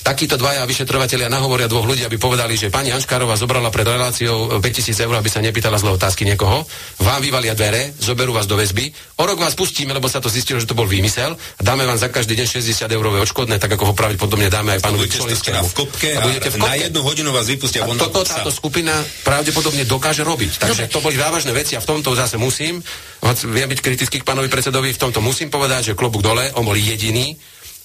takíto 0.00 0.40
dvaja 0.40 0.64
vyšetrovateľia 0.64 1.28
nahovoria 1.28 1.68
dvoch 1.68 1.84
ľudí, 1.84 2.02
aby 2.04 2.16
povedali, 2.16 2.56
že 2.56 2.72
pani 2.72 2.90
Anškárová 2.90 3.36
zobrala 3.36 3.68
pred 3.68 3.84
reláciou 3.84 4.60
5000 4.60 5.06
eur, 5.06 5.14
aby 5.16 5.28
sa 5.28 5.44
nepýtala 5.44 5.76
zle 5.76 5.92
otázky 5.92 6.24
niekoho, 6.24 6.64
vám 7.00 7.20
vyvalia 7.20 7.52
dvere, 7.52 7.92
zoberú 8.00 8.32
vás 8.32 8.48
do 8.48 8.56
väzby, 8.56 8.90
o 9.20 9.24
rok 9.24 9.38
vás 9.38 9.52
pustíme, 9.52 9.92
lebo 9.92 10.08
sa 10.08 10.18
to 10.18 10.32
zistilo, 10.32 10.58
že 10.58 10.68
to 10.68 10.76
bol 10.76 10.88
výmysel, 10.88 11.36
a 11.36 11.60
dáme 11.60 11.84
vám 11.84 12.00
za 12.00 12.08
každý 12.08 12.36
deň 12.36 12.46
60 12.60 12.88
eurové 12.90 13.20
odškodné, 13.24 13.60
tak 13.60 13.76
ako 13.76 13.92
ho 13.92 13.94
pravdepodobne 13.94 14.48
dáme 14.48 14.76
aj 14.76 14.80
pánovi 14.80 15.06
Čolinskému. 15.06 15.68
v 15.68 15.74
kopke 15.76 16.08
a, 16.16 16.24
a 16.24 16.58
na 16.58 16.74
jednu 16.80 17.00
hodinu 17.04 17.30
vás 17.30 17.46
vypustia 17.46 17.84
von 17.84 18.00
toto 18.00 18.24
táto 18.24 18.48
skupina 18.48 18.96
pravdepodobne 19.22 19.84
dokáže 19.84 20.24
robiť. 20.24 20.64
Takže 20.64 20.88
to 20.88 21.04
boli 21.04 21.20
závažné 21.20 21.52
veci 21.52 21.76
a 21.76 21.80
v 21.84 21.88
tomto 21.88 22.16
zase 22.16 22.40
musím, 22.40 22.80
viem 23.46 23.68
byť 23.68 23.80
kritický 23.84 24.16
k 24.22 24.28
pánovi 24.28 24.48
predsedovi, 24.48 24.96
v 24.96 25.00
tomto 25.00 25.20
musím 25.20 25.52
povedať, 25.52 25.92
že 25.92 25.98
klobúk 25.98 26.24
dole, 26.24 26.48
on 26.56 26.64
bol 26.64 26.76
jediný, 26.76 27.36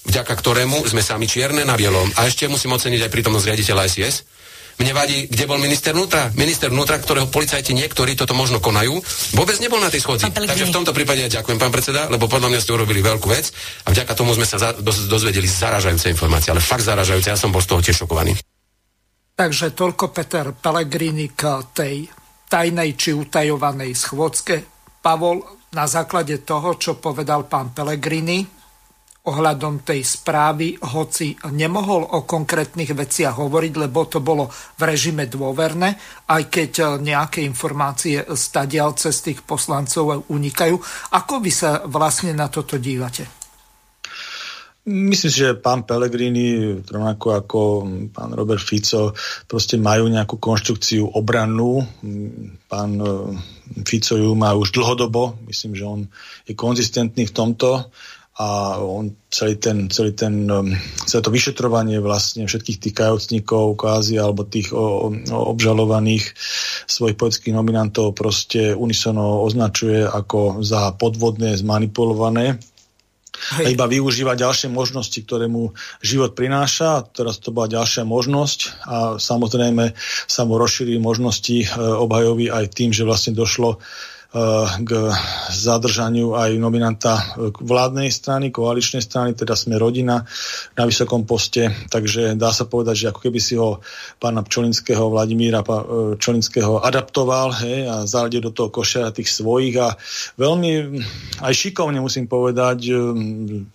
vďaka 0.06 0.32
ktorému 0.32 0.86
sme 0.86 1.02
sami 1.02 1.26
čierne 1.26 1.66
na 1.66 1.74
bielom. 1.74 2.06
A 2.14 2.30
ešte 2.30 2.46
musím 2.46 2.78
oceniť 2.78 3.04
aj 3.06 3.10
prítomnosť 3.10 3.46
riaditeľa 3.50 3.82
SIS. 3.90 4.16
Mne 4.76 4.92
vadí, 4.92 5.24
kde 5.24 5.48
bol 5.48 5.56
minister 5.56 5.96
vnútra. 5.96 6.28
Minister 6.36 6.68
vnútra, 6.68 7.00
ktorého 7.00 7.32
policajti 7.32 7.72
niektorí 7.72 8.12
toto 8.12 8.36
možno 8.36 8.60
konajú, 8.60 9.00
vôbec 9.32 9.56
nebol 9.56 9.80
na 9.80 9.88
tej 9.88 10.04
schodzi. 10.04 10.28
Takže 10.28 10.68
v 10.68 10.76
tomto 10.76 10.92
prípade 10.92 11.24
ja 11.24 11.32
ďakujem, 11.40 11.56
pán 11.56 11.72
predseda, 11.72 12.12
lebo 12.12 12.28
podľa 12.28 12.52
mňa 12.52 12.60
ste 12.60 12.76
urobili 12.76 13.00
veľkú 13.00 13.24
vec 13.24 13.48
a 13.88 13.96
vďaka 13.96 14.12
tomu 14.12 14.36
sme 14.36 14.44
sa 14.44 14.60
za, 14.60 14.76
dozvedeli 14.84 15.48
zaražajúce 15.48 16.12
informácie, 16.12 16.52
ale 16.52 16.60
fakt 16.60 16.84
zaražajúce. 16.84 17.32
Ja 17.32 17.40
som 17.40 17.56
bol 17.56 17.64
z 17.64 17.72
toho 17.72 17.80
tiež 17.80 18.04
šokovaný. 18.04 18.36
Takže 19.32 19.72
toľko 19.72 20.12
Peter 20.12 20.52
Pellegrini 20.52 21.32
k 21.32 21.60
tej 21.72 22.04
tajnej 22.48 23.00
či 23.00 23.16
utajovanej 23.16 23.96
schôdzke. 23.96 24.56
Pavol, 25.00 25.40
na 25.72 25.88
základe 25.88 26.44
toho, 26.44 26.76
čo 26.76 27.00
povedal 27.00 27.48
pán 27.48 27.72
Pellegrini, 27.72 28.44
ohľadom 29.26 29.82
tej 29.82 30.06
správy, 30.06 30.78
hoci 30.94 31.34
nemohol 31.50 32.06
o 32.14 32.22
konkrétnych 32.22 32.94
veciach 32.94 33.36
hovoriť, 33.36 33.72
lebo 33.74 34.06
to 34.06 34.22
bolo 34.22 34.46
v 34.50 34.82
režime 34.86 35.26
dôverné, 35.26 35.98
aj 36.30 36.42
keď 36.46 37.02
nejaké 37.02 37.42
informácie 37.42 38.22
stadial 38.38 38.94
cez 38.94 39.18
tých 39.20 39.42
poslancov 39.42 40.30
unikajú. 40.30 40.78
Ako 41.12 41.42
vy 41.42 41.50
sa 41.50 41.82
vlastne 41.90 42.32
na 42.32 42.46
toto 42.46 42.78
dívate? 42.78 43.46
Myslím 44.86 45.30
si, 45.34 45.42
že 45.42 45.58
pán 45.58 45.82
Pellegrini, 45.82 46.78
rovnako 46.78 47.26
ako 47.34 47.60
pán 48.14 48.30
Robert 48.38 48.62
Fico, 48.62 49.18
proste 49.50 49.82
majú 49.82 50.06
nejakú 50.06 50.38
konštrukciu 50.38 51.10
obrannú. 51.10 51.82
Pán 52.70 52.90
eh, 52.94 53.10
Fico 53.82 54.14
ju 54.14 54.30
má 54.38 54.54
už 54.54 54.70
dlhodobo. 54.70 55.42
Myslím, 55.50 55.74
že 55.74 55.82
on 55.82 56.06
je 56.46 56.54
konzistentný 56.54 57.26
v 57.26 57.34
tomto 57.34 57.90
a 58.36 58.76
on 58.84 59.16
celý 59.32 59.56
ten, 59.56 59.88
celý 59.88 60.12
ten, 60.12 60.44
um, 60.52 60.68
celé 61.08 61.20
to 61.24 61.32
vyšetrovanie 61.32 62.04
vlastne 62.04 62.44
všetkých 62.44 62.78
tých 62.84 62.94
kajocníkov 62.94 63.80
kvázi 63.80 64.20
alebo 64.20 64.44
tých 64.44 64.76
o, 64.76 65.08
o, 65.08 65.40
obžalovaných 65.56 66.36
svojich 66.84 67.16
politických 67.16 67.56
nominantov 67.56 68.12
proste 68.12 68.76
unisono 68.76 69.40
označuje 69.40 70.04
ako 70.04 70.60
za 70.60 70.92
podvodné, 71.00 71.56
zmanipulované 71.56 72.60
Hej. 73.56 73.64
a 73.64 73.68
iba 73.72 73.88
využíva 73.88 74.36
ďalšie 74.36 74.68
možnosti, 74.68 75.16
ktoré 75.16 75.48
mu 75.48 75.72
život 76.04 76.36
prináša. 76.36 77.08
Teraz 77.12 77.40
to 77.40 77.56
bola 77.56 77.72
ďalšia 77.72 78.04
možnosť 78.04 78.58
a 78.84 78.96
samozrejme 79.16 79.96
sa 80.28 80.42
mu 80.44 80.60
rozšírili 80.60 81.00
možnosti 81.00 81.64
e, 81.64 81.66
obhajovi 81.76 82.52
aj 82.52 82.64
tým, 82.72 82.92
že 82.92 83.08
vlastne 83.08 83.36
došlo 83.36 83.80
k 84.84 84.90
zadržaniu 85.48 86.36
aj 86.36 86.60
nominanta 86.60 87.16
vládnej 87.56 88.12
strany, 88.12 88.52
koaličnej 88.52 89.00
strany, 89.00 89.32
teda 89.32 89.56
sme 89.56 89.80
rodina 89.80 90.28
na 90.76 90.84
vysokom 90.84 91.24
poste, 91.24 91.72
takže 91.88 92.36
dá 92.36 92.52
sa 92.52 92.68
povedať, 92.68 92.94
že 92.96 93.08
ako 93.08 93.20
keby 93.24 93.40
si 93.40 93.56
ho 93.56 93.80
pána 94.20 94.44
Pčolinského, 94.44 95.08
Vladimíra 95.08 95.64
eh, 95.64 96.18
Pčolinského 96.20 96.84
adaptoval 96.84 97.56
hej, 97.64 97.88
a 97.88 97.94
zaradil 98.04 98.44
do 98.44 98.52
toho 98.52 98.68
koša 98.68 99.08
tých 99.14 99.32
svojich. 99.32 99.74
A 99.80 99.96
veľmi 100.36 101.00
aj 101.40 101.52
šikovne 101.56 102.02
musím 102.04 102.28
povedať, 102.28 102.92
eh, 102.92 102.98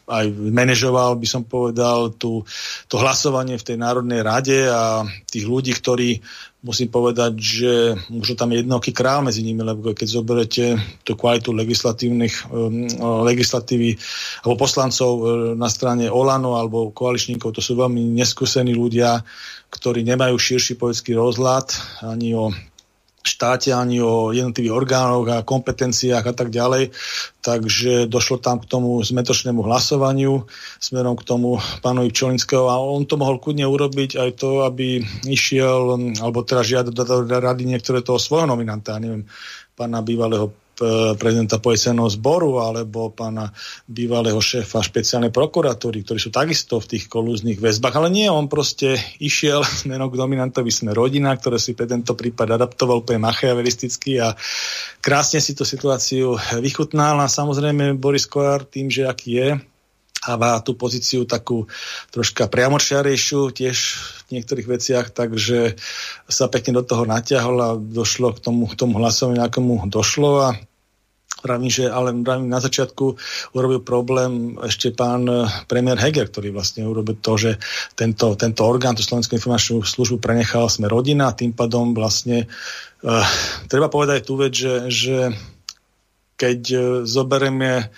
aj 0.05 0.26
manažoval 0.30 1.18
by 1.18 1.28
som 1.28 1.41
povedal 1.41 2.14
tú, 2.14 2.45
to 2.86 2.95
hlasovanie 3.01 3.57
v 3.57 3.66
tej 3.66 3.78
Národnej 3.82 4.22
rade 4.22 4.70
a 4.70 5.01
tých 5.26 5.49
ľudí, 5.49 5.74
ktorí 5.74 6.22
musím 6.62 6.93
povedať, 6.93 7.34
že 7.41 7.74
možno 8.14 8.38
tam 8.38 8.53
je 8.53 8.62
jednoký 8.62 8.93
král 8.93 9.26
medzi 9.26 9.41
nimi, 9.41 9.66
lebo 9.66 9.97
keď 9.97 10.07
zoberete 10.07 10.78
tú 11.01 11.18
kvalitu 11.18 11.49
legislatívnych 11.57 12.53
legislatívy 13.01 13.97
alebo 14.45 14.55
poslancov 14.62 15.12
uh, 15.18 15.24
na 15.57 15.68
strane 15.68 16.05
Olano 16.07 16.62
alebo 16.62 16.93
koaličníkov, 16.93 17.57
to 17.57 17.62
sú 17.66 17.74
veľmi 17.74 18.14
neskúsení 18.14 18.78
ľudia, 18.78 19.26
ktorí 19.74 20.05
nemajú 20.05 20.38
širší 20.38 20.78
politický 20.78 21.18
rozhľad 21.18 21.74
ani 22.05 22.38
o 22.38 22.53
štáte, 23.22 23.69
ani 23.69 24.01
o 24.01 24.34
jednotlivých 24.34 24.74
orgánoch 24.74 25.28
a 25.30 25.45
kompetenciách 25.45 26.26
a 26.26 26.34
tak 26.34 26.49
ďalej. 26.49 26.89
Takže 27.41 28.05
došlo 28.05 28.38
tam 28.38 28.61
k 28.61 28.69
tomu 28.69 29.01
zmetočnému 29.01 29.61
hlasovaniu 29.65 30.45
smerom 30.78 31.17
k 31.17 31.26
tomu 31.26 31.57
pánovi 31.82 32.09
Čolinského 32.13 32.69
a 32.69 32.78
on 32.82 33.05
to 33.05 33.17
mohol 33.17 33.41
kudne 33.41 33.65
urobiť 33.65 34.17
aj 34.17 34.30
to, 34.38 34.65
aby 34.65 35.01
išiel, 35.26 35.97
alebo 36.22 36.45
teda 36.45 36.61
žiadať 36.61 36.93
do 36.93 37.38
rady 37.41 37.65
niektoré 37.65 38.05
toho 38.05 38.22
svojho 38.22 38.45
nominanta, 38.49 38.97
neviem, 39.01 39.26
pána 39.74 40.05
bývalého 40.05 40.53
prezidenta 41.16 41.62
policajného 41.62 42.10
zboru 42.10 42.60
alebo 42.60 43.14
pána 43.14 43.54
bývalého 43.86 44.38
šéfa 44.42 44.82
špeciálnej 44.82 45.30
prokuratúry, 45.30 46.02
ktorí 46.02 46.20
sú 46.20 46.34
takisto 46.34 46.82
v 46.82 46.98
tých 46.98 47.06
kolúznych 47.08 47.62
väzbách. 47.62 47.96
Ale 47.98 48.10
nie, 48.10 48.28
on 48.28 48.50
proste 48.50 48.98
išiel 49.22 49.62
smerom 49.86 50.10
k 50.10 50.20
dominantovi 50.20 50.72
sme 50.74 50.92
rodina, 50.92 51.34
ktoré 51.38 51.62
si 51.62 51.78
pre 51.78 51.86
tento 51.86 52.18
prípad 52.18 52.58
adaptoval 52.58 53.06
úplne 53.06 53.24
machiavelisticky 53.24 54.20
a 54.20 54.34
krásne 55.00 55.40
si 55.40 55.54
tú 55.54 55.64
situáciu 55.64 56.36
vychutnal. 56.60 57.22
A 57.22 57.30
samozrejme 57.30 57.96
Boris 57.96 58.26
Koár 58.26 58.66
tým, 58.66 58.90
že 58.90 59.06
aký 59.06 59.30
je, 59.38 59.50
a 60.22 60.38
má 60.38 60.62
tú 60.62 60.78
pozíciu 60.78 61.26
takú 61.26 61.66
troška 62.14 62.46
priamočiarejšiu 62.46 63.50
tiež 63.58 63.78
v 64.30 64.38
niektorých 64.38 64.68
veciach, 64.70 65.06
takže 65.10 65.74
sa 66.30 66.46
pekne 66.46 66.78
do 66.78 66.84
toho 66.86 67.10
natiahol 67.10 67.58
a 67.58 67.70
došlo 67.74 68.38
k 68.38 68.40
tomu, 68.40 68.70
k 68.70 68.78
tomu 68.78 69.02
hlasovaniu, 69.02 69.42
akému 69.42 69.90
došlo 69.90 70.32
a 70.46 70.50
Pravím, 71.42 71.74
že 71.74 71.89
ale 71.89 72.14
pravím, 72.22 72.54
na 72.54 72.62
začiatku 72.62 73.18
urobil 73.58 73.82
problém 73.82 74.62
ešte 74.62 74.94
pán 74.94 75.26
eh, 75.26 75.50
premiér 75.66 75.98
Heger, 75.98 76.30
ktorý 76.30 76.54
vlastne 76.54 76.86
urobil 76.86 77.18
to, 77.18 77.34
že 77.36 77.52
tento, 77.98 78.38
tento 78.38 78.62
orgán, 78.62 78.94
tú 78.94 79.02
Slovenskú 79.02 79.42
informačnú 79.42 79.82
službu 79.82 80.22
prenechal 80.22 80.70
sme 80.70 80.86
rodina, 80.86 81.34
tým 81.34 81.58
pádom 81.58 81.98
vlastne 81.98 82.46
uh, 83.02 83.26
treba 83.66 83.89
povedať 83.89 84.20
tú 84.22 84.38
vec, 84.38 84.54
že, 84.54 84.88
že 84.94 85.18
keď 86.38 86.60
uh, 86.72 86.82
zoberieme 87.10 87.89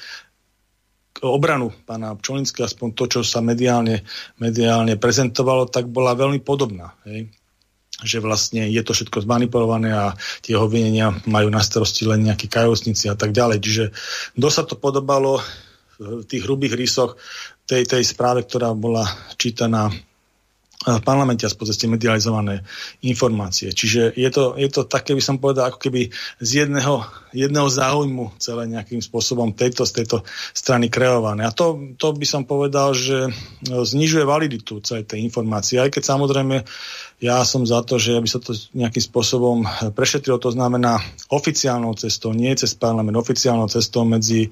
obranu 1.24 1.72
pána 1.84 2.16
Pčolinského, 2.16 2.68
aspoň 2.68 2.88
to, 2.96 3.04
čo 3.08 3.20
sa 3.24 3.39
mediálne, 3.44 4.04
mediálne 4.39 4.96
prezentovalo, 4.96 5.68
tak 5.68 5.91
bola 5.91 6.16
veľmi 6.16 6.39
podobná. 6.44 6.96
Hej 7.04 7.43
že 8.04 8.20
vlastne 8.20 8.68
je 8.68 8.82
to 8.84 8.91
všetko 8.91 9.24
zmanipulované 9.24 9.95
a 9.95 10.14
tie 10.43 10.60
obvinenia 10.60 11.16
majú 11.26 11.47
na 11.49 11.64
starosti 11.64 12.06
len 12.06 12.28
nejakí 12.28 12.51
kajosníci 12.51 13.10
a 13.10 13.16
tak 13.16 13.32
ďalej. 13.32 13.58
Čiže 13.64 13.84
dosť 14.38 14.56
sa 14.56 14.64
to 14.68 14.76
podobalo 14.78 15.39
v 15.97 16.24
tých 16.28 16.43
hrubých 16.43 16.76
rysoch 16.76 17.16
tej, 17.64 17.88
tej 17.88 18.04
správe, 18.04 18.43
ktorá 18.43 18.76
bola 18.76 19.08
čítaná 19.39 19.88
v 20.84 21.02
parlamente 21.04 21.48
aspoň 21.48 21.66
ste 21.72 21.88
medializované 21.88 22.68
informácie. 23.08 23.72
Čiže 23.72 24.12
je 24.20 24.30
to, 24.30 24.60
je 24.60 24.68
to 24.68 24.84
také, 24.84 25.16
by 25.16 25.24
som 25.24 25.40
povedal, 25.40 25.72
ako 25.72 25.80
keby 25.80 26.12
z 26.44 26.68
jedného, 26.68 27.08
jedného 27.32 27.68
záujmu 27.72 28.36
celé 28.36 28.68
nejakým 28.68 29.00
spôsobom 29.00 29.56
tejto, 29.56 29.88
z 29.88 30.04
tejto 30.04 30.28
strany 30.52 30.92
kreované. 30.92 31.48
A 31.48 31.56
to, 31.56 31.96
to 31.96 32.12
by 32.12 32.28
som 32.28 32.44
povedal, 32.44 32.92
že 32.92 33.32
znižuje 33.64 34.28
validitu 34.28 34.84
celej 34.84 35.08
tej 35.08 35.24
informácie. 35.24 35.80
Aj 35.80 35.88
keď 35.88 36.04
samozrejme 36.04 36.68
ja 37.24 37.40
som 37.48 37.64
za 37.64 37.80
to, 37.88 37.96
že 37.96 38.20
aby 38.20 38.28
sa 38.28 38.44
to 38.44 38.52
nejakým 38.76 39.00
spôsobom 39.00 39.64
prešetrilo, 39.96 40.36
to 40.44 40.52
znamená 40.52 41.00
oficiálnou 41.32 41.96
cestou, 41.96 42.36
nie 42.36 42.52
cez 42.60 42.76
parlament, 42.76 43.16
oficiálnou 43.16 43.72
cestou 43.72 44.04
medzi, 44.04 44.52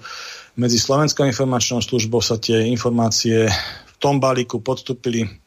medzi 0.55 0.79
Slovenskou 0.79 1.27
informačnou 1.27 1.83
službou 1.83 2.23
sa 2.23 2.39
tie 2.39 2.71
informácie 2.71 3.51
v 3.91 3.95
tom 3.99 4.23
balíku 4.23 4.63
podstúpili 4.63 5.40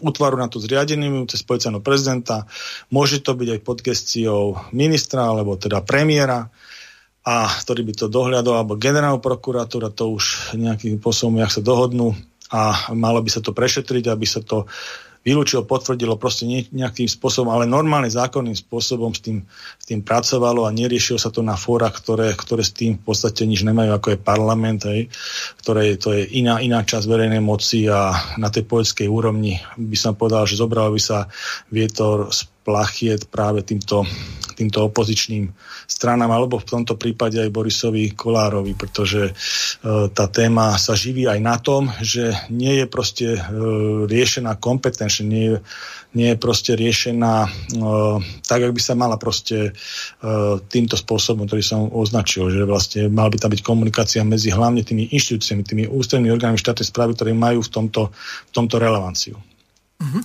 útvaru 0.00 0.40
na 0.40 0.48
to 0.48 0.56
zriadeným 0.56 1.28
cez 1.28 1.44
policajného 1.44 1.84
prezidenta. 1.84 2.48
Môže 2.88 3.20
to 3.20 3.36
byť 3.36 3.48
aj 3.52 3.60
pod 3.60 3.78
gestiou 3.84 4.56
ministra 4.72 5.28
alebo 5.28 5.60
teda 5.60 5.84
premiéra 5.84 6.48
a 7.22 7.46
ktorý 7.46 7.86
by 7.86 7.94
to 7.94 8.06
dohľadol, 8.10 8.58
alebo 8.58 8.80
generálna 8.80 9.22
prokuratúra, 9.22 9.94
to 9.94 10.10
už 10.10 10.56
nejakým 10.58 10.98
spôsobom, 10.98 11.38
jak 11.38 11.54
sa 11.54 11.62
dohodnú 11.62 12.18
a 12.50 12.90
malo 12.98 13.22
by 13.22 13.30
sa 13.30 13.38
to 13.38 13.54
prešetriť, 13.54 14.10
aby 14.10 14.26
sa 14.26 14.42
to 14.42 14.66
vylúčilo, 15.22 15.62
potvrdilo 15.62 16.18
proste 16.18 16.44
nejakým 16.50 17.06
spôsobom, 17.06 17.54
ale 17.54 17.64
normálne 17.66 18.10
zákonným 18.10 18.58
spôsobom 18.58 19.14
s 19.14 19.22
tým, 19.22 19.46
s 19.78 19.84
tým 19.86 20.02
pracovalo 20.02 20.66
a 20.66 20.74
neriešilo 20.74 21.18
sa 21.18 21.30
to 21.30 21.46
na 21.46 21.54
fórach, 21.54 21.94
ktoré, 21.94 22.34
ktoré 22.34 22.66
s 22.66 22.74
tým 22.74 22.98
v 22.98 23.02
podstate 23.06 23.46
nič 23.46 23.62
nemajú, 23.62 23.94
ako 23.94 24.08
je 24.14 24.18
parlament, 24.18 24.82
hej, 24.90 25.06
ktoré 25.62 25.94
to 25.94 26.10
je 26.10 26.26
iná, 26.42 26.58
iná 26.58 26.82
časť 26.82 27.06
verejnej 27.06 27.42
moci 27.42 27.86
a 27.86 28.10
na 28.38 28.50
tej 28.50 28.66
poľskej 28.66 29.06
úrovni 29.06 29.62
by 29.78 29.96
som 29.98 30.18
povedal, 30.18 30.44
že 30.50 30.58
zobral 30.58 30.90
by 30.90 31.00
sa 31.00 31.30
vietor 31.70 32.34
z 32.34 32.50
plachiet 32.62 33.26
práve 33.26 33.66
týmto, 33.66 34.06
týmto 34.54 34.86
opozičným 34.86 35.50
stranám, 35.90 36.30
alebo 36.30 36.62
v 36.62 36.68
tomto 36.68 36.94
prípade 36.94 37.42
aj 37.42 37.50
Borisovi 37.50 38.14
Kolárovi, 38.14 38.78
pretože 38.78 39.30
e, 39.30 39.32
tá 40.14 40.30
téma 40.30 40.78
sa 40.78 40.94
živí 40.94 41.26
aj 41.26 41.40
na 41.42 41.56
tom, 41.58 41.90
že 41.98 42.32
nie 42.48 42.80
je 42.82 42.86
proste 42.86 43.28
e, 43.34 43.40
riešená 44.06 44.56
kompetenčne, 44.62 45.24
nie 45.26 45.44
je, 45.50 45.56
nie 46.14 46.28
je 46.32 46.36
proste 46.38 46.72
riešená 46.78 47.34
e, 47.44 47.48
tak, 48.46 48.60
ak 48.62 48.72
by 48.72 48.80
sa 48.80 48.94
mala 48.94 49.18
proste 49.18 49.70
e, 49.70 49.70
týmto 50.70 50.94
spôsobom, 50.94 51.44
ktorý 51.50 51.62
som 51.66 51.90
označil, 51.90 52.48
že 52.48 52.62
vlastne 52.62 53.10
mal 53.10 53.28
by 53.28 53.42
tam 53.42 53.50
byť 53.50 53.62
komunikácia 53.66 54.22
medzi 54.22 54.54
hlavne 54.54 54.86
tými 54.86 55.10
inštitúciami, 55.10 55.66
tými 55.66 55.84
ústrednými 55.90 56.32
orgánmi 56.32 56.58
štátnej 56.60 56.86
správy, 56.86 57.18
ktoré 57.18 57.34
majú 57.34 57.60
v 57.66 57.70
tomto, 57.70 58.02
v 58.48 58.52
tomto 58.54 58.78
relevanciu. 58.78 59.36
Mm-hmm. 60.02 60.22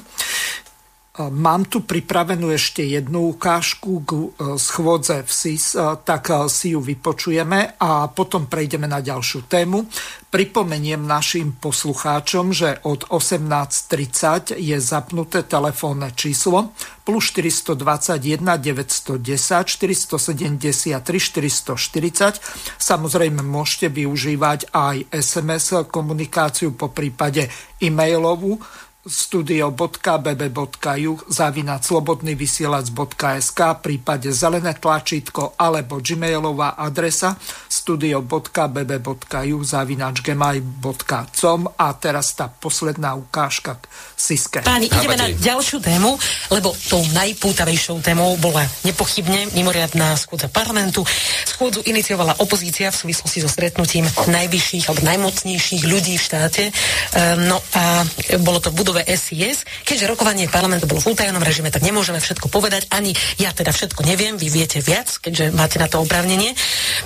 Mám 1.18 1.66
tu 1.66 1.82
pripravenú 1.82 2.54
ešte 2.54 2.86
jednu 2.86 3.34
ukážku 3.34 4.06
k 4.06 4.12
e, 4.14 4.26
schôdze 4.62 5.26
v 5.26 5.32
SIS, 5.34 5.74
e, 5.74 5.98
tak 6.06 6.30
e, 6.30 6.46
si 6.46 6.78
ju 6.78 6.80
vypočujeme 6.86 7.74
a 7.82 8.06
potom 8.14 8.46
prejdeme 8.46 8.86
na 8.86 9.02
ďalšiu 9.02 9.50
tému. 9.50 9.90
Pripomeniem 10.30 11.02
našim 11.02 11.58
poslucháčom, 11.58 12.54
že 12.54 12.78
od 12.86 13.10
18.30 13.10 14.62
je 14.62 14.78
zapnuté 14.78 15.42
telefónne 15.42 16.14
číslo 16.14 16.78
plus 17.02 17.34
421 17.34 18.62
910 18.62 19.18
473 19.18 21.02
440. 21.02 22.78
Samozrejme 22.78 23.42
môžete 23.42 23.90
využívať 23.90 24.70
aj 24.70 25.10
SMS 25.10 25.88
komunikáciu 25.90 26.78
po 26.78 26.94
prípade 26.94 27.50
e-mailovú 27.82 28.62
studio.bb.ju 29.08 31.12
zavinať 31.32 31.82
slobodnyvysielac.sk 31.88 33.60
v 33.60 33.80
prípade 33.80 34.28
zelené 34.36 34.76
tlačítko 34.76 35.56
alebo 35.56 36.04
gmailová 36.04 36.76
adresa 36.76 37.40
studio.bb.ju 37.72 39.58
zavinač 39.64 40.20
gmail.com 40.20 41.62
a 41.80 41.88
teraz 41.96 42.36
tá 42.36 42.52
posledná 42.52 43.16
ukážka 43.16 43.80
k 43.80 43.88
Siske. 44.18 44.60
Páni, 44.68 44.92
ideme 44.92 45.16
na 45.16 45.32
ďalšiu 45.32 45.80
tému, 45.80 46.20
lebo 46.52 46.76
tou 46.92 47.00
najpútavejšou 47.16 48.04
témou 48.04 48.36
bola 48.42 48.68
nepochybne 48.84 49.56
mimoriadná 49.56 50.20
schôdza 50.20 50.52
parlamentu. 50.52 51.08
Schôdzu 51.48 51.86
iniciovala 51.88 52.36
opozícia 52.44 52.92
v 52.92 53.08
súvislosti 53.08 53.40
so 53.40 53.50
stretnutím 53.50 54.10
najvyšších 54.10 54.90
alebo 54.90 55.02
najmocnejších 55.06 55.84
ľudí 55.86 56.20
v 56.20 56.26
štáte. 56.26 56.64
Ehm, 57.16 57.48
no 57.48 57.62
a 57.78 58.04
bolo 58.42 58.60
to 58.60 58.74
v 58.74 58.97
budove 58.98 59.14
SIS. 59.14 59.62
Keďže 59.86 60.10
rokovanie 60.10 60.50
parlamentu 60.50 60.90
bolo 60.90 61.06
v 61.06 61.14
utajenom 61.14 61.44
režime, 61.46 61.70
tak 61.70 61.86
nemôžeme 61.86 62.18
všetko 62.18 62.50
povedať. 62.50 62.90
Ani 62.90 63.14
ja 63.38 63.54
teda 63.54 63.70
všetko 63.70 64.02
neviem, 64.02 64.42
vy 64.42 64.50
viete 64.50 64.82
viac, 64.82 65.22
keďže 65.22 65.54
máte 65.54 65.78
na 65.78 65.86
to 65.86 66.02
oprávnenie. 66.02 66.58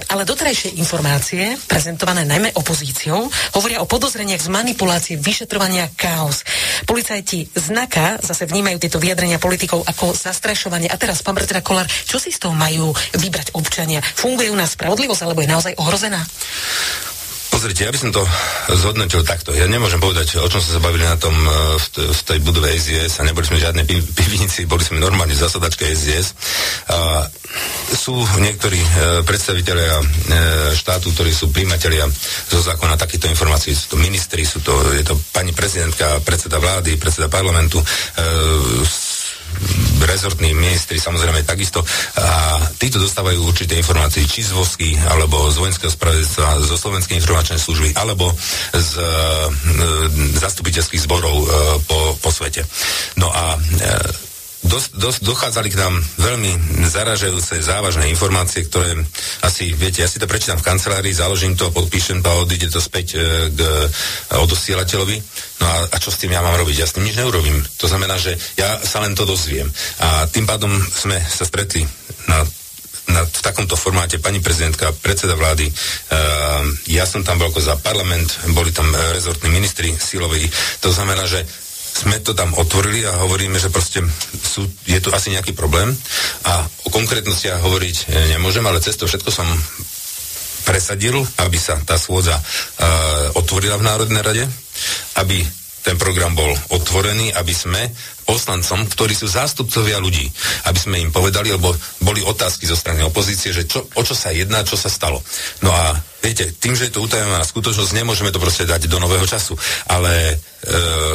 Ale 0.07 0.23
doterajšie 0.23 0.79
informácie, 0.79 1.59
prezentované 1.67 2.23
najmä 2.23 2.55
opozíciou, 2.55 3.27
hovoria 3.59 3.83
o 3.83 3.89
podozreniach 3.89 4.39
z 4.39 4.47
manipulácie 4.47 5.15
vyšetrovania 5.19 5.91
chaos. 5.99 6.47
Policajti 6.87 7.51
znaka 7.59 8.23
zase 8.23 8.47
vnímajú 8.47 8.79
tieto 8.79 9.03
vyjadrenia 9.03 9.35
politikov 9.35 9.83
ako 9.83 10.15
zastrašovanie. 10.15 10.87
A 10.87 10.95
teraz, 10.95 11.19
pán 11.19 11.35
predseda 11.35 11.59
Kolár, 11.59 11.91
čo 11.91 12.23
si 12.23 12.31
z 12.31 12.39
toho 12.39 12.55
majú 12.55 12.95
vybrať 13.19 13.51
občania? 13.51 13.99
Funguje 13.99 14.47
u 14.47 14.55
nás 14.55 14.79
spravodlivosť 14.79 15.27
alebo 15.27 15.43
je 15.43 15.51
naozaj 15.51 15.73
ohrozená? 15.75 16.23
Pozrite, 17.61 17.85
ja 17.85 17.93
by 17.93 18.01
som 18.01 18.09
to 18.09 18.25
zhodnotil 18.73 19.21
takto. 19.21 19.53
Ja 19.53 19.69
nemôžem 19.69 20.01
povedať, 20.01 20.41
o 20.41 20.49
čom 20.49 20.57
sme 20.57 20.73
sa 20.73 20.81
bavili 20.81 21.05
na 21.05 21.13
tom 21.13 21.29
e, 21.37 21.77
v, 21.77 22.09
v 22.09 22.21
tej 22.25 22.41
budove 22.41 22.73
SIS 22.73 23.21
a 23.21 23.21
neboli 23.21 23.45
sme 23.45 23.61
žiadne 23.61 23.85
pivnici, 23.85 24.65
boli 24.65 24.81
sme 24.81 24.97
normálne 24.97 25.37
v 25.37 25.45
zasadačke 25.45 25.85
SIS. 25.93 26.33
A 26.89 27.21
sú 27.93 28.17
niektorí 28.41 28.81
e, 28.81 28.89
predstavitelia 29.21 29.93
e, 29.93 30.05
štátu, 30.73 31.13
ktorí 31.13 31.29
sú 31.29 31.53
príjmatelia 31.53 32.09
zo 32.49 32.65
zákona 32.65 32.97
takýchto 32.97 33.29
informácií. 33.29 33.77
Sú 33.77 33.93
to 33.93 33.97
ministri, 34.01 34.41
sú 34.41 34.65
to, 34.65 34.73
je 34.97 35.05
to 35.05 35.13
pani 35.29 35.53
prezidentka, 35.53 36.17
predseda 36.25 36.57
vlády, 36.57 36.97
predseda 36.97 37.29
parlamentu, 37.29 37.77
e, 37.77 37.85
rezortní 40.01 40.53
ministri 40.53 40.97
samozrejme 40.97 41.45
takisto 41.45 41.85
a 42.17 42.57
títo 42.77 42.97
dostávajú 42.97 43.37
určité 43.41 43.77
informácie 43.77 44.25
či 44.25 44.41
z 44.41 44.51
VOSky, 44.53 44.97
alebo 44.97 45.49
z 45.53 45.57
vojenského 45.61 45.91
spravedlstva, 45.93 46.61
zo 46.65 46.75
Slovenskej 46.77 47.21
informačnej 47.21 47.61
služby, 47.61 47.89
alebo 47.95 48.33
z 48.73 48.91
e, 48.97 49.05
zastupiteľských 50.41 51.01
zborov 51.05 51.35
e, 51.35 51.45
po, 51.85 51.99
po 52.17 52.29
svete. 52.33 52.65
No 53.21 53.29
a 53.29 53.55
e, 53.55 54.30
dos, 54.63 54.93
dos, 54.93 55.19
dochádzali 55.21 55.69
k 55.73 55.79
nám 55.79 55.97
veľmi 56.21 56.51
zaražajúce, 56.85 57.61
závažné 57.61 58.09
informácie, 58.13 58.65
ktoré 58.65 58.93
asi, 59.41 59.73
viete, 59.73 60.05
ja 60.05 60.09
si 60.09 60.21
to 60.21 60.29
prečítam 60.29 60.61
v 60.61 60.67
kancelárii, 60.67 61.13
založím 61.13 61.57
to, 61.57 61.73
podpíšem 61.73 62.21
to 62.21 62.29
a 62.29 62.39
odíde 62.41 62.69
to 62.69 62.81
späť 62.81 63.17
e, 63.17 63.49
k 63.49 63.59
e, 63.59 63.69
odosielateľovi. 64.37 65.17
No 65.61 65.65
a, 65.65 65.75
a 65.89 65.97
čo 65.97 66.13
s 66.13 66.21
tým 66.21 66.33
ja 66.33 66.45
mám 66.45 66.57
robiť? 66.57 66.77
Ja 66.77 66.87
s 66.87 66.93
tým 66.93 67.05
nič 67.05 67.17
neurobím. 67.17 67.61
To 67.81 67.85
znamená, 67.89 68.21
že 68.21 68.37
ja 68.57 68.77
sa 68.81 69.01
len 69.01 69.17
to 69.17 69.25
dozviem. 69.25 69.69
A 70.01 70.29
tým 70.29 70.45
pádom 70.45 70.69
sme 70.89 71.17
sa 71.21 71.45
stretli 71.45 71.85
na 72.29 72.45
na, 73.11 73.27
v 73.27 73.41
takomto 73.43 73.75
formáte 73.75 74.23
pani 74.23 74.39
prezidentka, 74.39 74.95
predseda 75.03 75.35
vlády, 75.35 75.67
uh, 75.67 76.63
ja 76.87 77.03
som 77.03 77.25
tam 77.25 77.43
bol 77.43 77.51
ako 77.51 77.59
za 77.59 77.75
parlament, 77.75 78.39
boli 78.55 78.71
tam 78.71 78.87
rezortní 78.93 79.51
ministri 79.51 79.91
siloví. 79.99 80.47
To 80.79 80.95
znamená, 80.95 81.27
že 81.27 81.43
sme 81.91 82.23
to 82.23 82.31
tam 82.31 82.55
otvorili 82.55 83.03
a 83.03 83.19
hovoríme, 83.19 83.59
že 83.59 83.69
proste 83.69 83.99
sú, 84.41 84.65
je 84.87 84.99
tu 85.03 85.11
asi 85.11 85.35
nejaký 85.35 85.51
problém. 85.51 85.91
A 86.47 86.63
o 86.87 86.89
konkrétnostiach 86.89 87.59
hovoriť 87.59 87.95
e, 87.95 88.03
nemôžem, 88.37 88.63
ale 88.63 88.79
cez 88.79 88.95
to 88.95 89.05
všetko 89.05 89.29
som 89.29 89.47
presadil, 90.61 91.19
aby 91.41 91.57
sa 91.57 91.75
tá 91.81 91.97
schôdza 91.97 92.37
uh, 92.37 93.33
otvorila 93.33 93.81
v 93.81 93.87
Národnej 93.91 94.21
rade, 94.21 94.45
aby 95.17 95.41
ten 95.81 95.97
program 95.97 96.37
bol 96.37 96.53
otvorený, 96.69 97.33
aby 97.33 97.49
sme 97.49 97.89
poslancom, 98.31 98.87
ktorí 98.87 99.11
sú 99.11 99.27
zástupcovia 99.27 99.99
ľudí, 99.99 100.23
aby 100.71 100.79
sme 100.79 101.03
im 101.03 101.11
povedali, 101.11 101.51
lebo 101.51 101.75
boli 101.99 102.23
otázky 102.23 102.63
zo 102.63 102.79
strany 102.79 103.03
opozície, 103.03 103.51
že 103.51 103.67
čo, 103.67 103.83
o 103.83 104.01
čo 104.07 104.15
sa 104.15 104.31
jedná, 104.31 104.63
čo 104.63 104.79
sa 104.79 104.87
stalo. 104.87 105.19
No 105.59 105.75
a 105.75 105.99
viete, 106.23 106.55
tým, 106.55 106.71
že 106.71 106.87
je 106.87 106.95
to 106.95 107.03
utajená 107.03 107.43
skutočnosť, 107.43 107.91
nemôžeme 107.91 108.31
to 108.31 108.39
proste 108.39 108.63
dať 108.63 108.87
do 108.87 109.03
nového 109.03 109.27
času. 109.27 109.59
Ale 109.91 110.31
e, 110.31 110.35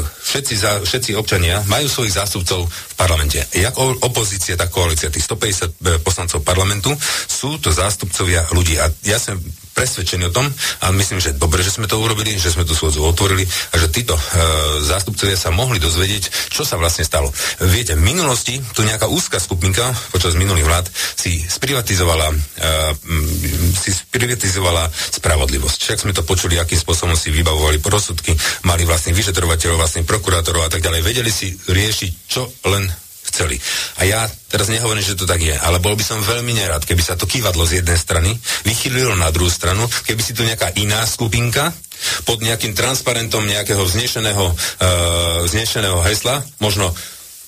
všetci, 0.04 0.54
za, 0.60 0.72
všetci 0.84 1.16
občania 1.16 1.64
majú 1.64 1.88
svojich 1.88 2.20
zástupcov 2.20 2.68
v 2.68 2.94
parlamente. 3.00 3.40
Jak 3.56 3.80
opozícia, 3.80 4.60
tak 4.60 4.68
koalícia, 4.68 5.08
tých 5.08 5.24
150 5.24 5.72
e, 5.72 5.98
poslancov 6.04 6.44
parlamentu 6.44 6.92
sú 7.24 7.56
to 7.56 7.72
zástupcovia 7.72 8.44
ľudí. 8.52 8.76
A 8.76 8.92
ja 9.08 9.16
som 9.16 9.40
presvedčený 9.76 10.32
o 10.32 10.34
tom 10.34 10.48
a 10.80 10.88
myslím, 10.96 11.20
že 11.20 11.36
dobre, 11.36 11.60
že 11.60 11.76
sme 11.76 11.84
to 11.84 12.00
urobili, 12.00 12.32
že 12.40 12.48
sme 12.48 12.64
tú 12.64 12.72
schôdzu 12.72 13.04
otvorili 13.04 13.44
a 13.44 13.74
že 13.76 13.92
títo 13.92 14.16
e, 14.16 14.22
zástupcovia 14.88 15.36
sa 15.36 15.52
mohli 15.52 15.76
dozvedieť, 15.76 16.48
čo 16.48 16.64
sa 16.64 16.80
vlastne 16.80 17.04
stalo. 17.04 17.28
Viete, 17.60 17.92
v 17.92 18.02
minulosti 18.02 18.56
tu 18.72 18.80
nejaká 18.80 19.04
úzka 19.12 19.36
skupinka 19.36 19.92
počas 20.08 20.32
minulých 20.32 20.64
vlád 20.64 20.86
si 20.96 21.44
sprivatizovala, 21.44 22.32
e, 22.32 22.36
si 23.76 23.92
sprivatizovala 23.92 24.88
spravodlivosť. 25.20 25.78
Však 25.84 26.02
sme 26.08 26.16
to 26.16 26.24
počuli, 26.24 26.56
akým 26.56 26.80
spôsobom 26.80 27.12
si 27.12 27.28
vybavovali 27.28 27.78
rozsudky, 27.84 28.32
mali 28.64 28.88
vlastných 28.88 29.14
vyšetrovateľov, 29.14 29.76
vlastných 29.76 30.08
prokurátorov 30.08 30.64
a 30.64 30.72
tak 30.72 30.80
ďalej. 30.80 31.04
Vedeli 31.04 31.28
si 31.28 31.52
riešiť, 31.52 32.12
čo 32.26 32.48
len 32.72 33.05
chceli. 33.32 33.56
A 33.98 34.06
ja 34.06 34.20
teraz 34.48 34.70
nehovorím, 34.70 35.02
že 35.02 35.18
to 35.18 35.26
tak 35.26 35.42
je, 35.42 35.52
ale 35.52 35.82
bol 35.82 35.98
by 35.98 36.04
som 36.06 36.22
veľmi 36.22 36.54
nerad, 36.54 36.82
keby 36.86 37.02
sa 37.02 37.18
to 37.18 37.26
kývadlo 37.28 37.66
z 37.66 37.82
jednej 37.82 37.98
strany 37.98 38.30
vychylilo 38.62 39.18
na 39.18 39.28
druhú 39.34 39.50
stranu, 39.50 39.84
keby 40.06 40.22
si 40.22 40.32
tu 40.32 40.46
nejaká 40.46 40.74
iná 40.78 41.02
skupinka 41.04 41.74
pod 42.28 42.44
nejakým 42.44 42.76
transparentom 42.76 43.48
nejakého 43.48 43.80
vznešeného, 43.80 44.44
uh, 44.52 45.48
vznešeného 45.48 46.04
hesla, 46.04 46.44
možno 46.60 46.92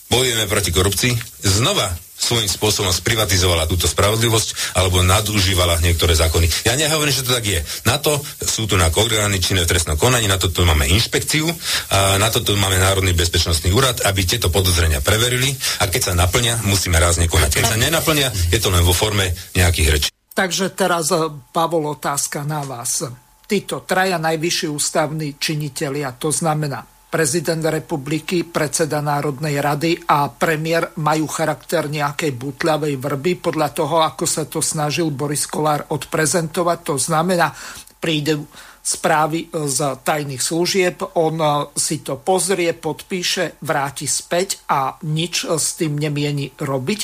bojujeme 0.09 0.49
proti 0.49 0.73
korupcii, 0.73 1.13
znova 1.45 2.08
svojím 2.19 2.51
spôsobom 2.51 2.91
sprivatizovala 2.91 3.71
túto 3.71 3.87
spravodlivosť 3.87 4.75
alebo 4.75 5.07
nadužívala 5.07 5.79
niektoré 5.79 6.19
zákony. 6.19 6.51
Ja 6.67 6.75
nehovorím, 6.75 7.15
že 7.15 7.23
to 7.23 7.33
tak 7.33 7.47
je. 7.47 7.63
Na 7.87 8.03
to 8.03 8.19
sú 8.43 8.67
tu 8.67 8.75
na 8.75 8.91
orgány 8.91 9.39
činné 9.39 9.63
v 9.63 9.71
trestnom 9.71 9.95
konaní, 9.95 10.27
na 10.27 10.37
to 10.37 10.51
tu 10.51 10.67
máme 10.67 10.91
inšpekciu, 10.91 11.47
a 11.95 12.19
na 12.19 12.29
to 12.35 12.43
tu 12.43 12.59
máme 12.59 12.75
Národný 12.77 13.15
bezpečnostný 13.15 13.71
úrad, 13.71 14.03
aby 14.03 14.27
tieto 14.27 14.51
podozrenia 14.51 14.99
preverili 14.99 15.55
a 15.79 15.87
keď 15.87 16.11
sa 16.11 16.19
naplňa, 16.19 16.67
musíme 16.67 16.99
rázne 16.99 17.31
konať. 17.31 17.63
Keď 17.63 17.65
sa 17.71 17.79
nenaplňa, 17.79 18.51
je 18.51 18.59
to 18.59 18.75
len 18.75 18.83
vo 18.83 18.93
forme 18.93 19.31
nejakých 19.55 19.89
rečí. 19.95 20.09
Takže 20.35 20.75
teraz, 20.75 21.15
eh, 21.15 21.31
Pavol, 21.55 21.95
otázka 21.95 22.43
na 22.43 22.67
vás. 22.67 23.07
Títo 23.49 23.81
traja 23.87 24.21
najvyšší 24.21 24.69
ústavní 24.69 25.41
činitelia, 25.41 26.13
to 26.19 26.29
znamená 26.29 26.98
prezident 27.09 27.65
republiky, 27.65 28.45
predseda 28.45 29.01
Národnej 29.01 29.57
rady 29.65 29.97
a 30.13 30.29
premiér 30.29 30.93
majú 31.01 31.25
charakter 31.25 31.89
nejakej 31.89 32.37
butľavej 32.37 32.95
vrby 33.01 33.33
podľa 33.41 33.69
toho, 33.73 34.05
ako 34.05 34.25
sa 34.29 34.45
to 34.45 34.61
snažil 34.61 35.09
Boris 35.09 35.49
Kolár 35.49 35.89
odprezentovať. 35.89 36.79
To 36.85 37.01
znamená, 37.01 37.49
príde 37.97 38.45
správy 38.85 39.53
z 39.53 39.79
tajných 40.01 40.41
služieb, 40.41 41.01
on 41.21 41.41
si 41.77 42.01
to 42.01 42.17
pozrie, 42.21 42.73
podpíše, 42.73 43.61
vráti 43.61 44.09
späť 44.09 44.65
a 44.69 44.97
nič 45.05 45.45
s 45.45 45.77
tým 45.77 45.97
nemieni 46.01 46.53
robiť, 46.57 47.01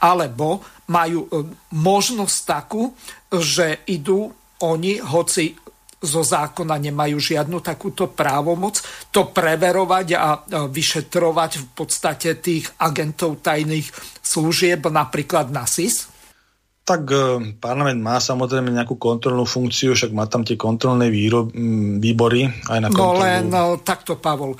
alebo 0.00 0.64
majú 0.88 1.28
možnosť 1.76 2.36
takú, 2.44 2.92
že 3.32 3.84
idú 3.90 4.32
oni, 4.64 4.96
hoci 5.04 5.52
zo 6.00 6.22
zákona 6.22 6.76
nemajú 6.76 7.16
žiadnu 7.16 7.64
takúto 7.64 8.12
právomoc, 8.12 8.80
to 9.08 9.32
preverovať 9.32 10.06
a 10.16 10.28
vyšetrovať 10.68 11.50
v 11.60 11.66
podstate 11.72 12.36
tých 12.36 12.68
agentov 12.76 13.40
tajných 13.40 13.88
služieb, 14.20 14.84
napríklad 14.92 15.48
na 15.48 15.64
SIS? 15.64 16.12
Tak 16.86 17.02
e, 17.10 17.22
parlament 17.58 17.98
má 17.98 18.22
samozrejme 18.22 18.70
nejakú 18.70 18.94
kontrolnú 18.94 19.42
funkciu, 19.42 19.98
však 19.98 20.14
má 20.14 20.30
tam 20.30 20.46
tie 20.46 20.54
kontrolné 20.54 21.10
výrob, 21.10 21.50
výbory 21.98 22.46
aj 22.70 22.78
na 22.78 22.88
kontrolu. 22.94 23.18
No 23.18 23.22
len 23.26 23.44
e, 23.50 23.82
takto, 23.82 24.14
Pavol. 24.22 24.54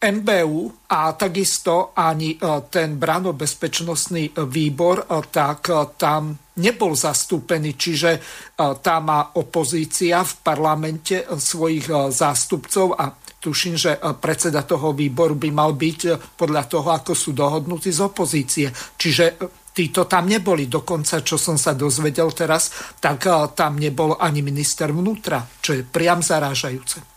MBU 0.00 0.58
e, 0.64 0.72
a 0.90 1.12
takisto 1.12 1.92
ani 1.92 2.40
ten 2.72 2.96
branobezpečnostný 2.96 4.32
výbor, 4.48 5.04
tak 5.28 5.70
tam 6.00 6.34
nebol 6.58 6.92
zastúpený, 6.96 7.76
čiže 7.78 8.10
tá 8.58 8.96
má 8.98 9.36
opozícia 9.38 10.24
v 10.24 10.32
parlamente 10.42 11.24
svojich 11.24 11.88
zástupcov 12.10 12.96
a 12.98 13.12
tuším, 13.40 13.78
že 13.78 13.96
predseda 14.20 14.66
toho 14.66 14.92
výboru 14.92 15.38
by 15.38 15.50
mal 15.54 15.72
byť 15.72 16.00
podľa 16.36 16.62
toho, 16.68 16.88
ako 16.90 17.12
sú 17.16 17.30
dohodnutí 17.32 17.94
z 17.94 18.00
opozície. 18.04 18.66
Čiže 18.72 19.24
títo 19.72 20.04
tam 20.04 20.28
neboli. 20.28 20.68
Dokonca, 20.68 21.24
čo 21.24 21.40
som 21.40 21.56
sa 21.56 21.72
dozvedel 21.72 22.28
teraz, 22.36 22.94
tak 23.00 23.24
tam 23.56 23.80
nebol 23.80 24.18
ani 24.20 24.44
minister 24.44 24.92
vnútra, 24.92 25.40
čo 25.62 25.72
je 25.72 25.82
priam 25.86 26.20
zarážajúce. 26.20 27.09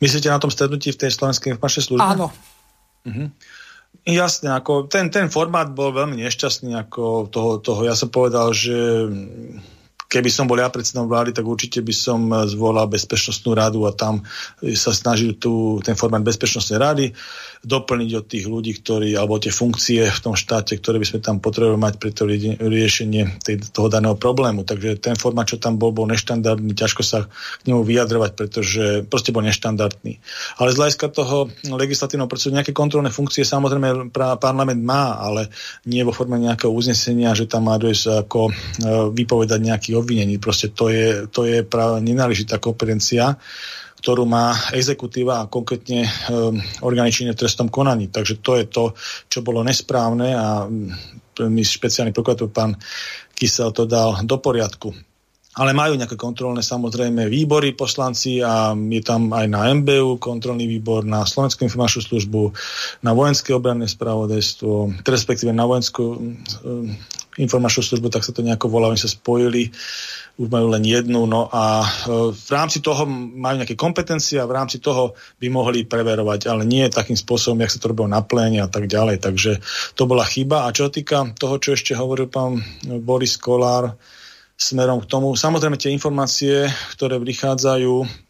Myslíte 0.00 0.32
na 0.32 0.40
tom 0.40 0.48
stretnutí 0.48 0.96
v 0.96 1.00
tej 1.06 1.12
slovenskej 1.12 1.54
informačnej 1.54 1.84
službe? 1.84 2.04
Áno. 2.04 2.32
Mhm. 3.04 3.36
Jasne, 4.00 4.56
ako 4.56 4.88
ten, 4.88 5.12
ten 5.12 5.28
formát 5.28 5.68
bol 5.76 5.92
veľmi 5.92 6.24
nešťastný, 6.24 6.72
ako 6.72 7.28
toho, 7.28 7.60
toho 7.60 7.84
ja 7.84 7.92
som 7.92 8.08
povedal, 8.08 8.48
že 8.56 8.72
keby 10.10 10.30
som 10.32 10.50
bol 10.50 10.58
ja 10.58 10.66
predsedom 10.66 11.06
vlády, 11.06 11.30
tak 11.30 11.46
určite 11.46 11.84
by 11.84 11.94
som 11.94 12.18
zvolal 12.48 12.90
bezpečnostnú 12.90 13.54
radu 13.54 13.86
a 13.86 13.94
tam 13.94 14.26
sa 14.74 14.90
snažil 14.90 15.38
tu, 15.38 15.78
ten 15.86 15.94
formát 15.94 16.24
bezpečnostnej 16.24 16.78
rady 16.82 17.06
doplniť 17.60 18.10
od 18.16 18.24
tých 18.24 18.44
ľudí, 18.48 18.72
ktorí, 18.80 19.12
alebo 19.12 19.36
tie 19.36 19.52
funkcie 19.52 20.08
v 20.08 20.20
tom 20.24 20.32
štáte, 20.32 20.80
ktoré 20.80 20.96
by 20.96 21.06
sme 21.12 21.20
tam 21.20 21.44
potrebovali 21.44 21.76
mať 21.76 21.94
pre 22.00 22.08
to 22.08 22.24
riešenie 22.56 23.36
tej, 23.44 23.68
toho 23.68 23.92
daného 23.92 24.16
problému. 24.16 24.64
Takže 24.64 24.96
ten 24.96 25.12
formát, 25.12 25.44
čo 25.44 25.60
tam 25.60 25.76
bol, 25.76 25.92
bol 25.92 26.08
neštandardný, 26.08 26.72
ťažko 26.72 27.02
sa 27.04 27.28
k 27.28 27.62
nemu 27.68 27.84
vyjadrovať, 27.84 28.30
pretože 28.32 28.84
proste 29.04 29.36
bol 29.36 29.44
neštandardný. 29.44 30.16
Ale 30.56 30.72
z 30.72 30.78
hľadiska 30.80 31.12
toho 31.12 31.52
legislatívneho 31.68 32.32
procesu 32.32 32.56
nejaké 32.56 32.72
kontrolné 32.72 33.12
funkcie 33.12 33.44
samozrejme 33.44 34.08
parlament 34.40 34.80
má, 34.80 35.20
ale 35.20 35.52
nie 35.84 36.00
vo 36.00 36.16
forme 36.16 36.40
nejakého 36.40 36.72
uznesenia, 36.72 37.36
že 37.36 37.44
tam 37.44 37.68
má 37.68 37.76
dojsť 37.76 38.24
ako 38.24 38.40
e, 38.48 38.52
vypovedať 39.12 39.60
nejaký 39.60 39.90
obvinení. 40.00 40.40
Proste 40.40 40.72
to 40.72 40.88
je, 40.88 41.28
to 41.28 41.44
je 41.44 41.60
práve 41.60 42.00
nenáležitá 42.00 42.56
kompetencia 42.56 43.36
ktorú 44.00 44.24
má 44.24 44.56
exekutíva 44.72 45.44
a 45.44 45.50
konkrétne 45.52 46.08
e, 46.08 46.10
orgány 46.80 47.12
v 47.12 47.36
trestnom 47.36 47.68
konaní. 47.68 48.08
Takže 48.08 48.40
to 48.40 48.56
je 48.56 48.64
to, 48.64 48.84
čo 49.28 49.44
bolo 49.44 49.60
nesprávne 49.60 50.32
a 50.32 50.64
my 51.40 51.62
špeciálny 51.64 52.12
prokurátor 52.12 52.48
pán 52.48 52.76
Kysel 53.36 53.72
to 53.72 53.88
dal 53.88 54.20
do 54.24 54.36
poriadku. 54.36 54.92
Ale 55.50 55.74
majú 55.74 55.98
nejaké 55.98 56.14
kontrolné 56.14 56.62
samozrejme 56.62 57.26
výbory 57.26 57.74
poslanci 57.74 58.38
a 58.38 58.70
je 58.70 59.02
tam 59.02 59.34
aj 59.34 59.46
na 59.50 59.66
MBU 59.74 60.22
kontrolný 60.22 60.70
výbor, 60.70 61.02
na 61.02 61.26
Slovenskú 61.26 61.66
informačnú 61.66 62.06
službu, 62.06 62.54
na 63.02 63.10
vojenské 63.10 63.50
obranné 63.50 63.90
spravodajstvo, 63.90 65.02
respektíve 65.02 65.50
na 65.50 65.66
vojenskú 65.66 66.04
e, 66.14 66.18
informačnú 67.42 67.82
službu, 67.82 68.14
tak 68.14 68.22
sa 68.22 68.30
to 68.30 68.46
nejako 68.46 68.70
volá, 68.70 68.94
oni 68.94 69.02
sa 69.02 69.10
spojili, 69.10 69.74
už 70.40 70.48
majú 70.48 70.72
len 70.72 70.80
jednu, 70.88 71.28
no 71.28 71.52
a 71.52 71.84
e, 71.84 71.88
v 72.32 72.48
rámci 72.48 72.80
toho 72.80 73.04
majú 73.12 73.60
nejaké 73.60 73.76
kompetencie 73.76 74.40
a 74.40 74.48
v 74.48 74.56
rámci 74.56 74.80
toho 74.80 75.12
by 75.36 75.52
mohli 75.52 75.84
preverovať, 75.84 76.48
ale 76.48 76.64
nie 76.64 76.88
takým 76.88 77.12
spôsobom, 77.12 77.60
jak 77.60 77.68
sa 77.68 77.76
to 77.76 77.92
robilo 77.92 78.08
na 78.08 78.24
pléne 78.24 78.64
a 78.64 78.68
tak 78.72 78.88
ďalej. 78.88 79.20
Takže 79.20 79.60
to 79.92 80.08
bola 80.08 80.24
chyba. 80.24 80.64
A 80.64 80.72
čo 80.72 80.88
týka 80.88 81.36
toho, 81.36 81.60
čo 81.60 81.76
ešte 81.76 81.92
hovoril 81.92 82.32
pán 82.32 82.64
Boris 83.04 83.36
Kolár, 83.36 84.00
smerom 84.56 85.04
k 85.04 85.08
tomu. 85.08 85.36
Samozrejme 85.36 85.76
tie 85.76 85.92
informácie, 85.92 86.68
ktoré 86.96 87.20
prichádzajú 87.20 88.28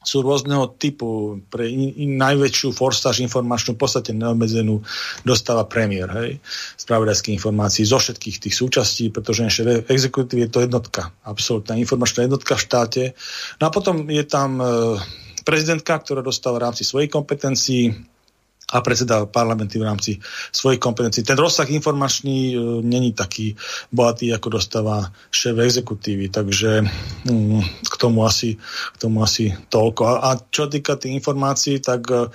sú 0.00 0.24
rôzneho 0.24 0.64
typu. 0.80 1.40
Pre 1.52 1.68
in, 1.68 2.16
najväčšiu 2.16 2.72
forstáž 2.72 3.20
informačnú 3.20 3.76
v 3.76 3.80
podstate 3.84 4.16
neobmedzenú 4.16 4.80
dostáva 5.28 5.68
premiér. 5.68 6.08
Hej? 6.16 6.30
Spravodajských 6.80 7.36
informácií 7.36 7.84
zo 7.84 8.00
všetkých 8.00 8.48
tých 8.48 8.54
súčastí, 8.56 9.12
pretože 9.12 9.44
v 9.60 9.84
exekutív 9.92 10.40
je 10.40 10.50
to 10.50 10.64
jednotka. 10.64 11.12
Absolutná 11.24 11.76
informačná 11.76 12.24
jednotka 12.24 12.56
v 12.56 12.64
štáte. 12.64 13.02
No 13.60 13.68
a 13.68 13.70
potom 13.70 14.08
je 14.08 14.24
tam 14.24 14.56
e, 14.56 14.96
prezidentka, 15.44 16.00
ktorá 16.00 16.24
dostáva 16.24 16.56
v 16.56 16.64
rámci 16.72 16.82
svojich 16.88 17.12
kompetencií 17.12 17.92
a 18.70 18.78
predseda 18.80 19.26
parlamenty 19.26 19.78
v 19.78 19.86
rámci 19.86 20.12
svojich 20.54 20.78
kompetencií. 20.78 21.26
Ten 21.26 21.38
rozsah 21.38 21.66
informačný 21.66 22.38
e, 22.50 22.54
není 22.86 23.10
taký 23.12 23.58
bohatý, 23.90 24.30
ako 24.30 24.58
dostáva 24.58 25.10
šéf 25.34 25.58
exekutívy, 25.58 26.30
takže 26.30 26.86
mm, 27.26 27.86
k, 27.90 27.94
tomu 27.98 28.22
asi, 28.22 28.54
k 28.94 28.96
tomu 28.96 29.26
asi 29.26 29.50
toľko. 29.68 30.02
A, 30.06 30.14
a 30.22 30.30
čo 30.38 30.70
týka 30.70 30.94
tých 30.94 31.18
informácií, 31.18 31.82
tak 31.82 32.06
e, 32.10 32.30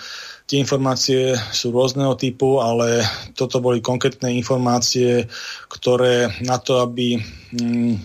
tie 0.45 0.59
informácie 0.59 1.39
sú 1.55 1.71
rôzneho 1.71 2.13
typu, 2.19 2.59
ale 2.59 3.01
toto 3.33 3.63
boli 3.63 3.79
konkrétne 3.79 4.29
informácie, 4.35 5.25
ktoré 5.71 6.35
na 6.43 6.59
to, 6.59 6.83
aby 6.83 7.17
mm, 7.55 7.95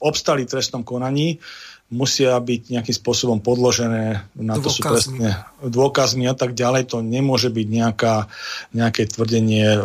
obstali 0.00 0.44
v 0.44 0.52
trestnom 0.52 0.84
konaní, 0.84 1.40
musia 1.86 2.34
byť 2.34 2.74
nejakým 2.74 2.96
spôsobom 2.96 3.38
podložené, 3.38 4.26
na 4.34 4.54
to 4.58 4.66
sú 4.66 4.82
presne 4.82 5.38
dôkazmi 5.62 6.26
a 6.26 6.34
tak 6.34 6.58
ďalej. 6.58 6.90
To 6.90 6.98
nemôže 6.98 7.46
byť 7.54 7.66
nejaká, 7.70 8.26
nejaké 8.74 9.06
tvrdenie. 9.06 9.66
E, 9.70 9.80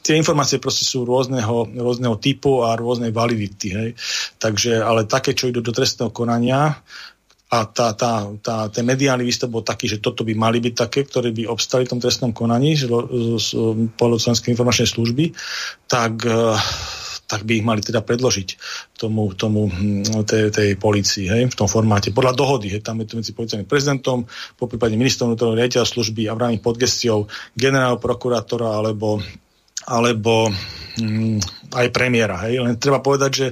tie 0.00 0.16
informácie 0.16 0.56
proste 0.56 0.88
sú 0.88 1.04
rôzneho, 1.04 1.68
rôzneho 1.76 2.16
typu 2.16 2.64
a 2.64 2.72
rôznej 2.72 3.12
validity. 3.12 3.68
Hej. 3.68 3.90
Takže, 4.40 4.80
ale 4.80 5.04
také, 5.04 5.36
čo 5.36 5.52
idú 5.52 5.60
do 5.60 5.76
trestného 5.76 6.08
konania, 6.08 6.80
a 7.50 7.66
tá, 7.66 7.98
tá, 7.98 8.30
tá, 8.38 8.70
ten 8.70 8.86
mediálny 8.86 9.26
výstup 9.26 9.50
bol 9.50 9.66
taký, 9.66 9.90
že 9.90 9.98
toto 9.98 10.22
by 10.22 10.38
mali 10.38 10.62
byť 10.62 10.74
také, 10.86 11.02
ktoré 11.02 11.34
by 11.34 11.50
obstali 11.50 11.82
v 11.82 11.90
tom 11.90 11.98
trestnom 11.98 12.30
konaní 12.30 12.78
z, 12.78 12.86
z, 12.86 13.48
z 13.58 14.40
informačnej 14.54 14.86
služby, 14.86 15.34
tak 15.90 16.22
uh, 16.30 16.54
tak 17.30 17.46
by 17.46 17.62
ich 17.62 17.66
mali 17.66 17.78
teda 17.78 18.02
predložiť 18.02 18.48
tomu, 18.98 19.30
tomu 19.38 19.70
hm, 19.70 20.26
tej, 20.26 20.50
tej 20.50 20.68
policii, 20.74 21.30
hej, 21.30 21.42
v 21.46 21.54
tom 21.54 21.70
formáte. 21.70 22.10
Podľa 22.10 22.34
dohody, 22.34 22.74
hej, 22.74 22.82
tam 22.82 22.98
je 22.98 23.06
to 23.06 23.14
medzi 23.22 23.30
policajným 23.30 23.70
prezidentom, 23.70 24.26
po 24.58 24.66
prípade 24.66 24.98
ministrom 24.98 25.30
vnútorného 25.30 25.62
riaditeľa 25.62 25.86
služby 25.86 26.26
a 26.26 26.34
vrávnych 26.34 26.64
podgestiou 26.64 27.30
generálneho 27.54 28.02
prokurátora 28.02 28.74
alebo 28.74 29.22
alebo 29.80 30.52
hm, 31.00 31.40
aj 31.72 31.88
premiéra. 31.88 32.36
Hej. 32.44 32.60
Len 32.60 32.76
treba 32.76 33.00
povedať, 33.00 33.30
že 33.32 33.46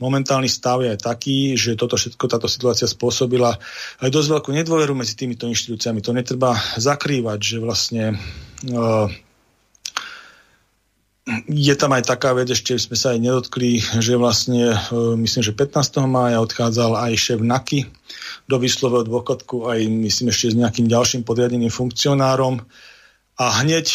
momentálny 0.00 0.48
stav 0.48 0.80
je 0.80 0.96
aj 0.96 1.00
taký, 1.04 1.54
že 1.60 1.76
toto 1.76 2.00
všetko, 2.00 2.24
táto 2.24 2.48
situácia 2.48 2.88
spôsobila 2.88 3.52
aj 4.00 4.08
dosť 4.08 4.28
veľkú 4.32 4.50
nedôveru 4.56 4.96
medzi 4.96 5.12
týmito 5.12 5.44
inštitúciami. 5.44 6.00
To 6.00 6.16
netreba 6.16 6.56
zakrývať, 6.80 7.38
že 7.38 7.56
vlastne 7.60 8.04
uh, 8.72 9.12
je 11.48 11.74
tam 11.76 11.96
aj 11.96 12.04
taká 12.04 12.36
vec, 12.36 12.52
ešte 12.52 12.76
sme 12.76 13.00
sa 13.00 13.16
aj 13.16 13.20
nedotkli, 13.24 13.80
že 13.80 14.20
vlastne, 14.20 14.76
e, 14.76 15.16
myslím, 15.16 15.40
že 15.40 15.56
15. 15.56 16.04
mája 16.04 16.44
odchádzal 16.44 17.00
aj 17.00 17.12
šéf 17.16 17.40
NAKY 17.40 17.88
do 18.44 18.60
výslového 18.60 19.08
dôchodku, 19.08 19.64
aj 19.64 19.88
myslím 19.88 20.28
ešte 20.28 20.52
s 20.52 20.60
nejakým 20.60 20.84
ďalším 20.84 21.24
podriadeným 21.24 21.72
funkcionárom. 21.72 22.60
A 23.34 23.44
hneď 23.64 23.90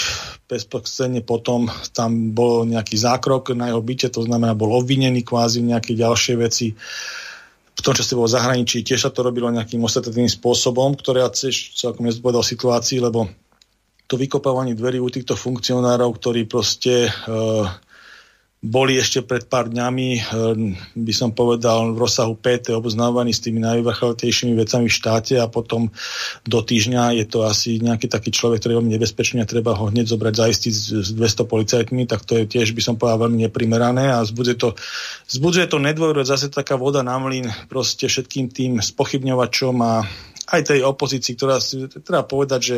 bezprostredne 0.52 1.24
potom 1.24 1.72
tam 1.96 2.36
bol 2.36 2.68
nejaký 2.68 3.00
zákrok 3.00 3.56
na 3.56 3.72
jeho 3.72 3.80
byte, 3.80 4.12
to 4.12 4.26
znamená, 4.26 4.58
bol 4.58 4.76
obvinený 4.76 5.24
kvázi 5.24 5.64
v 5.64 5.72
nejakej 5.72 5.96
ďalšej 5.96 6.36
veci. 6.36 6.68
V 7.72 7.82
tom 7.86 7.96
čase 7.96 8.20
bol 8.20 8.28
v 8.28 8.36
zahraničí, 8.36 8.84
tiež 8.84 9.08
sa 9.08 9.14
to 9.14 9.24
robilo 9.24 9.48
nejakým 9.48 9.80
ostatným 9.80 10.28
spôsobom, 10.28 10.98
ktoré 11.00 11.24
ja 11.24 11.32
tiež 11.32 11.78
celkom 11.78 12.10
nezpovedal 12.10 12.44
situácii, 12.44 13.00
lebo 13.00 13.32
to 14.10 14.18
vykopávanie 14.18 14.74
dverí 14.74 14.98
u 14.98 15.14
týchto 15.14 15.38
funkcionárov, 15.38 16.18
ktorí 16.18 16.50
proste 16.50 17.14
uh, 17.30 17.70
boli 18.60 19.00
ešte 19.00 19.24
pred 19.24 19.48
pár 19.48 19.72
dňami, 19.72 20.36
by 20.92 21.14
som 21.16 21.32
povedal, 21.32 21.96
v 21.96 22.02
rozsahu 22.04 22.36
PT 22.36 22.76
oboznávaní 22.76 23.32
s 23.32 23.40
tými 23.40 23.64
najvrcholtejšími 23.64 24.52
vecami 24.52 24.92
v 24.92 24.98
štáte 25.00 25.40
a 25.40 25.48
potom 25.48 25.88
do 26.44 26.60
týždňa 26.60 27.16
je 27.24 27.26
to 27.32 27.48
asi 27.48 27.80
nejaký 27.80 28.12
taký 28.12 28.36
človek, 28.36 28.60
ktorý 28.60 28.76
je 28.76 28.80
veľmi 28.84 28.94
nebezpečný 29.00 29.40
a 29.40 29.48
treba 29.48 29.80
ho 29.80 29.88
hneď 29.88 30.12
zobrať 30.12 30.34
zaistiť 30.36 30.74
s 30.76 31.10
200 31.16 31.48
policajtmi, 31.48 32.04
tak 32.04 32.28
to 32.28 32.36
je 32.36 32.52
tiež, 32.52 32.76
by 32.76 32.84
som 32.84 33.00
povedal, 33.00 33.32
veľmi 33.32 33.48
neprimerané 33.48 34.12
a 34.12 34.28
zbudzuje 34.28 34.58
to, 34.60 34.76
zbudzuje 35.32 35.72
to 35.72 35.80
nedôveru, 35.80 36.28
zase 36.28 36.52
taká 36.52 36.76
voda 36.76 37.00
na 37.00 37.16
mlyn 37.16 37.48
proste 37.72 38.12
všetkým 38.12 38.52
tým 38.52 38.84
spochybňovačom 38.84 39.76
a 39.80 40.04
aj 40.52 40.76
tej 40.76 40.84
opozícii, 40.84 41.40
ktorá 41.40 41.64
si 41.64 41.88
treba 42.04 42.28
povedať, 42.28 42.60
že 42.60 42.78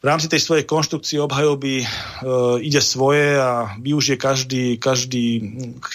v 0.00 0.04
rámci 0.08 0.32
tej 0.32 0.40
svojej 0.40 0.64
konštrukcie 0.64 1.20
obhajoby 1.20 1.84
e, 1.84 1.86
ide 2.64 2.80
svoje 2.80 3.36
a 3.36 3.76
využije 3.76 4.16
každý, 4.16 4.64
každý 4.80 5.44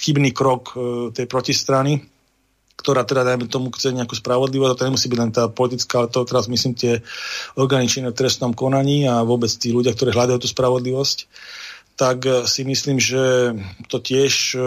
chybný 0.05 0.29
krok 0.29 0.77
e, 0.77 1.09
tej 1.09 1.25
protistrany, 1.25 2.05
ktorá 2.77 3.01
teda, 3.01 3.25
dajme 3.25 3.49
tomu, 3.49 3.73
chce 3.73 3.97
nejakú 3.97 4.13
spravodlivosť, 4.13 4.71
a 4.71 4.77
to 4.77 4.87
nemusí 4.93 5.09
byť 5.09 5.19
len 5.19 5.31
tá 5.33 5.49
politická, 5.49 6.05
ale 6.05 6.13
to 6.13 6.21
teraz 6.21 6.45
myslím 6.45 6.77
tie 6.77 7.01
orgány 7.57 7.89
v 7.89 8.13
trestnom 8.13 8.53
konaní 8.53 9.09
a 9.09 9.25
vôbec 9.25 9.49
tí 9.49 9.73
ľudia, 9.73 9.97
ktorí 9.97 10.13
hľadajú 10.13 10.37
tú 10.37 10.47
spravodlivosť 10.53 11.17
tak 11.95 12.27
e, 12.27 12.31
si 12.47 12.67
myslím, 12.67 12.99
že 12.99 13.55
to 13.87 14.03
tiež 14.03 14.55
e, 14.55 14.59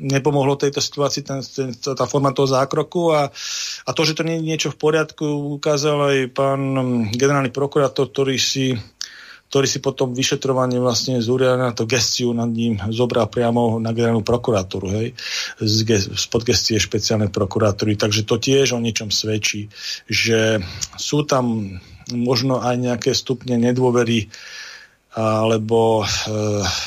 nepomohlo 0.00 0.60
tejto 0.60 0.80
situácii 0.84 1.22
ten, 1.24 1.40
ten, 1.40 1.72
tá 1.72 2.04
forma 2.04 2.36
toho 2.36 2.48
zákroku 2.48 3.16
a, 3.16 3.32
a 3.84 3.90
to, 3.96 4.02
že 4.04 4.16
to 4.16 4.22
nie 4.22 4.40
je 4.40 4.46
niečo 4.46 4.68
v 4.72 4.80
poriadku, 4.80 5.24
ukázal 5.56 5.98
aj 6.12 6.18
pán 6.36 6.60
generálny 7.16 7.50
prokurátor, 7.50 8.12
ktorý 8.12 8.36
si 8.36 8.76
ktorý 9.52 9.68
si 9.68 9.84
potom 9.84 10.16
vyšetrovanie 10.16 10.80
vlastne 10.80 11.20
z 11.20 11.28
na 11.44 11.76
to 11.76 11.84
gestiu 11.84 12.32
nad 12.32 12.48
ním 12.48 12.80
zobral 12.88 13.28
priamo 13.28 13.76
na 13.76 13.92
generálnu 13.92 14.24
prokuratúru, 14.24 14.88
hej, 14.96 15.12
z, 15.60 16.08
spod 16.16 16.48
gestie 16.48 16.80
špeciálnej 16.80 17.28
prokuratúry. 17.28 18.00
Takže 18.00 18.24
to 18.24 18.40
tiež 18.40 18.72
o 18.72 18.80
niečom 18.80 19.12
svedčí, 19.12 19.68
že 20.08 20.64
sú 20.96 21.28
tam 21.28 21.76
možno 22.16 22.64
aj 22.64 22.80
nejaké 22.80 23.12
stupne 23.12 23.60
nedôvery 23.60 24.32
alebo 25.12 26.00
e, 26.00 26.04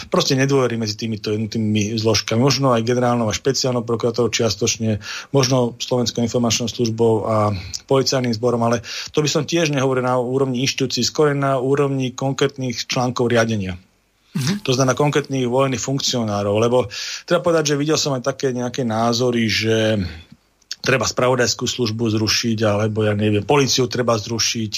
proste 0.10 0.34
nedôvery 0.34 0.82
medzi 0.82 0.98
týmito 0.98 1.30
jednotými 1.30 1.94
zložkami. 1.94 2.42
Možno 2.42 2.74
aj 2.74 2.82
generálnou 2.82 3.30
a 3.30 3.38
špeciálnou 3.38 3.86
prokurátorou 3.86 4.34
čiastočne, 4.34 4.98
možno 5.30 5.78
Slovenskou 5.78 6.26
informačnou 6.26 6.66
službou 6.66 7.14
a 7.30 7.54
policajným 7.86 8.34
zborom, 8.34 8.66
ale 8.66 8.82
to 9.14 9.22
by 9.22 9.30
som 9.30 9.46
tiež 9.46 9.70
nehovoril 9.70 10.02
na 10.02 10.18
úrovni 10.18 10.66
inštitúcií, 10.66 11.06
skôr 11.06 11.38
na 11.38 11.62
úrovni 11.62 12.18
konkrétnych 12.18 12.90
článkov 12.90 13.30
riadenia. 13.30 13.78
Mm-hmm. 14.36 14.68
To 14.68 14.72
znamená 14.74 14.98
konkrétnych 14.98 15.46
volených 15.48 15.86
funkcionárov, 15.86 16.56
lebo 16.60 16.78
treba 17.24 17.46
povedať, 17.46 17.72
že 17.72 17.80
videl 17.80 17.96
som 17.96 18.18
aj 18.18 18.26
také 18.26 18.52
nejaké 18.52 18.84
názory, 18.84 19.48
že 19.48 20.02
treba 20.84 21.06
spravodajskú 21.08 21.66
službu 21.66 22.14
zrušiť, 22.14 22.58
alebo 22.62 23.06
ja 23.06 23.14
neviem, 23.18 23.46
policiu 23.48 23.90
treba 23.90 24.18
zrušiť, 24.18 24.74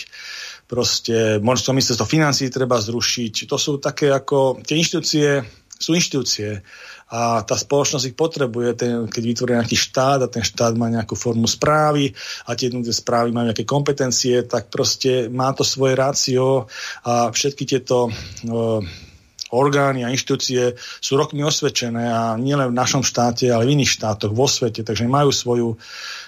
proste 0.67 1.39
možno 1.39 1.73
ministerstvo 1.73 2.05
financí 2.05 2.51
treba 2.51 2.77
zrušiť. 2.77 3.47
To 3.47 3.55
sú 3.55 3.79
také 3.79 4.11
ako, 4.11 4.59
tie 4.61 4.75
inštitúcie 4.77 5.41
sú 5.77 5.93
inštitúcie 5.93 6.65
a 7.07 7.45
tá 7.45 7.55
spoločnosť 7.55 8.11
ich 8.11 8.17
potrebuje, 8.17 8.69
ten, 8.75 8.93
keď 9.07 9.23
vytvorí 9.23 9.51
nejaký 9.55 9.77
štát 9.77 10.19
a 10.25 10.31
ten 10.31 10.43
štát 10.43 10.75
má 10.75 10.91
nejakú 10.91 11.15
formu 11.15 11.47
správy 11.47 12.11
a 12.49 12.57
tie 12.57 12.67
jednotlivé 12.67 12.91
správy 12.91 13.29
majú 13.31 13.45
nejaké 13.53 13.63
kompetencie, 13.63 14.43
tak 14.43 14.67
proste 14.67 15.31
má 15.31 15.53
to 15.55 15.63
svoje 15.63 15.95
rácio 15.95 16.67
a 17.05 17.31
všetky 17.31 17.63
tieto 17.63 18.09
uh, 18.09 18.81
orgány 19.53 20.03
a 20.03 20.11
inštitúcie 20.11 20.75
sú 20.75 21.15
rokmi 21.15 21.45
osvedčené 21.47 22.03
a 22.11 22.35
nielen 22.35 22.75
v 22.75 22.79
našom 22.79 23.05
štáte, 23.05 23.47
ale 23.47 23.69
v 23.69 23.79
iných 23.79 24.01
štátoch 24.01 24.35
vo 24.35 24.49
svete, 24.49 24.83
takže 24.83 25.07
majú 25.07 25.31
svoju 25.31 25.79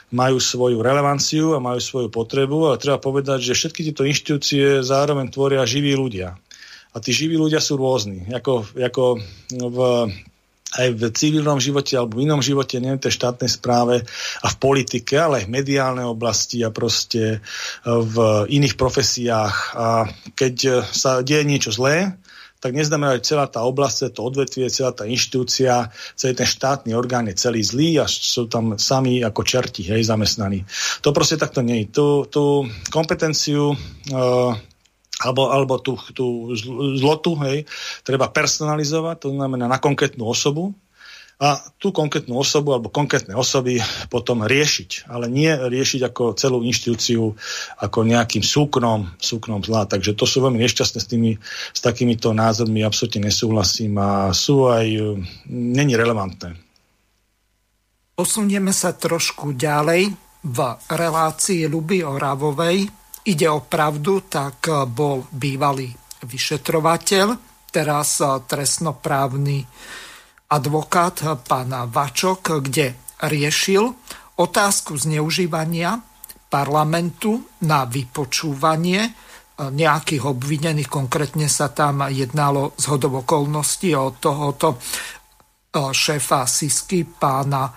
majú 0.09 0.41
svoju 0.41 0.81
relevanciu 0.81 1.53
a 1.53 1.61
majú 1.61 1.77
svoju 1.77 2.09
potrebu, 2.09 2.73
ale 2.73 2.81
treba 2.81 2.97
povedať, 2.97 3.45
že 3.45 3.57
všetky 3.57 3.81
tieto 3.89 4.03
inštitúcie 4.05 4.81
zároveň 4.81 5.29
tvoria 5.29 5.61
živí 5.69 5.93
ľudia. 5.93 6.37
A 6.89 6.97
tí 6.97 7.13
živí 7.13 7.37
ľudia 7.37 7.61
sú 7.61 7.77
rôzni. 7.77 8.25
Ako, 8.33 8.65
ako 8.73 9.21
v, 9.53 9.77
aj 10.73 10.87
v 10.97 11.01
civilnom 11.13 11.61
živote 11.61 11.93
alebo 11.93 12.17
v 12.17 12.25
inom 12.25 12.41
živote, 12.41 12.81
nie 12.81 12.97
v 12.97 13.05
tej 13.05 13.13
štátnej 13.13 13.49
správe 13.53 14.01
a 14.41 14.47
v 14.49 14.55
politike, 14.57 15.13
ale 15.13 15.41
aj 15.41 15.45
v 15.45 15.53
mediálnej 15.53 16.09
oblasti 16.09 16.65
a 16.65 16.73
proste 16.73 17.45
v 17.85 18.15
iných 18.49 18.73
profesiách. 18.73 19.55
A 19.77 20.09
keď 20.33 20.89
sa 20.89 21.21
deje 21.21 21.45
niečo 21.45 21.69
zlé, 21.69 22.17
tak 22.59 22.75
neznamená, 22.75 23.15
že 23.19 23.33
celá 23.33 23.47
tá 23.47 23.63
oblasť, 23.63 24.11
to 24.11 24.21
odvetvie, 24.27 24.67
celá 24.67 24.91
tá 24.91 25.07
inštitúcia, 25.07 25.87
celý 26.19 26.35
ten 26.35 26.47
štátny 26.47 26.91
orgán 26.91 27.31
je 27.31 27.39
celý 27.39 27.63
zlý 27.63 28.03
a 28.03 28.05
sú 28.05 28.51
tam 28.51 28.75
sami 28.75 29.23
ako 29.23 29.41
čerti, 29.47 29.87
hej, 29.87 30.03
zamestnaní. 30.03 30.67
To 30.99 31.15
proste 31.15 31.39
takto 31.39 31.63
nie 31.63 31.87
je. 31.87 31.95
Tú, 31.95 32.07
tú 32.27 32.67
kompetenciu 32.91 33.71
uh, 34.11 34.51
alebo, 35.19 35.51
alebo 35.51 35.79
tú, 35.79 35.99
tú 36.15 36.55
zlotu, 36.99 37.35
hej, 37.47 37.67
treba 38.03 38.31
personalizovať, 38.31 39.27
to 39.27 39.29
znamená 39.35 39.67
na 39.67 39.79
konkrétnu 39.79 40.27
osobu, 40.27 40.75
a 41.39 41.55
tú 41.79 41.95
konkrétnu 41.95 42.35
osobu 42.35 42.75
alebo 42.75 42.91
konkrétne 42.91 43.31
osoby 43.31 43.79
potom 44.11 44.43
riešiť, 44.43 45.07
ale 45.07 45.31
nie 45.31 45.47
riešiť 45.47 46.11
ako 46.11 46.35
celú 46.35 46.59
inštitúciu 46.67 47.31
ako 47.79 48.03
nejakým 48.03 48.43
súknom, 48.43 49.15
súknom 49.15 49.63
zla. 49.63 49.87
Takže 49.87 50.19
to 50.19 50.27
sú 50.27 50.43
veľmi 50.43 50.59
nešťastné 50.59 50.99
s, 50.99 51.07
tými, 51.07 51.39
s 51.71 51.79
takýmito 51.79 52.35
názormi, 52.35 52.83
absolútne 52.83 53.31
nesúhlasím 53.31 53.95
a 53.95 54.35
sú 54.35 54.67
aj, 54.67 55.15
není 55.47 55.95
relevantné. 55.95 56.59
Posunieme 58.19 58.75
sa 58.75 58.91
trošku 58.91 59.55
ďalej. 59.55 60.11
V 60.43 60.59
relácii 60.91 61.71
Luby 61.71 62.03
Oravovej 62.03 62.83
ide 63.31 63.47
o 63.47 63.63
pravdu, 63.63 64.27
tak 64.27 64.67
bol 64.91 65.23
bývalý 65.31 65.87
vyšetrovateľ, 66.27 67.27
teraz 67.71 68.19
trestnoprávny 68.19 69.63
advokát 70.49 71.45
pán 71.45 71.69
Vačok, 71.93 72.61
kde 72.65 72.97
riešil 73.21 73.93
otázku 74.35 74.97
zneužívania 74.97 76.01
parlamentu 76.49 77.45
na 77.61 77.85
vypočúvanie 77.85 79.13
nejakých 79.59 80.23
obvinených. 80.23 80.87
Konkrétne 80.87 81.51
sa 81.51 81.69
tam 81.69 82.07
jednalo 82.07 82.73
z 82.79 82.83
hodov 82.87 83.27
okolností 83.27 83.91
o 83.91 84.15
tohoto 84.15 84.75
e, 84.75 84.77
šéfa 85.91 86.47
Sisky, 86.47 87.03
pána 87.03 87.67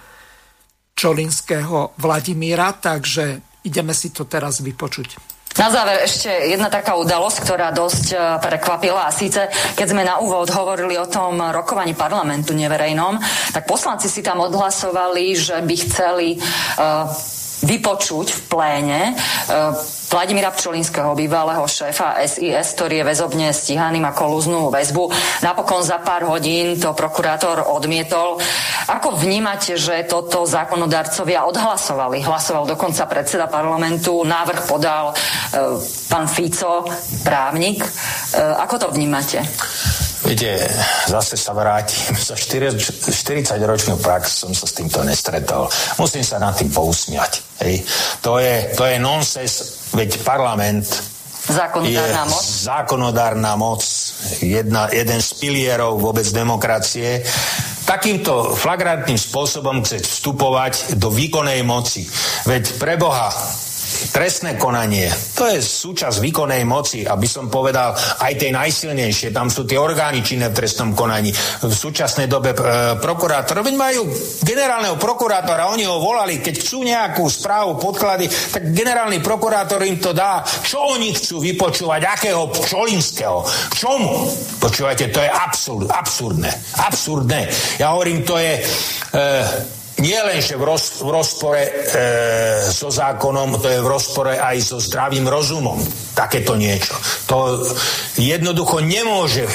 Čolinského 0.95 1.99
Vladimíra, 1.99 2.79
takže 2.79 3.43
ideme 3.67 3.91
si 3.91 4.15
to 4.15 4.31
teraz 4.31 4.63
vypočuť. 4.63 5.32
Na 5.61 5.69
záver 5.69 6.09
ešte 6.09 6.33
jedna 6.49 6.73
taká 6.73 6.97
udalosť, 6.97 7.45
ktorá 7.45 7.69
dosť 7.77 8.07
e, 8.13 8.17
prekvapila. 8.41 9.09
A 9.09 9.13
síce, 9.13 9.53
keď 9.77 9.87
sme 9.87 10.01
na 10.01 10.17
úvod 10.17 10.49
hovorili 10.49 10.97
o 10.97 11.05
tom 11.05 11.37
rokovaní 11.37 11.93
parlamentu 11.93 12.57
neverejnom, 12.57 13.21
tak 13.53 13.69
poslanci 13.69 14.09
si 14.09 14.25
tam 14.25 14.41
odhlasovali, 14.41 15.37
že 15.37 15.61
by 15.61 15.75
chceli 15.77 16.41
uh, 16.41 17.05
vypočuť 17.63 18.27
v 18.31 18.41
pléne 18.51 19.01
uh, 19.15 19.75
Vladimíra 20.13 20.53
Pčolinského, 20.53 21.17
bývalého 21.17 21.65
šéfa 21.65 22.21
SIS, 22.21 22.77
ktorý 22.77 23.01
je 23.01 23.09
väzobne 23.09 23.49
stíhaný, 23.49 23.97
má 23.97 24.13
kolúznú 24.13 24.69
väzbu. 24.69 25.09
Napokon 25.41 25.81
za 25.81 26.05
pár 26.05 26.29
hodín 26.29 26.77
to 26.77 26.93
prokurátor 26.93 27.65
odmietol. 27.65 28.37
Ako 28.93 29.17
vnímate, 29.17 29.81
že 29.81 30.05
toto 30.05 30.45
zákonodarcovia 30.45 31.49
odhlasovali? 31.49 32.21
Hlasoval 32.21 32.69
dokonca 32.69 33.09
predseda 33.09 33.49
parlamentu, 33.49 34.21
návrh 34.21 34.69
podal 34.69 35.17
e, 35.17 35.81
pán 36.13 36.29
Fico, 36.29 36.85
právnik. 37.25 37.81
E, 37.81 37.89
ako 38.37 38.75
to 38.77 38.89
vnímate? 38.93 39.41
Viete, 40.23 40.55
zase 41.11 41.35
sa 41.35 41.51
vrátim. 41.51 42.15
Za 42.15 42.39
40-ročnú 42.39 43.99
prax 43.99 44.47
som 44.47 44.55
sa 44.55 44.71
s 44.71 44.73
týmto 44.79 45.03
nestretol. 45.03 45.67
Musím 45.99 46.23
sa 46.23 46.39
nad 46.39 46.55
tým 46.55 46.71
pousmiať. 46.71 47.43
Hej. 47.67 47.83
To 48.23 48.39
je, 48.39 48.71
to 48.79 48.87
je 48.87 48.97
nonsens 49.03 49.83
Veď 49.93 50.25
parlament 50.25 50.89
Zákonodárna 51.43 52.25
moc? 52.25 52.43
Zákonodárna 52.43 53.53
moc, 53.59 53.83
jedna, 54.39 54.87
jeden 54.95 55.19
z 55.19 55.31
pilierov 55.43 55.99
vôbec 55.99 56.23
demokracie. 56.31 57.19
Takýmto 57.83 58.55
flagrantným 58.55 59.19
spôsobom 59.19 59.83
chce 59.83 60.07
vstupovať 60.07 60.95
do 61.03 61.11
výkonnej 61.11 61.67
moci. 61.67 62.07
Veď 62.47 62.79
pre 62.79 62.95
Boha, 62.95 63.35
Trestné 64.13 64.61
konanie, 64.61 65.09
to 65.33 65.49
je 65.49 65.65
súčasť 65.65 66.21
výkonnej 66.21 66.69
moci, 66.69 67.01
aby 67.09 67.25
som 67.25 67.49
povedal 67.49 67.97
aj 67.97 68.33
tej 68.37 68.53
najsilnejšie. 68.53 69.33
Tam 69.33 69.49
sú 69.49 69.65
tie 69.65 69.81
orgány 69.81 70.21
činné 70.21 70.53
v 70.53 70.57
trestnom 70.61 70.93
konaní. 70.93 71.33
V 71.65 71.73
súčasnej 71.73 72.29
dobe 72.29 72.53
e, 72.53 72.61
prokurátor, 73.01 73.65
veď 73.65 73.73
majú 73.73 74.13
generálneho 74.45 75.01
prokurátora, 75.01 75.73
oni 75.73 75.89
ho 75.89 75.97
volali, 75.97 76.45
keď 76.45 76.55
chcú 76.61 76.85
nejakú 76.85 77.25
správu, 77.25 77.81
podklady, 77.81 78.29
tak 78.29 78.69
generálny 78.77 79.25
prokurátor 79.25 79.81
im 79.81 79.97
to 79.97 80.13
dá. 80.13 80.45
Čo 80.45 80.93
oni 80.93 81.17
chcú 81.17 81.41
vypočúvať? 81.41 82.05
Akého 82.05 82.53
Čolinského? 82.53 83.41
Čomu? 83.73 84.29
Počúvajte, 84.61 85.09
to 85.09 85.25
je 85.25 85.31
absurd, 85.33 85.89
absurdné. 85.89 86.53
Absurdné. 86.85 87.41
Ja 87.81 87.97
hovorím, 87.97 88.29
to 88.29 88.37
je... 88.37 88.61
E, 89.17 89.81
nie 90.03 90.19
len, 90.19 90.43
že 90.43 90.59
v, 90.59 90.67
roz, 90.67 90.99
v 90.99 91.11
rozpore 91.15 91.63
e, 91.63 91.71
so 92.67 92.91
zákonom, 92.91 93.63
to 93.63 93.71
je 93.71 93.79
v 93.79 93.89
rozpore 93.89 94.35
aj 94.35 94.59
so 94.59 94.83
zdravým 94.83 95.31
rozumom. 95.31 95.79
Takéto 96.13 96.59
niečo. 96.59 96.99
To 97.31 97.63
jednoducho 98.19 98.83
nemôže 98.83 99.47
e, 99.47 99.51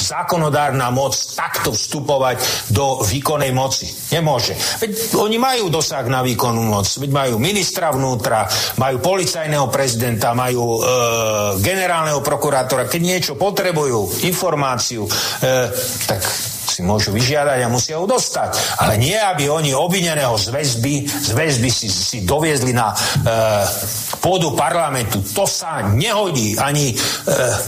zákonodárna 0.00 0.88
moc 0.88 1.12
takto 1.36 1.76
vstupovať 1.76 2.72
do 2.72 3.04
výkonnej 3.04 3.52
moci. 3.52 3.92
Nemôže. 4.16 4.56
Veď 4.80 5.20
oni 5.20 5.36
majú 5.36 5.68
dosah 5.68 6.08
na 6.08 6.24
výkonnú 6.24 6.64
moc. 6.64 6.88
Veď 6.88 7.10
majú 7.12 7.34
ministra 7.36 7.92
vnútra, 7.92 8.48
majú 8.80 9.04
policajného 9.04 9.68
prezidenta, 9.68 10.32
majú 10.32 10.80
e, 10.80 10.80
generálneho 11.60 12.24
prokurátora. 12.24 12.88
Keď 12.88 13.02
niečo 13.04 13.32
potrebujú, 13.36 14.24
informáciu, 14.24 15.04
e, 15.04 15.10
tak 16.08 16.24
si 16.72 16.80
môžu 16.80 17.12
vyžiadať 17.12 17.60
a 17.60 17.68
musia 17.68 18.00
ho 18.00 18.08
dostať. 18.08 18.80
Ale 18.80 18.96
nie, 18.96 19.12
aby 19.12 19.52
oni 19.52 19.76
obvineného 19.76 20.32
z 20.40 20.48
väzby, 20.48 21.04
z 21.04 21.30
väzby 21.36 21.68
si, 21.68 21.92
si 21.92 22.24
doviezli 22.24 22.72
na 22.72 22.88
e, 22.90 22.96
pôdu 24.16 24.56
parlamentu. 24.56 25.20
To 25.36 25.44
sa 25.44 25.84
nehodí 25.84 26.56
ani, 26.56 26.96
e, 26.96 26.96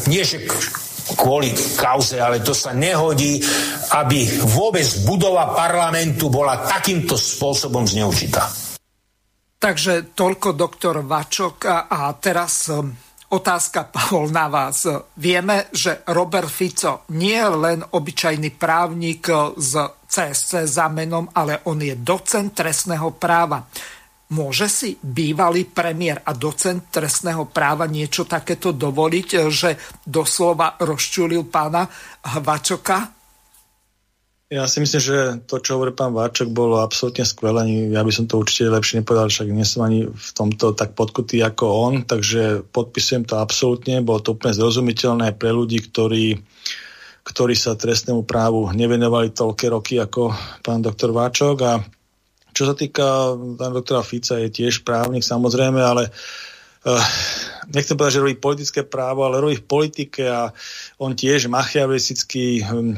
nie 0.08 0.24
že 0.24 0.48
kvôli 1.12 1.52
kauze, 1.76 2.16
ale 2.16 2.40
to 2.40 2.56
sa 2.56 2.72
nehodí, 2.72 3.44
aby 3.92 4.24
vôbec 4.48 4.88
budova 5.04 5.52
parlamentu 5.52 6.32
bola 6.32 6.64
takýmto 6.64 7.20
spôsobom 7.20 7.84
zneužitá. 7.84 8.48
Takže 9.60 10.12
toľko 10.12 10.56
doktor 10.56 11.04
Vačok 11.04 11.68
a 11.68 12.12
teraz 12.20 12.68
Otázka, 13.34 13.88
Pavol, 13.94 14.30
na 14.30 14.46
vás. 14.46 14.86
Vieme, 15.18 15.66
že 15.74 16.06
Robert 16.14 16.46
Fico 16.46 17.02
nie 17.10 17.34
je 17.34 17.50
len 17.50 17.82
obyčajný 17.82 18.54
právnik 18.54 19.26
z 19.58 19.72
CSC 20.06 20.70
za 20.70 20.86
menom, 20.86 21.26
ale 21.34 21.66
on 21.66 21.82
je 21.82 21.98
docent 21.98 22.54
trestného 22.54 23.18
práva. 23.18 23.66
Môže 24.24 24.70
si 24.70 24.90
bývalý 24.94 25.66
premiér 25.66 26.22
a 26.22 26.32
docent 26.32 26.90
trestného 26.90 27.50
práva 27.50 27.90
niečo 27.90 28.24
takéto 28.24 28.70
dovoliť, 28.70 29.28
že 29.50 29.76
doslova 30.06 30.78
rozčulil 30.80 31.44
pána 31.50 31.86
Vačoka? 32.38 33.13
Ja 34.54 34.70
si 34.70 34.78
myslím, 34.78 35.02
že 35.02 35.18
to, 35.50 35.58
čo 35.58 35.74
hovorí 35.74 35.90
pán 35.90 36.14
Váčok, 36.14 36.54
bolo 36.54 36.78
absolútne 36.78 37.26
skvelé. 37.26 37.90
Ja 37.90 38.06
by 38.06 38.12
som 38.14 38.30
to 38.30 38.38
určite 38.38 38.70
lepšie 38.70 39.02
nepovedal, 39.02 39.26
však 39.26 39.50
nie 39.50 39.66
som 39.66 39.82
ani 39.82 40.06
v 40.06 40.30
tomto 40.30 40.78
tak 40.78 40.94
podkutý 40.94 41.42
ako 41.42 41.64
on, 41.66 41.94
takže 42.06 42.62
podpisujem 42.70 43.26
to 43.26 43.42
absolútne. 43.42 44.06
Bolo 44.06 44.22
to 44.22 44.38
úplne 44.38 44.54
zrozumiteľné 44.54 45.34
pre 45.34 45.50
ľudí, 45.50 45.82
ktorí, 45.82 46.38
ktorí 47.26 47.54
sa 47.58 47.74
trestnému 47.74 48.22
právu 48.22 48.70
nevenovali 48.70 49.34
toľké 49.34 49.66
roky 49.74 49.98
ako 49.98 50.30
pán 50.62 50.86
doktor 50.86 51.10
Váčok. 51.10 51.56
A 51.66 51.82
čo 52.54 52.70
sa 52.70 52.78
týka 52.78 53.34
pána 53.58 53.74
doktora 53.74 54.06
Fica, 54.06 54.38
je 54.38 54.54
tiež 54.54 54.86
právnik 54.86 55.26
samozrejme, 55.26 55.82
ale 55.82 56.14
uh, 56.86 57.04
nechcem 57.74 57.98
povedať, 57.98 58.22
že 58.22 58.22
robí 58.22 58.38
politické 58.38 58.80
právo, 58.86 59.26
ale 59.26 59.42
robí 59.42 59.58
v 59.58 59.66
politike 59.66 60.30
a 60.30 60.54
on 61.02 61.18
tiež 61.18 61.50
machiavelisticky 61.50 62.62
um, 62.70 62.94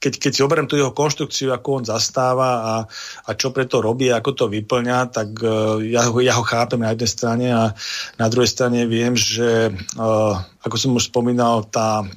keď, 0.00 0.12
keď 0.16 0.32
si 0.32 0.40
oberiem 0.40 0.64
tú 0.64 0.80
jeho 0.80 0.96
konštrukciu, 0.96 1.52
ako 1.52 1.68
on 1.78 1.84
zastáva 1.84 2.50
a, 2.64 2.74
a 3.28 3.30
čo 3.36 3.52
preto 3.52 3.84
robí, 3.84 4.08
ako 4.08 4.30
to 4.32 4.44
vyplňa, 4.48 5.12
tak 5.12 5.28
uh, 5.44 5.76
ja, 5.84 6.08
ho, 6.08 6.18
ja 6.24 6.40
ho 6.40 6.44
chápem 6.44 6.80
na 6.80 6.96
jednej 6.96 7.10
strane 7.12 7.46
a 7.52 7.76
na 8.16 8.26
druhej 8.32 8.48
strane 8.48 8.88
viem, 8.88 9.12
že 9.12 9.68
uh, 10.00 10.34
ako 10.64 10.76
som 10.80 10.96
už 10.96 11.12
spomínal, 11.12 11.68
tá, 11.68 12.08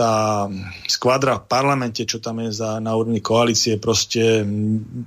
tá 0.00 0.48
skvadra 0.88 1.36
v 1.36 1.44
parlamente, 1.44 2.08
čo 2.08 2.24
tam 2.24 2.40
je 2.40 2.56
za, 2.56 2.80
na 2.80 2.96
úrovni 2.96 3.20
koalície, 3.20 3.76
proste 3.76 4.40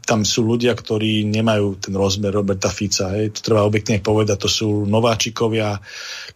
tam 0.06 0.22
sú 0.22 0.46
ľudia, 0.46 0.78
ktorí 0.78 1.26
nemajú 1.34 1.82
ten 1.82 1.98
rozmer 1.98 2.30
Roberta 2.30 2.70
Fica. 2.70 3.10
Hej. 3.18 3.34
To 3.34 3.40
treba 3.42 3.66
objektívne 3.66 4.06
povedať, 4.06 4.46
to 4.46 4.50
sú 4.54 4.86
nováčikovia, 4.86 5.82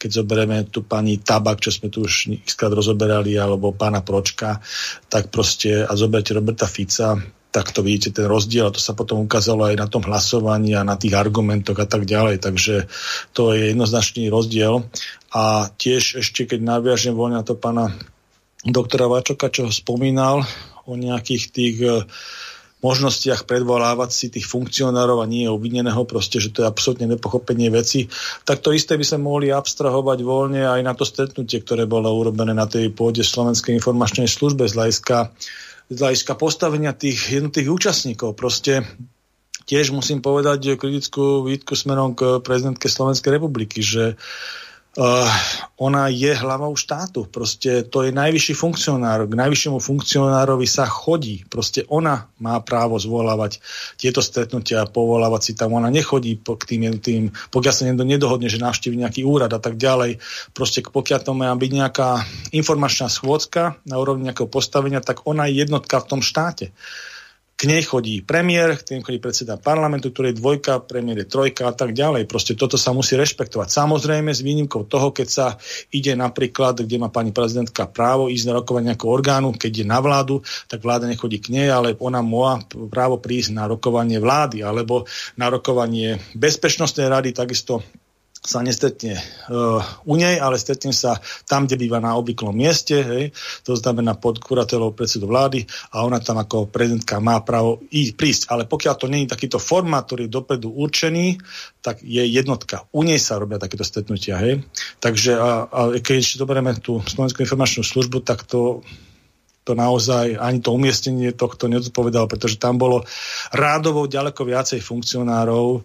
keď 0.01 0.09
zoberieme 0.09 0.65
tu 0.73 0.81
pani 0.89 1.21
Tabak, 1.21 1.61
čo 1.61 1.69
sme 1.69 1.93
tu 1.93 2.09
už 2.09 2.33
xkrát 2.49 2.73
rozoberali, 2.73 3.37
alebo 3.37 3.77
pána 3.77 4.01
Pročka, 4.01 4.57
tak 5.05 5.29
proste, 5.29 5.85
a 5.85 5.93
zoberte 5.93 6.33
Roberta 6.33 6.65
Fica, 6.65 7.13
tak 7.53 7.69
to 7.71 7.85
vidíte 7.85 8.17
ten 8.17 8.25
rozdiel 8.25 8.69
a 8.69 8.75
to 8.75 8.81
sa 8.81 8.97
potom 8.97 9.21
ukázalo 9.21 9.69
aj 9.69 9.75
na 9.77 9.87
tom 9.87 10.01
hlasovaní 10.01 10.73
a 10.73 10.81
na 10.81 10.97
tých 10.97 11.13
argumentoch 11.13 11.77
a 11.77 11.85
tak 11.85 12.09
ďalej. 12.09 12.41
Takže 12.41 12.89
to 13.37 13.53
je 13.53 13.69
jednoznačný 13.69 14.33
rozdiel. 14.33 14.85
A 15.29 15.69
tiež 15.77 16.25
ešte, 16.25 16.49
keď 16.49 16.59
naviažem 16.61 17.13
voľne 17.13 17.41
na 17.41 17.45
to 17.45 17.53
pána 17.53 17.93
doktora 18.71 19.07
Vačoka, 19.07 19.47
čo 19.47 19.67
ho 19.67 19.73
spomínal 19.73 20.43
o 20.87 20.93
nejakých 20.95 21.43
tých 21.51 21.75
e, 21.83 21.89
možnostiach 22.79 23.49
predvolávať 23.49 24.09
si 24.13 24.27
tých 24.29 24.47
funkcionárov 24.47 25.19
a 25.19 25.27
nie 25.27 25.49
obvineného, 25.49 26.05
proste, 26.05 26.37
že 26.37 26.53
to 26.53 26.63
je 26.63 26.69
absolútne 26.69 27.09
nepochopenie 27.09 27.67
veci, 27.73 28.07
tak 28.45 28.61
to 28.61 28.71
isté 28.71 28.95
by 28.95 29.05
sa 29.07 29.17
mohli 29.17 29.49
abstrahovať 29.49 30.19
voľne 30.21 30.63
aj 30.63 30.81
na 30.85 30.93
to 30.93 31.03
stretnutie, 31.03 31.59
ktoré 31.63 31.89
bolo 31.89 32.11
urobené 32.13 32.53
na 32.53 32.69
tej 32.69 32.93
pôde 32.93 33.25
Slovenskej 33.25 33.75
informačnej 33.75 34.29
službe 34.29 34.69
z 34.69 34.77
hľadiska, 34.77 35.17
z 35.89 35.97
hľadiska 35.97 36.33
postavenia 36.37 36.93
tých 36.93 37.41
jednotých 37.41 37.67
účastníkov. 37.67 38.37
Proste 38.37 38.85
tiež 39.67 39.91
musím 39.91 40.21
povedať 40.21 40.77
kritickú 40.77 41.43
výtku 41.43 41.73
smerom 41.75 42.13
k 42.13 42.39
prezidentke 42.45 42.87
Slovenskej 42.87 43.41
republiky, 43.41 43.81
že 43.83 44.15
uh, 44.15 44.66
Uh, 44.97 45.29
ona 45.77 46.09
je 46.09 46.33
hlavou 46.33 46.73
štátu. 46.73 47.29
Proste 47.29 47.85
to 47.85 48.01
je 48.01 48.09
najvyšší 48.09 48.57
funkcionár. 48.57 49.29
K 49.29 49.37
najvyššiemu 49.37 49.77
funkcionárovi 49.77 50.65
sa 50.65 50.89
chodí. 50.89 51.45
Proste 51.45 51.85
ona 51.85 52.25
má 52.41 52.57
právo 52.65 52.97
zvolávať 52.97 53.61
tieto 54.01 54.25
stretnutia, 54.25 54.89
povolávať 54.89 55.41
si 55.45 55.53
tam. 55.53 55.77
Ona 55.77 55.93
nechodí 55.93 56.41
k 56.41 56.63
tým, 56.65 56.97
tým 56.97 57.29
pokiaľ 57.29 57.73
sa 57.77 57.85
niekto 57.85 58.09
nedohodne, 58.09 58.49
že 58.49 58.57
navštívi 58.57 58.97
nejaký 58.97 59.21
úrad 59.21 59.53
a 59.53 59.61
tak 59.61 59.77
ďalej. 59.77 60.17
Proste 60.57 60.81
pokiaľ 60.81 61.19
to 61.21 61.37
má 61.37 61.53
byť 61.53 61.71
nejaká 61.77 62.09
informačná 62.57 63.05
schôdzka 63.05 63.77
na 63.85 64.01
úrovni 64.01 64.25
nejakého 64.25 64.49
postavenia, 64.49 64.97
tak 64.97 65.29
ona 65.29 65.45
je 65.45 65.61
jednotka 65.61 66.01
v 66.01 66.09
tom 66.09 66.21
štáte. 66.25 66.73
K 67.57 67.65
nej 67.65 67.81
chodí 67.81 68.21
premiér, 68.21 68.77
k 68.77 68.93
nej 68.93 69.01
chodí 69.01 69.17
predseda 69.17 69.57
parlamentu, 69.57 70.13
ktorý 70.13 70.29
je 70.29 70.37
dvojka, 70.37 70.85
premiér 70.85 71.25
je 71.25 71.33
trojka 71.33 71.65
a 71.65 71.73
tak 71.73 71.97
ďalej. 71.97 72.29
Proste 72.29 72.53
toto 72.53 72.77
sa 72.77 72.93
musí 72.93 73.17
rešpektovať. 73.17 73.73
Samozrejme 73.73 74.29
s 74.29 74.45
výnimkou 74.45 74.85
toho, 74.85 75.09
keď 75.09 75.25
sa 75.25 75.47
ide 75.89 76.13
napríklad, 76.13 76.85
kde 76.85 77.01
má 77.01 77.09
pani 77.09 77.33
prezidentka 77.33 77.89
právo 77.89 78.29
ísť 78.29 78.45
na 78.45 78.61
rokovanie 78.61 78.93
nejakého 78.93 79.09
orgánu, 79.09 79.57
keď 79.57 79.73
je 79.73 79.85
na 79.89 79.97
vládu, 79.97 80.45
tak 80.69 80.85
vláda 80.85 81.09
nechodí 81.09 81.41
k 81.41 81.49
nej, 81.49 81.73
ale 81.73 81.97
ona 81.97 82.21
má 82.21 82.61
právo 82.93 83.17
prísť 83.17 83.57
na 83.57 83.65
rokovanie 83.65 84.21
vlády 84.21 84.61
alebo 84.61 85.09
na 85.33 85.49
rokovanie 85.49 86.21
bezpečnostnej 86.37 87.09
rady, 87.09 87.33
takisto 87.33 87.81
sa 88.47 88.63
nestretne 88.63 89.19
uh, 89.51 89.83
u 90.07 90.15
nej, 90.15 90.39
ale 90.39 90.55
stretne 90.55 90.95
sa 90.95 91.19
tam, 91.43 91.67
kde 91.67 91.75
býva 91.75 91.99
na 91.99 92.15
obvyklom 92.15 92.55
mieste, 92.55 92.95
hej, 93.03 93.35
to 93.67 93.75
znamená 93.75 94.15
pod 94.15 94.39
kuratelou 94.39 94.95
predsedu 94.95 95.27
vlády 95.27 95.67
a 95.91 96.07
ona 96.07 96.23
tam 96.23 96.39
ako 96.39 96.71
prezidentka 96.71 97.19
má 97.19 97.43
právo 97.43 97.83
ísť, 97.91 98.13
prísť. 98.15 98.43
Ale 98.47 98.63
pokiaľ 98.63 98.93
to 98.95 99.11
je 99.11 99.27
takýto 99.27 99.59
formát, 99.59 100.07
ktorý 100.07 100.31
je 100.31 100.35
dopredu 100.39 100.71
určený, 100.71 101.43
tak 101.83 101.99
je 101.99 102.23
jednotka. 102.23 102.87
U 102.95 103.03
nej 103.03 103.19
sa 103.19 103.35
robia 103.35 103.59
takéto 103.59 103.83
stretnutia. 103.83 104.39
Hej. 104.39 104.63
Takže 105.03 105.35
a, 105.35 105.67
a 105.67 105.79
keď 105.99 106.15
ešte 106.15 106.39
doberieme 106.39 106.71
tú 106.79 107.03
Slovenskú 107.03 107.43
informačnú 107.43 107.83
službu, 107.83 108.23
tak 108.23 108.47
to 108.47 108.79
to 109.67 109.75
naozaj 109.75 110.39
ani 110.39 110.63
to 110.63 110.71
umiestnenie 110.71 111.35
tohto 111.35 111.67
nezodpovedalo, 111.67 112.31
pretože 112.31 112.55
tam 112.55 112.79
bolo 112.79 113.03
rádovo 113.51 114.07
ďaleko 114.07 114.47
viacej 114.47 114.79
funkcionárov, 114.79 115.65
e, 115.75 115.79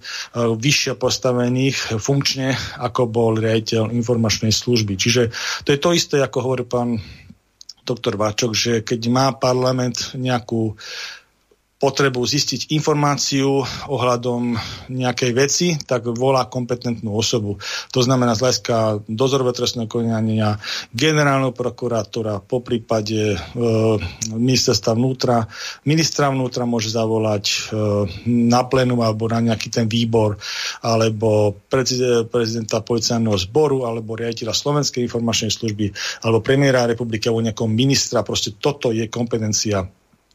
vyššie 0.55 0.95
postavených 0.95 1.99
funkčne, 1.99 2.55
ako 2.79 3.11
bol 3.11 3.35
riaditeľ 3.35 3.91
informačnej 3.91 4.55
služby. 4.55 4.95
Čiže 4.95 5.23
to 5.67 5.75
je 5.75 5.83
to 5.83 5.91
isté, 5.91 6.23
ako 6.23 6.39
hovorí 6.47 6.63
pán 6.63 7.03
doktor 7.83 8.15
Vačok, 8.15 8.55
že 8.55 8.73
keď 8.87 9.01
má 9.11 9.27
parlament 9.35 10.15
nejakú 10.15 10.79
potrebu 11.83 12.23
zistiť 12.23 12.71
informáciu 12.79 13.59
ohľadom 13.91 14.55
nejakej 14.95 15.33
veci, 15.35 15.75
tak 15.75 16.07
volá 16.15 16.47
kompetentnú 16.47 17.11
osobu. 17.11 17.59
To 17.91 18.01
znamená 18.07 18.39
z 18.39 18.47
hľadiska 18.47 18.77
dozorové 19.11 19.51
trestného 19.51 19.91
konania 19.91 20.63
generálneho 20.95 21.51
prokurátora, 21.51 22.39
po 22.39 22.63
prípade 22.63 23.35
e, 23.35 23.37
ministerstva 24.31 24.95
vnútra, 24.95 25.51
ministra 25.83 26.31
vnútra 26.31 26.71
môže 26.71 26.95
zavolať 26.95 27.45
e, 27.51 27.57
na 28.31 28.63
plénum 28.63 29.03
alebo 29.03 29.27
na 29.27 29.43
nejaký 29.43 29.75
ten 29.75 29.91
výbor, 29.91 30.39
alebo 30.87 31.59
prezidenta 32.31 32.79
policajného 32.79 33.35
zboru, 33.43 33.91
alebo 33.91 34.15
riaditeľa 34.15 34.55
Slovenskej 34.55 35.03
informačnej 35.03 35.51
služby, 35.51 35.91
alebo 36.23 36.39
premiéra 36.47 36.87
republiky, 36.87 37.27
alebo 37.27 37.43
nejakého 37.43 37.67
ministra. 37.67 38.23
Proste 38.23 38.55
toto 38.55 38.95
je 38.95 39.11
kompetencia 39.11 39.83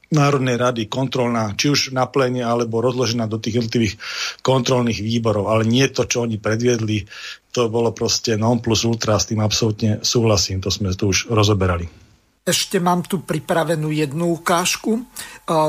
Národnej 0.08 0.56
rady 0.56 0.88
kontrolná, 0.88 1.52
či 1.60 1.68
už 1.68 1.80
na 1.92 2.08
plene, 2.08 2.40
alebo 2.40 2.80
rozložená 2.80 3.28
do 3.28 3.36
tých 3.38 3.60
jednotlivých 3.60 4.00
kontrolných 4.40 5.04
výborov. 5.04 5.52
Ale 5.52 5.68
nie 5.68 5.84
to, 5.92 6.08
čo 6.08 6.24
oni 6.24 6.40
predviedli, 6.40 7.04
to 7.52 7.68
bolo 7.68 7.92
proste 7.92 8.40
non 8.40 8.64
plus 8.64 8.88
ultra, 8.88 9.20
s 9.20 9.28
tým 9.28 9.44
absolútne 9.44 10.00
súhlasím, 10.00 10.64
to 10.64 10.72
sme 10.72 10.96
tu 10.96 11.12
už 11.12 11.28
rozoberali. 11.28 12.07
Ešte 12.48 12.80
mám 12.80 13.04
tu 13.04 13.20
pripravenú 13.28 13.92
jednu 13.92 14.40
ukážku. 14.40 15.04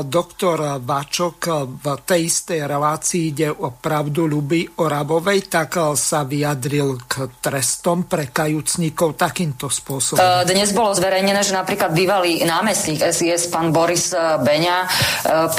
Doktor 0.07 0.79
Váčok 0.79 1.67
v 1.67 1.85
tej 2.07 2.31
istej 2.31 2.63
relácii 2.63 3.35
ide 3.35 3.51
o 3.51 3.75
pravdu 3.75 4.31
Ľuby 4.31 4.79
Orabovej, 4.79 5.51
tak 5.51 5.75
sa 5.99 6.23
vyjadril 6.23 6.95
k 7.03 7.27
trestom 7.43 8.07
pre 8.07 8.31
kajúcnikov 8.31 9.19
takýmto 9.19 9.67
spôsobom. 9.67 10.23
Dnes 10.47 10.71
bolo 10.71 10.95
zverejnené, 10.95 11.43
že 11.43 11.51
napríklad 11.51 11.91
bývalý 11.91 12.47
námestník 12.47 13.03
SIS, 13.03 13.51
pán 13.51 13.75
Boris 13.75 14.15
Beňa, 14.15 14.87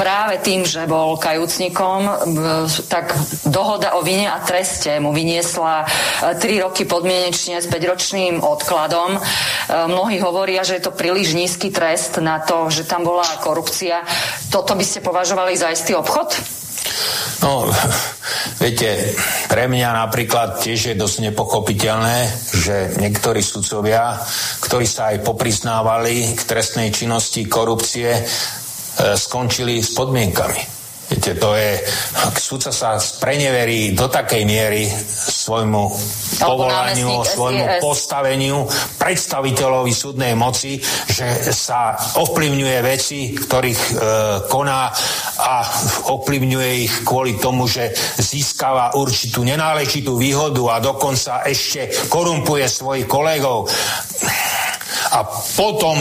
práve 0.01 0.41
tým, 0.41 0.65
že 0.65 0.89
bol 0.89 1.21
kajúcnikom, 1.21 2.01
tak 2.89 3.13
dohoda 3.45 3.93
o 3.97 4.01
vine 4.01 4.25
a 4.25 4.41
treste 4.41 4.97
mu 4.97 5.13
vyniesla 5.13 5.85
3 6.41 6.65
roky 6.65 6.89
podmienečne 6.89 7.61
s 7.61 7.69
5-ročným 7.69 8.41
odkladom. 8.41 9.21
Mnohí 9.69 10.17
hovoria, 10.25 10.65
že 10.65 10.81
je 10.81 10.89
to 10.89 10.97
pri 10.97 11.10
príliš 11.11 11.35
nízky 11.35 11.75
trest 11.75 12.23
na 12.23 12.39
to, 12.39 12.71
že 12.71 12.87
tam 12.87 13.03
bola 13.03 13.27
korupcia. 13.43 14.07
Toto 14.47 14.79
by 14.79 14.85
ste 14.87 15.03
považovali 15.03 15.59
za 15.59 15.75
istý 15.75 15.99
obchod? 15.99 16.39
No, 17.43 17.67
viete, 18.63 19.19
pre 19.51 19.67
mňa 19.67 20.07
napríklad 20.07 20.63
tiež 20.63 20.95
je 20.95 20.95
dosť 20.95 21.35
nepochopiteľné, 21.35 22.31
že 22.55 22.95
niektorí 23.03 23.43
sudcovia, 23.43 24.23
ktorí 24.63 24.87
sa 24.87 25.11
aj 25.11 25.27
popriznávali 25.27 26.31
k 26.39 26.41
trestnej 26.47 26.95
činnosti 26.95 27.43
korupcie, 27.51 28.15
e, 28.15 28.23
skončili 29.19 29.83
s 29.83 29.91
podmienkami. 29.91 30.80
Viete, 31.11 31.35
to 31.35 31.59
je, 31.59 31.75
ak 32.23 32.39
súdca 32.39 32.71
sa 32.71 32.95
spreneverí 32.95 33.99
do 33.99 34.07
takej 34.07 34.47
miery 34.47 34.87
svojmu 35.11 35.91
povolaniu, 36.39 37.27
svojmu 37.27 37.83
postaveniu 37.83 38.63
predstaviteľovi 38.95 39.91
súdnej 39.91 40.39
moci, 40.39 40.79
že 41.11 41.51
sa 41.51 41.99
ovplyvňuje 42.15 42.79
veci, 42.87 43.35
ktorých 43.35 43.83
e, 43.83 43.95
koná 44.47 44.87
a 45.43 45.67
ovplyvňuje 46.15 46.71
ich 46.79 46.95
kvôli 47.03 47.43
tomu, 47.43 47.67
že 47.67 47.91
získava 48.15 48.95
určitú 48.95 49.43
nenáležitú 49.43 50.15
výhodu 50.15 50.63
a 50.71 50.77
dokonca 50.79 51.43
ešte 51.43 52.07
korumpuje 52.07 52.71
svojich 52.71 53.11
kolegov 53.11 53.67
a 55.13 55.25
potom 55.57 56.01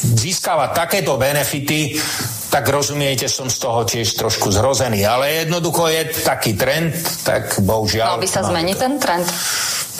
získava 0.00 0.72
takéto 0.72 1.16
benefity, 1.20 1.98
tak 2.50 2.66
rozumiete, 2.66 3.30
som 3.30 3.46
z 3.46 3.58
toho 3.62 3.86
tiež 3.86 4.18
trošku 4.18 4.50
zrozený. 4.50 5.06
Ale 5.06 5.46
jednoducho 5.46 5.86
je 5.86 6.02
taký 6.26 6.58
trend, 6.58 6.96
tak 7.22 7.62
bohužiaľ... 7.62 8.18
Mal 8.18 8.26
by 8.26 8.30
sa 8.30 8.42
zmeniť 8.42 8.76
ten 8.76 8.94
trend? 8.98 9.26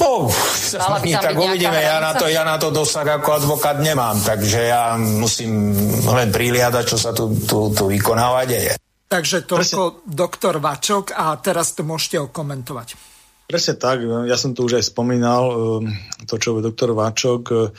No, 0.00 0.32
sa 0.32 0.96
zmení, 0.96 1.12
tak 1.12 1.36
uvidíme. 1.36 1.76
Ja 1.76 2.00
na, 2.00 2.16
to, 2.16 2.24
ja 2.24 2.40
na 2.40 2.56
to 2.56 2.72
dosah 2.72 3.04
ako 3.04 3.36
advokát 3.36 3.76
nemám, 3.84 4.16
takže 4.24 4.72
ja 4.72 4.96
musím 4.96 5.76
len 6.08 6.32
prihliadať, 6.32 6.84
čo 6.88 6.96
sa 6.96 7.12
tu, 7.12 7.28
tu, 7.44 7.68
tu 7.70 7.84
vykonáva 7.92 8.48
deje. 8.48 8.80
Takže 9.10 9.44
toľko 9.44 9.80
Presne. 10.00 10.06
doktor 10.08 10.54
Vačok 10.62 11.12
a 11.12 11.36
teraz 11.42 11.76
to 11.76 11.84
môžete 11.84 12.16
okomentovať. 12.30 12.96
Presne 13.50 13.74
tak, 13.74 14.06
ja 14.06 14.36
som 14.38 14.54
tu 14.54 14.62
už 14.70 14.78
aj 14.78 14.94
spomínal, 14.94 15.42
um, 15.50 15.90
to, 16.24 16.38
čo 16.38 16.62
doktor 16.62 16.94
Vačok, 16.94 17.74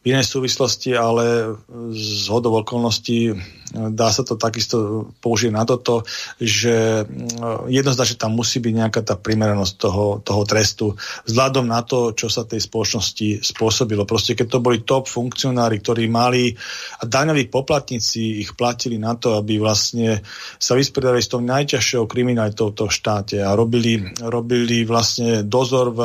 v 0.00 0.16
inej 0.16 0.32
súvislosti, 0.32 0.96
ale 0.96 1.56
z 1.92 2.24
hodov 2.32 2.64
okolností 2.64 3.36
dá 3.70 4.10
sa 4.10 4.26
to 4.26 4.34
takisto 4.34 5.06
použiť 5.22 5.52
na 5.54 5.62
toto, 5.62 6.02
že 6.40 7.04
mm, 7.04 7.70
jednoznačne 7.70 8.18
tam 8.18 8.34
musí 8.34 8.58
byť 8.58 8.74
nejaká 8.74 9.00
tá 9.04 9.14
primeranosť 9.14 9.74
toho, 9.78 10.06
toho 10.24 10.42
trestu 10.48 10.86
vzhľadom 11.28 11.68
na 11.68 11.84
to, 11.86 12.16
čo 12.16 12.26
sa 12.26 12.48
tej 12.48 12.64
spoločnosti 12.64 13.44
spôsobilo. 13.44 14.08
Proste 14.08 14.34
keď 14.34 14.58
to 14.58 14.64
boli 14.64 14.82
top 14.82 15.06
funkcionári, 15.06 15.78
ktorí 15.78 16.10
mali 16.10 16.50
a 16.98 17.06
daňoví 17.06 17.46
poplatníci 17.52 18.42
ich 18.42 18.58
platili 18.58 18.98
na 18.98 19.14
to, 19.14 19.38
aby 19.38 19.62
vlastne 19.62 20.24
sa 20.58 20.74
vyspredali 20.74 21.22
s 21.22 21.30
tou 21.30 21.44
najťažšou 21.44 22.10
kriminalitou 22.10 22.74
v 22.74 22.88
štáte 22.88 23.38
a 23.38 23.54
robili, 23.54 24.02
robili 24.18 24.82
vlastne 24.82 25.46
dozor 25.46 25.94
v 25.94 26.00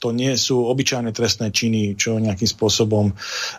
to 0.00 0.16
nie 0.16 0.32
sú 0.34 0.64
obyčajné 0.64 1.12
trestné 1.12 1.52
činy, 1.52 1.94
čo 1.94 2.16
nejakým 2.16 2.48
spôsobom 2.48 3.12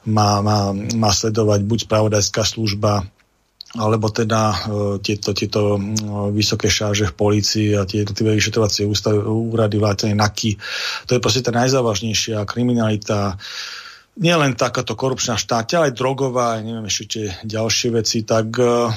má, 0.09 0.41
má, 0.41 0.73
má 0.73 1.11
sledovať 1.13 1.61
buď 1.61 1.79
spravodajská 1.85 2.41
služba, 2.41 3.05
alebo 3.77 4.11
teda 4.11 4.41
e, 4.51 4.55
tieto, 4.99 5.31
tieto 5.31 5.79
vysoké 6.33 6.67
šáže 6.67 7.13
v 7.13 7.15
policii 7.15 7.69
a 7.77 7.87
tie 7.87 8.03
vyšetrovacie 8.03 8.83
ústavy, 8.83 9.21
úrady 9.23 9.79
vládne 9.79 10.17
NAKY. 10.17 10.51
To 11.07 11.15
je 11.15 11.23
proste 11.23 11.45
tá 11.45 11.55
najzávažnejšia 11.55 12.43
kriminalita 12.43 13.39
nielen 14.19 14.59
takáto 14.59 14.99
korupčná 14.99 15.39
štáte, 15.39 15.79
ale 15.79 15.93
aj 15.93 15.95
drogová, 15.95 16.59
neviem 16.59 16.83
ešte 16.91 17.05
tie 17.07 17.25
ďalšie 17.47 17.89
veci, 17.95 18.27
tak 18.27 18.51
e, 18.59 18.91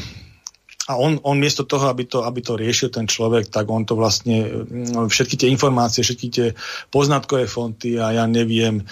a 0.85 1.01
on, 1.01 1.16
on 1.24 1.40
miesto 1.40 1.65
toho, 1.65 1.89
aby 1.89 2.05
to, 2.05 2.28
aby 2.28 2.44
to 2.44 2.61
riešil 2.61 2.93
ten 2.93 3.09
človek, 3.09 3.48
tak 3.48 3.65
on 3.73 3.89
to 3.89 3.97
vlastne, 3.97 4.69
mm, 4.69 5.09
všetky 5.09 5.40
tie 5.40 5.48
informácie, 5.48 6.05
všetky 6.05 6.28
tie 6.28 6.47
poznatkové 6.93 7.48
fonty 7.48 7.97
a 7.97 8.12
ja 8.12 8.24
neviem, 8.28 8.85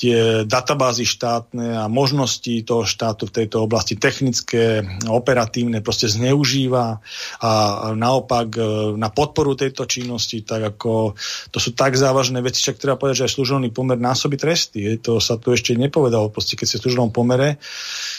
tie 0.00 0.48
databázy 0.48 1.04
štátne 1.04 1.76
a 1.76 1.84
možnosti 1.92 2.64
toho 2.64 2.88
štátu 2.88 3.28
v 3.28 3.44
tejto 3.44 3.68
oblasti 3.68 4.00
technické, 4.00 4.80
operatívne 5.04 5.84
proste 5.84 6.08
zneužíva 6.08 7.04
a 7.44 7.50
naopak 7.92 8.48
e, 8.56 8.60
na 8.96 9.12
podporu 9.12 9.52
tejto 9.52 9.84
činnosti, 9.84 10.40
tak 10.40 10.72
ako 10.72 11.12
to 11.52 11.60
sú 11.60 11.76
tak 11.76 12.00
závažné 12.00 12.40
veci, 12.40 12.64
však 12.64 12.80
treba 12.80 12.96
povedať, 12.96 13.20
že 13.20 13.26
aj 13.28 13.36
služobný 13.36 13.68
pomer 13.76 14.00
násobí 14.00 14.40
tresty. 14.40 14.96
To 15.04 15.20
sa 15.20 15.36
tu 15.36 15.52
ešte 15.52 15.76
nepovedalo, 15.76 16.32
proste 16.32 16.56
keď 16.56 16.64
ste 16.64 16.78
v 16.80 16.84
služobnom 16.88 17.12
pomere 17.12 17.60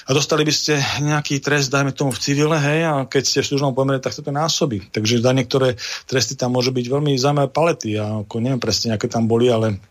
a 0.05 0.09
dostali 0.13 0.45
by 0.45 0.53
ste 0.53 0.77
nejaký 1.01 1.41
trest, 1.41 1.73
dajme 1.73 1.97
tomu 1.97 2.13
v 2.13 2.21
civile, 2.21 2.61
hej, 2.61 2.85
a 2.85 2.93
keď 3.09 3.23
ste 3.25 3.39
v 3.41 3.49
služnom 3.57 3.73
pomere, 3.73 3.97
tak 3.97 4.13
to 4.13 4.29
násobí. 4.29 4.85
Takže 4.93 5.25
za 5.25 5.33
niektoré 5.33 5.81
tresty 6.05 6.37
tam 6.37 6.53
môže 6.53 6.69
byť 6.69 6.85
veľmi 6.85 7.17
zaujímavé 7.17 7.49
palety. 7.49 7.97
Ja 7.97 8.21
ako 8.21 8.37
neviem 8.37 8.61
presne, 8.61 8.93
aké 8.93 9.09
tam 9.09 9.25
boli, 9.25 9.49
ale 9.49 9.81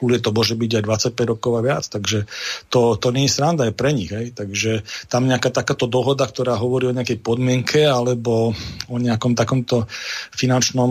kľude 0.00 0.24
to 0.24 0.32
môže 0.32 0.56
byť 0.56 0.80
aj 0.80 1.12
25 1.12 1.32
rokov 1.36 1.52
a 1.60 1.60
viac, 1.60 1.84
takže 1.84 2.24
to, 2.72 2.96
to 2.96 3.08
nie 3.12 3.28
je 3.28 3.36
sranda 3.36 3.68
aj 3.68 3.76
pre 3.76 3.92
nich. 3.92 4.08
Hej. 4.08 4.32
Takže 4.32 4.80
tam 5.12 5.28
nejaká 5.28 5.52
takáto 5.52 5.84
dohoda, 5.84 6.24
ktorá 6.24 6.56
hovorí 6.56 6.88
o 6.88 6.96
nejakej 6.96 7.20
podmienke 7.20 7.84
alebo 7.84 8.56
o 8.88 8.96
nejakom 8.96 9.36
takomto 9.36 9.84
finančnom 10.32 10.90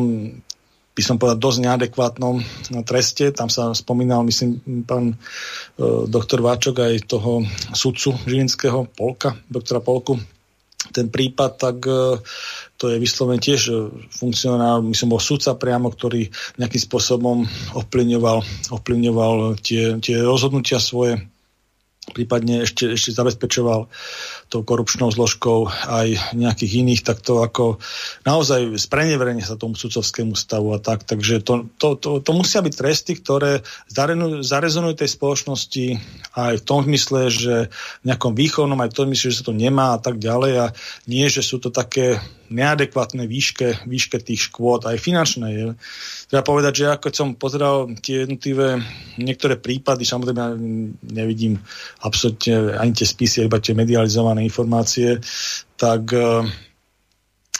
by 0.89 1.07
som 1.07 1.15
povedal, 1.15 1.39
dosť 1.39 1.59
neadekvátnom 1.63 2.35
treste. 2.83 3.31
Tam 3.31 3.47
sa 3.47 3.71
spomínal, 3.71 4.19
myslím, 4.27 4.83
pán 4.83 5.15
e, 5.15 5.17
doktor 6.11 6.43
Váčok 6.43 6.83
aj 6.83 7.07
toho 7.07 7.47
sudcu 7.71 8.19
žilinského 8.27 8.83
Polka, 8.91 9.31
doktora 9.47 9.79
Polku, 9.79 10.19
ten 10.91 11.07
prípad, 11.07 11.51
tak 11.55 11.77
e, 11.87 12.19
to 12.79 12.87
je 12.87 12.97
vyslovene 12.97 13.43
tiež 13.43 13.61
e, 13.67 13.73
funkcionár, 14.07 14.79
myslím, 14.87 15.11
bol 15.11 15.21
sudca 15.21 15.59
priamo, 15.59 15.91
ktorý 15.91 16.31
nejakým 16.55 16.81
spôsobom 16.81 17.43
ovplyvňoval, 17.75 18.71
ovplyvňoval 18.71 19.59
tie, 19.59 19.99
tie 19.99 20.23
rozhodnutia 20.23 20.79
svoje 20.79 21.19
prípadne 22.09 22.65
ešte, 22.65 22.89
ešte 22.89 23.13
zabezpečoval 23.13 23.85
tou 24.49 24.61
korupčnou 24.65 25.13
zložkou 25.13 25.69
aj 25.69 26.33
nejakých 26.33 26.81
iných, 26.81 27.01
tak 27.05 27.21
to 27.21 27.37
ako 27.45 27.77
naozaj 28.25 28.73
spreneverenie 28.81 29.45
sa 29.45 29.59
tomu 29.59 29.77
sudcovskému 29.77 30.33
stavu 30.33 30.73
a 30.73 30.81
tak. 30.81 31.05
Takže 31.05 31.45
to, 31.45 31.69
to, 31.77 31.93
to, 32.01 32.17
to 32.25 32.31
musia 32.33 32.65
byť 32.65 32.73
tresty, 32.73 33.13
ktoré 33.21 33.61
zarezonujú 34.41 34.93
tej 34.97 35.09
spoločnosti 35.09 35.85
aj 36.33 36.53
v 36.57 36.65
tom 36.65 36.81
zmysle, 36.81 37.29
že 37.29 37.55
v 38.01 38.03
nejakom 38.09 38.33
výchovnom, 38.33 38.81
aj 38.81 38.89
v 38.89 38.97
tom 38.97 39.05
zmysle, 39.13 39.29
že 39.29 39.39
sa 39.45 39.45
to 39.45 39.53
nemá 39.53 39.93
a 39.93 39.99
tak 40.01 40.17
ďalej 40.17 40.53
a 40.57 40.65
nie, 41.05 41.29
že 41.29 41.45
sú 41.45 41.61
to 41.61 41.69
také 41.69 42.17
neadekvátne 42.49 43.25
výške, 43.29 43.85
výške 43.85 44.21
tých 44.21 44.49
škôd, 44.49 44.85
aj 44.89 44.97
finančné. 44.97 45.47
Je. 45.53 45.65
Treba 46.29 46.43
povedať, 46.45 46.73
že 46.83 46.85
ako 46.93 47.07
som 47.13 47.37
pozeral 47.37 47.89
tie 48.01 48.25
jednotlivé 48.25 48.81
niektoré 49.17 49.57
prípady, 49.57 50.05
samozrejme 50.05 50.39
ja 50.41 50.53
nevidím 51.13 51.61
absolútne 52.01 52.77
ani 52.77 52.91
tie 52.93 53.07
spisy, 53.07 53.45
iba 53.45 53.61
tie 53.61 53.77
medializované 53.77 54.45
informácie, 54.45 55.21
tak 55.79 56.11
uh, 56.11 56.43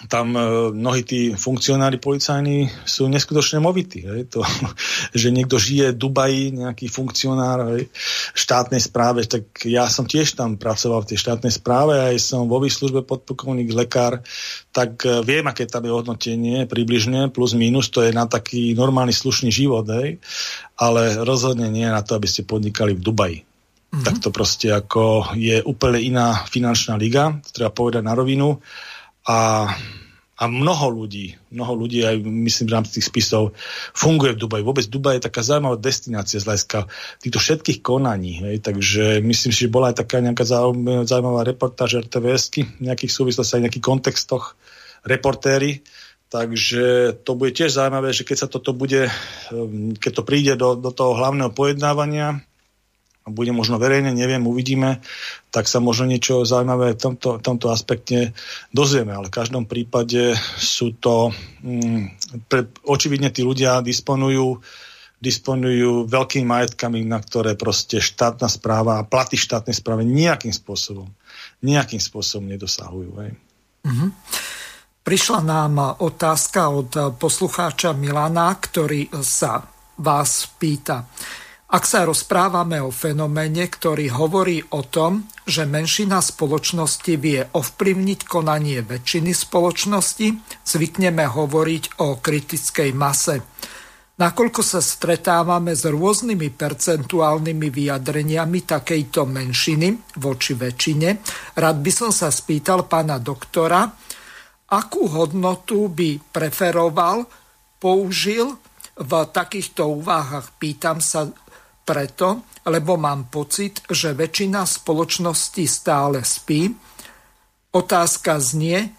tam 0.08 0.32
e, 0.32 0.42
mnohí 0.72 1.04
tí 1.04 1.36
funkcionári 1.36 2.00
policajní 2.00 2.72
sú 2.88 3.12
neskutočne 3.12 3.60
movití. 3.60 4.08
Hej? 4.08 4.32
To, 4.32 4.48
že 5.20 5.36
niekto 5.36 5.60
žije 5.60 5.92
v 5.92 6.00
Dubaji, 6.00 6.44
nejaký 6.56 6.88
funkcionár 6.88 7.76
hej, 7.76 7.92
štátnej 8.32 8.80
správe, 8.80 9.28
tak 9.28 9.52
ja 9.68 9.92
som 9.92 10.08
tiež 10.08 10.40
tam 10.40 10.56
pracoval 10.56 11.04
v 11.04 11.10
tej 11.12 11.20
štátnej 11.20 11.52
správe, 11.52 12.00
aj 12.00 12.16
som 12.24 12.48
vo 12.48 12.64
výslužbe 12.64 13.04
podplukovník, 13.04 13.76
lekár, 13.76 14.24
tak 14.72 15.04
e, 15.04 15.20
viem, 15.28 15.44
aké 15.44 15.68
tam 15.68 15.84
je 15.84 15.92
hodnotenie 15.92 16.64
približne, 16.64 17.28
plus 17.36 17.52
minus, 17.52 17.92
to 17.92 18.00
je 18.00 18.16
na 18.16 18.24
taký 18.24 18.72
normálny 18.80 19.12
slušný 19.12 19.52
život, 19.52 19.84
hej? 20.00 20.24
ale 20.80 21.20
rozhodne 21.28 21.68
nie 21.68 21.84
na 21.84 22.00
to, 22.00 22.16
aby 22.16 22.30
ste 22.30 22.48
podnikali 22.48 22.96
v 22.96 23.04
Dubaji. 23.04 23.40
Mm-hmm. 23.90 24.06
Tak 24.06 24.16
to 24.22 24.30
proste 24.30 24.70
ako 24.70 25.34
je 25.34 25.66
úplne 25.66 25.98
iná 25.98 26.46
finančná 26.46 26.94
liga, 26.96 27.42
to 27.42 27.50
treba 27.52 27.74
povedať 27.74 28.06
na 28.06 28.14
rovinu 28.14 28.62
a, 29.30 29.70
a 30.40 30.44
mnoho 30.50 30.90
ľudí, 30.90 31.38
mnoho 31.54 31.86
ľudí 31.86 32.02
aj 32.02 32.26
myslím 32.26 32.66
v 32.66 32.76
rámci 32.82 32.98
tých 32.98 33.14
spisov 33.14 33.54
funguje 33.94 34.34
v 34.34 34.42
Dubaji. 34.42 34.66
Vôbec 34.66 34.86
Dubaj 34.90 35.22
je 35.22 35.28
taká 35.30 35.46
zaujímavá 35.46 35.78
destinácia 35.78 36.42
z 36.42 36.50
hľadiska 36.50 36.90
týchto 37.22 37.38
všetkých 37.38 37.80
konaní. 37.86 38.42
Hej. 38.42 38.66
Takže 38.66 39.22
myslím 39.22 39.52
si, 39.54 39.70
že 39.70 39.74
bola 39.74 39.94
aj 39.94 40.02
taká 40.02 40.18
nejaká 40.26 40.50
zaujímavá 41.06 41.46
reportáž 41.46 42.02
RTVS, 42.10 42.50
v 42.82 42.90
nejakých 42.90 43.12
súvislostiach, 43.14 43.62
aj 43.62 43.66
nejakých 43.70 43.86
kontextoch 43.86 44.58
reportéry. 45.06 45.86
Takže 46.30 47.18
to 47.26 47.34
bude 47.34 47.58
tiež 47.58 47.74
zaujímavé, 47.74 48.14
že 48.14 48.26
keď 48.26 48.38
sa 48.38 48.48
toto 48.50 48.74
bude, 48.74 49.10
keď 49.98 50.12
to 50.14 50.24
príde 50.26 50.54
do, 50.58 50.78
do 50.78 50.94
toho 50.94 51.18
hlavného 51.18 51.50
pojednávania, 51.54 52.46
bude 53.32 53.54
možno 53.56 53.80
verejne, 53.80 54.12
neviem, 54.12 54.44
uvidíme, 54.44 55.00
tak 55.50 55.66
sa 55.66 55.82
možno 55.82 56.10
niečo 56.10 56.46
zaujímavé 56.46 56.94
v 56.94 57.02
tomto, 57.02 57.42
tomto 57.42 57.72
aspekte 57.72 58.36
dozvieme. 58.74 59.14
Ale 59.14 59.30
v 59.30 59.38
každom 59.40 59.66
prípade 59.66 60.38
sú 60.58 60.98
to, 60.98 61.34
mm, 61.64 62.04
pre, 62.50 62.70
očividne 62.86 63.34
tí 63.34 63.46
ľudia 63.46 63.82
disponujú 63.86 64.62
disponujú 65.20 66.08
veľkými 66.08 66.48
majetkami, 66.48 67.04
na 67.04 67.20
ktoré 67.20 67.60
proste 67.60 68.00
štátna 68.00 68.48
správa 68.48 69.04
a 69.04 69.08
platy 69.08 69.36
štátnej 69.36 69.76
správy 69.76 70.08
nejakým 70.08 70.56
spôsobom, 70.56 71.12
nejakým 71.60 72.00
spôsobom 72.00 72.48
nedosahujú. 72.48 73.12
Hej. 73.20 73.32
Mm-hmm. 73.84 74.10
Prišla 75.04 75.40
nám 75.44 76.00
otázka 76.00 76.72
od 76.72 76.92
poslucháča 77.20 77.92
Milana, 78.00 78.56
ktorý 78.56 79.12
sa 79.20 79.60
vás 80.00 80.48
pýta. 80.56 81.04
Ak 81.70 81.86
sa 81.86 82.02
rozprávame 82.02 82.82
o 82.82 82.90
fenoméne, 82.90 83.70
ktorý 83.70 84.10
hovorí 84.18 84.58
o 84.74 84.82
tom, 84.82 85.30
že 85.46 85.70
menšina 85.70 86.18
spoločnosti 86.18 87.14
vie 87.14 87.46
ovplyvniť 87.46 88.26
konanie 88.26 88.82
väčšiny 88.82 89.30
spoločnosti, 89.38 90.28
zvykneme 90.66 91.30
hovoriť 91.30 92.02
o 92.02 92.18
kritickej 92.18 92.90
mase. 92.98 93.46
Nakoľko 94.18 94.66
sa 94.66 94.82
stretávame 94.82 95.78
s 95.78 95.86
rôznymi 95.86 96.50
percentuálnymi 96.58 97.68
vyjadreniami 97.70 98.66
takejto 98.66 99.30
menšiny 99.30 100.18
voči 100.18 100.58
väčšine, 100.58 101.10
rád 101.54 101.78
by 101.86 101.92
som 101.94 102.10
sa 102.10 102.34
spýtal 102.34 102.90
pána 102.90 103.22
doktora, 103.22 103.86
akú 104.74 105.06
hodnotu 105.06 105.86
by 105.86 106.34
preferoval, 106.34 107.30
použil 107.78 108.58
v 108.98 109.12
takýchto 109.30 110.02
úvahách. 110.02 110.58
Pýtam 110.58 110.98
sa 110.98 111.30
preto, 111.90 112.46
lebo 112.70 113.02
mám 113.02 113.34
pocit, 113.34 113.82
že 113.90 114.14
väčšina 114.14 114.62
spoločnosti 114.62 115.66
stále 115.66 116.22
spí. 116.22 116.70
Otázka 117.74 118.38
znie, 118.38 118.94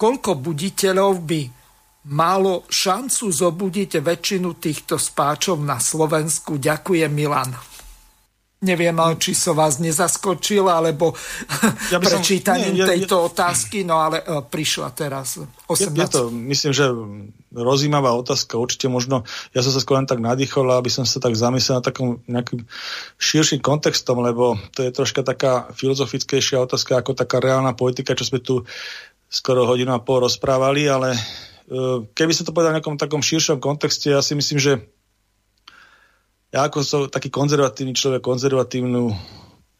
koľko 0.00 0.40
buditeľov 0.40 1.12
by 1.28 1.40
malo 2.16 2.64
šancu 2.72 3.28
zobudiť 3.28 4.00
väčšinu 4.00 4.56
týchto 4.56 4.96
spáčov 4.96 5.60
na 5.60 5.76
Slovensku. 5.76 6.56
Ďakujem, 6.56 7.12
Milan. 7.12 7.75
Neviem, 8.66 8.98
či 9.22 9.30
som 9.30 9.54
vás 9.54 9.78
nezaskočil, 9.78 10.66
alebo 10.66 11.14
ja 11.94 12.02
prečítaním 12.02 12.74
nie, 12.74 12.82
ja, 12.82 12.90
tejto 12.90 13.22
ja, 13.22 13.24
otázky, 13.30 13.86
no 13.86 14.02
ale 14.02 14.26
uh, 14.26 14.42
prišla 14.42 14.90
teraz 14.90 15.38
18. 15.70 15.78
Je, 15.78 16.02
je 16.02 16.08
to, 16.10 16.22
myslím, 16.34 16.72
že 16.74 16.84
rozímavá 17.54 18.10
otázka, 18.18 18.58
určite 18.58 18.90
možno, 18.90 19.22
ja 19.54 19.62
som 19.62 19.70
sa 19.70 19.78
skôr 19.78 20.02
len 20.02 20.10
tak 20.10 20.18
nadýchol, 20.18 20.66
aby 20.74 20.90
som 20.90 21.06
sa 21.06 21.22
tak 21.22 21.38
zamyslel 21.38 21.78
na 21.78 21.86
takom 21.86 22.18
nejakým 22.26 22.66
širším 23.22 23.62
kontextom, 23.62 24.18
lebo 24.18 24.58
to 24.74 24.82
je 24.82 24.90
troška 24.90 25.22
taká 25.22 25.70
filozofickejšia 25.70 26.58
otázka 26.58 26.98
ako 26.98 27.14
taká 27.14 27.38
reálna 27.38 27.78
politika, 27.78 28.18
čo 28.18 28.26
sme 28.26 28.42
tu 28.42 28.66
skoro 29.30 29.62
hodinu 29.62 29.94
a 29.94 30.02
pol 30.02 30.26
rozprávali, 30.26 30.90
ale 30.90 31.14
uh, 31.14 32.02
keby 32.18 32.34
som 32.34 32.42
to 32.42 32.50
povedal 32.50 32.74
v 32.74 32.82
nejakom 32.82 32.98
takom 32.98 33.22
širšom 33.22 33.62
kontexte, 33.62 34.10
ja 34.10 34.18
si 34.18 34.34
myslím, 34.34 34.58
že 34.58 34.82
ja 36.56 36.72
ako 36.72 36.78
som 36.80 37.00
taký 37.12 37.28
konzervatívny 37.28 37.92
človek, 37.92 38.24
konzervatívnu 38.24 39.12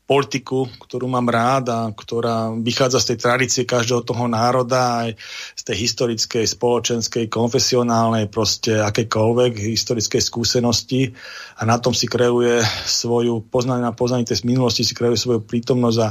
politiku, 0.07 0.69
ktorú 0.77 1.09
mám 1.09 1.27
rád 1.27 1.65
a 1.73 1.81
ktorá 1.91 2.53
vychádza 2.53 3.01
z 3.01 3.07
tej 3.11 3.19
tradície 3.19 3.63
každého 3.65 4.05
toho 4.05 4.29
národa, 4.29 5.09
aj 5.09 5.19
z 5.57 5.63
tej 5.67 5.77
historickej, 5.83 6.45
spoločenskej, 6.47 7.27
konfesionálnej, 7.27 8.31
proste 8.31 8.77
akékoľvek 8.77 9.57
historickej 9.57 10.23
skúsenosti. 10.23 11.17
A 11.59 11.67
na 11.67 11.81
tom 11.81 11.97
si 11.97 12.07
kreuje 12.07 12.63
svoju 12.87 13.43
poznanie 13.51 13.83
na 13.83 13.97
poznanie 13.97 14.29
tej 14.29 14.47
minulosti, 14.47 14.87
si 14.87 14.95
kreuje 14.95 15.19
svoju 15.19 15.43
prítomnosť 15.43 15.99
a, 15.99 16.11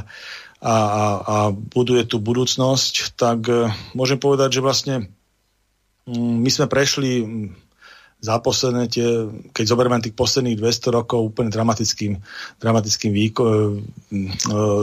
a, 0.66 0.76
a 0.76 1.36
buduje 1.54 2.04
tú 2.10 2.20
budúcnosť, 2.20 3.16
tak 3.16 3.40
uh, 3.48 3.72
môžem 3.96 4.20
povedať, 4.20 4.60
že 4.60 4.66
vlastne 4.66 4.96
um, 6.10 6.42
my 6.44 6.50
sme 6.52 6.68
prešli 6.68 7.24
za 8.24 8.40
posledné 8.42 8.88
tie, 8.90 9.30
keď 9.54 9.66
zoberieme 9.70 10.02
tých 10.02 10.18
posledných 10.18 10.58
200 10.58 10.98
rokov 10.98 11.22
úplne 11.22 11.54
dramatickým, 11.54 12.18
dramatickým 12.58 13.14
výko, 13.14 13.44
e, 13.46 13.54
e, 14.10 14.34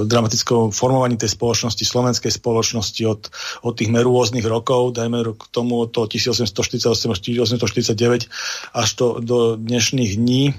dramatickou 0.06 0.70
formovaní 0.70 1.18
tej 1.18 1.34
spoločnosti, 1.34 1.82
slovenskej 1.82 2.30
spoločnosti 2.30 3.02
od, 3.08 3.34
od 3.66 3.74
tých 3.74 3.90
rôznych 3.90 4.46
rokov, 4.46 4.94
dajme 4.94 5.34
k 5.34 5.44
tomu 5.50 5.82
od 5.82 5.90
toho 5.90 6.06
1848-1849 6.06 8.30
až 8.76 8.88
to, 8.94 9.18
do 9.18 9.58
dnešných 9.58 10.14
dní. 10.14 10.54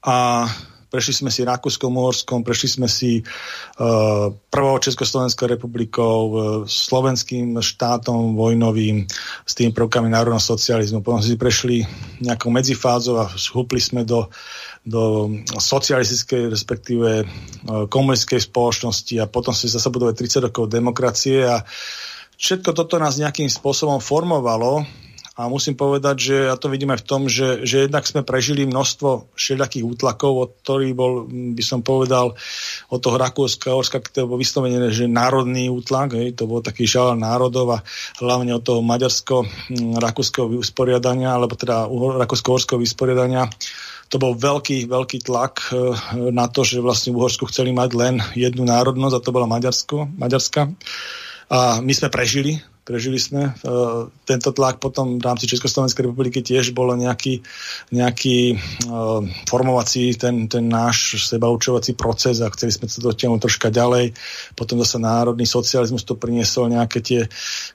A 0.00 0.48
prešli 0.90 1.14
sme 1.14 1.30
si 1.30 1.46
Rakúskom-Uhorskom, 1.46 2.42
prešli 2.42 2.68
sme 2.68 2.88
si 2.90 3.22
uh, 3.22 4.28
prvou 4.50 4.76
Československou 4.82 5.46
republikou, 5.46 6.16
uh, 6.28 6.36
slovenským 6.66 7.62
štátom 7.62 8.34
vojnovým 8.34 9.06
s 9.46 9.52
tým 9.54 9.70
prvkami 9.70 10.10
národného 10.10 10.42
socializmu. 10.42 11.00
Potom 11.00 11.22
si 11.22 11.38
prešli 11.38 11.86
nejakou 12.18 12.50
medzifázou 12.50 13.22
a 13.22 13.30
húpli 13.54 13.78
sme 13.78 14.02
do 14.02 14.28
do 14.80 15.28
socialistickej, 15.60 16.48
respektíve 16.48 17.08
uh, 17.20 17.84
komunistickej 17.92 18.48
spoločnosti 18.48 19.14
a 19.20 19.28
potom 19.28 19.52
si 19.52 19.68
zase 19.68 19.92
budovali 19.92 20.16
30 20.16 20.48
rokov 20.48 20.72
demokracie 20.72 21.44
a 21.44 21.60
všetko 22.40 22.72
toto 22.72 22.96
nás 22.96 23.20
nejakým 23.20 23.52
spôsobom 23.52 24.00
formovalo 24.00 24.88
a 25.40 25.48
musím 25.48 25.72
povedať, 25.72 26.16
že 26.20 26.36
ja 26.52 26.56
to 26.60 26.68
vidím 26.68 26.92
aj 26.92 27.00
v 27.00 27.08
tom, 27.08 27.24
že, 27.24 27.64
že 27.64 27.88
jednak 27.88 28.04
sme 28.04 28.20
prežili 28.20 28.68
množstvo 28.68 29.32
všelijakých 29.32 29.88
útlakov, 29.88 30.32
od 30.36 30.50
ktorých 30.60 30.92
bol, 30.92 31.24
by 31.56 31.64
som 31.64 31.80
povedal, 31.80 32.36
od 32.92 33.00
toho 33.00 33.16
Rakúska, 33.16 33.72
Orska, 33.72 34.04
to 34.04 34.28
bol 34.28 34.36
vyslovené, 34.36 34.92
že 34.92 35.08
národný 35.08 35.72
útlak, 35.72 36.12
hej, 36.12 36.36
to 36.36 36.44
bol 36.44 36.60
taký 36.60 36.84
žal 36.84 37.16
národov 37.16 37.72
a 37.72 37.78
hlavne 38.20 38.52
od 38.52 38.60
toho 38.60 38.84
maďarsko-rakúskeho 38.84 40.60
vysporiadania, 40.60 41.32
alebo 41.32 41.56
teda 41.56 41.88
rakúsko-horského 42.20 42.76
vysporiadania, 42.76 43.48
to 44.10 44.18
bol 44.18 44.34
veľký, 44.34 44.90
veľký 44.90 45.24
tlak 45.24 45.70
e, 45.70 45.94
na 46.34 46.50
to, 46.50 46.66
že 46.66 46.82
vlastne 46.82 47.14
v 47.14 47.22
Uhorsku 47.22 47.46
chceli 47.46 47.70
mať 47.70 47.90
len 47.94 48.14
jednu 48.34 48.66
národnosť 48.66 49.14
a 49.16 49.22
to 49.22 49.30
bola 49.30 49.46
Maďarsko, 49.46 50.10
Maďarska. 50.18 50.66
A 51.50 51.78
my 51.78 51.92
sme 51.94 52.10
prežili 52.10 52.58
prežili 52.82 53.20
sme. 53.20 53.54
Uh, 53.62 54.10
tento 54.24 54.50
tlak 54.50 54.82
potom 54.82 55.20
v 55.20 55.24
rámci 55.24 55.46
Československej 55.46 56.10
republiky 56.10 56.42
tiež 56.42 56.72
bolo 56.74 56.96
nejaký, 56.96 57.44
nejaký 57.94 58.56
uh, 58.56 59.22
formovací 59.46 60.16
ten, 60.16 60.50
ten 60.50 60.66
náš 60.66 61.28
sebaučovací 61.30 61.94
proces 61.94 62.40
a 62.40 62.50
chceli 62.50 62.72
sme 62.74 62.86
sa 62.88 62.98
dotiahnuť 63.04 63.40
troška 63.40 63.68
ďalej. 63.70 64.16
Potom 64.58 64.80
zase 64.82 64.98
národný 64.98 65.46
socializmus 65.46 66.02
to 66.02 66.18
priniesol 66.18 66.66
nejaké 66.66 66.98
tie, 67.04 67.20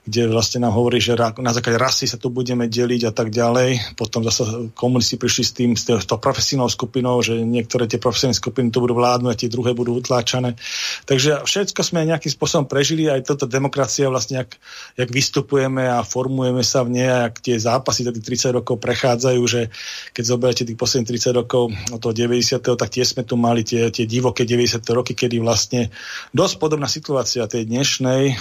kde 0.03 0.27
vlastne 0.29 0.65
nám 0.65 0.75
hovorí, 0.75 0.99
že 0.99 1.15
na 1.15 1.51
základe 1.53 1.79
rasy 1.79 2.05
sa 2.09 2.19
tu 2.19 2.33
budeme 2.33 2.67
deliť 2.67 3.01
a 3.07 3.11
tak 3.13 3.31
ďalej. 3.31 3.95
Potom 3.95 4.25
zase 4.25 4.73
komunisti 4.75 5.15
prišli 5.15 5.43
s 5.43 5.51
tým, 5.55 5.71
s 5.77 5.85
tou 5.85 6.19
profesijnou 6.19 6.67
skupinou, 6.67 7.21
že 7.21 7.39
niektoré 7.39 7.87
tie 7.87 8.01
profesionálne 8.01 8.37
skupiny 8.37 8.67
tu 8.73 8.83
budú 8.83 8.97
vládnuť 8.97 9.31
a 9.31 9.39
tie 9.39 9.49
druhé 9.51 9.71
budú 9.71 9.95
utláčané. 9.95 10.57
Takže 11.05 11.45
všetko 11.45 11.81
sme 11.85 12.09
nejakým 12.09 12.31
spôsobom 12.31 12.65
prežili, 12.67 13.07
aj 13.07 13.27
toto 13.27 13.45
demokracia 13.45 14.09
vlastne, 14.09 14.43
ak 14.43 14.57
jak 14.95 15.11
vystupujeme 15.11 15.91
a 15.91 16.07
formujeme 16.07 16.63
sa 16.63 16.87
v 16.87 16.95
nej 16.95 17.11
a 17.11 17.27
tie 17.27 17.59
zápasy 17.59 18.07
za 18.07 18.15
tých 18.15 18.47
30 18.47 18.63
rokov 18.63 18.79
prechádzajú, 18.79 19.41
že 19.43 19.67
keď 20.15 20.23
zoberiete 20.23 20.63
tých 20.63 20.79
posledných 20.79 21.35
30 21.35 21.35
rokov 21.35 21.75
od 21.91 21.99
toho 21.99 22.15
90. 22.15 22.63
tak 22.63 22.89
tie 22.95 23.03
sme 23.03 23.27
tu 23.27 23.35
mali 23.35 23.67
tie, 23.67 23.91
tie 23.91 24.07
divoké 24.07 24.47
90. 24.47 24.79
roky, 24.95 25.11
kedy 25.11 25.43
vlastne 25.43 25.91
dosť 26.31 26.55
podobná 26.63 26.87
situácia 26.87 27.43
tej 27.43 27.67
dnešnej 27.67 28.39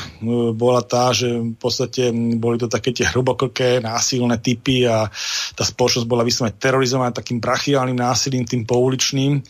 bola 0.54 0.86
tá, 0.86 1.10
že 1.10 1.42
v 1.42 1.58
podstate 1.58 2.14
boli 2.38 2.54
to 2.62 2.70
také 2.70 2.94
tie 2.94 3.10
hrubokrké 3.10 3.82
násilné 3.82 4.38
typy 4.38 4.86
a 4.86 5.10
tá 5.58 5.66
spoločnosť 5.66 6.06
bola 6.06 6.22
vyslovene 6.22 6.54
terorizovaná 6.54 7.10
takým 7.10 7.42
brachiálnym 7.42 7.98
násilím, 7.98 8.46
tým 8.46 8.62
pouličným 8.62 9.42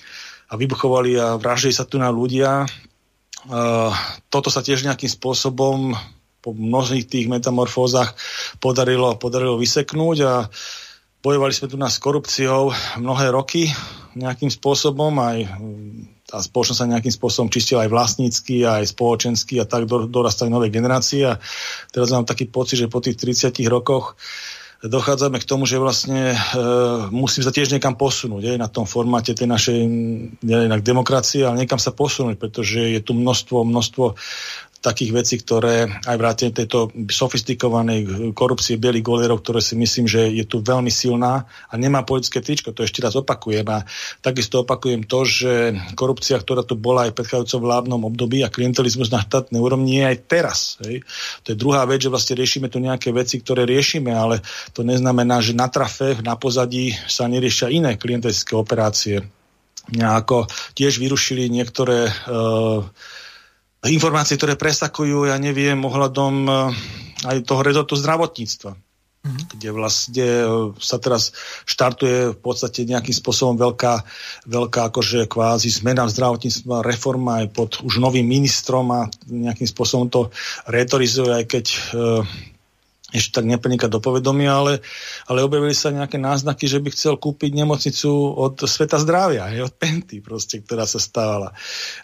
a 0.48 0.52
vybuchovali 0.56 1.20
a 1.20 1.36
vraždili 1.36 1.76
sa 1.76 1.84
tu 1.84 2.00
na 2.00 2.08
ľudia 2.08 2.64
toto 4.32 4.48
sa 4.48 4.64
tiež 4.64 4.88
nejakým 4.88 5.10
spôsobom 5.10 5.92
po 6.44 6.52
mnohých 6.52 7.08
tých 7.08 7.32
metamorfózach 7.32 8.12
podarilo, 8.60 9.16
podarilo 9.16 9.56
vyseknúť 9.56 10.18
a 10.28 10.32
bojovali 11.24 11.56
sme 11.56 11.72
tu 11.72 11.80
nás 11.80 11.96
s 11.96 12.04
korupciou 12.04 12.68
mnohé 13.00 13.32
roky 13.32 13.72
nejakým 14.12 14.52
spôsobom, 14.52 15.16
aj 15.24 15.48
tá 16.28 16.38
spoločnosť 16.44 16.78
sa 16.78 16.92
nejakým 16.92 17.14
spôsobom 17.16 17.48
čistila 17.48 17.88
aj 17.88 17.90
vlastnícky, 17.90 18.68
aj 18.68 18.92
spoločensky 18.92 19.56
a 19.56 19.64
tak 19.64 19.88
dorastali 19.88 20.52
nové 20.52 20.68
generácie 20.68 21.24
a 21.24 21.40
teraz 21.88 22.12
mám 22.12 22.28
taký 22.28 22.44
pocit, 22.52 22.84
že 22.84 22.92
po 22.92 23.00
tých 23.00 23.16
30 23.16 23.56
rokoch 23.72 24.20
dochádzame 24.84 25.40
k 25.40 25.48
tomu, 25.48 25.64
že 25.64 25.80
vlastne 25.80 26.36
e, 26.36 26.38
musím 27.08 27.40
sa 27.40 27.48
tiež 27.48 27.72
niekam 27.72 27.96
posunúť 27.96 28.52
aj 28.52 28.58
na 28.60 28.68
tom 28.68 28.84
formáte 28.84 29.32
tej 29.32 29.48
našej 29.48 29.78
demokracie, 30.84 31.48
ale 31.48 31.64
niekam 31.64 31.80
sa 31.80 31.88
posunúť, 31.88 32.36
pretože 32.36 32.92
je 32.92 33.00
tu 33.00 33.16
množstvo, 33.16 33.64
množstvo 33.64 34.04
takých 34.84 35.16
vecí, 35.16 35.40
ktoré 35.40 35.88
aj 36.04 36.16
vrátane 36.20 36.52
tejto 36.52 36.92
sofistikovanej 37.08 38.30
korupcie 38.36 38.76
bielých 38.76 39.00
golierov, 39.00 39.40
ktoré 39.40 39.64
si 39.64 39.80
myslím, 39.80 40.04
že 40.04 40.28
je 40.28 40.44
tu 40.44 40.60
veľmi 40.60 40.92
silná 40.92 41.48
a 41.48 41.74
nemá 41.80 42.04
politické 42.04 42.44
tričko. 42.44 42.76
To 42.76 42.84
ešte 42.84 43.00
raz 43.00 43.16
opakujem. 43.16 43.64
A 43.72 43.88
takisto 44.20 44.60
opakujem 44.60 45.08
to, 45.08 45.24
že 45.24 45.72
korupcia, 45.96 46.36
ktorá 46.36 46.60
tu 46.60 46.76
bola 46.76 47.08
aj 47.08 47.16
v 47.16 47.18
predchádzajúcom 47.24 47.62
vládnom 47.64 48.02
období 48.04 48.44
a 48.44 48.52
klientelizmus 48.52 49.08
na 49.08 49.24
štátnej 49.24 49.64
úrovni 49.64 50.04
je 50.04 50.04
aj 50.04 50.16
teraz. 50.28 50.58
Hej. 50.84 51.00
To 51.48 51.56
je 51.56 51.56
druhá 51.56 51.88
vec, 51.88 52.04
že 52.04 52.12
vlastne 52.12 52.36
riešime 52.36 52.68
tu 52.68 52.76
nejaké 52.76 53.08
veci, 53.08 53.40
ktoré 53.40 53.64
riešime, 53.64 54.12
ale 54.12 54.44
to 54.76 54.84
neznamená, 54.84 55.40
že 55.40 55.56
na 55.56 55.72
trafe, 55.72 56.20
na 56.20 56.36
pozadí 56.36 56.92
sa 57.08 57.24
neriešia 57.24 57.72
iné 57.72 57.96
klientelistické 57.96 58.52
operácie. 58.52 59.24
Nejako 59.84 60.48
tiež 60.76 60.96
vyrušili 60.96 61.48
niektoré 61.48 62.08
uh, 62.08 62.84
informácie, 63.90 64.40
ktoré 64.40 64.56
presakujú, 64.56 65.28
ja 65.28 65.36
neviem, 65.36 65.76
ohľadom 65.80 66.34
eh, 66.46 66.54
aj 67.24 67.36
toho 67.44 67.60
rezortu 67.64 67.94
zdravotníctva, 67.96 68.72
mm-hmm. 68.72 69.44
kde 69.56 69.68
vlastne 69.72 70.28
eh, 70.28 70.48
sa 70.80 70.96
teraz 70.96 71.36
štartuje 71.68 72.32
v 72.32 72.38
podstate 72.38 72.88
nejakým 72.88 73.12
spôsobom 73.12 73.60
veľká, 73.60 74.04
veľká 74.48 74.80
akože 74.92 75.28
kvázi 75.28 75.68
zmena 75.68 76.08
v 76.08 76.14
zdravotníctve, 76.16 76.80
reforma 76.80 77.44
aj 77.44 77.46
pod 77.52 77.70
už 77.84 78.00
novým 78.00 78.24
ministrom 78.24 78.88
a 78.94 79.08
nejakým 79.28 79.68
spôsobom 79.68 80.08
to 80.08 80.20
retorizuje, 80.68 81.30
aj 81.32 81.44
keď 81.44 81.66
uh, 81.92 82.22
ešte 83.14 83.38
tak 83.38 83.46
neprenikať 83.46 83.86
do 83.86 84.02
povedomia, 84.02 84.58
ale, 84.58 84.82
ale 85.30 85.46
objavili 85.46 85.70
sa 85.70 85.94
nejaké 85.94 86.18
náznaky, 86.18 86.66
že 86.66 86.82
by 86.82 86.90
chcel 86.90 87.14
kúpiť 87.14 87.54
nemocnicu 87.54 88.10
od 88.34 88.66
Sveta 88.66 88.98
zdravia, 88.98 89.46
aj 89.46 89.70
od 89.70 89.74
Penty 89.78 90.18
proste, 90.18 90.58
ktorá 90.58 90.82
sa 90.82 90.98
stávala. 90.98 91.54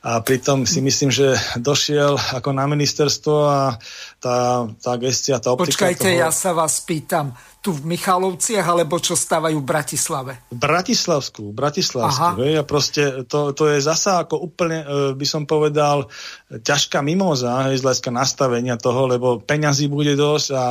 A 0.06 0.22
pritom 0.22 0.62
si 0.70 0.78
myslím, 0.78 1.10
že 1.10 1.34
došiel 1.58 2.14
ako 2.14 2.54
na 2.54 2.70
ministerstvo 2.70 3.34
a 3.50 3.60
tá, 4.22 4.70
tá 4.78 4.92
gestia, 5.02 5.42
tá 5.42 5.50
optika... 5.50 5.90
Počkajte, 5.90 6.14
toho... 6.14 6.22
ja 6.22 6.30
sa 6.30 6.54
vás 6.54 6.78
pýtam, 6.86 7.34
tu 7.60 7.76
v 7.76 7.92
Michalovciach, 7.92 8.64
alebo 8.64 8.96
čo 8.96 9.12
stávajú 9.12 9.60
v 9.60 9.68
Bratislave? 9.68 10.32
Bratislavskú, 10.48 11.52
Bratislavskú. 11.52 12.40
Hej, 12.40 12.54
a 12.56 12.64
proste 12.64 13.02
to, 13.28 13.52
to 13.52 13.68
je 13.68 13.84
zasa 13.84 14.24
ako 14.24 14.40
úplne, 14.40 14.80
e, 14.80 14.86
by 15.12 15.26
som 15.28 15.44
povedal, 15.44 16.08
ťažká 16.48 17.04
mimoza, 17.04 17.68
hej, 17.68 17.78
z 17.78 17.84
hľadiska 17.84 18.10
nastavenia 18.16 18.80
toho, 18.80 19.04
lebo 19.04 19.44
peňazí 19.44 19.92
bude 19.92 20.16
dosť 20.16 20.48
a, 20.56 20.66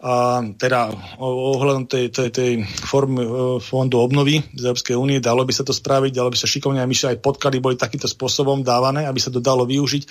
a 0.00 0.12
teda 0.56 0.88
ohľadom 1.20 1.84
tej, 1.84 2.08
tej, 2.08 2.28
tej 2.32 2.52
formy 2.88 3.20
e, 3.20 3.30
fondu 3.60 4.00
obnovy 4.00 4.40
z 4.56 4.64
Európskej 4.64 4.96
únie, 4.96 5.20
dalo 5.20 5.44
by 5.44 5.52
sa 5.52 5.60
to 5.60 5.76
spraviť, 5.76 6.16
dalo 6.16 6.32
by 6.32 6.40
sa 6.40 6.48
šikovne, 6.48 6.80
a 6.80 6.88
myšli 6.88 7.14
aj 7.14 7.18
podklady 7.20 7.60
boli 7.60 7.76
takýmto 7.76 8.08
spôsobom 8.08 8.64
dávané, 8.64 9.04
aby 9.04 9.20
sa 9.20 9.28
to 9.28 9.44
dalo 9.44 9.68
využiť 9.68 10.02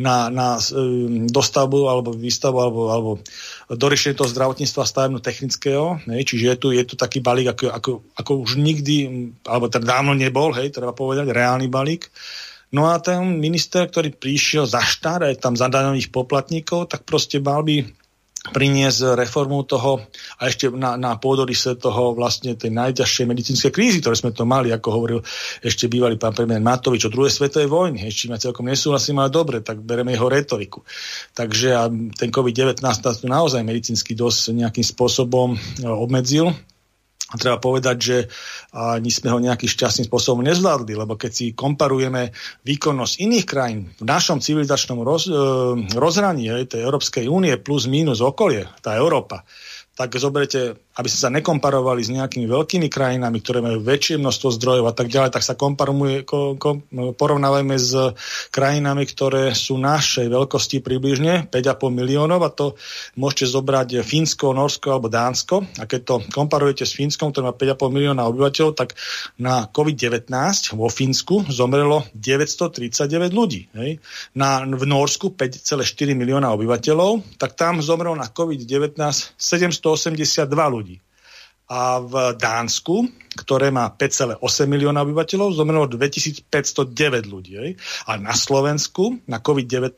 na, 0.00 0.32
na 0.32 0.56
e, 0.56 1.28
dostavbu 1.28 1.92
alebo 1.92 2.16
výstavbu 2.16 2.56
alebo, 2.56 2.80
alebo 2.88 3.10
doriešenie 3.70 4.18
toho 4.18 4.28
zdravotníctva 4.28 4.84
stavebno-technického, 4.84 6.04
čiže 6.04 6.44
je 6.52 6.56
tu, 6.60 6.68
je 6.74 6.84
tu 6.84 6.94
taký 7.00 7.24
balík, 7.24 7.56
ako, 7.56 7.64
ako, 7.72 7.90
ako 8.12 8.32
už 8.44 8.60
nikdy, 8.60 8.96
alebo 9.48 9.72
teda 9.72 9.98
dávno 9.98 10.12
nebol, 10.12 10.52
hej, 10.52 10.68
treba 10.68 10.92
povedať, 10.92 11.32
reálny 11.32 11.72
balík. 11.72 12.12
No 12.74 12.90
a 12.90 12.98
ten 12.98 13.38
minister, 13.38 13.86
ktorý 13.86 14.12
prišiel 14.12 14.66
za 14.66 14.82
štár, 14.82 15.24
aj 15.24 15.40
tam 15.40 15.54
za 15.54 15.70
daňových 15.70 16.10
poplatníkov, 16.10 16.90
tak 16.90 17.06
proste 17.06 17.38
mal 17.38 17.62
by 17.62 17.86
priniesť 18.44 19.16
reformu 19.16 19.64
toho 19.64 20.04
a 20.36 20.42
ešte 20.52 20.68
na, 20.68 21.00
na 21.00 21.16
pôdorise 21.16 21.80
toho 21.80 22.12
vlastne 22.12 22.52
tej 22.52 22.76
najťažšej 22.76 23.24
medicínskej 23.24 23.72
krízy, 23.72 24.04
ktoré 24.04 24.20
sme 24.20 24.36
to 24.36 24.44
mali, 24.44 24.68
ako 24.68 24.88
hovoril 24.92 25.20
ešte 25.64 25.88
bývalý 25.88 26.20
pán 26.20 26.36
premiér 26.36 26.60
Matovič 26.60 27.08
o 27.08 27.12
druhej 27.12 27.32
svetovej 27.32 27.72
vojny. 27.72 28.04
Ešte 28.04 28.28
ma 28.28 28.36
celkom 28.36 28.68
nesúhlasím, 28.68 29.24
ale 29.24 29.32
dobre, 29.32 29.64
tak 29.64 29.80
bereme 29.80 30.12
jeho 30.12 30.28
retoriku. 30.28 30.84
Takže 31.32 31.68
a 31.72 31.88
ten 31.88 32.28
COVID-19 32.28 32.84
nás 32.84 33.00
tu 33.00 33.26
naozaj 33.30 33.64
medicínsky 33.64 34.12
dosť 34.12 34.52
nejakým 34.52 34.84
spôsobom 34.84 35.56
e, 35.56 35.58
obmedzil 35.88 36.52
a 37.34 37.40
treba 37.40 37.58
povedať, 37.58 37.96
že 37.98 38.16
ani 38.70 39.10
sme 39.10 39.34
ho 39.34 39.42
nejakým 39.42 39.66
šťastným 39.66 40.06
spôsobom 40.06 40.46
nezvládli, 40.46 40.94
lebo 40.94 41.18
keď 41.18 41.30
si 41.34 41.46
komparujeme 41.50 42.30
výkonnosť 42.62 43.14
iných 43.18 43.46
krajín 43.46 43.90
v 43.98 44.06
našom 44.06 44.38
civilizačnom 44.38 45.02
roz, 45.02 45.26
e, 45.26 45.34
rozhraní 45.98 46.46
tej 46.70 46.86
Európskej 46.86 47.26
únie 47.26 47.58
plus 47.58 47.90
minus 47.90 48.22
okolie, 48.22 48.70
tá 48.78 48.94
Európa, 48.94 49.42
tak 49.94 50.18
zoberte, 50.18 50.74
aby 50.98 51.06
ste 51.06 51.22
sa 51.22 51.30
nekomparovali 51.30 52.02
s 52.02 52.10
nejakými 52.10 52.50
veľkými 52.50 52.90
krajinami, 52.90 53.38
ktoré 53.38 53.62
majú 53.62 53.78
väčšie 53.78 54.18
množstvo 54.18 54.48
zdrojov 54.58 54.90
a 54.90 54.94
tak 54.94 55.06
ďalej, 55.06 55.30
tak 55.30 55.46
sa 55.46 55.54
komparujme, 55.54 56.26
ko, 56.26 56.58
ko, 56.58 56.82
porovnávajme 57.14 57.78
s 57.78 57.94
krajinami, 58.50 59.06
ktoré 59.06 59.54
sú 59.54 59.78
našej 59.78 60.26
veľkosti 60.26 60.82
približne 60.82 61.46
5,5 61.46 61.94
miliónov 61.94 62.42
a 62.42 62.50
to 62.50 62.74
môžete 63.14 63.54
zobrať 63.54 64.02
Fínsko, 64.02 64.50
Norsko 64.50 64.98
alebo 64.98 65.06
Dánsko 65.06 65.62
a 65.78 65.86
keď 65.86 66.00
to 66.02 66.14
komparujete 66.34 66.82
s 66.82 66.98
Fínskom, 66.98 67.30
ktoré 67.30 67.46
má 67.46 67.54
5,5 67.54 67.94
milióna 67.94 68.26
obyvateľov, 68.26 68.74
tak 68.74 68.98
na 69.38 69.70
COVID-19 69.70 70.26
vo 70.74 70.90
Fínsku 70.90 71.46
zomrelo 71.54 72.02
939 72.18 73.30
ľudí. 73.30 73.70
Hej? 73.78 74.02
Na, 74.34 74.66
v 74.66 74.84
Norsku 74.90 75.38
5,4 75.38 76.18
milióna 76.18 76.50
obyvateľov, 76.50 77.38
tak 77.38 77.54
tam 77.54 77.78
zomrelo 77.78 78.18
na 78.18 78.26
COVID-19 78.26 78.98
700 79.38 79.83
182 79.84 80.48
ľudí. 80.48 80.96
A 81.68 82.00
v 82.00 82.36
Dánsku, 82.36 83.08
ktoré 83.40 83.72
má 83.72 83.88
5,8 83.92 84.40
milióna 84.68 85.04
obyvateľov, 85.04 85.56
zomrelo 85.56 85.88
2509 85.88 86.48
ľudí. 87.28 87.52
Hej. 87.56 87.70
A 88.08 88.16
na 88.20 88.32
Slovensku 88.32 89.20
na 89.28 89.40
COVID-19, 89.40 89.96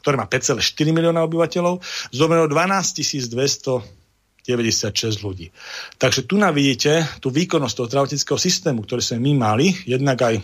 ktoré 0.00 0.14
má 0.16 0.28
5,4 0.28 0.60
milióna 0.92 1.24
obyvateľov, 1.24 1.80
zomrelo 2.12 2.48
12 2.48 3.32
200 3.32 4.02
96 4.42 5.22
ľudí. 5.22 5.54
Takže 6.02 6.26
tu 6.26 6.34
na 6.34 6.50
vidíte 6.50 7.06
tú 7.22 7.30
výkonnosť 7.30 7.74
toho 7.78 7.86
zdravotníckého 7.86 8.38
systému, 8.42 8.82
ktorý 8.82 8.98
sme 8.98 9.22
my 9.22 9.32
mali, 9.38 9.70
jednak 9.86 10.18
aj 10.18 10.42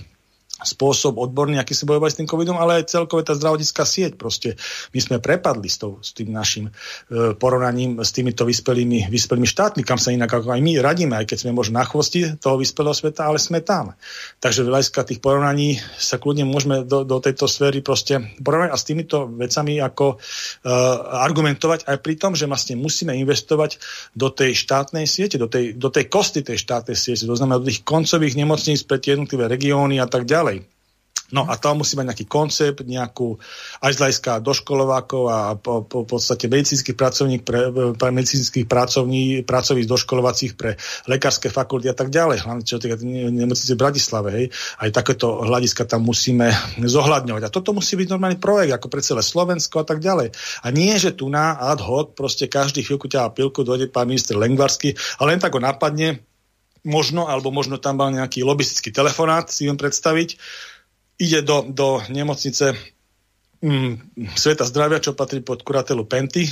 spôsob 0.59 1.23
odborný, 1.23 1.63
aký 1.63 1.71
sme 1.75 1.95
bojovali 1.95 2.11
s 2.11 2.19
tým 2.19 2.27
covidom, 2.27 2.59
ale 2.59 2.83
aj 2.83 2.91
celkové 2.91 3.23
tá 3.23 3.39
zdravotnícká 3.39 3.87
sieť. 3.87 4.19
Proste 4.19 4.59
my 4.91 4.99
sme 4.99 5.17
prepadli 5.23 5.71
s, 5.71 5.79
tou, 5.79 6.03
s 6.03 6.11
tým 6.11 6.35
našim 6.35 6.67
e, 6.69 6.73
porovnaním 7.39 8.03
s 8.03 8.11
týmito 8.11 8.43
vyspelými, 8.43 9.07
vyspelými 9.07 9.47
štátmi, 9.47 9.87
kam 9.87 10.03
sa 10.03 10.11
inak 10.11 10.27
ako 10.27 10.51
aj 10.51 10.61
my 10.63 10.73
radíme, 10.83 11.15
aj 11.15 11.27
keď 11.31 11.39
sme 11.47 11.55
možno 11.55 11.79
na 11.79 11.87
chvosti 11.87 12.35
toho 12.43 12.59
vyspelého 12.59 12.97
sveta, 12.97 13.31
ale 13.31 13.39
sme 13.39 13.63
tam. 13.63 13.95
Takže 14.43 14.67
v 14.67 14.71
hľadiska 14.75 15.07
tých 15.07 15.23
porovnaní 15.23 15.79
sa 15.95 16.19
kľudne 16.19 16.43
môžeme 16.43 16.83
do, 16.83 17.07
do 17.07 17.17
tejto 17.23 17.47
sféry 17.47 17.79
proste 17.79 18.19
porovnať 18.43 18.71
a 18.75 18.77
s 18.77 18.87
týmito 18.87 19.31
vecami 19.31 19.79
ako 19.79 20.17
e, 20.17 20.71
argumentovať 21.23 21.87
aj 21.87 21.97
pri 22.03 22.15
tom, 22.19 22.35
že 22.35 22.51
vlastne 22.51 22.75
musíme 22.75 23.15
investovať 23.15 23.79
do 24.17 24.33
tej 24.33 24.59
štátnej 24.59 25.07
siete, 25.07 25.39
do 25.39 25.47
tej, 25.47 25.79
do 25.79 25.93
tej 25.93 26.11
kosty 26.11 26.43
tej 26.43 26.59
štátnej 26.59 26.99
siete, 26.99 27.29
to 27.29 27.39
znamená 27.39 27.63
do 27.63 27.69
tých 27.69 27.87
koncových 27.87 28.35
nemocníc 28.35 28.83
pre 28.83 28.99
tie 28.99 29.15
jednotlivé 29.15 29.47
regióny 29.47 30.01
a 30.01 30.09
tak 30.09 30.25
ďalej. 30.25 30.48
No 31.29 31.45
a 31.45 31.61
to 31.61 31.77
musí 31.77 31.93
mať 31.93 32.07
nejaký 32.09 32.27
koncept, 32.27 32.81
nejakú 32.89 33.37
aj 33.85 33.93
z 33.93 34.01
hľadiska 34.01 34.33
doškolovákov 34.41 35.23
a 35.29 35.39
po, 35.61 35.85
po, 35.85 36.09
podstate 36.09 36.49
medicínskych 36.49 36.97
pracovník 36.97 37.45
pre, 37.45 37.69
pre 38.01 38.11
medicínskych 38.17 38.65
pracovní, 38.65 39.45
pracovíc 39.45 39.85
doškolovacích 39.85 40.57
pre 40.57 40.81
lekárske 41.05 41.53
fakulty 41.53 41.93
a 41.93 41.97
tak 41.97 42.09
ďalej, 42.09 42.49
hlavne 42.49 42.65
čo 42.65 42.81
týka 42.81 42.97
nemocnice 43.05 43.77
v 43.77 43.83
Bratislave, 43.83 44.29
hej. 44.33 44.47
Aj 44.81 44.89
takéto 44.89 45.45
hľadiska 45.45 45.85
tam 45.85 46.09
musíme 46.09 46.49
zohľadňovať. 46.97 47.43
A 47.45 47.53
toto 47.53 47.77
musí 47.77 48.01
byť 48.01 48.09
normálny 48.09 48.41
projekt, 48.41 48.73
ako 48.73 48.89
pre 48.89 49.05
celé 49.05 49.21
Slovensko 49.21 49.85
a 49.85 49.87
tak 49.87 50.01
ďalej. 50.01 50.33
A 50.65 50.73
nie, 50.73 50.97
že 50.97 51.13
tu 51.13 51.29
na 51.29 51.61
ad 51.61 51.85
hoc 51.85 52.17
proste 52.17 52.49
každý 52.49 52.81
chvíľku 52.81 53.05
ťa 53.05 53.37
pilku 53.37 53.69
dojde 53.69 53.93
pán 53.93 54.09
minister 54.09 54.33
Lengvarsky, 54.33 54.97
ale 55.21 55.37
len 55.37 55.41
tak 55.45 55.53
ho 55.53 55.61
napadne, 55.61 56.25
možno, 56.89 57.29
alebo 57.29 57.53
možno 57.53 57.77
tam 57.77 58.01
mal 58.01 58.09
nejaký 58.09 58.41
lobistický 58.49 58.89
telefonát, 58.89 59.53
si 59.53 59.69
viem 59.69 59.77
predstaviť, 59.77 60.41
ide 61.19 61.43
do, 61.43 61.67
do 61.67 62.01
nemocnice 62.09 62.79
mm, 63.63 63.93
Sveta 64.39 64.65
zdravia, 64.65 65.03
čo 65.03 65.19
patrí 65.19 65.43
pod 65.43 65.67
kuratelu 65.67 66.07
Penty 66.07 66.47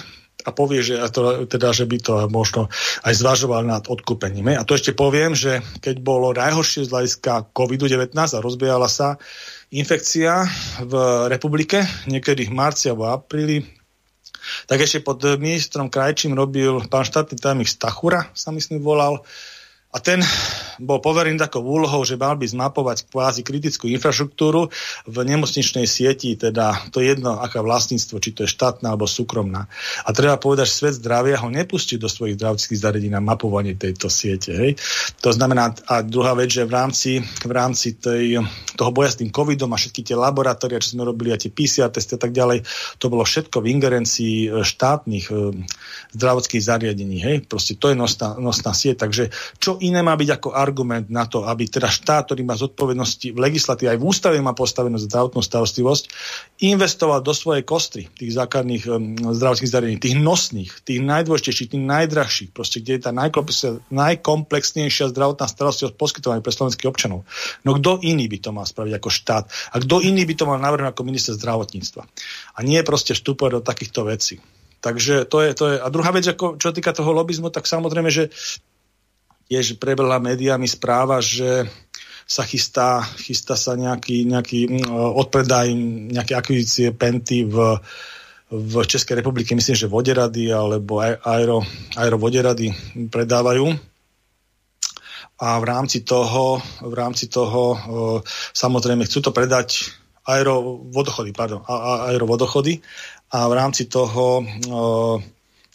a 0.44 0.52
povie, 0.52 0.84
že, 0.84 1.00
to, 1.10 1.48
teda, 1.48 1.72
že 1.72 1.88
by 1.88 1.96
to 1.98 2.14
možno 2.28 2.68
aj 3.02 3.14
zvažoval 3.16 3.64
nad 3.64 3.88
odkúpením. 3.88 4.52
A 4.54 4.66
to 4.68 4.76
ešte 4.76 4.92
poviem, 4.92 5.32
že 5.32 5.64
keď 5.80 6.04
bolo 6.04 6.36
najhoršie 6.36 6.84
z 6.86 6.92
hľadiska 6.92 7.56
COVID-19 7.56 8.12
a 8.14 8.44
rozbiehala 8.44 8.90
sa 8.90 9.16
infekcia 9.72 10.44
v 10.84 10.94
republike, 11.32 11.82
niekedy 12.06 12.46
v 12.46 12.54
marci 12.54 12.92
alebo 12.92 13.10
apríli, 13.10 13.64
tak 14.70 14.84
ešte 14.84 15.02
pod 15.02 15.18
ministrom 15.40 15.90
Krajčím 15.90 16.36
robil 16.36 16.84
pán 16.86 17.02
štátny 17.02 17.34
tajomník 17.40 17.66
Stachura, 17.66 18.30
sa 18.30 18.54
myslím 18.54 18.78
volal, 18.78 19.26
a 19.96 19.98
ten 20.04 20.20
bol 20.76 21.00
poverený 21.00 21.40
takou 21.40 21.64
úlohou, 21.64 22.04
že 22.04 22.20
mal 22.20 22.36
by 22.36 22.44
zmapovať 22.44 23.08
kvázi 23.08 23.40
kritickú 23.40 23.88
infraštruktúru 23.88 24.68
v 25.08 25.16
nemocničnej 25.24 25.88
sieti, 25.88 26.36
teda 26.36 26.92
to 26.92 27.00
jedno, 27.00 27.40
aká 27.40 27.64
vlastníctvo, 27.64 28.16
či 28.20 28.36
to 28.36 28.44
je 28.44 28.52
štátna 28.52 28.92
alebo 28.92 29.08
súkromná. 29.08 29.72
A 30.04 30.12
treba 30.12 30.36
povedať, 30.36 30.68
že 30.68 30.78
svet 30.84 30.94
zdravia 31.00 31.40
ho 31.40 31.48
nepustí 31.48 31.96
do 31.96 32.12
svojich 32.12 32.36
zdravotných 32.36 32.76
zariadení 32.76 33.12
na 33.16 33.24
mapovanie 33.24 33.72
tejto 33.72 34.12
siete. 34.12 34.52
Hej. 34.52 34.76
To 35.24 35.32
znamená, 35.32 35.72
a 35.88 36.04
druhá 36.04 36.36
vec, 36.36 36.52
že 36.52 36.68
v 36.68 36.72
rámci, 36.76 37.12
v 37.24 37.52
rámci 37.52 37.96
tej, 37.96 38.44
toho 38.76 38.90
boja 38.92 39.16
s 39.16 39.20
tým 39.24 39.32
covidom 39.32 39.72
a 39.72 39.80
všetky 39.80 40.12
tie 40.12 40.16
laboratória, 40.16 40.82
čo 40.82 40.92
sme 40.92 41.08
robili, 41.08 41.32
a 41.32 41.40
tie 41.40 41.48
PCR 41.48 41.88
testy 41.88 42.16
a 42.16 42.20
tak 42.20 42.36
ďalej, 42.36 42.68
to 43.00 43.08
bolo 43.08 43.24
všetko 43.24 43.64
v 43.64 43.70
ingerencii 43.72 44.36
e, 44.44 44.48
štátnych 44.60 45.32
e, 45.32 45.56
zdravotských 46.12 46.62
zariadení. 46.62 47.16
Hej. 47.24 47.36
Proste 47.48 47.80
to 47.80 47.88
je 47.88 47.96
nosná, 47.96 48.36
nosná 48.36 48.76
sieť. 48.76 49.08
Takže 49.08 49.32
čo 49.56 49.80
iné 49.86 50.02
má 50.02 50.18
byť 50.18 50.42
ako 50.42 50.48
argument 50.52 51.06
na 51.06 51.24
to, 51.30 51.46
aby 51.46 51.70
teda 51.70 51.86
štát, 51.86 52.28
ktorý 52.28 52.42
má 52.42 52.58
zodpovednosti 52.58 53.30
v 53.30 53.38
legislatíve, 53.38 53.94
aj 53.94 54.00
v 54.02 54.06
ústave 54.06 54.36
má 54.42 54.52
postavenú 54.52 54.98
zdravotnú 54.98 55.40
starostlivosť, 55.40 56.04
investoval 56.66 57.22
do 57.22 57.30
svojej 57.30 57.62
kostry 57.62 58.10
tých 58.10 58.34
základných 58.34 58.84
um, 58.90 59.14
zdravotných 59.32 59.70
zariadení, 59.70 59.98
tých 60.02 60.16
nosných, 60.18 60.70
tých 60.82 61.00
najdôležitejších, 61.00 61.70
tých 61.72 61.84
najdrahších, 61.86 62.50
proste, 62.50 62.82
kde 62.82 62.92
je 62.98 63.02
tá 63.06 63.12
najkomplexnejšia 63.90 65.14
zdravotná 65.14 65.46
starostlivosť 65.46 65.94
poskytovaná 65.94 66.42
pre 66.42 66.52
slovenských 66.52 66.90
občanov. 66.90 67.22
No 67.62 67.78
kto 67.78 68.02
iný 68.02 68.26
by 68.26 68.38
to 68.42 68.50
mal 68.50 68.66
spraviť 68.66 68.92
ako 68.98 69.08
štát? 69.08 69.44
A 69.72 69.76
kto 69.78 70.02
iný 70.02 70.26
by 70.26 70.34
to 70.34 70.44
mal 70.44 70.58
navrhnúť 70.58 70.92
ako 70.92 71.02
minister 71.06 71.32
zdravotníctva? 71.38 72.02
A 72.56 72.58
nie 72.66 72.82
proste 72.82 73.14
vstupovať 73.14 73.50
do 73.56 73.60
takýchto 73.62 74.02
vecí. 74.08 74.42
Takže 74.80 75.26
to 75.26 75.42
je, 75.42 75.50
to 75.56 75.64
je. 75.72 75.76
A 75.82 75.86
druhá 75.90 76.14
vec, 76.14 76.28
ako, 76.28 76.60
čo 76.60 76.70
týka 76.70 76.94
toho 76.94 77.10
lobizmu, 77.10 77.50
tak 77.50 77.66
samozrejme, 77.66 78.06
že 78.06 78.30
tiež 79.46 79.78
prebehla 79.78 80.18
médiami 80.18 80.66
správa, 80.66 81.22
že 81.22 81.66
sa 82.26 82.42
chystá, 82.42 83.06
chystá 83.22 83.54
sa 83.54 83.78
nejaký, 83.78 84.26
nejaký 84.26 84.60
mm, 84.66 84.90
odpredaj, 84.90 85.70
nejaké 86.10 86.34
akvizície 86.34 86.90
Penty 86.90 87.46
v, 87.46 87.78
v 88.50 88.72
Českej 88.82 89.22
republike, 89.22 89.54
myslím, 89.54 89.78
že 89.78 89.86
Voderady 89.86 90.50
alebo 90.50 90.98
Aero, 90.98 91.62
Aero 91.94 92.18
Voderady 92.18 92.74
predávajú. 93.06 93.70
A 95.36 95.60
v 95.60 95.64
rámci 95.68 96.00
toho, 96.00 96.58
v 96.80 96.94
rámci 96.96 97.28
toho 97.28 97.76
samozrejme 98.56 99.04
chcú 99.04 99.20
to 99.20 99.30
predať 99.36 99.92
Aero 100.26 100.82
Vodochody, 100.90 101.30
pardon, 101.30 101.62
Aero 102.10 102.26
Vodochody 102.26 102.82
a 103.30 103.46
v 103.46 103.52
rámci 103.54 103.86
toho 103.86 104.42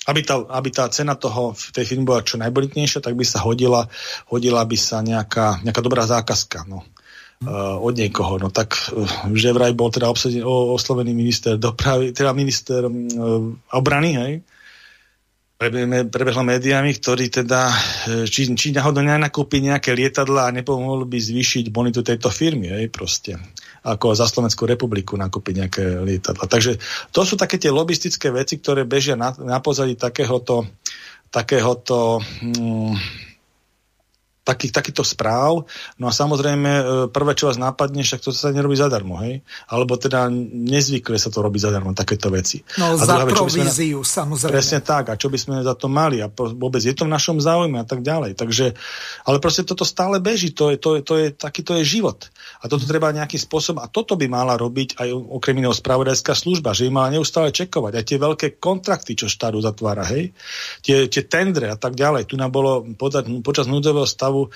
aby 0.09 0.21
tá, 0.25 0.41
aby 0.57 0.69
tá 0.73 0.89
cena 0.89 1.13
toho 1.13 1.53
v 1.53 1.65
tej 1.77 1.85
firmy 1.85 2.09
bola 2.09 2.25
čo 2.25 2.41
najbolitnejšia, 2.41 3.05
tak 3.05 3.13
by 3.13 3.25
sa 3.25 3.45
hodila, 3.45 3.85
hodila 4.33 4.65
by 4.65 4.77
sa 4.77 5.05
nejaká, 5.05 5.61
nejaká 5.61 5.81
dobrá 5.81 6.09
zákazka. 6.09 6.65
No. 6.65 6.81
Uh, 7.41 7.73
od 7.81 7.97
niekoho. 7.97 8.37
No 8.37 8.53
tak 8.53 8.77
uh, 8.93 9.05
že 9.33 9.49
vraj 9.49 9.73
bol 9.73 9.89
teda 9.89 10.13
obsadený, 10.13 10.45
o, 10.45 10.77
oslovený 10.77 11.09
minister 11.17 11.57
dopravy, 11.57 12.13
teda 12.13 12.37
minister 12.37 12.85
uh, 12.85 12.93
obrany, 13.73 14.13
hej, 14.13 14.33
prebehlo 16.09 16.41
médiami, 16.41 16.89
ktorý 16.97 17.29
teda, 17.29 17.69
či, 18.25 18.49
či 18.57 18.73
náhodou 18.73 19.05
nenakúpi 19.05 19.61
nejaké 19.61 19.93
lietadla 19.93 20.49
a 20.49 20.55
nepomohol 20.57 21.05
by 21.05 21.21
zvýšiť 21.21 21.69
bonitu 21.69 22.01
tejto 22.01 22.33
firmy, 22.33 22.73
hej, 22.73 22.89
proste 22.89 23.37
ako 23.81 24.13
za 24.13 24.29
Slovenskú 24.29 24.69
republiku 24.69 25.17
nakúpiť 25.17 25.53
nejaké 25.57 25.83
lietadla. 26.05 26.45
Takže 26.45 26.77
to 27.09 27.21
sú 27.25 27.33
také 27.33 27.57
tie 27.57 27.73
lobistické 27.73 28.29
veci, 28.29 28.61
ktoré 28.61 28.85
bežia 28.85 29.17
na, 29.17 29.33
na 29.41 29.57
pozadí 29.57 29.97
takéhoto, 29.97 30.69
takéhoto 31.33 32.21
hm, 32.21 32.93
takých, 34.41 34.73
takýchto 34.73 35.05
správ. 35.05 35.69
No 36.01 36.09
a 36.09 36.13
samozrejme, 36.13 36.71
e, 36.71 36.83
prvé, 37.13 37.37
čo 37.37 37.45
vás 37.45 37.61
napadne, 37.61 38.01
však 38.01 38.25
to 38.25 38.33
sa 38.33 38.49
nerobí 38.49 38.73
zadarmo, 38.73 39.21
hej? 39.21 39.45
Alebo 39.69 40.01
teda 40.01 40.33
nezvykle 40.33 41.13
sa 41.21 41.29
to 41.29 41.45
robí 41.45 41.61
zadarmo, 41.61 41.93
takéto 41.93 42.33
veci. 42.33 42.65
No 42.81 42.97
a 42.97 43.01
za 43.01 43.21
províziu, 43.29 44.01
sme, 44.01 44.17
samozrejme. 44.25 44.53
Presne 44.57 44.79
tak, 44.81 45.13
a 45.13 45.19
čo 45.19 45.29
by 45.29 45.37
sme 45.37 45.55
za 45.61 45.77
to 45.77 45.85
mali 45.85 46.25
a 46.25 46.27
vôbec 46.33 46.81
je 46.81 46.93
to 46.97 47.05
v 47.05 47.13
našom 47.13 47.37
záujme 47.37 47.77
a 47.77 47.85
tak 47.85 48.01
ďalej. 48.01 48.33
Takže, 48.33 48.73
ale 49.29 49.37
proste 49.37 49.61
toto 49.61 49.85
stále 49.85 50.17
beží, 50.17 50.49
to 50.57 50.73
je, 50.73 50.77
to 50.81 50.89
je, 50.97 51.01
to 51.05 51.13
je, 51.21 51.27
taký 51.29 51.61
to 51.61 51.77
je 51.77 51.83
život. 51.85 52.33
A 52.61 52.69
toto 52.69 52.89
treba 52.89 53.13
nejakým 53.13 53.37
spôsobom, 53.37 53.85
a 53.85 53.87
toto 53.89 54.17
by 54.17 54.25
mala 54.25 54.57
robiť 54.57 54.97
aj 54.97 55.09
okrem 55.13 55.61
iného 55.61 55.73
spravodajská 55.73 56.33
služba, 56.33 56.73
že 56.73 56.89
by 56.89 56.91
mala 56.97 57.13
neustále 57.13 57.53
čekovať. 57.53 57.93
Aj 57.93 58.05
tie 58.05 58.17
veľké 58.17 58.47
kontrakty, 58.57 59.13
čo 59.13 59.29
štát 59.29 59.53
zatvára, 59.59 60.07
hej? 60.07 60.31
Tie, 60.79 61.11
tie 61.11 61.27
tendre 61.27 61.67
a 61.67 61.75
tak 61.75 61.99
ďalej. 61.99 62.31
Tu 62.31 62.39
nám 62.39 62.55
bolo 62.55 62.87
počas 63.43 63.67
núdzového 63.67 64.07
stavu 64.07 64.30
stavu 64.31 64.47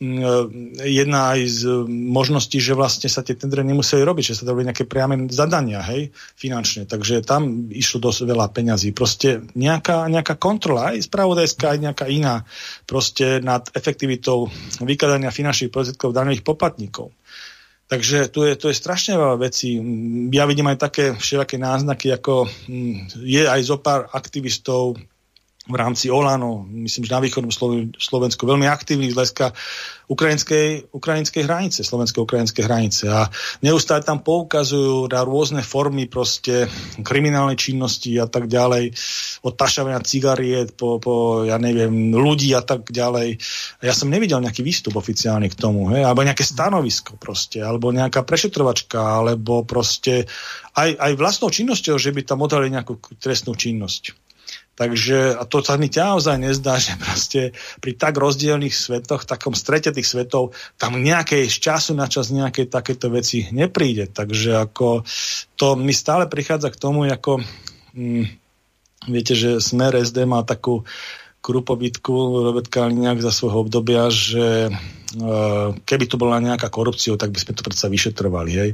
mm, 0.00 0.20
e, 0.20 0.88
jedna 1.00 1.32
aj 1.32 1.40
z 1.48 1.60
možností, 1.88 2.60
že 2.60 2.76
vlastne 2.76 3.08
sa 3.08 3.24
tie 3.24 3.32
tendre 3.32 3.64
nemuseli 3.64 4.04
robiť, 4.04 4.32
že 4.32 4.36
sa 4.36 4.44
to 4.44 4.52
boli 4.52 4.68
nejaké 4.68 4.84
priame 4.84 5.24
zadania, 5.32 5.80
hej, 5.80 6.12
finančne. 6.36 6.84
Takže 6.84 7.24
tam 7.24 7.72
išlo 7.72 8.04
dosť 8.04 8.28
veľa 8.28 8.52
peňazí. 8.52 8.92
Proste 8.92 9.40
nejaká, 9.56 10.04
nejaká 10.12 10.36
kontrola, 10.36 10.92
aj 10.92 11.08
spravodajská, 11.08 11.72
aj 11.72 11.80
nejaká 11.80 12.06
iná, 12.12 12.44
proste 12.84 13.40
nad 13.40 13.64
efektivitou 13.72 14.52
vykladania 14.84 15.32
finančných 15.32 15.72
prostriedkov 15.72 16.12
daných 16.12 16.44
poplatníkov. 16.44 17.16
Takže 17.90 18.30
tu 18.30 18.46
je, 18.46 18.54
tu 18.54 18.70
je 18.70 18.78
strašne 18.78 19.18
veľa 19.18 19.50
vecí. 19.50 19.74
Ja 20.30 20.46
vidím 20.46 20.70
aj 20.70 20.78
také 20.78 21.10
všelijaké 21.10 21.58
náznaky, 21.58 22.14
ako 22.14 22.46
mm, 22.46 23.18
je 23.18 23.42
aj 23.42 23.60
zo 23.66 23.82
pár 23.82 24.06
aktivistov 24.14 24.94
v 25.70 25.76
rámci 25.78 26.10
Olano, 26.10 26.66
myslím, 26.66 27.06
že 27.06 27.14
na 27.14 27.22
východnom 27.22 27.54
Slovensku, 27.94 28.42
veľmi 28.44 28.66
aktívny 28.66 29.08
z 29.08 29.16
hľadiska 29.16 29.46
ukrajinskej, 30.10 30.90
ukrajinskej 30.90 31.42
hranice, 31.46 31.86
slovensko-ukrajinskej 31.86 32.66
hranice. 32.66 33.06
A 33.06 33.30
neustále 33.62 34.02
tam 34.02 34.26
poukazujú 34.26 35.06
na 35.06 35.22
rôzne 35.22 35.62
formy 35.62 36.10
proste 36.10 36.66
kriminálnej 36.98 37.54
činnosti 37.54 38.18
a 38.18 38.26
tak 38.26 38.50
ďalej, 38.50 38.90
od 39.46 39.54
pašavania 39.54 40.02
cigariet 40.02 40.74
po, 40.74 40.98
po, 40.98 41.46
ja 41.46 41.62
neviem, 41.62 42.10
ľudí 42.10 42.50
a 42.58 42.62
tak 42.66 42.90
ďalej. 42.90 43.38
A 43.78 43.82
ja 43.86 43.94
som 43.94 44.10
nevidel 44.10 44.42
nejaký 44.42 44.66
výstup 44.66 44.98
oficiálny 44.98 45.46
k 45.46 45.58
tomu, 45.58 45.94
hej, 45.94 46.02
alebo 46.02 46.26
nejaké 46.26 46.42
stanovisko 46.42 47.14
proste, 47.14 47.62
alebo 47.62 47.94
nejaká 47.94 48.26
prešetrovačka, 48.26 48.98
alebo 48.98 49.62
proste 49.62 50.26
aj, 50.74 50.98
aj 50.98 51.12
vlastnou 51.14 51.54
činnosťou, 51.54 51.94
že 52.02 52.10
by 52.10 52.26
tam 52.26 52.42
odhali 52.42 52.66
nejakú 52.66 52.98
trestnú 53.22 53.54
činnosť. 53.54 54.29
Takže 54.78 55.36
a 55.36 55.44
to 55.44 55.60
sa 55.60 55.76
mi 55.76 55.92
naozaj 55.92 56.40
nezdá, 56.40 56.80
že 56.80 56.96
proste 56.96 57.40
pri 57.84 57.92
tak 58.00 58.16
rozdielných 58.16 58.72
svetoch, 58.72 59.28
takom 59.28 59.52
strete 59.52 59.92
tých 59.92 60.08
svetov, 60.08 60.56
tam 60.80 60.96
nejakej 60.96 61.52
z 61.52 61.56
času 61.60 61.92
na 61.92 62.08
čas 62.08 62.32
nejaké 62.32 62.64
takéto 62.64 63.12
veci 63.12 63.44
nepríde. 63.52 64.08
Takže 64.08 64.56
ako 64.56 65.04
to 65.60 65.76
mi 65.76 65.92
stále 65.92 66.32
prichádza 66.32 66.72
k 66.72 66.80
tomu, 66.80 67.04
ako 67.04 67.44
hm, 67.92 68.24
viete, 69.08 69.36
že 69.36 69.60
Smer 69.60 70.00
SD 70.00 70.24
má 70.24 70.40
takú 70.48 70.88
krupobytku 71.40 72.12
Robert 72.44 72.68
Kaliniak 72.68 73.24
za 73.24 73.32
svojho 73.32 73.64
obdobia, 73.64 74.12
že 74.12 74.68
e, 74.68 74.72
keby 75.72 76.04
to 76.04 76.20
bola 76.20 76.36
nejaká 76.36 76.68
korupcia, 76.68 77.16
tak 77.16 77.32
by 77.32 77.40
sme 77.40 77.56
to 77.56 77.64
predsa 77.64 77.88
vyšetrovali, 77.88 78.52
hej. 78.52 78.70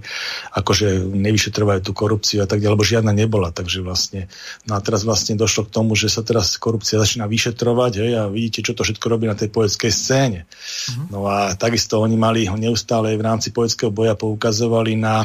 Akože 0.50 1.06
nevyšetrovali 1.06 1.80
tú 1.86 1.94
korupciu 1.94 2.42
a 2.42 2.50
tak 2.50 2.58
ďalej, 2.58 2.74
lebo 2.74 2.84
žiadna 2.84 3.12
nebola, 3.14 3.54
takže 3.54 3.86
vlastne, 3.86 4.26
no 4.66 4.74
a 4.74 4.82
teraz 4.82 5.06
vlastne 5.06 5.38
došlo 5.38 5.70
k 5.70 5.74
tomu, 5.78 5.94
že 5.94 6.10
sa 6.10 6.26
teraz 6.26 6.58
korupcia 6.58 6.98
začína 6.98 7.30
vyšetrovať, 7.30 7.92
hej, 8.02 8.12
a 8.18 8.22
vidíte, 8.26 8.66
čo 8.66 8.74
to 8.74 8.82
všetko 8.82 9.06
robí 9.06 9.30
na 9.30 9.38
tej 9.38 9.54
poetskej 9.54 9.92
scéne. 9.94 10.40
Mm-hmm. 10.50 11.06
No 11.14 11.30
a 11.30 11.54
takisto 11.54 12.02
oni 12.02 12.18
mali 12.18 12.50
neustále 12.50 13.14
v 13.14 13.22
rámci 13.22 13.54
poetského 13.54 13.94
boja 13.94 14.18
poukazovali 14.18 14.98
na 14.98 15.22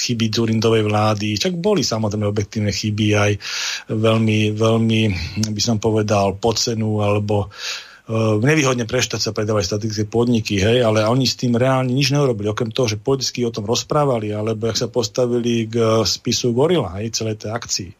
chyby 0.00 0.32
Durindovej 0.32 0.88
vlády. 0.88 1.36
Čak 1.36 1.60
boli 1.60 1.84
samozrejme 1.84 2.24
objektívne 2.24 2.72
chyby 2.72 3.06
aj 3.12 3.32
veľmi, 3.92 4.56
veľmi, 4.56 5.00
by 5.52 5.62
som 5.62 5.76
povedal, 5.76 6.40
po 6.40 6.56
cenu 6.56 7.04
alebo 7.04 7.46
uh, 7.46 8.40
nevýhodne 8.40 8.88
pre 8.88 8.98
štát 8.98 9.22
sa 9.22 9.36
predávali 9.36 9.62
statické 9.62 10.08
podniky, 10.08 10.58
hej, 10.58 10.82
ale 10.82 11.06
oni 11.06 11.28
s 11.28 11.38
tým 11.38 11.54
reálne 11.54 11.94
nič 11.94 12.10
neurobili, 12.10 12.50
okrem 12.50 12.74
toho, 12.74 12.90
že 12.90 12.98
politicky 12.98 13.46
o 13.46 13.54
tom 13.54 13.68
rozprávali, 13.68 14.34
alebo 14.34 14.66
jak 14.66 14.80
sa 14.80 14.88
postavili 14.90 15.70
k 15.70 16.02
spisu 16.02 16.50
Gorila, 16.50 16.98
hej, 16.98 17.14
celej 17.14 17.46
tej 17.46 17.50
akcii. 17.54 17.90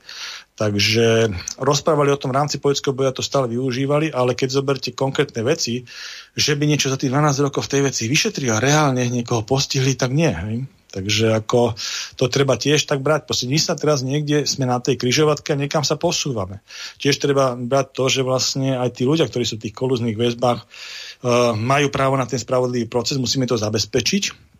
Takže 0.60 1.32
rozprávali 1.56 2.12
o 2.12 2.20
tom 2.20 2.36
v 2.36 2.38
rámci 2.44 2.60
politického 2.60 2.92
boja, 2.92 3.16
to 3.16 3.24
stále 3.24 3.48
využívali, 3.48 4.12
ale 4.12 4.36
keď 4.36 4.60
zoberte 4.60 4.90
konkrétne 4.92 5.40
veci, 5.40 5.88
že 6.36 6.52
by 6.52 6.68
niečo 6.68 6.92
za 6.92 7.00
tých 7.00 7.08
12 7.08 7.48
rokov 7.48 7.64
v 7.64 7.72
tej 7.72 7.82
veci 7.88 8.02
vyšetrili 8.12 8.52
a 8.52 8.60
reálne 8.60 9.08
niekoho 9.08 9.40
postihli, 9.40 9.96
tak 9.96 10.12
nie. 10.12 10.28
Hej? 10.28 10.79
Takže 10.90 11.38
ako 11.38 11.78
to 12.18 12.26
treba 12.26 12.58
tiež 12.58 12.82
tak 12.82 12.98
brať. 12.98 13.30
Proste 13.30 13.46
my 13.46 13.58
sa 13.62 13.78
teraz 13.78 14.02
niekde, 14.02 14.42
sme 14.42 14.66
na 14.66 14.82
tej 14.82 14.98
kryžovatke 14.98 15.54
a 15.54 15.60
niekam 15.60 15.86
sa 15.86 15.94
posúvame. 15.94 16.66
Tiež 16.98 17.22
treba 17.22 17.54
brať 17.54 17.86
to, 17.94 18.04
že 18.10 18.26
vlastne 18.26 18.74
aj 18.74 18.98
tí 18.98 19.06
ľudia, 19.06 19.30
ktorí 19.30 19.46
sú 19.46 19.54
v 19.56 19.70
tých 19.70 19.74
kolúznych 19.78 20.18
väzbách, 20.18 20.66
uh, 20.66 21.54
majú 21.54 21.94
právo 21.94 22.18
na 22.18 22.26
ten 22.26 22.42
spravodlivý 22.42 22.90
proces, 22.90 23.22
musíme 23.22 23.46
to 23.46 23.54
zabezpečiť. 23.54 24.50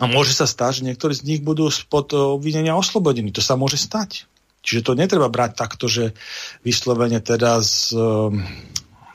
A 0.00 0.08
môže 0.10 0.34
sa 0.34 0.48
stať, 0.48 0.82
že 0.82 0.86
niektorí 0.88 1.14
z 1.14 1.26
nich 1.26 1.40
budú 1.44 1.68
spod 1.70 2.14
obvinenia 2.14 2.74
oslobodení. 2.74 3.30
To 3.34 3.44
sa 3.44 3.54
môže 3.54 3.78
stať. 3.78 4.26
Čiže 4.62 4.86
to 4.86 4.98
netreba 4.98 5.26
brať 5.26 5.58
takto, 5.58 5.90
že 5.90 6.14
vyslovene 6.62 7.18
teda 7.18 7.58
z, 7.62 7.98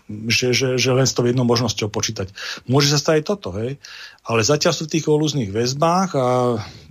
že, 0.08 0.56
že, 0.56 0.68
že 0.80 0.90
len 0.96 1.04
s 1.04 1.16
tou 1.16 1.28
jednou 1.28 1.44
možnosťou 1.44 1.92
počítať. 1.92 2.32
Môže 2.68 2.92
sa 2.92 3.00
stať 3.00 3.14
aj 3.20 3.24
toto, 3.28 3.50
hej? 3.56 3.80
Ale 4.28 4.44
zatiaľ 4.44 4.76
sú 4.76 4.84
v 4.86 4.94
tých 5.00 5.08
olúznych 5.08 5.56
väzbách 5.56 6.10
a 6.20 6.28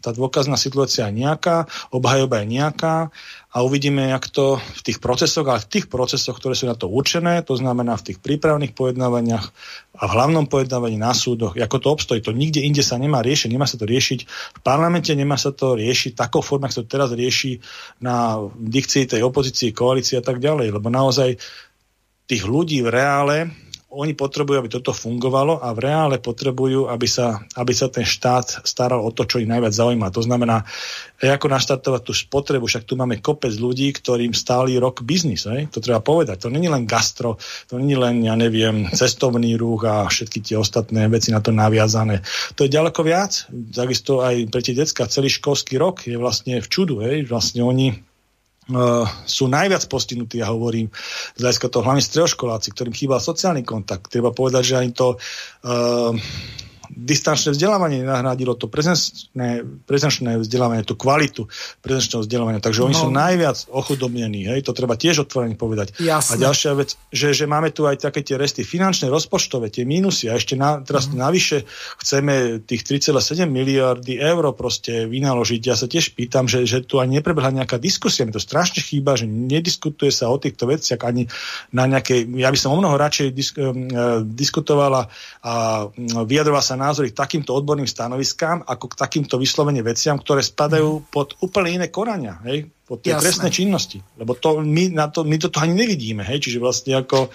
tá 0.00 0.10
dôkazná 0.16 0.56
situácia 0.56 1.04
je 1.12 1.20
nejaká, 1.20 1.68
obhajoba 1.92 2.40
je 2.40 2.56
nejaká 2.56 3.12
a 3.52 3.56
uvidíme, 3.60 4.08
jak 4.08 4.32
to 4.32 4.56
v 4.56 4.80
tých 4.80 4.98
procesoch, 5.04 5.44
ale 5.44 5.60
v 5.60 5.68
tých 5.68 5.86
procesoch, 5.92 6.40
ktoré 6.40 6.56
sú 6.56 6.64
na 6.64 6.72
to 6.72 6.88
určené, 6.88 7.44
to 7.44 7.52
znamená 7.52 7.92
v 8.00 8.12
tých 8.12 8.18
prípravných 8.24 8.72
pojednávaniach 8.72 9.44
a 10.00 10.02
v 10.08 10.14
hlavnom 10.16 10.48
pojednávaní 10.48 10.96
na 10.96 11.12
súdoch, 11.12 11.56
ako 11.60 11.76
to 11.76 11.88
obstojí. 11.92 12.20
To 12.24 12.32
nikde 12.32 12.64
inde 12.64 12.80
sa 12.80 12.96
nemá 12.96 13.20
riešiť, 13.20 13.52
nemá 13.52 13.68
sa 13.68 13.76
to 13.76 13.84
riešiť 13.84 14.20
v 14.56 14.60
parlamente, 14.64 15.12
nemá 15.12 15.36
sa 15.36 15.52
to 15.52 15.76
riešiť 15.76 16.16
takou 16.16 16.40
formou, 16.40 16.72
ako 16.72 16.88
to 16.88 16.88
teraz 16.88 17.12
rieši 17.12 17.60
na 18.00 18.40
dikcii 18.48 19.12
tej 19.12 19.20
opozície, 19.20 19.76
koalície 19.76 20.16
a 20.16 20.24
tak 20.24 20.40
ďalej, 20.40 20.72
lebo 20.72 20.88
naozaj 20.88 21.36
tých 22.26 22.42
ľudí 22.48 22.82
v 22.82 22.90
reále, 22.90 23.36
oni 23.96 24.12
potrebujú, 24.12 24.60
aby 24.60 24.68
toto 24.68 24.92
fungovalo 24.92 25.64
a 25.64 25.72
v 25.72 25.88
reále 25.88 26.16
potrebujú, 26.20 26.92
aby 26.92 27.08
sa, 27.08 27.40
aby 27.56 27.72
sa 27.72 27.88
ten 27.88 28.04
štát 28.04 28.60
staral 28.68 29.00
o 29.00 29.08
to, 29.08 29.24
čo 29.24 29.40
ich 29.40 29.48
najviac 29.48 29.72
zaujíma. 29.72 30.12
To 30.12 30.20
znamená, 30.20 30.68
ako 31.24 31.48
naštartovať 31.48 32.02
tú 32.04 32.12
spotrebu, 32.12 32.68
však 32.68 32.84
tu 32.84 32.94
máme 33.00 33.24
kopec 33.24 33.56
ľudí, 33.56 33.88
ktorým 33.96 34.36
stáli 34.36 34.76
rok 34.76 35.00
biznis, 35.00 35.48
hej? 35.48 35.72
to 35.72 35.80
treba 35.80 36.04
povedať. 36.04 36.44
To 36.44 36.52
není 36.52 36.68
len 36.68 36.84
gastro, 36.84 37.40
to 37.72 37.80
není 37.80 37.96
len, 37.96 38.20
ja 38.20 38.36
neviem, 38.36 38.92
cestovný 38.92 39.56
ruch 39.56 39.88
a 39.88 40.04
všetky 40.04 40.44
tie 40.44 40.60
ostatné 40.60 41.08
veci 41.08 41.32
na 41.32 41.40
to 41.40 41.56
naviazané. 41.56 42.20
To 42.60 42.68
je 42.68 42.70
ďaleko 42.70 43.00
viac. 43.00 43.48
Takisto 43.72 44.20
aj 44.20 44.52
pre 44.52 44.60
tie 44.60 44.76
decka 44.76 45.08
celý 45.08 45.32
školský 45.32 45.80
rok 45.80 46.04
je 46.04 46.20
vlastne 46.20 46.60
v 46.60 46.68
čudu. 46.68 47.00
Hej? 47.00 47.32
Vlastne 47.32 47.64
oni 47.64 48.05
sú 49.26 49.44
najviac 49.46 49.86
postihnutí, 49.86 50.42
ja 50.42 50.50
hovorím, 50.50 50.90
z 51.38 51.40
hľadiska 51.40 51.70
toho 51.70 51.86
hlavne 51.86 52.02
stredoškoláci, 52.02 52.74
ktorým 52.74 52.94
chýba 52.94 53.22
sociálny 53.22 53.62
kontakt. 53.62 54.10
Treba 54.10 54.34
povedať, 54.34 54.74
že 54.74 54.78
ani 54.82 54.90
to 54.90 55.14
uh, 55.14 56.10
distančné 56.96 57.52
vzdelávanie 57.52 58.00
nenahradilo 58.00 58.56
to 58.56 58.72
prezenčné, 58.72 59.60
prezenčné 59.84 60.40
vzdelávanie, 60.40 60.80
tú 60.80 60.96
kvalitu 60.96 61.44
prezenčného 61.84 62.24
vzdelávania. 62.24 62.64
Takže 62.64 62.80
no. 62.80 62.86
oni 62.88 62.96
sú 62.96 63.08
najviac 63.12 63.68
ochudobnení. 63.68 64.48
Hej? 64.48 64.64
To 64.64 64.72
treba 64.72 64.96
tiež 64.96 65.28
otvorene 65.28 65.60
povedať. 65.60 65.92
Jasne. 66.00 66.40
A 66.40 66.48
ďalšia 66.48 66.72
vec, 66.72 66.96
že, 67.12 67.36
že 67.36 67.44
máme 67.44 67.68
tu 67.68 67.84
aj 67.84 68.00
také 68.00 68.24
tie 68.24 68.40
resty 68.40 68.64
finančné, 68.64 69.12
rozpočtové, 69.12 69.68
tie 69.68 69.84
mínusy 69.84 70.32
a 70.32 70.40
ešte 70.40 70.56
na, 70.56 70.80
teraz 70.80 71.12
mm. 71.12 71.20
navyše 71.20 71.68
chceme 72.00 72.64
tých 72.64 72.82
3,7 73.12 73.44
miliardy 73.44 74.16
eur 74.16 74.56
proste 74.56 75.04
vynaložiť. 75.04 75.60
Ja 75.68 75.76
sa 75.76 75.84
tiež 75.84 76.16
pýtam, 76.16 76.48
že, 76.48 76.64
že 76.64 76.80
tu 76.80 76.96
ani 76.96 77.20
neprebehla 77.20 77.52
nejaká 77.52 77.76
diskusia. 77.76 78.24
Mi 78.24 78.32
to 78.32 78.40
strašne 78.40 78.80
chýba, 78.80 79.20
že 79.20 79.28
nediskutuje 79.28 80.08
sa 80.08 80.32
o 80.32 80.40
týchto 80.40 80.64
veciach 80.64 81.04
ani 81.04 81.28
na 81.76 81.84
nejakej... 81.84 82.24
Ja 82.40 82.48
by 82.48 82.56
som 82.56 82.72
o 82.72 82.80
mnoho 82.80 82.96
radšej 82.96 83.26
disk, 83.36 83.60
uh, 83.60 84.24
diskutovala 84.24 85.12
a 85.44 85.52
vyjadrovala 86.24 86.64
sa 86.64 86.85
názory 86.86 87.10
k 87.10 87.18
takýmto 87.18 87.50
odborným 87.50 87.90
stanoviskám 87.90 88.62
ako 88.62 88.94
k 88.94 88.94
takýmto 88.94 89.34
vyslovene 89.36 89.82
veciam, 89.82 90.14
ktoré 90.16 90.46
spadajú 90.46 91.02
mm. 91.02 91.04
pod 91.10 91.34
úplne 91.42 91.82
iné 91.82 91.86
korania, 91.90 92.38
hej? 92.46 92.70
pod 92.86 93.02
tie 93.02 93.18
Jasné. 93.18 93.22
trestné 93.26 93.48
činnosti. 93.50 93.98
Lebo 94.14 94.38
to, 94.38 94.62
my, 94.62 94.94
na 94.94 95.10
to, 95.10 95.26
my 95.26 95.36
toto 95.42 95.58
ani 95.58 95.74
nevidíme. 95.74 96.22
Hej? 96.22 96.46
Čiže 96.46 96.62
vlastne 96.62 96.94
ako 96.94 97.26
e, 97.26 97.30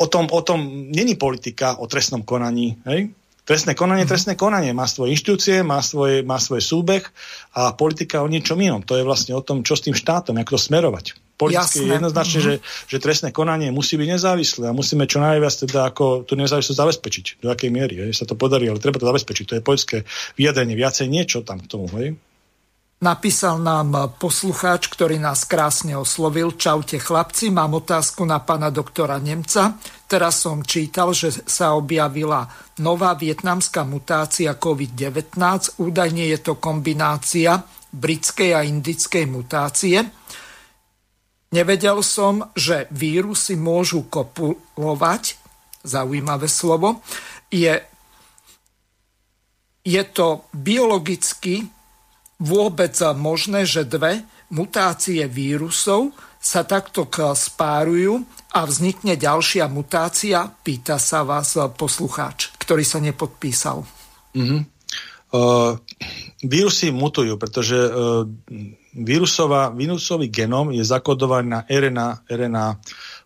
o 0.00 0.06
tom, 0.08 0.32
o 0.32 0.40
tom 0.40 0.88
není 0.88 1.20
politika 1.20 1.76
o 1.76 1.84
trestnom 1.84 2.24
konaní. 2.24 2.80
Hej? 2.88 3.12
Trestné 3.44 3.76
konanie, 3.76 4.08
mm. 4.08 4.10
trestné 4.10 4.32
konanie. 4.32 4.72
Má 4.72 4.88
svoje 4.88 5.12
inštitúcie, 5.12 5.60
má, 5.60 5.84
svoje, 5.84 6.24
má 6.24 6.40
svoj 6.40 6.64
súbeh 6.64 7.04
a 7.52 7.76
politika 7.76 8.24
o 8.24 8.32
niečom 8.32 8.56
inom. 8.56 8.80
To 8.88 8.96
je 8.96 9.04
vlastne 9.04 9.36
o 9.36 9.44
tom, 9.44 9.60
čo 9.60 9.76
s 9.76 9.84
tým 9.84 9.92
štátom, 9.92 10.40
ako 10.40 10.56
to 10.56 10.60
smerovať 10.72 11.23
politicky 11.34 11.82
Jasné. 11.82 11.94
jednoznačne, 11.98 12.40
mm-hmm. 12.40 12.62
že, 12.62 12.90
že 12.94 13.02
trestné 13.02 13.30
konanie 13.34 13.74
musí 13.74 13.98
byť 13.98 14.08
nezávislé 14.14 14.64
a 14.70 14.76
musíme 14.76 15.04
čo 15.10 15.18
najviac 15.18 15.54
teda 15.66 15.90
ako 15.90 16.22
tú 16.22 16.38
nezávislosť 16.38 16.78
zabezpečiť. 16.78 17.24
Do 17.42 17.50
akej 17.50 17.70
miery 17.74 17.94
hej, 18.06 18.12
sa 18.14 18.24
to 18.26 18.38
podarí, 18.38 18.70
ale 18.70 18.78
treba 18.78 19.02
to 19.02 19.10
zabezpečiť. 19.10 19.44
To 19.50 19.56
je 19.58 19.62
poľské 19.62 19.96
vyjadrenie, 20.38 20.78
viacej 20.78 21.10
niečo 21.10 21.42
tam 21.42 21.58
k 21.58 21.66
tomu. 21.66 21.90
Hej. 21.98 22.14
Napísal 23.04 23.60
nám 23.60 24.16
poslucháč, 24.16 24.88
ktorý 24.88 25.20
nás 25.20 25.44
krásne 25.44 25.92
oslovil. 25.92 26.56
Čaute 26.56 26.96
chlapci, 26.96 27.52
mám 27.52 27.76
otázku 27.76 28.24
na 28.24 28.40
pána 28.40 28.72
doktora 28.72 29.20
Nemca. 29.20 29.76
Teraz 30.08 30.40
som 30.40 30.64
čítal, 30.64 31.12
že 31.12 31.34
sa 31.44 31.76
objavila 31.76 32.46
nová 32.80 33.12
vietnamská 33.18 33.84
mutácia 33.84 34.56
COVID-19. 34.56 35.36
Údajne 35.84 36.24
je 36.32 36.38
to 36.40 36.56
kombinácia 36.56 37.60
britskej 37.92 38.56
a 38.56 38.64
indickej 38.64 39.26
mutácie. 39.28 40.00
Nevedel 41.54 42.02
som, 42.02 42.50
že 42.58 42.90
vírusy 42.90 43.54
môžu 43.54 44.10
kopulovať, 44.10 45.38
zaujímavé 45.86 46.50
slovo. 46.50 46.98
Je, 47.46 47.78
je 49.86 50.02
to 50.10 50.50
biologicky 50.50 51.70
vôbec 52.42 52.98
možné, 53.14 53.62
že 53.62 53.86
dve 53.86 54.26
mutácie 54.50 55.22
vírusov 55.30 56.10
sa 56.42 56.66
takto 56.66 57.06
spárujú 57.38 58.26
a 58.50 58.66
vznikne 58.66 59.14
ďalšia 59.14 59.70
mutácia? 59.70 60.50
Pýta 60.50 60.98
sa 60.98 61.22
vás 61.22 61.54
poslucháč, 61.78 62.50
ktorý 62.58 62.82
sa 62.82 62.98
nepodpísal. 62.98 63.86
Mm-hmm. 64.34 64.73
Uh, 65.34 65.74
vírusy 66.46 66.94
mutujú, 66.94 67.34
pretože 67.42 67.74
uh, 67.74 68.22
vírusová, 68.94 69.74
vírusový 69.74 70.30
genom 70.30 70.70
je 70.70 70.86
zakodovaný 70.86 71.58
na 71.58 71.60
RNA, 71.66 72.30
RNA 72.30 72.66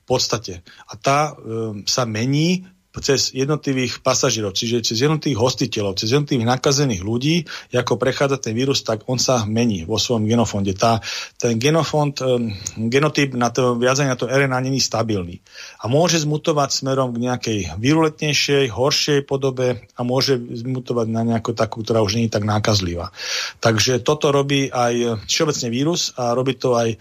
podstate. 0.08 0.64
A 0.88 0.96
tá 0.96 1.36
e, 1.36 1.84
sa 1.84 2.08
mení 2.08 2.64
cez 3.00 3.34
jednotlivých 3.34 4.00
pasažierov, 4.04 4.54
čiže 4.54 4.84
cez 4.92 5.02
jednotlivých 5.02 5.40
hostiteľov, 5.40 5.98
cez 5.98 6.14
jednotlivých 6.14 6.48
nakazených 6.48 7.02
ľudí, 7.02 7.46
ako 7.74 7.98
prechádza 7.98 8.38
ten 8.38 8.54
vírus, 8.54 8.84
tak 8.86 9.06
on 9.06 9.16
sa 9.16 9.46
mení 9.48 9.88
vo 9.88 9.96
svojom 9.96 10.28
genofonde. 10.28 10.74
Tá, 10.74 11.02
ten 11.38 11.58
genofond, 11.58 12.14
um, 12.22 12.52
genotyp 12.76 13.34
na 13.34 13.50
to 13.50 13.78
viazanie 13.78 14.12
na 14.12 14.18
to 14.18 14.30
RNA 14.30 14.58
není 14.64 14.78
stabilný. 14.82 15.40
A 15.82 15.90
môže 15.90 16.22
zmutovať 16.22 16.70
smerom 16.74 17.14
k 17.14 17.22
nejakej 17.28 17.58
virulentnejšej, 17.78 18.70
horšej 18.70 19.18
podobe 19.24 19.86
a 19.96 20.00
môže 20.02 20.38
zmutovať 20.38 21.06
na 21.10 21.22
nejakú 21.24 21.54
takú, 21.54 21.82
ktorá 21.82 22.02
už 22.02 22.18
je 22.18 22.28
tak 22.30 22.44
nákazlivá. 22.44 23.14
Takže 23.62 24.02
toto 24.02 24.30
robí 24.34 24.68
aj 24.68 25.24
všeobecne 25.26 25.68
vírus 25.70 26.12
a 26.18 26.34
robí 26.34 26.58
to 26.58 26.74
aj 26.74 26.98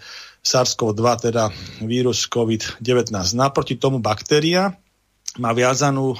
SARS-CoV-2, 0.48 1.04
teda 1.30 1.50
vírus 1.84 2.24
COVID-19. 2.30 3.12
Naproti 3.36 3.76
tomu 3.76 3.98
baktéria, 3.98 4.72
má 5.36 5.52
viazanú 5.52 6.16
e, 6.16 6.18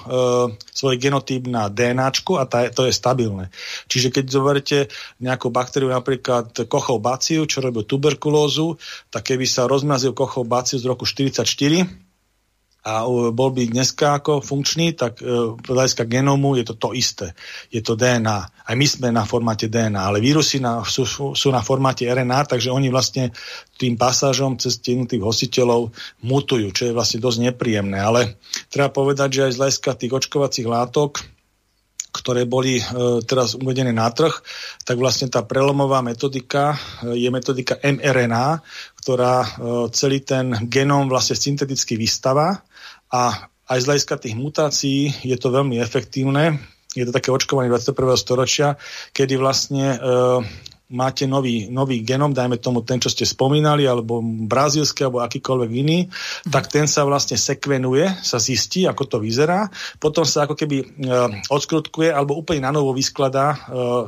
svoj 0.68 1.00
genotyp 1.00 1.48
na 1.48 1.72
DNA 1.72 2.12
a 2.12 2.44
tá, 2.44 2.68
to 2.68 2.84
je 2.84 2.92
stabilné. 2.92 3.48
Čiže 3.88 4.12
keď 4.12 4.24
zoberiete 4.28 4.78
nejakú 5.24 5.48
baktériu, 5.48 5.88
napríklad 5.88 6.68
kochov 6.68 7.00
baciu, 7.00 7.48
čo 7.48 7.64
robil 7.64 7.88
tuberkulózu, 7.88 8.76
tak 9.08 9.32
keby 9.32 9.48
sa 9.48 9.64
rozmrazil 9.64 10.12
kochov 10.12 10.44
baciu 10.44 10.76
z 10.76 10.84
roku 10.84 11.08
44, 11.08 12.07
a 12.86 13.02
bol 13.34 13.50
by 13.50 13.68
dneska 13.68 14.22
ako 14.22 14.38
funkčný, 14.38 14.94
tak 14.94 15.18
e, 15.18 15.26
hľadiska 15.58 16.06
genómu 16.06 16.54
je 16.54 16.64
to 16.64 16.74
to 16.78 16.94
isté. 16.94 17.34
Je 17.74 17.82
to 17.82 17.98
DNA. 17.98 18.38
Aj 18.64 18.74
my 18.78 18.86
sme 18.86 19.10
na 19.10 19.26
formáte 19.26 19.66
DNA, 19.66 19.98
ale 19.98 20.22
vírusy 20.22 20.62
na, 20.62 20.86
sú, 20.86 21.04
sú 21.34 21.48
na 21.50 21.60
formáte 21.60 22.06
RNA, 22.06 22.54
takže 22.54 22.70
oni 22.70 22.88
vlastne 22.88 23.34
tým 23.76 23.98
pasážom 23.98 24.56
cez 24.62 24.78
jednotých 24.78 25.20
hostiteľov 25.20 25.90
mutujú, 26.22 26.70
čo 26.70 26.88
je 26.88 26.96
vlastne 26.96 27.18
dosť 27.18 27.50
nepríjemné. 27.50 27.98
Ale 27.98 28.38
treba 28.70 28.94
povedať, 28.94 29.28
že 29.34 29.44
aj 29.50 29.52
z 29.52 29.60
hľadiska 29.60 29.90
tých 29.98 30.12
očkovacích 30.14 30.68
látok, 30.70 31.20
ktoré 32.08 32.48
boli 32.48 32.80
e, 32.80 32.84
teraz 33.28 33.52
uvedené 33.52 33.92
na 33.92 34.08
trh, 34.08 34.32
tak 34.82 34.96
vlastne 34.96 35.28
tá 35.28 35.44
prelomová 35.44 36.00
metodika 36.00 36.74
e, 37.04 37.20
je 37.20 37.28
metodika 37.28 37.76
mRNA, 37.84 38.64
ktorá 39.08 39.40
e, 39.40 39.48
celý 39.96 40.20
ten 40.20 40.52
genóm 40.68 41.08
vlastne 41.08 41.32
synteticky 41.32 41.96
vystava 41.96 42.60
a 43.08 43.48
aj 43.64 43.78
z 43.80 43.86
hľadiska 43.88 44.14
tých 44.20 44.36
mutácií 44.36 45.08
je 45.24 45.32
to 45.40 45.48
veľmi 45.48 45.80
efektívne. 45.80 46.60
Je 46.92 47.08
to 47.08 47.16
také 47.16 47.32
očkovanie 47.32 47.72
21. 47.72 47.96
storočia, 48.20 48.76
kedy 49.16 49.40
vlastne 49.40 49.96
e, 49.96 49.98
máte 50.92 51.24
nový, 51.24 51.72
nový 51.72 52.04
genom, 52.04 52.36
dajme 52.36 52.60
tomu 52.60 52.84
ten, 52.84 53.00
čo 53.00 53.08
ste 53.08 53.24
spomínali, 53.24 53.88
alebo 53.88 54.20
brazílsky, 54.44 55.08
alebo 55.08 55.24
akýkoľvek 55.24 55.70
iný, 55.72 56.04
mm. 56.04 56.52
tak 56.52 56.68
ten 56.68 56.84
sa 56.84 57.08
vlastne 57.08 57.40
sekvenuje, 57.40 58.12
sa 58.20 58.36
zistí, 58.36 58.84
ako 58.84 59.08
to 59.08 59.16
vyzerá, 59.24 59.72
potom 59.96 60.28
sa 60.28 60.44
ako 60.44 60.52
keby 60.52 60.84
e, 60.84 60.86
odskrutkuje, 61.48 62.12
alebo 62.12 62.36
úplne 62.36 62.60
na 62.60 62.76
novo 62.76 62.92
vyskladá 62.92 63.56
e, 63.56 63.58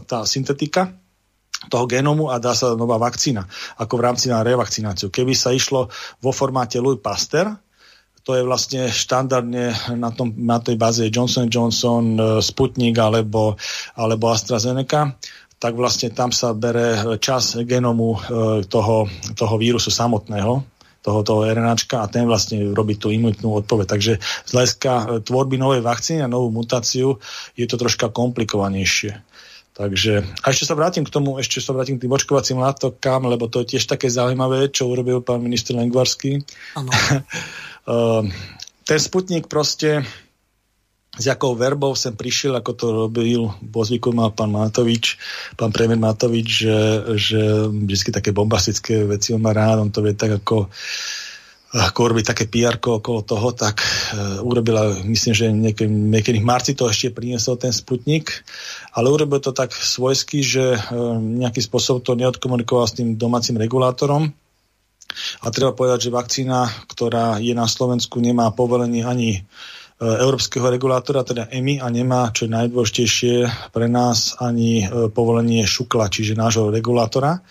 tá 0.04 0.28
syntetika 0.28 0.92
toho 1.68 1.84
genomu 1.84 2.32
a 2.32 2.40
dá 2.40 2.56
sa 2.56 2.72
nová 2.72 2.96
vakcína, 2.96 3.44
ako 3.76 4.00
v 4.00 4.04
rámci 4.08 4.32
na 4.32 4.40
revakcináciu. 4.40 5.12
Keby 5.12 5.36
sa 5.36 5.52
išlo 5.52 5.92
vo 6.24 6.32
formáte 6.32 6.80
Louis 6.80 7.02
Pasteur, 7.02 7.52
to 8.24 8.36
je 8.36 8.44
vlastne 8.44 8.88
štandardne 8.88 9.96
na, 9.96 10.12
tom, 10.12 10.32
na 10.36 10.60
tej 10.60 10.76
báze 10.76 11.02
Johnson 11.08 11.48
Johnson, 11.48 12.16
e, 12.16 12.22
Sputnik 12.44 12.96
alebo, 13.00 13.56
alebo 13.96 14.28
AstraZeneca, 14.28 15.16
tak 15.60 15.72
vlastne 15.76 16.12
tam 16.12 16.32
sa 16.32 16.56
bere 16.56 17.16
čas 17.20 17.56
genomu 17.64 18.16
e, 18.16 18.18
toho, 18.64 19.08
toho 19.36 19.54
vírusu 19.56 19.88
samotného, 19.88 20.64
toho, 21.00 21.20
toho 21.24 21.48
RNAčka 21.48 22.04
a 22.04 22.10
ten 22.12 22.28
vlastne 22.28 22.76
robí 22.76 23.00
tú 23.00 23.08
imunitnú 23.08 23.56
odpoveď. 23.64 23.86
Takže 23.88 24.12
z 24.20 24.50
hľadiska 24.52 24.92
e, 24.92 25.04
tvorby 25.24 25.56
novej 25.56 25.80
vakcíny 25.80 26.20
a 26.20 26.32
novú 26.32 26.52
mutáciu 26.52 27.16
je 27.56 27.64
to 27.64 27.80
troška 27.80 28.12
komplikovanejšie. 28.12 29.29
Takže, 29.80 30.20
a 30.44 30.52
ešte 30.52 30.68
sa 30.68 30.76
vrátim 30.76 31.08
k 31.08 31.14
tomu, 31.14 31.40
ešte 31.40 31.56
sa 31.56 31.72
vrátim 31.72 31.96
k 31.96 32.04
tým 32.04 32.12
očkovacím 32.12 32.60
látokám, 32.60 33.24
lebo 33.24 33.48
to 33.48 33.64
je 33.64 33.76
tiež 33.76 33.88
také 33.88 34.12
zaujímavé, 34.12 34.68
čo 34.68 34.92
urobil 34.92 35.24
pán 35.24 35.40
minister 35.40 35.72
Lengvarský. 35.72 36.36
Ehm, 37.90 38.28
ten 38.84 39.00
Sputnik 39.00 39.48
proste 39.48 40.04
s 41.16 41.24
jakou 41.26 41.56
verbou 41.56 41.96
sem 41.96 42.12
prišiel, 42.12 42.54
ako 42.60 42.72
to 42.76 42.86
robil, 42.92 43.50
po 43.56 43.82
zvyku 43.82 44.12
mal 44.12 44.36
pán 44.36 44.52
Matovič, 44.52 45.16
pán 45.56 45.72
premiér 45.72 45.98
Matovič, 45.98 46.68
že, 46.68 46.78
že 47.16 47.40
vždy 47.72 48.10
také 48.14 48.30
bombastické 48.36 49.08
veci 49.08 49.32
on 49.32 49.42
má 49.42 49.56
rád, 49.56 49.80
on 49.80 49.90
to 49.90 50.04
vie 50.04 50.12
tak 50.12 50.44
ako 50.44 50.68
ako 51.70 52.10
urobiť 52.10 52.34
také 52.34 52.44
pr 52.50 52.82
okolo 52.82 53.22
toho, 53.22 53.54
tak 53.54 53.78
uh, 53.78 54.42
urobila, 54.42 54.90
myslím, 55.06 55.34
že 55.34 55.46
niekedy, 55.54 55.86
niekedy 55.86 56.38
v 56.42 56.48
marci 56.48 56.74
to 56.74 56.90
ešte 56.90 57.14
priniesol 57.14 57.54
ten 57.54 57.70
Sputnik, 57.70 58.42
ale 58.90 59.06
urobil 59.06 59.38
to 59.38 59.54
tak 59.54 59.70
svojsky, 59.70 60.42
že 60.42 60.74
uh, 60.74 61.14
nejakým 61.18 61.62
spôsobom 61.62 62.02
to 62.02 62.18
neodkomunikoval 62.18 62.90
s 62.90 62.98
tým 62.98 63.14
domácim 63.14 63.54
regulátorom, 63.54 64.34
a 65.42 65.46
treba 65.50 65.74
povedať, 65.74 66.08
že 66.08 66.14
vakcína, 66.14 66.70
ktorá 66.86 67.42
je 67.42 67.54
na 67.54 67.66
Slovensku, 67.66 68.22
nemá 68.22 68.54
povolenie 68.54 69.02
ani 69.02 69.30
e, 69.34 69.40
európskeho 69.98 70.70
regulátora, 70.70 71.26
teda 71.26 71.50
EMI, 71.50 71.82
a 71.82 71.90
nemá, 71.90 72.30
čo 72.30 72.46
je 72.46 72.54
najdôležitejšie 72.54 73.34
pre 73.74 73.90
nás, 73.90 74.38
ani 74.38 74.86
e, 74.86 75.10
povolenie 75.10 75.66
šukla, 75.66 76.06
čiže 76.06 76.38
nášho 76.38 76.70
regulátora 76.70 77.42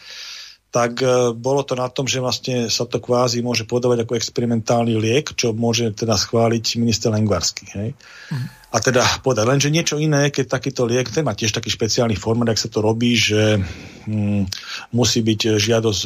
tak 0.70 1.02
e, 1.02 1.34
bolo 1.34 1.66
to 1.66 1.74
na 1.74 1.90
tom, 1.90 2.06
že 2.06 2.22
vlastne 2.22 2.70
sa 2.70 2.86
to 2.86 3.02
kvázi 3.02 3.41
môže 3.41 3.66
podávať 3.66 4.06
ako 4.06 4.14
experimentálny 4.14 4.94
liek, 4.98 5.34
čo 5.34 5.54
môže 5.54 5.90
teda 5.98 6.14
schváliť 6.14 6.78
minister 6.78 7.10
Lengvarsky. 7.10 7.66
Hej? 7.74 7.90
Mm 8.30 8.59
a 8.70 8.78
teda 8.78 9.02
povedať. 9.26 9.46
Lenže 9.50 9.74
niečo 9.74 9.98
iné, 9.98 10.30
keď 10.30 10.46
takýto 10.46 10.86
liek, 10.86 11.10
ten 11.10 11.26
má 11.26 11.34
tiež 11.34 11.58
taký 11.58 11.74
špeciálny 11.74 12.14
formát, 12.14 12.54
ak 12.54 12.62
sa 12.62 12.70
to 12.70 12.86
robí, 12.86 13.18
že 13.18 13.58
hm, 14.06 14.46
musí 14.94 15.26
byť 15.26 15.58
žiadosť, 15.58 16.02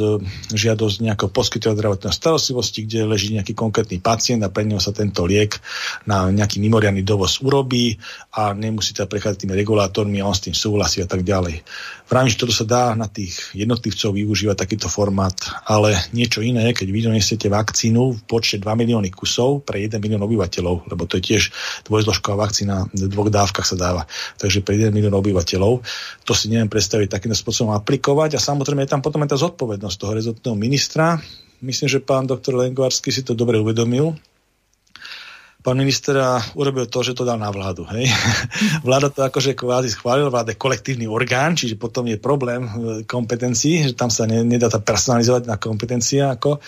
žiadosť 0.48 0.95
nejakého 1.03 1.27
poskytovať 1.27 1.76
zdravotnej 1.76 2.14
starostlivosti, 2.15 2.88
kde 2.88 3.03
leží 3.03 3.35
nejaký 3.35 3.52
konkrétny 3.52 3.99
pacient 3.99 4.40
a 4.48 4.52
pre 4.52 4.64
neho 4.64 4.80
sa 4.80 4.95
tento 4.95 5.27
liek 5.27 5.60
na 6.07 6.31
nejaký 6.31 6.64
mimoriadný 6.64 7.03
dovoz 7.03 7.44
urobí 7.44 7.99
a 8.31 8.56
nemusí 8.56 8.95
sa 8.95 9.11
prechádzať 9.11 9.44
tými 9.44 9.60
regulátormi 9.60 10.23
a 10.23 10.27
on 10.31 10.35
s 10.35 10.48
tým 10.48 10.56
súhlasí 10.56 11.03
a 11.03 11.07
tak 11.07 11.27
ďalej. 11.27 11.68
Vravím, 12.07 12.30
že 12.30 12.40
toto 12.40 12.53
sa 12.53 12.64
dá 12.68 12.84
na 12.94 13.10
tých 13.10 13.56
jednotlivcov 13.57 14.14
využívať 14.14 14.56
takýto 14.56 14.85
formát, 14.85 15.34
ale 15.65 15.98
niečo 16.14 16.45
iné, 16.45 16.69
keď 16.72 16.88
vy 16.94 16.99
donesiete 17.10 17.48
vakcínu 17.49 18.02
v 18.14 18.19
počte 18.30 18.61
2 18.61 18.64
milióny 18.64 19.10
kusov 19.10 19.65
pre 19.65 19.81
1 19.81 19.98
milión 19.98 20.22
obyvateľov, 20.22 20.94
lebo 20.94 21.03
to 21.10 21.18
je 21.18 21.34
tiež 21.34 21.44
dvojzložková 21.90 22.45
vakcína, 22.45 22.52
vakcína 22.53 22.85
v 22.93 23.09
dvoch 23.09 23.34
dávkach 23.34 23.65
sa 23.65 23.73
dáva. 23.73 24.05
Takže 24.38 24.61
pre 24.61 24.77
1 24.77 24.93
milión 24.93 25.17
obyvateľov. 25.17 25.81
To 26.30 26.34
si 26.38 26.53
neviem 26.53 26.69
predstaviť 26.69 27.09
takýmto 27.09 27.34
spôsobom 27.34 27.73
aplikovať 27.73 28.38
a 28.38 28.39
samozrejme 28.39 28.85
je 28.85 28.93
tam 28.93 29.01
potom 29.01 29.25
aj 29.25 29.34
tá 29.34 29.38
zodpovednosť 29.41 29.97
toho 29.97 30.13
rezortného 30.13 30.53
ministra. 30.53 31.17
Myslím, 31.65 31.89
že 31.89 32.05
pán 32.05 32.30
doktor 32.30 32.53
Lengvarsky 32.53 33.09
si 33.09 33.25
to 33.25 33.34
dobre 33.34 33.57
uvedomil, 33.57 34.13
pán 35.63 35.80
minister 35.80 36.19
urobil 36.59 36.91
to, 36.91 36.99
že 37.01 37.15
to 37.15 37.23
dal 37.23 37.39
na 37.39 37.47
vládu. 37.47 37.88
Hej? 37.88 38.11
Vláda 38.85 39.07
to 39.07 39.23
akože 39.23 39.55
kvázi 39.55 39.95
schválila, 39.95 40.27
vláda 40.27 40.51
je 40.51 40.59
kolektívny 40.59 41.07
orgán, 41.07 41.55
čiže 41.55 41.80
potom 41.80 42.03
je 42.03 42.19
problém 42.19 42.67
kompetencií, 43.07 43.88
že 43.88 43.95
tam 43.95 44.11
sa 44.11 44.27
ne, 44.27 44.43
nedá 44.43 44.67
to 44.67 44.84
personalizovať 44.84 45.47
na 45.47 45.55
kompetencia 45.55 46.35
ako 46.35 46.59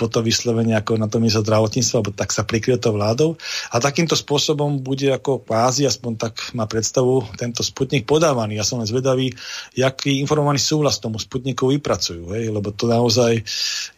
potom 0.00 0.24
vyslovene 0.24 0.72
ako 0.80 0.96
na 0.96 1.04
to 1.12 1.20
ministerstvo 1.20 1.44
zdravotníctva, 1.44 1.96
alebo 2.00 2.16
tak 2.16 2.32
sa 2.32 2.48
prikryje 2.48 2.80
to 2.80 2.96
vládou. 2.96 3.36
A 3.68 3.76
takýmto 3.76 4.16
spôsobom 4.16 4.80
bude 4.80 5.12
ako 5.12 5.44
kvázi, 5.44 5.84
aspoň 5.84 6.12
tak 6.16 6.34
má 6.56 6.64
predstavu, 6.64 7.28
tento 7.36 7.60
sputnik 7.60 8.08
podávaný. 8.08 8.56
Ja 8.56 8.64
som 8.64 8.80
len 8.80 8.88
zvedavý, 8.88 9.36
jaký 9.76 10.16
informovaný 10.24 10.56
súhlas 10.56 10.96
tomu 10.96 11.20
sputniku 11.20 11.68
vypracujú, 11.68 12.32
hej? 12.32 12.48
lebo 12.48 12.72
to 12.72 12.88
naozaj 12.88 13.44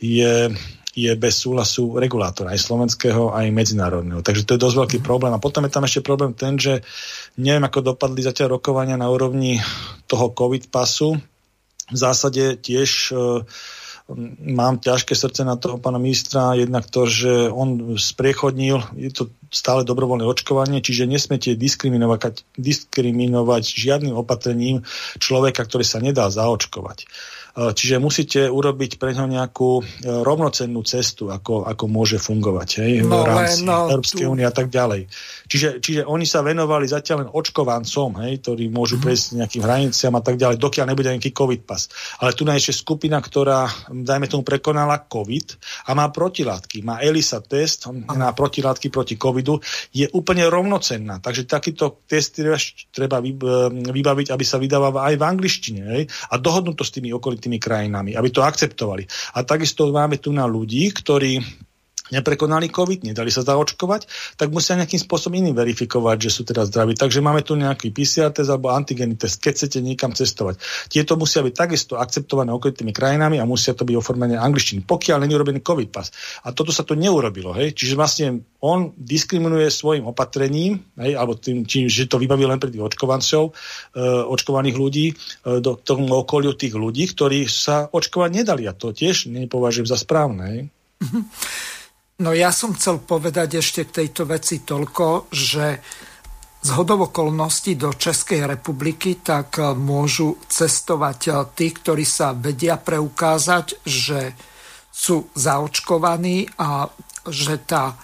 je 0.03 0.51
je 0.93 1.09
bez 1.17 1.41
súhlasu 1.41 1.97
regulátora, 1.97 2.53
aj 2.53 2.69
slovenského, 2.69 3.33
aj 3.33 3.49
medzinárodného. 3.49 4.21
Takže 4.21 4.45
to 4.45 4.55
je 4.55 4.65
dosť 4.69 4.77
veľký 4.77 4.99
problém. 5.01 5.33
A 5.33 5.41
potom 5.41 5.65
je 5.65 5.73
tam 5.73 5.89
ešte 5.89 6.05
problém 6.05 6.37
ten, 6.37 6.61
že 6.61 6.85
neviem, 7.41 7.65
ako 7.65 7.97
dopadli 7.97 8.21
zatiaľ 8.21 8.61
rokovania 8.61 9.01
na 9.01 9.09
úrovni 9.09 9.57
toho 10.05 10.37
COVID 10.37 10.69
pasu. 10.69 11.17
V 11.89 11.97
zásade 11.97 12.61
tiež 12.61 13.09
uh, 13.17 13.41
mám 14.43 14.83
ťažké 14.83 15.15
srdce 15.15 15.47
na 15.47 15.55
toho 15.55 15.79
pána 15.79 16.03
ministra, 16.03 16.59
jednak 16.59 16.91
to, 16.91 17.07
že 17.07 17.49
on 17.49 17.97
spriechodnil, 17.97 18.83
je 18.99 19.11
to 19.15 19.23
stále 19.53 19.87
dobrovoľné 19.87 20.27
očkovanie, 20.27 20.83
čiže 20.83 21.07
nesmiete 21.07 21.55
diskriminovať, 21.55 22.43
diskriminovať 22.57 23.63
žiadnym 23.63 24.17
opatrením 24.17 24.83
človeka, 25.21 25.63
ktorý 25.63 25.85
sa 25.87 26.03
nedá 26.03 26.27
zaočkovať. 26.33 27.07
E, 27.53 27.77
čiže 27.77 28.01
musíte 28.01 28.49
urobiť 28.49 28.97
pre 28.97 29.13
ňo 29.13 29.29
nejakú 29.29 29.71
e, 29.81 29.83
rovnocennú 30.25 30.81
cestu, 30.89 31.29
ako, 31.29 31.69
ako 31.69 31.85
môže 31.85 32.17
fungovať 32.17 32.69
hej, 32.81 32.93
no, 33.05 33.23
v 33.23 33.29
rámci 33.29 33.69
no, 33.69 33.93
Európskej 33.93 34.25
únie 34.25 34.47
a 34.49 34.55
tak 34.55 34.73
ďalej. 34.73 35.05
Čiže, 35.53 35.85
čiže 35.85 36.03
oni 36.09 36.25
sa 36.25 36.41
venovali 36.41 36.89
zatiaľ 36.89 37.29
len 37.29 37.31
očkovancom, 37.31 38.25
hej, 38.25 38.41
ktorí 38.41 38.73
môžu 38.73 38.97
mm. 38.97 39.03
prejsť 39.05 39.27
nejakým 39.37 39.63
hraniciam 39.63 40.17
a 40.17 40.25
tak 40.25 40.41
ďalej, 40.41 40.57
dokiaľ 40.57 40.87
nebude 40.89 41.13
nejaký 41.13 41.37
COVID 41.37 41.69
pas. 41.69 41.93
Ale 42.25 42.33
tu 42.33 42.49
je 42.49 42.57
ešte 42.57 42.81
skupina, 42.81 43.21
ktorá, 43.21 43.69
dajme 43.93 44.33
tomu, 44.33 44.49
prekonala 44.49 45.05
COVID 45.05 45.47
a 45.87 45.91
má 45.93 46.09
protilátky. 46.09 46.81
Má 46.81 47.05
ELISA 47.05 47.45
test 47.45 47.85
na 47.93 48.33
protilátky 48.33 48.89
proti 48.89 49.21
COVIDu, 49.21 49.61
je 49.93 50.09
úplne 50.17 50.49
rovnocenná. 50.49 51.21
Takže 51.21 51.45
takýto 51.45 52.01
test 52.09 52.41
treba 52.89 53.21
e, 53.21 53.37
vybaviť, 53.93 54.33
aby 54.33 54.45
sa 54.49 54.57
vydával 54.57 54.97
aj 54.97 55.21
v 55.21 55.25
angličtine 55.29 55.83
hej, 55.85 56.03
a 56.33 56.41
dohodnúť 56.41 56.81
to 56.81 56.85
s 56.89 56.95
tými 56.97 57.13
okolitými 57.13 57.43
tými 57.43 57.59
krajinami, 57.59 58.15
aby 58.15 58.29
to 58.31 58.47
akceptovali. 58.47 59.05
A 59.35 59.43
takisto 59.43 59.91
máme 59.91 60.17
tu 60.17 60.31
na 60.31 60.47
ľudí, 60.47 60.89
ktorí 60.95 61.43
neprekonali 62.13 62.69
COVID, 62.69 63.09
nedali 63.09 63.33
sa 63.33 63.41
zaočkovať, 63.41 64.07
tak 64.37 64.53
musia 64.53 64.77
nejakým 64.77 65.01
spôsobom 65.01 65.41
iným 65.41 65.57
verifikovať, 65.57 66.17
že 66.29 66.31
sú 66.31 66.43
teda 66.45 66.69
zdraví. 66.69 66.93
Takže 66.93 67.25
máme 67.25 67.41
tu 67.41 67.57
nejaký 67.57 67.89
PCR 67.91 68.29
test 68.29 68.53
alebo 68.53 68.71
antigenný 68.71 69.17
test, 69.17 69.41
keď 69.41 69.53
chcete 69.57 69.79
niekam 69.81 70.13
cestovať. 70.13 70.61
Tieto 70.93 71.17
musia 71.17 71.41
byť 71.41 71.55
takisto 71.57 71.97
akceptované 71.97 72.53
okolitými 72.53 72.93
krajinami 72.93 73.41
a 73.41 73.49
musia 73.49 73.73
to 73.73 73.89
byť 73.89 73.97
oformené 73.97 74.37
angličtiny, 74.37 74.85
pokiaľ 74.85 75.25
není 75.25 75.33
urobený 75.33 75.65
COVID 75.65 75.89
pas. 75.89 76.13
A 76.45 76.53
toto 76.53 76.71
sa 76.71 76.85
to 76.85 76.93
neurobilo. 76.93 77.57
Hej? 77.57 77.73
Čiže 77.73 77.95
vlastne 77.97 78.27
on 78.63 78.95
diskriminuje 78.95 79.67
svojim 79.73 80.07
opatrením, 80.07 80.87
hej, 80.95 81.19
alebo 81.19 81.35
tým, 81.35 81.67
či, 81.67 81.91
že 81.91 82.07
to 82.07 82.23
vybaví 82.23 82.47
len 82.47 82.63
pre 82.63 82.71
tých 82.71 82.85
očkovancov, 82.85 83.51
e, 83.51 83.53
očkovaných 84.31 84.77
ľudí, 84.79 85.07
e, 85.11 85.15
do 85.59 85.75
tomu 85.75 86.07
okoliu 86.15 86.55
tých 86.55 86.79
ľudí, 86.79 87.11
ktorí 87.11 87.51
sa 87.51 87.91
očkovať 87.91 88.31
nedali. 88.31 88.71
A 88.71 88.77
to 88.77 88.95
tiež 88.95 89.27
nepovažujem 89.27 89.91
za 89.91 89.99
správne. 89.99 90.43
Hej? 90.47 90.61
No 92.23 92.31
ja 92.31 92.55
som 92.55 92.71
chcel 92.79 93.03
povedať 93.03 93.59
ešte 93.59 93.83
k 93.83 94.07
tejto 94.07 94.31
veci 94.31 94.63
toľko, 94.63 95.35
že 95.35 95.83
z 96.63 96.71
hodovokolností 96.71 97.75
do 97.75 97.91
Českej 97.91 98.47
republiky 98.47 99.19
tak 99.19 99.59
e, 99.59 99.75
môžu 99.75 100.39
cestovať 100.47 101.19
e, 101.27 101.31
tí, 101.59 101.75
ktorí 101.75 102.07
sa 102.07 102.31
vedia 102.31 102.79
preukázať, 102.79 103.83
že 103.83 104.39
sú 104.95 105.27
zaočkovaní 105.35 106.47
a 106.63 106.87
že 107.27 107.59
tá 107.67 107.91
e, 107.91 107.95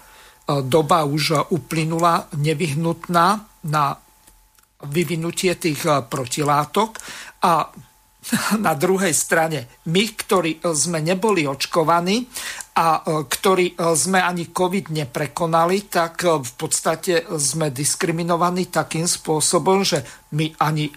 doba 0.66 1.07
už 1.07 1.55
uplynula 1.55 2.27
nevyhnutná 2.35 3.47
na 3.70 3.85
vyvinutie 4.82 5.55
tých 5.55 5.86
protilátok. 6.11 6.99
A 7.47 7.70
na 8.66 8.76
druhej 8.76 9.12
strane 9.16 9.80
my, 9.88 10.05
ktorí 10.14 10.60
sme 10.76 11.00
neboli 11.00 11.48
očkovaní 11.48 12.28
a 12.78 13.02
e, 13.02 13.26
ktorí 13.26 13.74
e, 13.74 13.74
sme 13.98 14.22
ani 14.22 14.55
COVID 14.55 14.94
neprekonali, 14.94 15.90
tak 15.90 16.22
e, 16.22 16.38
v 16.38 16.52
podstate 16.55 17.26
sme 17.36 17.74
diskriminovaní 17.74 18.70
takým 18.70 19.09
spôsobom, 19.09 19.82
že 19.82 20.05
my 20.36 20.55
ani 20.62 20.92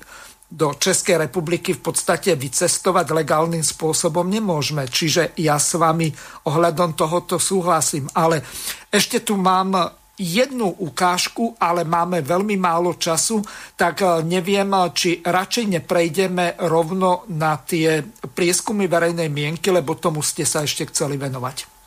do 0.52 0.76
Českej 0.76 1.16
republiky 1.16 1.80
v 1.80 1.82
podstate 1.82 2.36
vycestovať 2.36 3.16
legálnym 3.16 3.64
spôsobom 3.64 4.28
nemôžeme. 4.28 4.84
Čiže 4.84 5.40
ja 5.40 5.56
s 5.56 5.80
vami 5.80 6.12
ohľadom 6.44 6.92
tohoto 6.92 7.40
súhlasím. 7.40 8.12
Ale 8.12 8.44
ešte 8.92 9.24
tu 9.24 9.40
mám 9.40 9.96
jednu 10.20 10.70
ukážku, 10.70 11.56
ale 11.56 11.88
máme 11.88 12.22
veľmi 12.22 12.60
málo 12.60 12.94
času, 13.00 13.42
tak 13.82 14.06
e, 14.06 14.22
neviem, 14.22 14.70
či 14.94 15.26
radšej 15.26 15.82
neprejdeme 15.82 16.62
rovno 16.70 17.26
na 17.34 17.58
tie 17.58 18.06
prieskumy 18.30 18.86
verejnej 18.86 19.34
mienky, 19.34 19.74
lebo 19.74 19.98
tomu 19.98 20.22
ste 20.22 20.46
sa 20.46 20.62
ešte 20.62 20.86
chceli 20.94 21.18
venovať. 21.18 21.82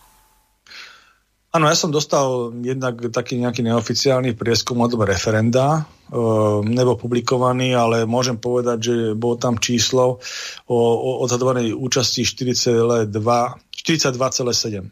Áno, 1.55 1.71
ja 1.71 1.79
som 1.79 1.95
dostal 1.95 2.51
jednak 2.67 2.99
taký 3.15 3.39
nejaký 3.39 3.63
neoficiálny 3.63 4.35
prieskum 4.35 4.83
od 4.83 4.99
referenda, 5.07 5.87
e, 6.11 6.19
nebo 6.67 6.99
publikovaný, 6.99 7.79
ale 7.79 8.11
môžem 8.11 8.43
povedať, 8.43 8.79
že 8.83 8.95
bolo 9.15 9.39
tam 9.39 9.63
číslo 9.63 10.19
o, 10.67 10.75
o 10.75 11.23
odhadovanej 11.23 11.79
účasti 11.79 12.27
42,7 12.27 14.91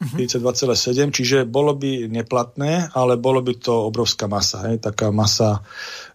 42,7, 0.00 1.12
čiže 1.12 1.44
bolo 1.44 1.76
by 1.76 2.08
neplatné, 2.08 2.88
ale 2.96 3.20
bolo 3.20 3.44
by 3.44 3.52
to 3.60 3.92
obrovská 3.92 4.32
masa. 4.32 4.64
Hej? 4.64 4.80
Taká 4.80 5.12
masa, 5.12 5.60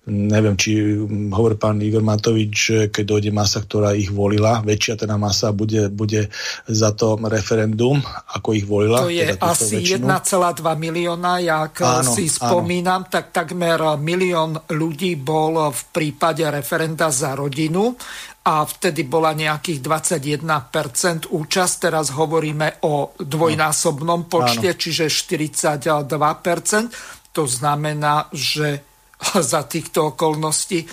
neviem, 0.05 0.53
či 0.53 1.01
hovorí 1.33 1.57
pán 1.57 1.81
Igor 1.81 2.05
Matovič, 2.05 2.53
že 2.53 2.77
keď 2.93 3.03
dojde 3.17 3.31
masa, 3.33 3.65
ktorá 3.65 3.97
ich 3.97 4.13
volila, 4.13 4.61
väčšia 4.61 5.01
teda 5.01 5.17
masa 5.17 5.49
bude, 5.49 5.89
bude 5.89 6.29
za 6.69 6.93
to 6.93 7.17
referendum, 7.25 7.97
ako 8.37 8.53
ich 8.53 8.65
volila. 8.69 9.01
To 9.01 9.09
je 9.09 9.33
teda 9.33 9.41
asi 9.41 9.81
1,2 9.81 10.05
milióna, 10.61 11.41
jak 11.41 11.81
áno, 11.81 12.05
si 12.13 12.29
spomínam, 12.29 13.09
áno. 13.09 13.11
tak 13.11 13.33
takmer 13.33 13.97
milión 13.97 14.53
ľudí 14.69 15.17
bol 15.17 15.73
v 15.73 15.81
prípade 15.89 16.45
referenda 16.45 17.09
za 17.09 17.33
rodinu 17.33 17.97
a 18.45 18.61
vtedy 18.61 19.09
bola 19.09 19.33
nejakých 19.33 19.81
21% 19.81 21.33
účasť. 21.33 21.73
Teraz 21.81 22.13
hovoríme 22.13 22.85
o 22.85 23.17
dvojnásobnom 23.17 24.29
počte, 24.29 24.69
Áno. 24.69 24.77
čiže 24.77 25.09
42%. 25.09 26.05
To 27.33 27.43
znamená, 27.49 28.29
že 28.29 28.94
za 29.53 29.63
týchto 29.63 30.15
okolností 30.15 30.85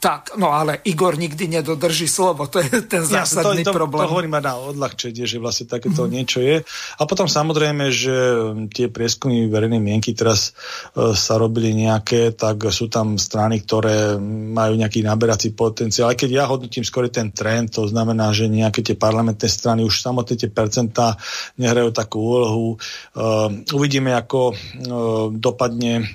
tak, 0.00 0.32
no 0.40 0.48
ale 0.48 0.80
Igor 0.88 1.20
nikdy 1.20 1.60
nedodrží 1.60 2.08
slovo, 2.08 2.48
to 2.48 2.56
je 2.56 2.88
ten 2.88 3.04
zásadný 3.04 3.60
ja, 3.60 3.68
to, 3.68 3.72
to, 3.72 3.76
problém. 3.76 4.08
To 4.08 4.12
hovorím 4.16 4.40
na 4.40 4.56
odľahčenie, 4.56 5.28
že 5.28 5.36
vlastne 5.36 5.68
takéto 5.68 6.08
mm. 6.08 6.10
niečo 6.10 6.40
je. 6.40 6.64
A 6.96 7.02
potom 7.04 7.28
samozrejme, 7.28 7.92
že 7.92 8.16
tie 8.72 8.88
prieskumy 8.88 9.44
verejnej 9.52 9.76
mienky 9.76 10.16
teraz 10.16 10.56
e, 10.96 11.12
sa 11.12 11.36
robili 11.36 11.76
nejaké, 11.76 12.32
tak 12.32 12.64
sú 12.72 12.88
tam 12.88 13.20
strany, 13.20 13.60
ktoré 13.60 14.16
majú 14.56 14.72
nejaký 14.72 15.04
naberací 15.04 15.52
potenciál. 15.52 16.08
Aj 16.08 16.16
keď 16.16 16.30
ja 16.32 16.44
hodnotím 16.48 16.88
skôr 16.88 17.04
ten 17.12 17.28
trend, 17.28 17.76
to 17.76 17.84
znamená, 17.84 18.32
že 18.32 18.48
nejaké 18.48 18.80
tie 18.80 18.96
parlamentné 18.96 19.52
strany 19.52 19.84
už 19.84 20.00
samotné 20.00 20.40
tie 20.40 20.48
percentá 20.48 21.12
nehrajú 21.60 21.92
takú 21.92 22.24
úlohu. 22.24 22.68
E, 22.72 22.76
uvidíme, 23.76 24.16
ako 24.16 24.40
e, 24.48 24.54
dopadne 25.36 26.08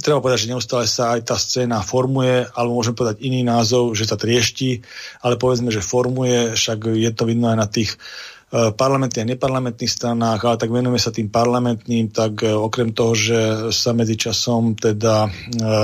treba 0.00 0.24
povedať, 0.24 0.48
že 0.48 0.50
neustále 0.56 0.88
sa 0.88 1.12
aj 1.12 1.28
tá 1.28 1.36
scéna 1.36 1.84
formuje, 1.84 2.48
alebo 2.56 2.80
môžeme 2.80 2.96
povedať 2.96 3.20
iný 3.20 3.44
názov, 3.44 3.92
že 3.92 4.08
sa 4.08 4.16
triešti, 4.16 4.80
ale 5.20 5.36
povedzme, 5.36 5.68
že 5.68 5.84
formuje, 5.84 6.56
však 6.56 6.96
je 6.96 7.10
to 7.12 7.28
vidno 7.28 7.52
aj 7.52 7.58
na 7.60 7.68
tých 7.68 7.92
e, 7.92 8.72
parlamentných 8.72 9.24
a 9.28 9.30
neparlamentných 9.36 9.92
stranách, 9.92 10.40
ale 10.48 10.56
tak 10.56 10.72
venujeme 10.72 10.96
sa 10.96 11.12
tým 11.12 11.28
parlamentným, 11.28 12.08
tak 12.08 12.40
e, 12.40 12.56
okrem 12.56 12.96
toho, 12.96 13.12
že 13.12 13.40
sa 13.68 13.92
medzičasom 13.92 14.80
teda 14.80 15.28
e, 15.28 15.30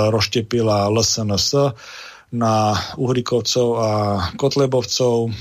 rozštepila 0.09 0.89
LSNS 0.89 1.77
na 2.33 2.73
Uhrikovcov 2.97 3.67
a 3.77 3.89
Kotlebovcov, 4.33 5.33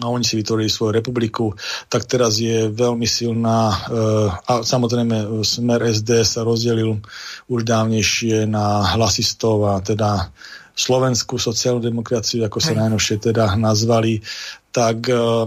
a 0.00 0.08
oni 0.08 0.24
si 0.24 0.40
vytvorili 0.40 0.72
svoju 0.72 0.96
republiku, 0.96 1.52
tak 1.92 2.08
teraz 2.08 2.40
je 2.40 2.72
veľmi 2.72 3.04
silná 3.04 3.68
eh, 3.68 4.28
a 4.32 4.52
samozrejme 4.64 5.44
smer 5.44 5.80
SD 5.84 6.24
sa 6.24 6.40
rozdelil 6.42 7.04
už 7.52 7.60
dávnejšie 7.62 8.48
na 8.48 8.96
hlasistov 8.96 9.68
a 9.68 9.78
teda 9.84 10.32
slovenskú 10.72 11.36
sociálnu 11.36 11.84
demokraciu, 11.84 12.40
ako 12.48 12.58
sa 12.58 12.72
najnovšie 12.72 13.20
teda 13.20 13.52
nazvali, 13.60 14.24
tak 14.72 15.04
eh, 15.12 15.44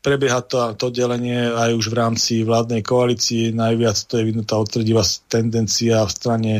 prebieha 0.00 0.40
to, 0.42 0.74
to 0.74 0.88
delenie 0.90 1.46
aj 1.46 1.76
už 1.76 1.92
v 1.92 1.98
rámci 1.98 2.34
vládnej 2.42 2.80
koalície. 2.80 3.52
Najviac 3.52 3.96
to 4.08 4.18
je 4.18 4.26
vidnutá 4.26 4.56
odtredivá 4.56 5.04
tendencia 5.28 6.02
v 6.08 6.10
strane 6.10 6.54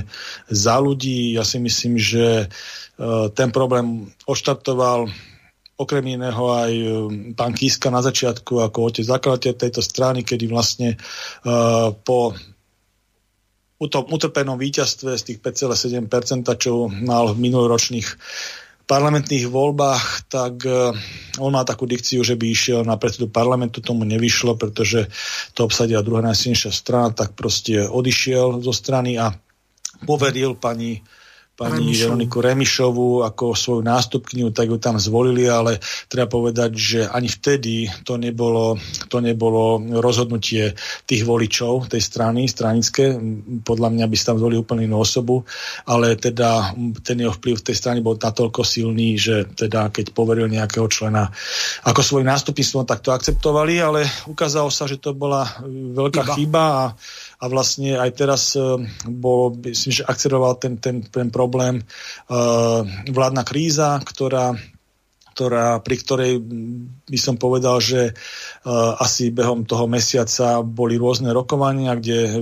za 0.46 0.76
ľudí. 0.76 1.34
Ja 1.34 1.42
si 1.42 1.58
myslím, 1.58 1.96
že 1.96 2.46
eh, 2.46 3.26
ten 3.34 3.50
problém 3.50 4.12
odštartoval 4.28 5.10
okrem 5.81 6.20
iného 6.20 6.44
aj 6.52 6.73
um, 6.77 7.32
pán 7.32 7.57
Kiska 7.57 7.89
na 7.89 8.05
začiatku 8.05 8.61
ako 8.61 8.93
otec 8.93 9.05
zakladateľ 9.09 9.52
tejto 9.57 9.81
strany, 9.81 10.20
kedy 10.20 10.44
vlastne 10.52 11.01
uh, 11.48 11.89
po 11.97 12.36
utrpenom 13.81 14.61
víťazstve 14.61 15.16
z 15.16 15.23
tých 15.24 15.39
5,7%, 15.40 16.44
čo 16.61 16.93
mal 16.93 17.32
v 17.32 17.40
minuloročných 17.40 18.09
parlamentných 18.85 19.48
voľbách, 19.48 20.28
tak 20.28 20.55
uh, 20.69 20.93
on 21.40 21.51
má 21.57 21.65
takú 21.65 21.89
dikciu, 21.89 22.20
že 22.20 22.36
by 22.36 22.44
išiel 22.52 22.85
na 22.85 23.01
predsedu 23.01 23.32
parlamentu, 23.32 23.81
tomu 23.81 24.05
nevyšlo, 24.05 24.61
pretože 24.61 25.09
to 25.57 25.65
obsadila 25.65 26.05
druhá 26.05 26.20
najsilnejšia 26.20 26.73
strana, 26.77 27.09
tak 27.16 27.32
proste 27.32 27.89
odišiel 27.89 28.61
zo 28.61 28.74
strany 28.77 29.16
a 29.16 29.32
poveril 30.05 30.61
pani 30.61 31.01
pani 31.60 31.92
Remišovu. 31.92 32.08
Veroniku 32.08 32.38
Remišovu 32.40 33.08
ako 33.28 33.52
svoju 33.52 33.84
nástupkyniu, 33.84 34.48
tak 34.48 34.72
ju 34.72 34.80
tam 34.80 34.96
zvolili, 34.96 35.44
ale 35.44 35.76
treba 36.08 36.32
povedať, 36.32 36.70
že 36.72 37.00
ani 37.04 37.28
vtedy 37.28 37.84
to 38.00 38.16
nebolo, 38.16 38.80
to 39.12 39.20
nebolo 39.20 39.76
rozhodnutie 40.00 40.72
tých 41.04 41.22
voličov 41.28 41.92
tej 41.92 42.00
strany, 42.00 42.48
stranické. 42.48 43.12
Podľa 43.60 43.92
mňa 43.92 44.06
by 44.08 44.16
si 44.16 44.24
tam 44.24 44.40
zvolili 44.40 44.64
úplne 44.64 44.88
inú 44.88 45.04
osobu, 45.04 45.44
ale 45.84 46.16
teda 46.16 46.72
ten 47.04 47.20
jeho 47.20 47.36
vplyv 47.36 47.60
v 47.60 47.66
tej 47.68 47.76
strane 47.76 48.00
bol 48.00 48.16
natoľko 48.16 48.64
silný, 48.64 49.20
že 49.20 49.44
teda 49.52 49.92
keď 49.92 50.16
poveril 50.16 50.48
nejakého 50.48 50.88
člena 50.88 51.28
ako 51.84 52.00
svoj 52.00 52.24
nástupníctvo, 52.24 52.88
tak 52.88 53.04
to 53.04 53.12
akceptovali, 53.12 53.76
ale 53.84 54.08
ukázalo 54.24 54.72
sa, 54.72 54.88
že 54.88 54.96
to 54.96 55.12
bola 55.12 55.44
veľká 55.68 56.24
chyba, 56.24 56.38
chyba 56.40 56.64
a 56.64 56.84
a 57.40 57.44
vlastne 57.48 57.96
aj 57.96 58.10
teraz 58.12 58.52
uh, 58.54 58.76
bol, 59.08 59.56
myslím, 59.64 59.92
že 59.96 60.04
akceroval 60.04 60.60
ten, 60.60 60.76
ten, 60.76 61.00
ten 61.08 61.32
problém 61.32 61.80
uh, 61.80 62.84
vládna 63.08 63.42
kríza, 63.48 63.96
ktorá 64.04 64.54
ktorá, 65.30 65.80
pri 65.80 65.96
ktorej 65.96 66.32
by 67.08 67.16
som 67.16 67.40
povedal, 67.40 67.80
že 67.80 68.12
uh, 68.12 69.00
asi 69.00 69.32
behom 69.32 69.64
toho 69.64 69.88
mesiaca 69.88 70.60
boli 70.60 71.00
rôzne 71.00 71.32
rokovania, 71.32 71.96
kde 71.96 72.18
uh, 72.28 72.34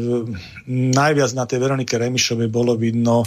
najviac 0.67 1.31
na 1.39 1.47
tej 1.47 1.63
Veronike 1.63 1.95
Remišovej 1.95 2.51
bolo 2.51 2.75
vidno 2.75 3.23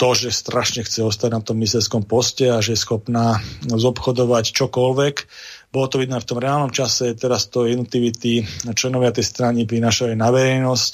to, 0.00 0.16
že 0.16 0.32
strašne 0.32 0.80
chce 0.80 1.04
ostať 1.04 1.30
na 1.32 1.40
tom 1.44 1.60
ministerskom 1.60 2.08
poste 2.08 2.48
a 2.48 2.64
že 2.64 2.72
je 2.72 2.80
schopná 2.84 3.40
zobchodovať 3.68 4.48
čokoľvek 4.48 5.16
bolo 5.70 5.86
to 5.86 6.02
vidno 6.02 6.18
v 6.18 6.26
tom 6.26 6.42
reálnom 6.42 6.74
čase, 6.74 7.14
teraz 7.14 7.46
to 7.46 7.62
jednotliví 7.66 8.10
tí 8.10 8.42
členovia 8.74 9.14
tej 9.14 9.22
strany 9.22 9.70
prinášajú 9.70 10.18
na 10.18 10.34
verejnosť, 10.34 10.92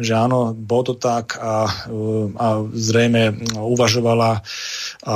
že 0.00 0.12
áno, 0.16 0.56
bolo 0.56 0.92
to 0.92 0.94
tak 0.96 1.36
a, 1.36 1.68
a 2.40 2.46
zrejme 2.72 3.36
uvažovala 3.52 4.40
a 5.04 5.14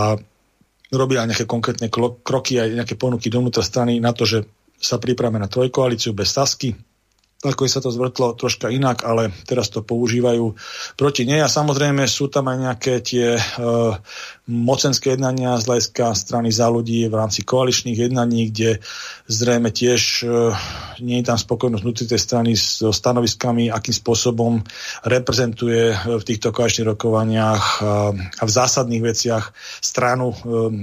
robila 0.92 1.28
nejaké 1.28 1.48
konkrétne 1.48 1.88
kroky 2.20 2.60
a 2.60 2.68
nejaké 2.68 3.00
ponuky 3.00 3.32
dovnútra 3.32 3.64
strany 3.64 3.96
na 3.96 4.12
to, 4.12 4.28
že 4.28 4.44
sa 4.78 5.00
pripravíme 5.00 5.40
na 5.40 5.50
trojkoalíciu 5.50 6.12
bez 6.12 6.36
Sasky, 6.36 6.76
ako 7.38 7.70
sa 7.70 7.78
to 7.78 7.94
zvrtlo 7.94 8.34
troška 8.34 8.66
inak, 8.66 9.06
ale 9.06 9.30
teraz 9.46 9.70
to 9.70 9.86
používajú 9.86 10.58
proti 10.98 11.22
nej. 11.22 11.38
A 11.38 11.46
samozrejme 11.46 12.02
sú 12.10 12.26
tam 12.26 12.50
aj 12.50 12.58
nejaké 12.58 12.94
tie 12.98 13.38
e, 13.38 13.42
mocenské 14.50 15.14
jednania 15.14 15.54
z 15.62 15.70
hľadiska 15.70 16.18
strany 16.18 16.50
za 16.50 16.66
ľudí 16.66 17.06
v 17.06 17.14
rámci 17.14 17.46
koaličných 17.46 18.10
jednaní, 18.10 18.50
kde 18.50 18.82
zrejme 19.30 19.70
tiež 19.70 20.26
e, 20.26 20.50
nie 20.98 21.22
je 21.22 21.30
tam 21.30 21.38
spokojnosť 21.38 21.82
vnútri 21.86 22.10
tej 22.10 22.18
strany 22.18 22.58
so 22.58 22.90
stanoviskami, 22.90 23.70
akým 23.70 23.94
spôsobom 23.94 24.58
reprezentuje 25.06 25.94
v 25.94 26.22
týchto 26.26 26.50
koaličných 26.50 26.90
rokovaniach 26.90 27.64
a 28.34 28.42
v 28.42 28.50
zásadných 28.50 29.14
veciach 29.14 29.54
stranu 29.78 30.34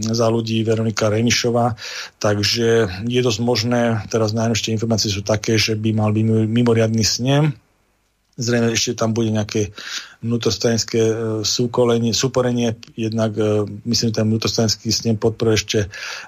za 0.07 0.32
ľudí 0.32 0.64
Veronika 0.64 1.11
Remišová. 1.11 1.76
Takže 2.23 2.88
je 3.03 3.19
dosť 3.19 3.40
možné, 3.44 4.07
teraz 4.07 4.32
najnovšie 4.32 4.72
informácie 4.72 5.11
sú 5.11 5.19
také, 5.19 5.60
že 5.60 5.76
by 5.76 5.91
mal 5.91 6.15
byť 6.15 6.45
mimoriadný 6.48 7.04
snem. 7.06 7.54
Zrejme 8.36 8.76
ešte 8.76 9.00
tam 9.00 9.16
bude 9.16 9.32
nejaké 9.32 9.72
vnútrostranické 10.26 11.02
e, 11.02 11.15
súkolenie, 11.45 12.11
súporenie, 12.11 12.73
jednak 12.97 13.38
e, 13.38 13.69
myslím, 13.85 14.10
ten 14.10 14.26
vnútrostranický 14.26 14.89
snem 14.89 15.15
podporuje 15.22 15.56
ešte 15.61 15.80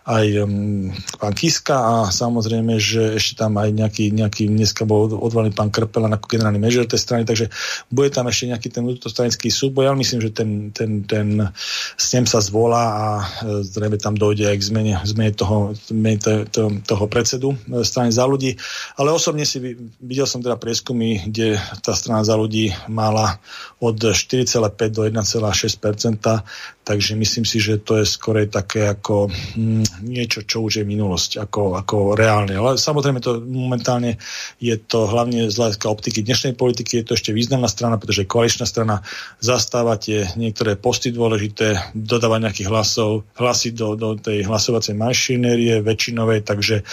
aj 0.05 0.25
um, 0.45 0.93
pán 1.17 1.33
Kiska 1.33 1.75
a 1.75 1.93
samozrejme, 2.13 2.77
že 2.77 3.17
ešte 3.17 3.41
tam 3.41 3.57
aj 3.57 3.73
nejaký, 3.73 4.13
nejaký 4.13 4.45
dneska 4.47 4.85
bol 4.85 5.09
odvolený 5.09 5.57
pán 5.57 5.73
Krpela 5.73 6.07
ako 6.07 6.29
generálny 6.29 6.61
mežer 6.61 6.85
tej 6.85 7.01
strany, 7.01 7.25
takže 7.25 7.49
bude 7.89 8.13
tam 8.13 8.29
ešte 8.29 8.53
nejaký 8.53 8.67
ten 8.69 8.85
vnútrostranický 8.85 9.49
súboj, 9.49 9.89
ale 9.89 9.99
myslím, 9.99 10.21
že 10.21 10.31
ten, 10.31 10.69
ten, 10.69 11.03
ten 11.03 11.49
snem 11.97 12.29
sa 12.29 12.37
zvolá 12.39 12.85
a 12.85 13.07
e, 13.43 13.65
zrejme 13.65 13.97
tam 13.97 14.13
dojde 14.13 14.47
aj 14.47 14.57
k 14.61 14.67
zmene, 14.69 14.93
zmene 15.03 15.33
toho, 15.33 15.73
zmene 15.89 16.19
to, 16.21 16.31
to, 16.47 16.61
toho 16.85 17.05
predsedu 17.09 17.57
strany 17.81 18.13
za 18.13 18.23
ľudí, 18.29 18.53
ale 18.95 19.09
osobne 19.09 19.43
si 19.43 19.57
videl 19.97 20.29
som 20.29 20.45
teda 20.45 20.55
prieskumy, 20.61 21.27
kde 21.27 21.57
tá 21.81 21.97
strana 21.97 22.21
za 22.21 22.37
ľudí 22.37 22.69
mala 22.85 23.41
od 23.87 23.97
4,5 24.11 24.91
do 24.91 25.01
1,6% 25.07 26.43
takže 26.87 27.19
myslím 27.19 27.43
si, 27.43 27.59
že 27.59 27.83
to 27.83 27.99
je 27.99 28.07
skorej 28.07 28.47
také 28.47 28.87
ako 28.87 29.27
hm, 29.27 30.07
niečo, 30.07 30.47
čo 30.47 30.63
už 30.63 30.79
je 30.79 30.85
minulosť, 30.87 31.43
ako, 31.43 31.75
ako 31.75 32.15
reálne. 32.15 32.55
Ale 32.55 32.79
samozrejme 32.79 33.19
to 33.19 33.43
momentálne 33.43 34.15
je 34.63 34.79
to 34.79 35.03
hlavne 35.03 35.51
z 35.51 35.55
hľadiska 35.59 35.91
optiky 35.91 36.23
dnešnej 36.23 36.55
politiky, 36.55 37.03
je 37.03 37.11
to 37.11 37.13
ešte 37.19 37.35
významná 37.35 37.67
strana, 37.67 37.99
pretože 37.99 38.23
koaličná 38.23 38.63
strana 38.63 39.03
zastáva 39.43 39.99
tie 39.99 40.31
niektoré 40.39 40.79
posty 40.79 41.11
dôležité, 41.11 41.91
dodáva 41.91 42.39
nejakých 42.39 42.71
hlasov, 42.71 43.27
hlasy 43.35 43.75
do, 43.75 43.99
do 43.99 44.15
tej 44.15 44.47
hlasovacej 44.47 44.95
mašinérie 44.95 45.83
väčšinovej, 45.83 46.47
takže 46.47 46.87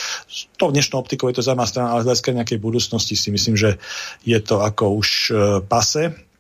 to 0.59 0.75
dnešnou 0.75 0.99
optikou 0.99 1.31
je 1.31 1.39
to 1.39 1.47
zaujímavá 1.47 1.71
strana, 1.71 1.89
ale 1.95 2.03
z 2.03 2.07
hľadiska 2.11 2.35
nejakej 2.35 2.59
budúcnosti 2.59 3.15
si 3.15 3.31
myslím, 3.31 3.55
že 3.55 3.79
je 4.27 4.39
to 4.43 4.59
ako 4.59 4.99
už 4.99 5.09
e, 5.31 5.33
pase 5.63 6.34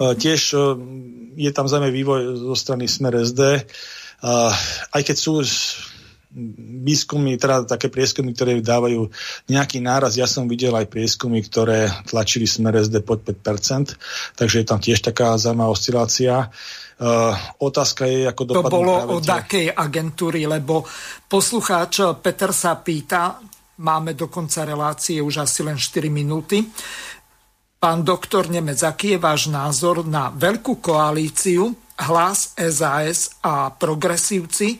tiež 0.00 0.40
e, 0.52 0.58
je 1.36 1.50
tam 1.52 1.68
zaujímavý 1.68 1.92
vývoj 1.92 2.20
zo 2.50 2.56
strany 2.56 2.88
Smer 2.88 3.20
SD, 3.20 3.40
e, 3.56 3.62
aj 4.96 5.02
keď 5.04 5.16
sú 5.16 5.44
výskumy, 6.86 7.34
teda 7.34 7.66
také 7.66 7.90
prieskumy, 7.90 8.30
ktoré 8.30 8.62
dávajú 8.62 9.10
nejaký 9.50 9.82
náraz. 9.82 10.14
Ja 10.14 10.30
som 10.30 10.46
videl 10.46 10.70
aj 10.78 10.86
prieskumy, 10.86 11.42
ktoré 11.42 11.90
tlačili 12.06 12.46
smer 12.46 12.78
SD 12.78 13.02
pod 13.02 13.26
5%, 13.26 13.98
takže 14.38 14.62
je 14.62 14.66
tam 14.66 14.78
tiež 14.78 15.02
taká 15.02 15.34
zaujímavá 15.34 15.74
oscilácia. 15.74 16.46
Uh, 17.00 17.34
otázka 17.58 18.06
je, 18.06 18.30
ako 18.30 18.42
dopadne... 18.46 18.62
To 18.62 18.76
bolo 18.78 18.94
od 19.18 19.26
akej 19.26 19.74
agentúry, 19.74 20.46
lebo 20.46 20.86
poslucháč 21.26 21.98
Peter 22.22 22.54
sa 22.54 22.78
pýta, 22.78 23.40
máme 23.80 24.12
do 24.12 24.28
konca 24.28 24.62
relácie 24.62 25.18
už 25.24 25.42
asi 25.42 25.64
len 25.64 25.80
4 25.80 26.12
minúty, 26.12 26.60
Pán 27.80 28.04
doktor 28.04 28.52
Nemec, 28.52 28.76
aký 28.84 29.16
je 29.16 29.24
váš 29.24 29.48
názor 29.48 30.04
na 30.04 30.28
veľkú 30.28 30.84
koalíciu 30.84 31.72
hlas 31.96 32.52
SAS 32.52 33.40
a 33.40 33.72
progresívci? 33.72 34.76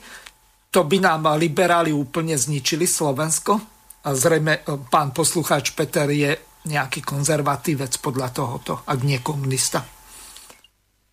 To 0.68 0.84
by 0.84 1.00
nám 1.00 1.24
liberáli 1.40 1.96
úplne 1.96 2.36
zničili 2.36 2.84
Slovensko? 2.84 3.56
A 4.04 4.12
zrejme 4.12 4.60
e, 4.60 4.76
pán 4.92 5.16
poslucháč 5.16 5.72
Peter 5.72 6.12
je 6.12 6.36
nejaký 6.68 7.00
konzervatívec 7.00 7.96
podľa 8.04 8.36
tohoto, 8.36 8.84
ak 8.84 9.00
nie 9.00 9.24
komunista. 9.24 9.80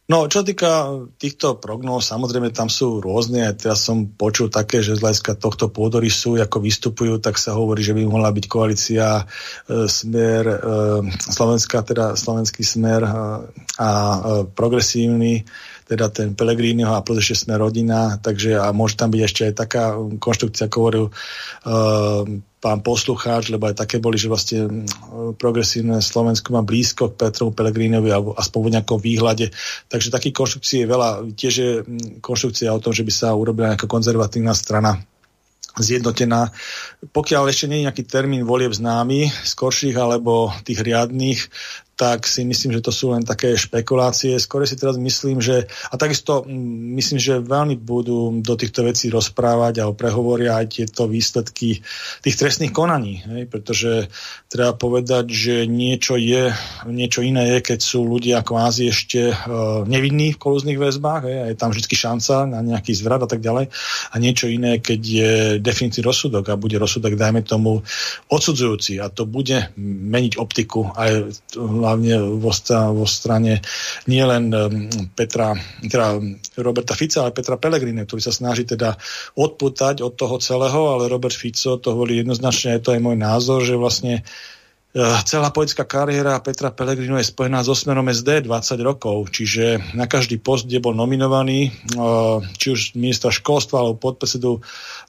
No, 0.07 0.31
čo 0.31 0.39
týka 0.39 1.03
týchto 1.19 1.59
prognóz, 1.59 2.07
samozrejme 2.07 2.55
tam 2.55 2.71
sú 2.71 3.03
rôzne. 3.03 3.43
Teraz 3.59 3.83
som 3.83 4.07
počul 4.07 4.47
také, 4.47 4.79
že 4.79 4.95
z 4.95 5.03
hľadiska 5.03 5.35
tohto 5.35 5.67
sú, 6.07 6.39
ako 6.39 6.63
vystupujú, 6.63 7.19
tak 7.19 7.35
sa 7.35 7.59
hovorí, 7.59 7.83
že 7.83 7.91
by 7.91 8.07
mohla 8.07 8.31
byť 8.31 8.45
koalícia 8.47 9.03
e, 9.19 9.23
smer, 9.91 10.43
e, 10.47 10.57
slovenská, 11.27 11.83
teda 11.83 12.15
slovenský 12.15 12.63
smer 12.63 13.03
e, 13.03 13.11
a 13.83 13.89
e, 13.91 14.19
progresívny 14.47 15.43
teda 15.87 16.11
ten 16.11 16.35
Pelegrínyho 16.35 16.91
a 16.91 17.01
plus 17.01 17.31
sme 17.31 17.55
rodina, 17.55 18.19
takže 18.19 18.59
a 18.59 18.75
môže 18.75 18.99
tam 18.99 19.07
byť 19.07 19.21
ešte 19.23 19.41
aj 19.47 19.53
taká 19.55 19.95
konštrukcia, 20.19 20.67
ako 20.67 20.77
hovoril 20.83 21.05
uh, 21.07 22.27
pán 22.59 22.83
poslucháč, 22.83 23.47
lebo 23.53 23.71
aj 23.71 23.79
také 23.79 24.03
boli, 24.03 24.19
že 24.19 24.27
vlastne 24.27 24.83
progresívne 25.39 26.03
Slovensko 26.03 26.51
má 26.51 26.65
blízko 26.65 27.13
k 27.13 27.23
Petrovu 27.23 27.55
Pelegrínovi 27.55 28.11
alebo 28.11 28.35
aspoň 28.35 28.59
v 28.59 28.73
nejakom 28.75 28.99
výhľade. 28.99 29.45
Takže 29.87 30.11
takých 30.11 30.35
konštrukcií 30.35 30.83
je 30.83 30.91
veľa. 30.91 31.09
Tiež 31.37 31.53
je 31.55 31.71
konštrukcia 32.19 32.73
o 32.73 32.83
tom, 32.83 32.91
že 32.91 33.05
by 33.07 33.13
sa 33.13 33.37
urobila 33.37 33.71
nejaká 33.71 33.87
konzervatívna 33.87 34.57
strana 34.57 34.99
zjednotená. 35.77 36.49
Pokiaľ 37.13 37.53
ešte 37.53 37.69
nie 37.69 37.81
je 37.81 37.85
nejaký 37.85 38.03
termín 38.09 38.43
volieb 38.43 38.73
známy, 38.73 39.29
skorších 39.29 39.93
alebo 39.93 40.49
tých 40.65 40.81
riadných, 40.81 41.39
tak 41.97 42.29
si 42.29 42.45
myslím, 42.45 42.77
že 42.77 42.85
to 42.85 42.93
sú 42.93 43.09
len 43.09 43.25
také 43.25 43.57
špekulácie. 43.57 44.37
Skôr 44.37 44.69
si 44.69 44.77
teraz 44.77 45.01
myslím, 45.01 45.41
že 45.41 45.65
a 45.89 45.97
takisto 45.97 46.45
mm, 46.45 46.93
myslím, 46.93 47.17
že 47.17 47.41
veľmi 47.41 47.73
budú 47.81 48.37
do 48.45 48.53
týchto 48.53 48.85
vecí 48.85 49.09
rozprávať 49.09 49.81
a 49.81 49.89
prehovoria 49.97 50.61
aj 50.61 50.77
tieto 50.77 51.09
výsledky 51.09 51.81
tých 52.21 52.35
trestných 52.37 52.69
konaní. 52.69 53.25
Hej? 53.25 53.49
Pretože 53.49 53.91
treba 54.45 54.77
povedať, 54.77 55.25
že 55.33 55.55
niečo 55.65 56.21
je, 56.21 56.53
niečo 56.85 57.25
iné 57.25 57.57
je, 57.57 57.73
keď 57.73 57.79
sú 57.81 58.05
ľudia 58.05 58.45
kvázi 58.45 58.93
ešte 58.93 59.33
uh, 59.33 59.81
nevinní 59.89 60.37
v 60.37 60.41
kolúznych 60.41 60.77
väzbách, 60.77 61.21
hej? 61.25 61.37
a 61.41 61.45
je 61.49 61.57
tam 61.57 61.73
vždy 61.73 61.89
šanca 61.89 62.45
na 62.45 62.61
nejaký 62.61 62.93
zvrat 62.93 63.25
a 63.25 63.29
tak 63.29 63.41
ďalej. 63.41 63.73
A 64.13 64.15
niečo 64.21 64.45
iné, 64.45 64.77
keď 64.77 65.01
je 65.01 65.31
definitívny 65.57 66.05
rozsudok 66.05 66.45
a 66.53 66.61
bude 66.61 66.77
rozsudok, 66.77 67.17
dajme 67.17 67.41
tomu, 67.41 67.81
odsudzujúci 68.29 69.01
a 69.01 69.09
to 69.09 69.25
bude 69.25 69.73
meniť 69.81 70.37
optiku 70.37 70.93
aj 70.93 71.33
hlavne 71.87 72.43
vo, 72.43 72.51
vo 72.91 73.07
strane 73.07 73.63
nielen 74.11 74.51
Petra, 75.15 75.55
teda 75.87 76.19
Roberta 76.59 76.91
Fica, 76.99 77.23
ale 77.23 77.31
Petra 77.31 77.55
Pellegrini, 77.55 78.03
ktorý 78.03 78.19
sa 78.19 78.35
snaží 78.35 78.67
teda 78.67 78.99
odputať 79.39 80.03
od 80.03 80.19
toho 80.19 80.35
celého, 80.43 80.91
ale 80.91 81.07
Robert 81.07 81.33
Fico 81.33 81.79
to 81.79 81.95
hovorí 81.95 82.19
jednoznačne, 82.19 82.75
je 82.75 82.83
to 82.83 82.91
aj 82.91 82.99
môj 82.99 83.15
názor, 83.15 83.63
že 83.63 83.79
vlastne 83.79 84.19
e, 84.19 85.01
celá 85.23 85.47
politická 85.55 85.87
kariéra 85.87 86.43
Petra 86.43 86.75
Pellegrinu 86.75 87.15
je 87.15 87.31
spojená 87.31 87.63
so 87.63 87.71
smerom 87.71 88.11
SD 88.11 88.43
20 88.43 88.75
rokov, 88.83 89.31
čiže 89.31 89.95
na 89.95 90.11
každý 90.11 90.43
post, 90.43 90.67
kde 90.67 90.83
bol 90.83 90.91
nominovaný, 90.91 91.71
e, 91.71 91.71
či 92.59 92.67
už 92.75 92.99
ministra 92.99 93.31
školstva 93.31 93.79
alebo 93.79 94.03
podpredsedu 94.03 94.59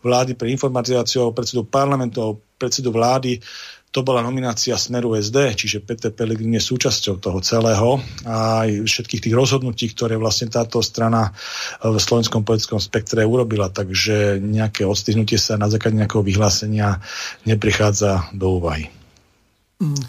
vlády 0.07 0.39
pre 0.39 0.55
informatizáciu, 0.55 1.35
predsedu 1.35 1.67
parlamentu, 1.67 2.39
predsedu 2.59 2.95
vlády, 2.95 3.43
to 3.89 4.05
bola 4.05 4.20
nominácia 4.20 4.77
Smeru 4.77 5.16
SD, 5.16 5.56
čiže 5.56 5.81
Peter 5.81 6.12
Pellegrini 6.12 6.60
je 6.60 6.69
súčasťou 6.69 7.24
toho 7.24 7.40
celého 7.40 7.97
a 8.28 8.69
aj 8.69 8.85
všetkých 8.85 9.24
tých 9.24 9.35
rozhodnutí, 9.35 9.89
ktoré 9.97 10.20
vlastne 10.20 10.52
táto 10.52 10.85
strana 10.85 11.32
v 11.81 11.97
slovenskom 11.97 12.44
politickom 12.44 12.77
spektre 12.77 13.24
urobila, 13.24 13.73
takže 13.73 14.44
nejaké 14.44 14.85
odstihnutie 14.85 15.40
sa 15.40 15.56
na 15.56 15.73
základe 15.73 15.97
nejakého 15.97 16.20
vyhlásenia 16.20 17.01
neprichádza 17.48 18.28
do 18.36 18.60
úvahy. 18.60 18.93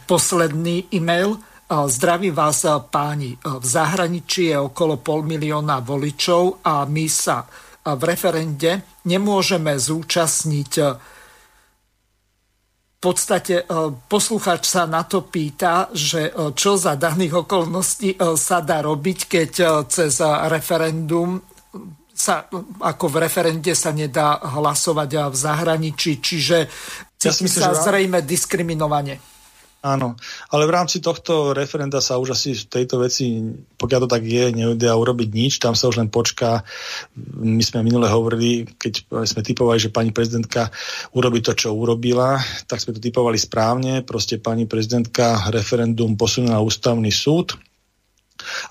Posledný 0.09 0.91
e-mail. 0.91 1.39
Zdraví 1.69 2.33
vás 2.33 2.65
páni. 2.89 3.37
V 3.37 3.61
zahraničí 3.61 4.49
je 4.49 4.57
okolo 4.57 4.97
pol 5.05 5.21
milióna 5.21 5.85
voličov 5.85 6.65
a 6.65 6.81
my 6.89 7.05
sa 7.05 7.45
v 7.85 8.01
referende 8.09 8.99
nemôžeme 9.05 9.77
zúčastniť 9.77 10.71
v 12.99 13.07
podstate 13.07 13.63
e, 13.63 13.65
posluchač 14.11 14.67
sa 14.67 14.83
na 14.83 15.07
to 15.07 15.23
pýta, 15.23 15.87
že 15.95 16.35
e, 16.35 16.51
čo 16.51 16.75
za 16.75 16.99
daných 16.99 17.47
okolností 17.47 18.19
e, 18.19 18.35
sa 18.35 18.59
dá 18.59 18.83
robiť, 18.83 19.19
keď 19.23 19.51
cez 19.87 20.19
referendum 20.51 21.39
sa, 22.11 22.43
ako 22.83 23.05
v 23.07 23.15
referende 23.23 23.71
sa 23.71 23.95
nedá 23.95 24.43
hlasovať 24.43 25.31
v 25.31 25.35
zahraničí, 25.39 26.19
čiže 26.19 26.57
ja 27.23 27.31
si 27.31 27.47
myslím, 27.47 27.63
sa 27.63 27.71
že... 27.71 27.87
zrejme 27.87 28.19
diskriminovanie. 28.19 29.38
Áno, 29.79 30.19
ale 30.51 30.67
v 30.67 30.75
rámci 30.75 30.99
tohto 30.99 31.55
referenda 31.55 32.03
sa 32.03 32.19
už 32.19 32.35
asi 32.35 32.51
v 32.51 32.67
tejto 32.67 32.99
veci, 32.99 33.39
pokiaľ 33.79 33.99
to 34.03 34.09
tak 34.11 34.27
je, 34.27 34.51
nevedia 34.51 34.91
urobiť 34.91 35.29
nič, 35.31 35.53
tam 35.63 35.71
sa 35.71 35.87
už 35.87 36.03
len 36.03 36.11
počká. 36.11 36.67
My 37.39 37.63
sme 37.63 37.87
minule 37.87 38.11
hovorili, 38.11 38.67
keď 38.67 39.07
sme 39.23 39.39
typovali, 39.39 39.79
že 39.79 39.95
pani 39.95 40.11
prezidentka 40.11 40.67
urobí 41.15 41.39
to, 41.39 41.55
čo 41.55 41.71
urobila, 41.71 42.43
tak 42.67 42.83
sme 42.83 42.91
to 42.91 42.99
typovali 42.99 43.39
správne. 43.39 44.03
Proste 44.03 44.35
pani 44.35 44.67
prezidentka 44.67 45.47
referendum 45.47 46.19
posunula 46.19 46.59
na 46.59 46.65
ústavný 46.65 47.07
súd, 47.07 47.55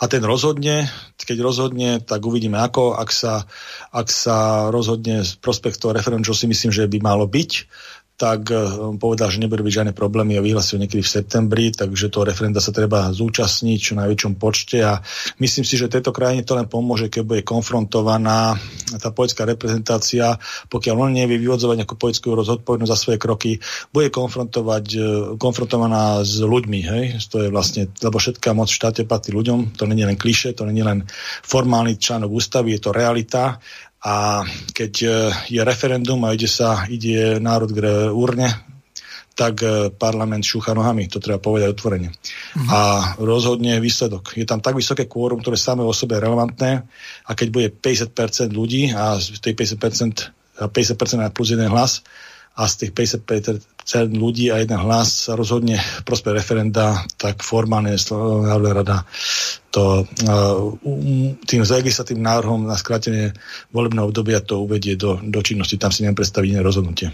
a 0.01 0.09
ten 0.09 0.25
rozhodne, 0.25 0.89
keď 1.21 1.39
rozhodne, 1.45 2.01
tak 2.01 2.25
uvidíme 2.25 2.57
ako, 2.57 2.97
ak 2.97 3.13
sa, 3.13 3.45
ak 3.93 4.09
sa 4.09 4.69
rozhodne 4.73 5.21
z 5.21 5.37
prospektu 5.37 5.93
referendum, 5.93 6.25
čo 6.25 6.33
si 6.33 6.49
myslím, 6.49 6.73
že 6.73 6.89
by 6.89 6.99
malo 7.05 7.29
byť, 7.29 7.51
tak 8.19 8.51
povedal, 8.99 9.31
že 9.31 9.39
nebudú 9.39 9.63
byť 9.63 9.75
žiadne 9.79 9.95
problémy 9.95 10.35
a 10.35 10.43
vyhlasil 10.43 10.83
niekedy 10.83 11.07
v 11.07 11.15
septembri, 11.23 11.71
takže 11.71 12.11
to 12.11 12.27
referenda 12.27 12.59
sa 12.59 12.75
treba 12.75 13.15
zúčastniť 13.15 13.79
čo 13.79 13.95
najväčšom 13.95 14.35
počte. 14.35 14.83
A 14.83 14.99
myslím 15.39 15.63
si, 15.63 15.79
že 15.79 15.87
tejto 15.87 16.11
krajine 16.11 16.43
to 16.43 16.59
len 16.59 16.67
pomôže, 16.67 17.07
keď 17.07 17.23
bude 17.23 17.43
konfrontovaná 17.47 18.59
tá 18.99 19.15
polická 19.15 19.47
reprezentácia, 19.47 20.35
pokiaľ 20.67 20.95
on 20.99 21.15
nevie 21.15 21.39
vyvodzovať 21.39 21.79
nejakú 21.79 21.95
poľskú 21.95 22.35
rozhodpovednosť 22.35 22.91
za 22.91 22.99
svoje 22.99 23.19
kroky, 23.23 23.63
bude 23.95 24.11
konfrontovať, 24.11 24.87
konfrontovaná 25.39 26.27
s 26.27 26.43
ľuďmi, 26.43 26.81
hej? 26.83 27.05
To 27.31 27.47
je 27.47 27.55
vlastne, 27.55 27.87
lebo 28.03 28.19
všetká 28.19 28.51
moc 28.51 28.67
v 28.67 28.79
štáte 28.83 29.07
patrí 29.07 29.31
ľuďom, 29.31 29.79
to 29.79 29.87
nie 29.87 30.03
je 30.03 30.11
len 30.11 30.19
kliše, 30.19 30.59
to 30.59 30.67
nie 30.67 30.83
je 30.83 30.91
len 30.91 31.07
formálny 31.47 31.95
článok 31.95 32.35
ústavy, 32.35 32.75
je 32.75 32.83
to 32.83 32.91
realita 32.91 33.63
a 33.99 34.47
keď 34.71 34.93
e, 35.03 35.09
je 35.59 35.61
referendum 35.67 36.23
a 36.23 36.35
ide 36.35 36.47
sa, 36.47 36.87
ide 36.87 37.43
národ 37.43 37.75
k 37.75 37.79
urne, 38.15 38.47
tak 39.39 39.63
e, 39.63 39.91
parlament 39.95 40.43
šúcha 40.43 40.75
nohami, 40.75 41.07
to 41.07 41.23
treba 41.23 41.39
povedať 41.39 41.75
otvorene. 41.75 42.11
Mm-hmm. 42.11 42.69
A 42.71 42.81
rozhodne 43.23 43.79
výsledok. 43.79 44.35
Je 44.35 44.47
tam 44.47 44.59
tak 44.59 44.75
vysoké 44.75 45.07
kvórum, 45.07 45.43
ktoré 45.43 45.55
samé 45.59 45.83
o 45.83 45.95
sebe 45.95 46.19
je 46.19 46.25
relevantné 46.27 46.71
a 47.27 47.31
keď 47.35 47.49
bude 47.51 47.69
50% 47.75 48.51
ľudí 48.51 48.91
a 48.95 49.19
z 49.19 49.39
tej 49.39 49.55
50%, 49.55 50.67
50% 50.71 51.23
na 51.23 51.31
plus 51.31 51.55
jeden 51.55 51.71
hlas 51.71 52.03
a 52.59 52.67
z 52.67 52.87
tých 52.87 52.93
50% 53.23 53.78
ľudí 53.97 54.53
a 54.53 54.61
jeden 54.61 54.77
hlas 54.77 55.29
sa 55.29 55.33
rozhodne 55.33 55.81
prospech 56.05 56.37
referenda, 56.37 57.09
tak 57.17 57.41
formálne 57.41 57.97
Národná 57.97 58.73
rada 58.77 58.97
to 59.73 60.05
uh, 60.05 60.61
tým 61.49 61.63
legislatívnym 61.65 62.29
návrhom 62.29 62.69
na 62.69 62.77
skrátenie 62.77 63.33
volebného 63.73 64.13
obdobia 64.13 64.45
to 64.45 64.65
uvedie 64.65 65.01
do, 65.01 65.17
do 65.25 65.41
činnosti. 65.41 65.81
Tam 65.81 65.89
si 65.89 66.05
neviem 66.05 66.21
predstaviť 66.21 66.49
iné 66.53 66.61
rozhodnutie. 66.61 67.09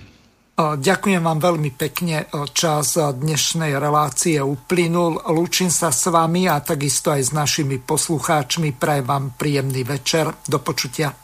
Ďakujem 0.54 1.18
vám 1.18 1.42
veľmi 1.42 1.74
pekne. 1.74 2.30
Čas 2.54 2.94
dnešnej 2.94 3.74
relácie 3.74 4.38
uplynul. 4.38 5.18
Lúčim 5.34 5.66
sa 5.66 5.90
s 5.90 6.06
vami 6.06 6.46
a 6.46 6.62
takisto 6.62 7.10
aj 7.10 7.22
s 7.26 7.30
našimi 7.34 7.82
poslucháčmi. 7.82 8.70
Prajem 8.78 9.02
vám 9.02 9.24
príjemný 9.34 9.82
večer. 9.82 10.30
Do 10.46 10.62
počutia. 10.62 11.23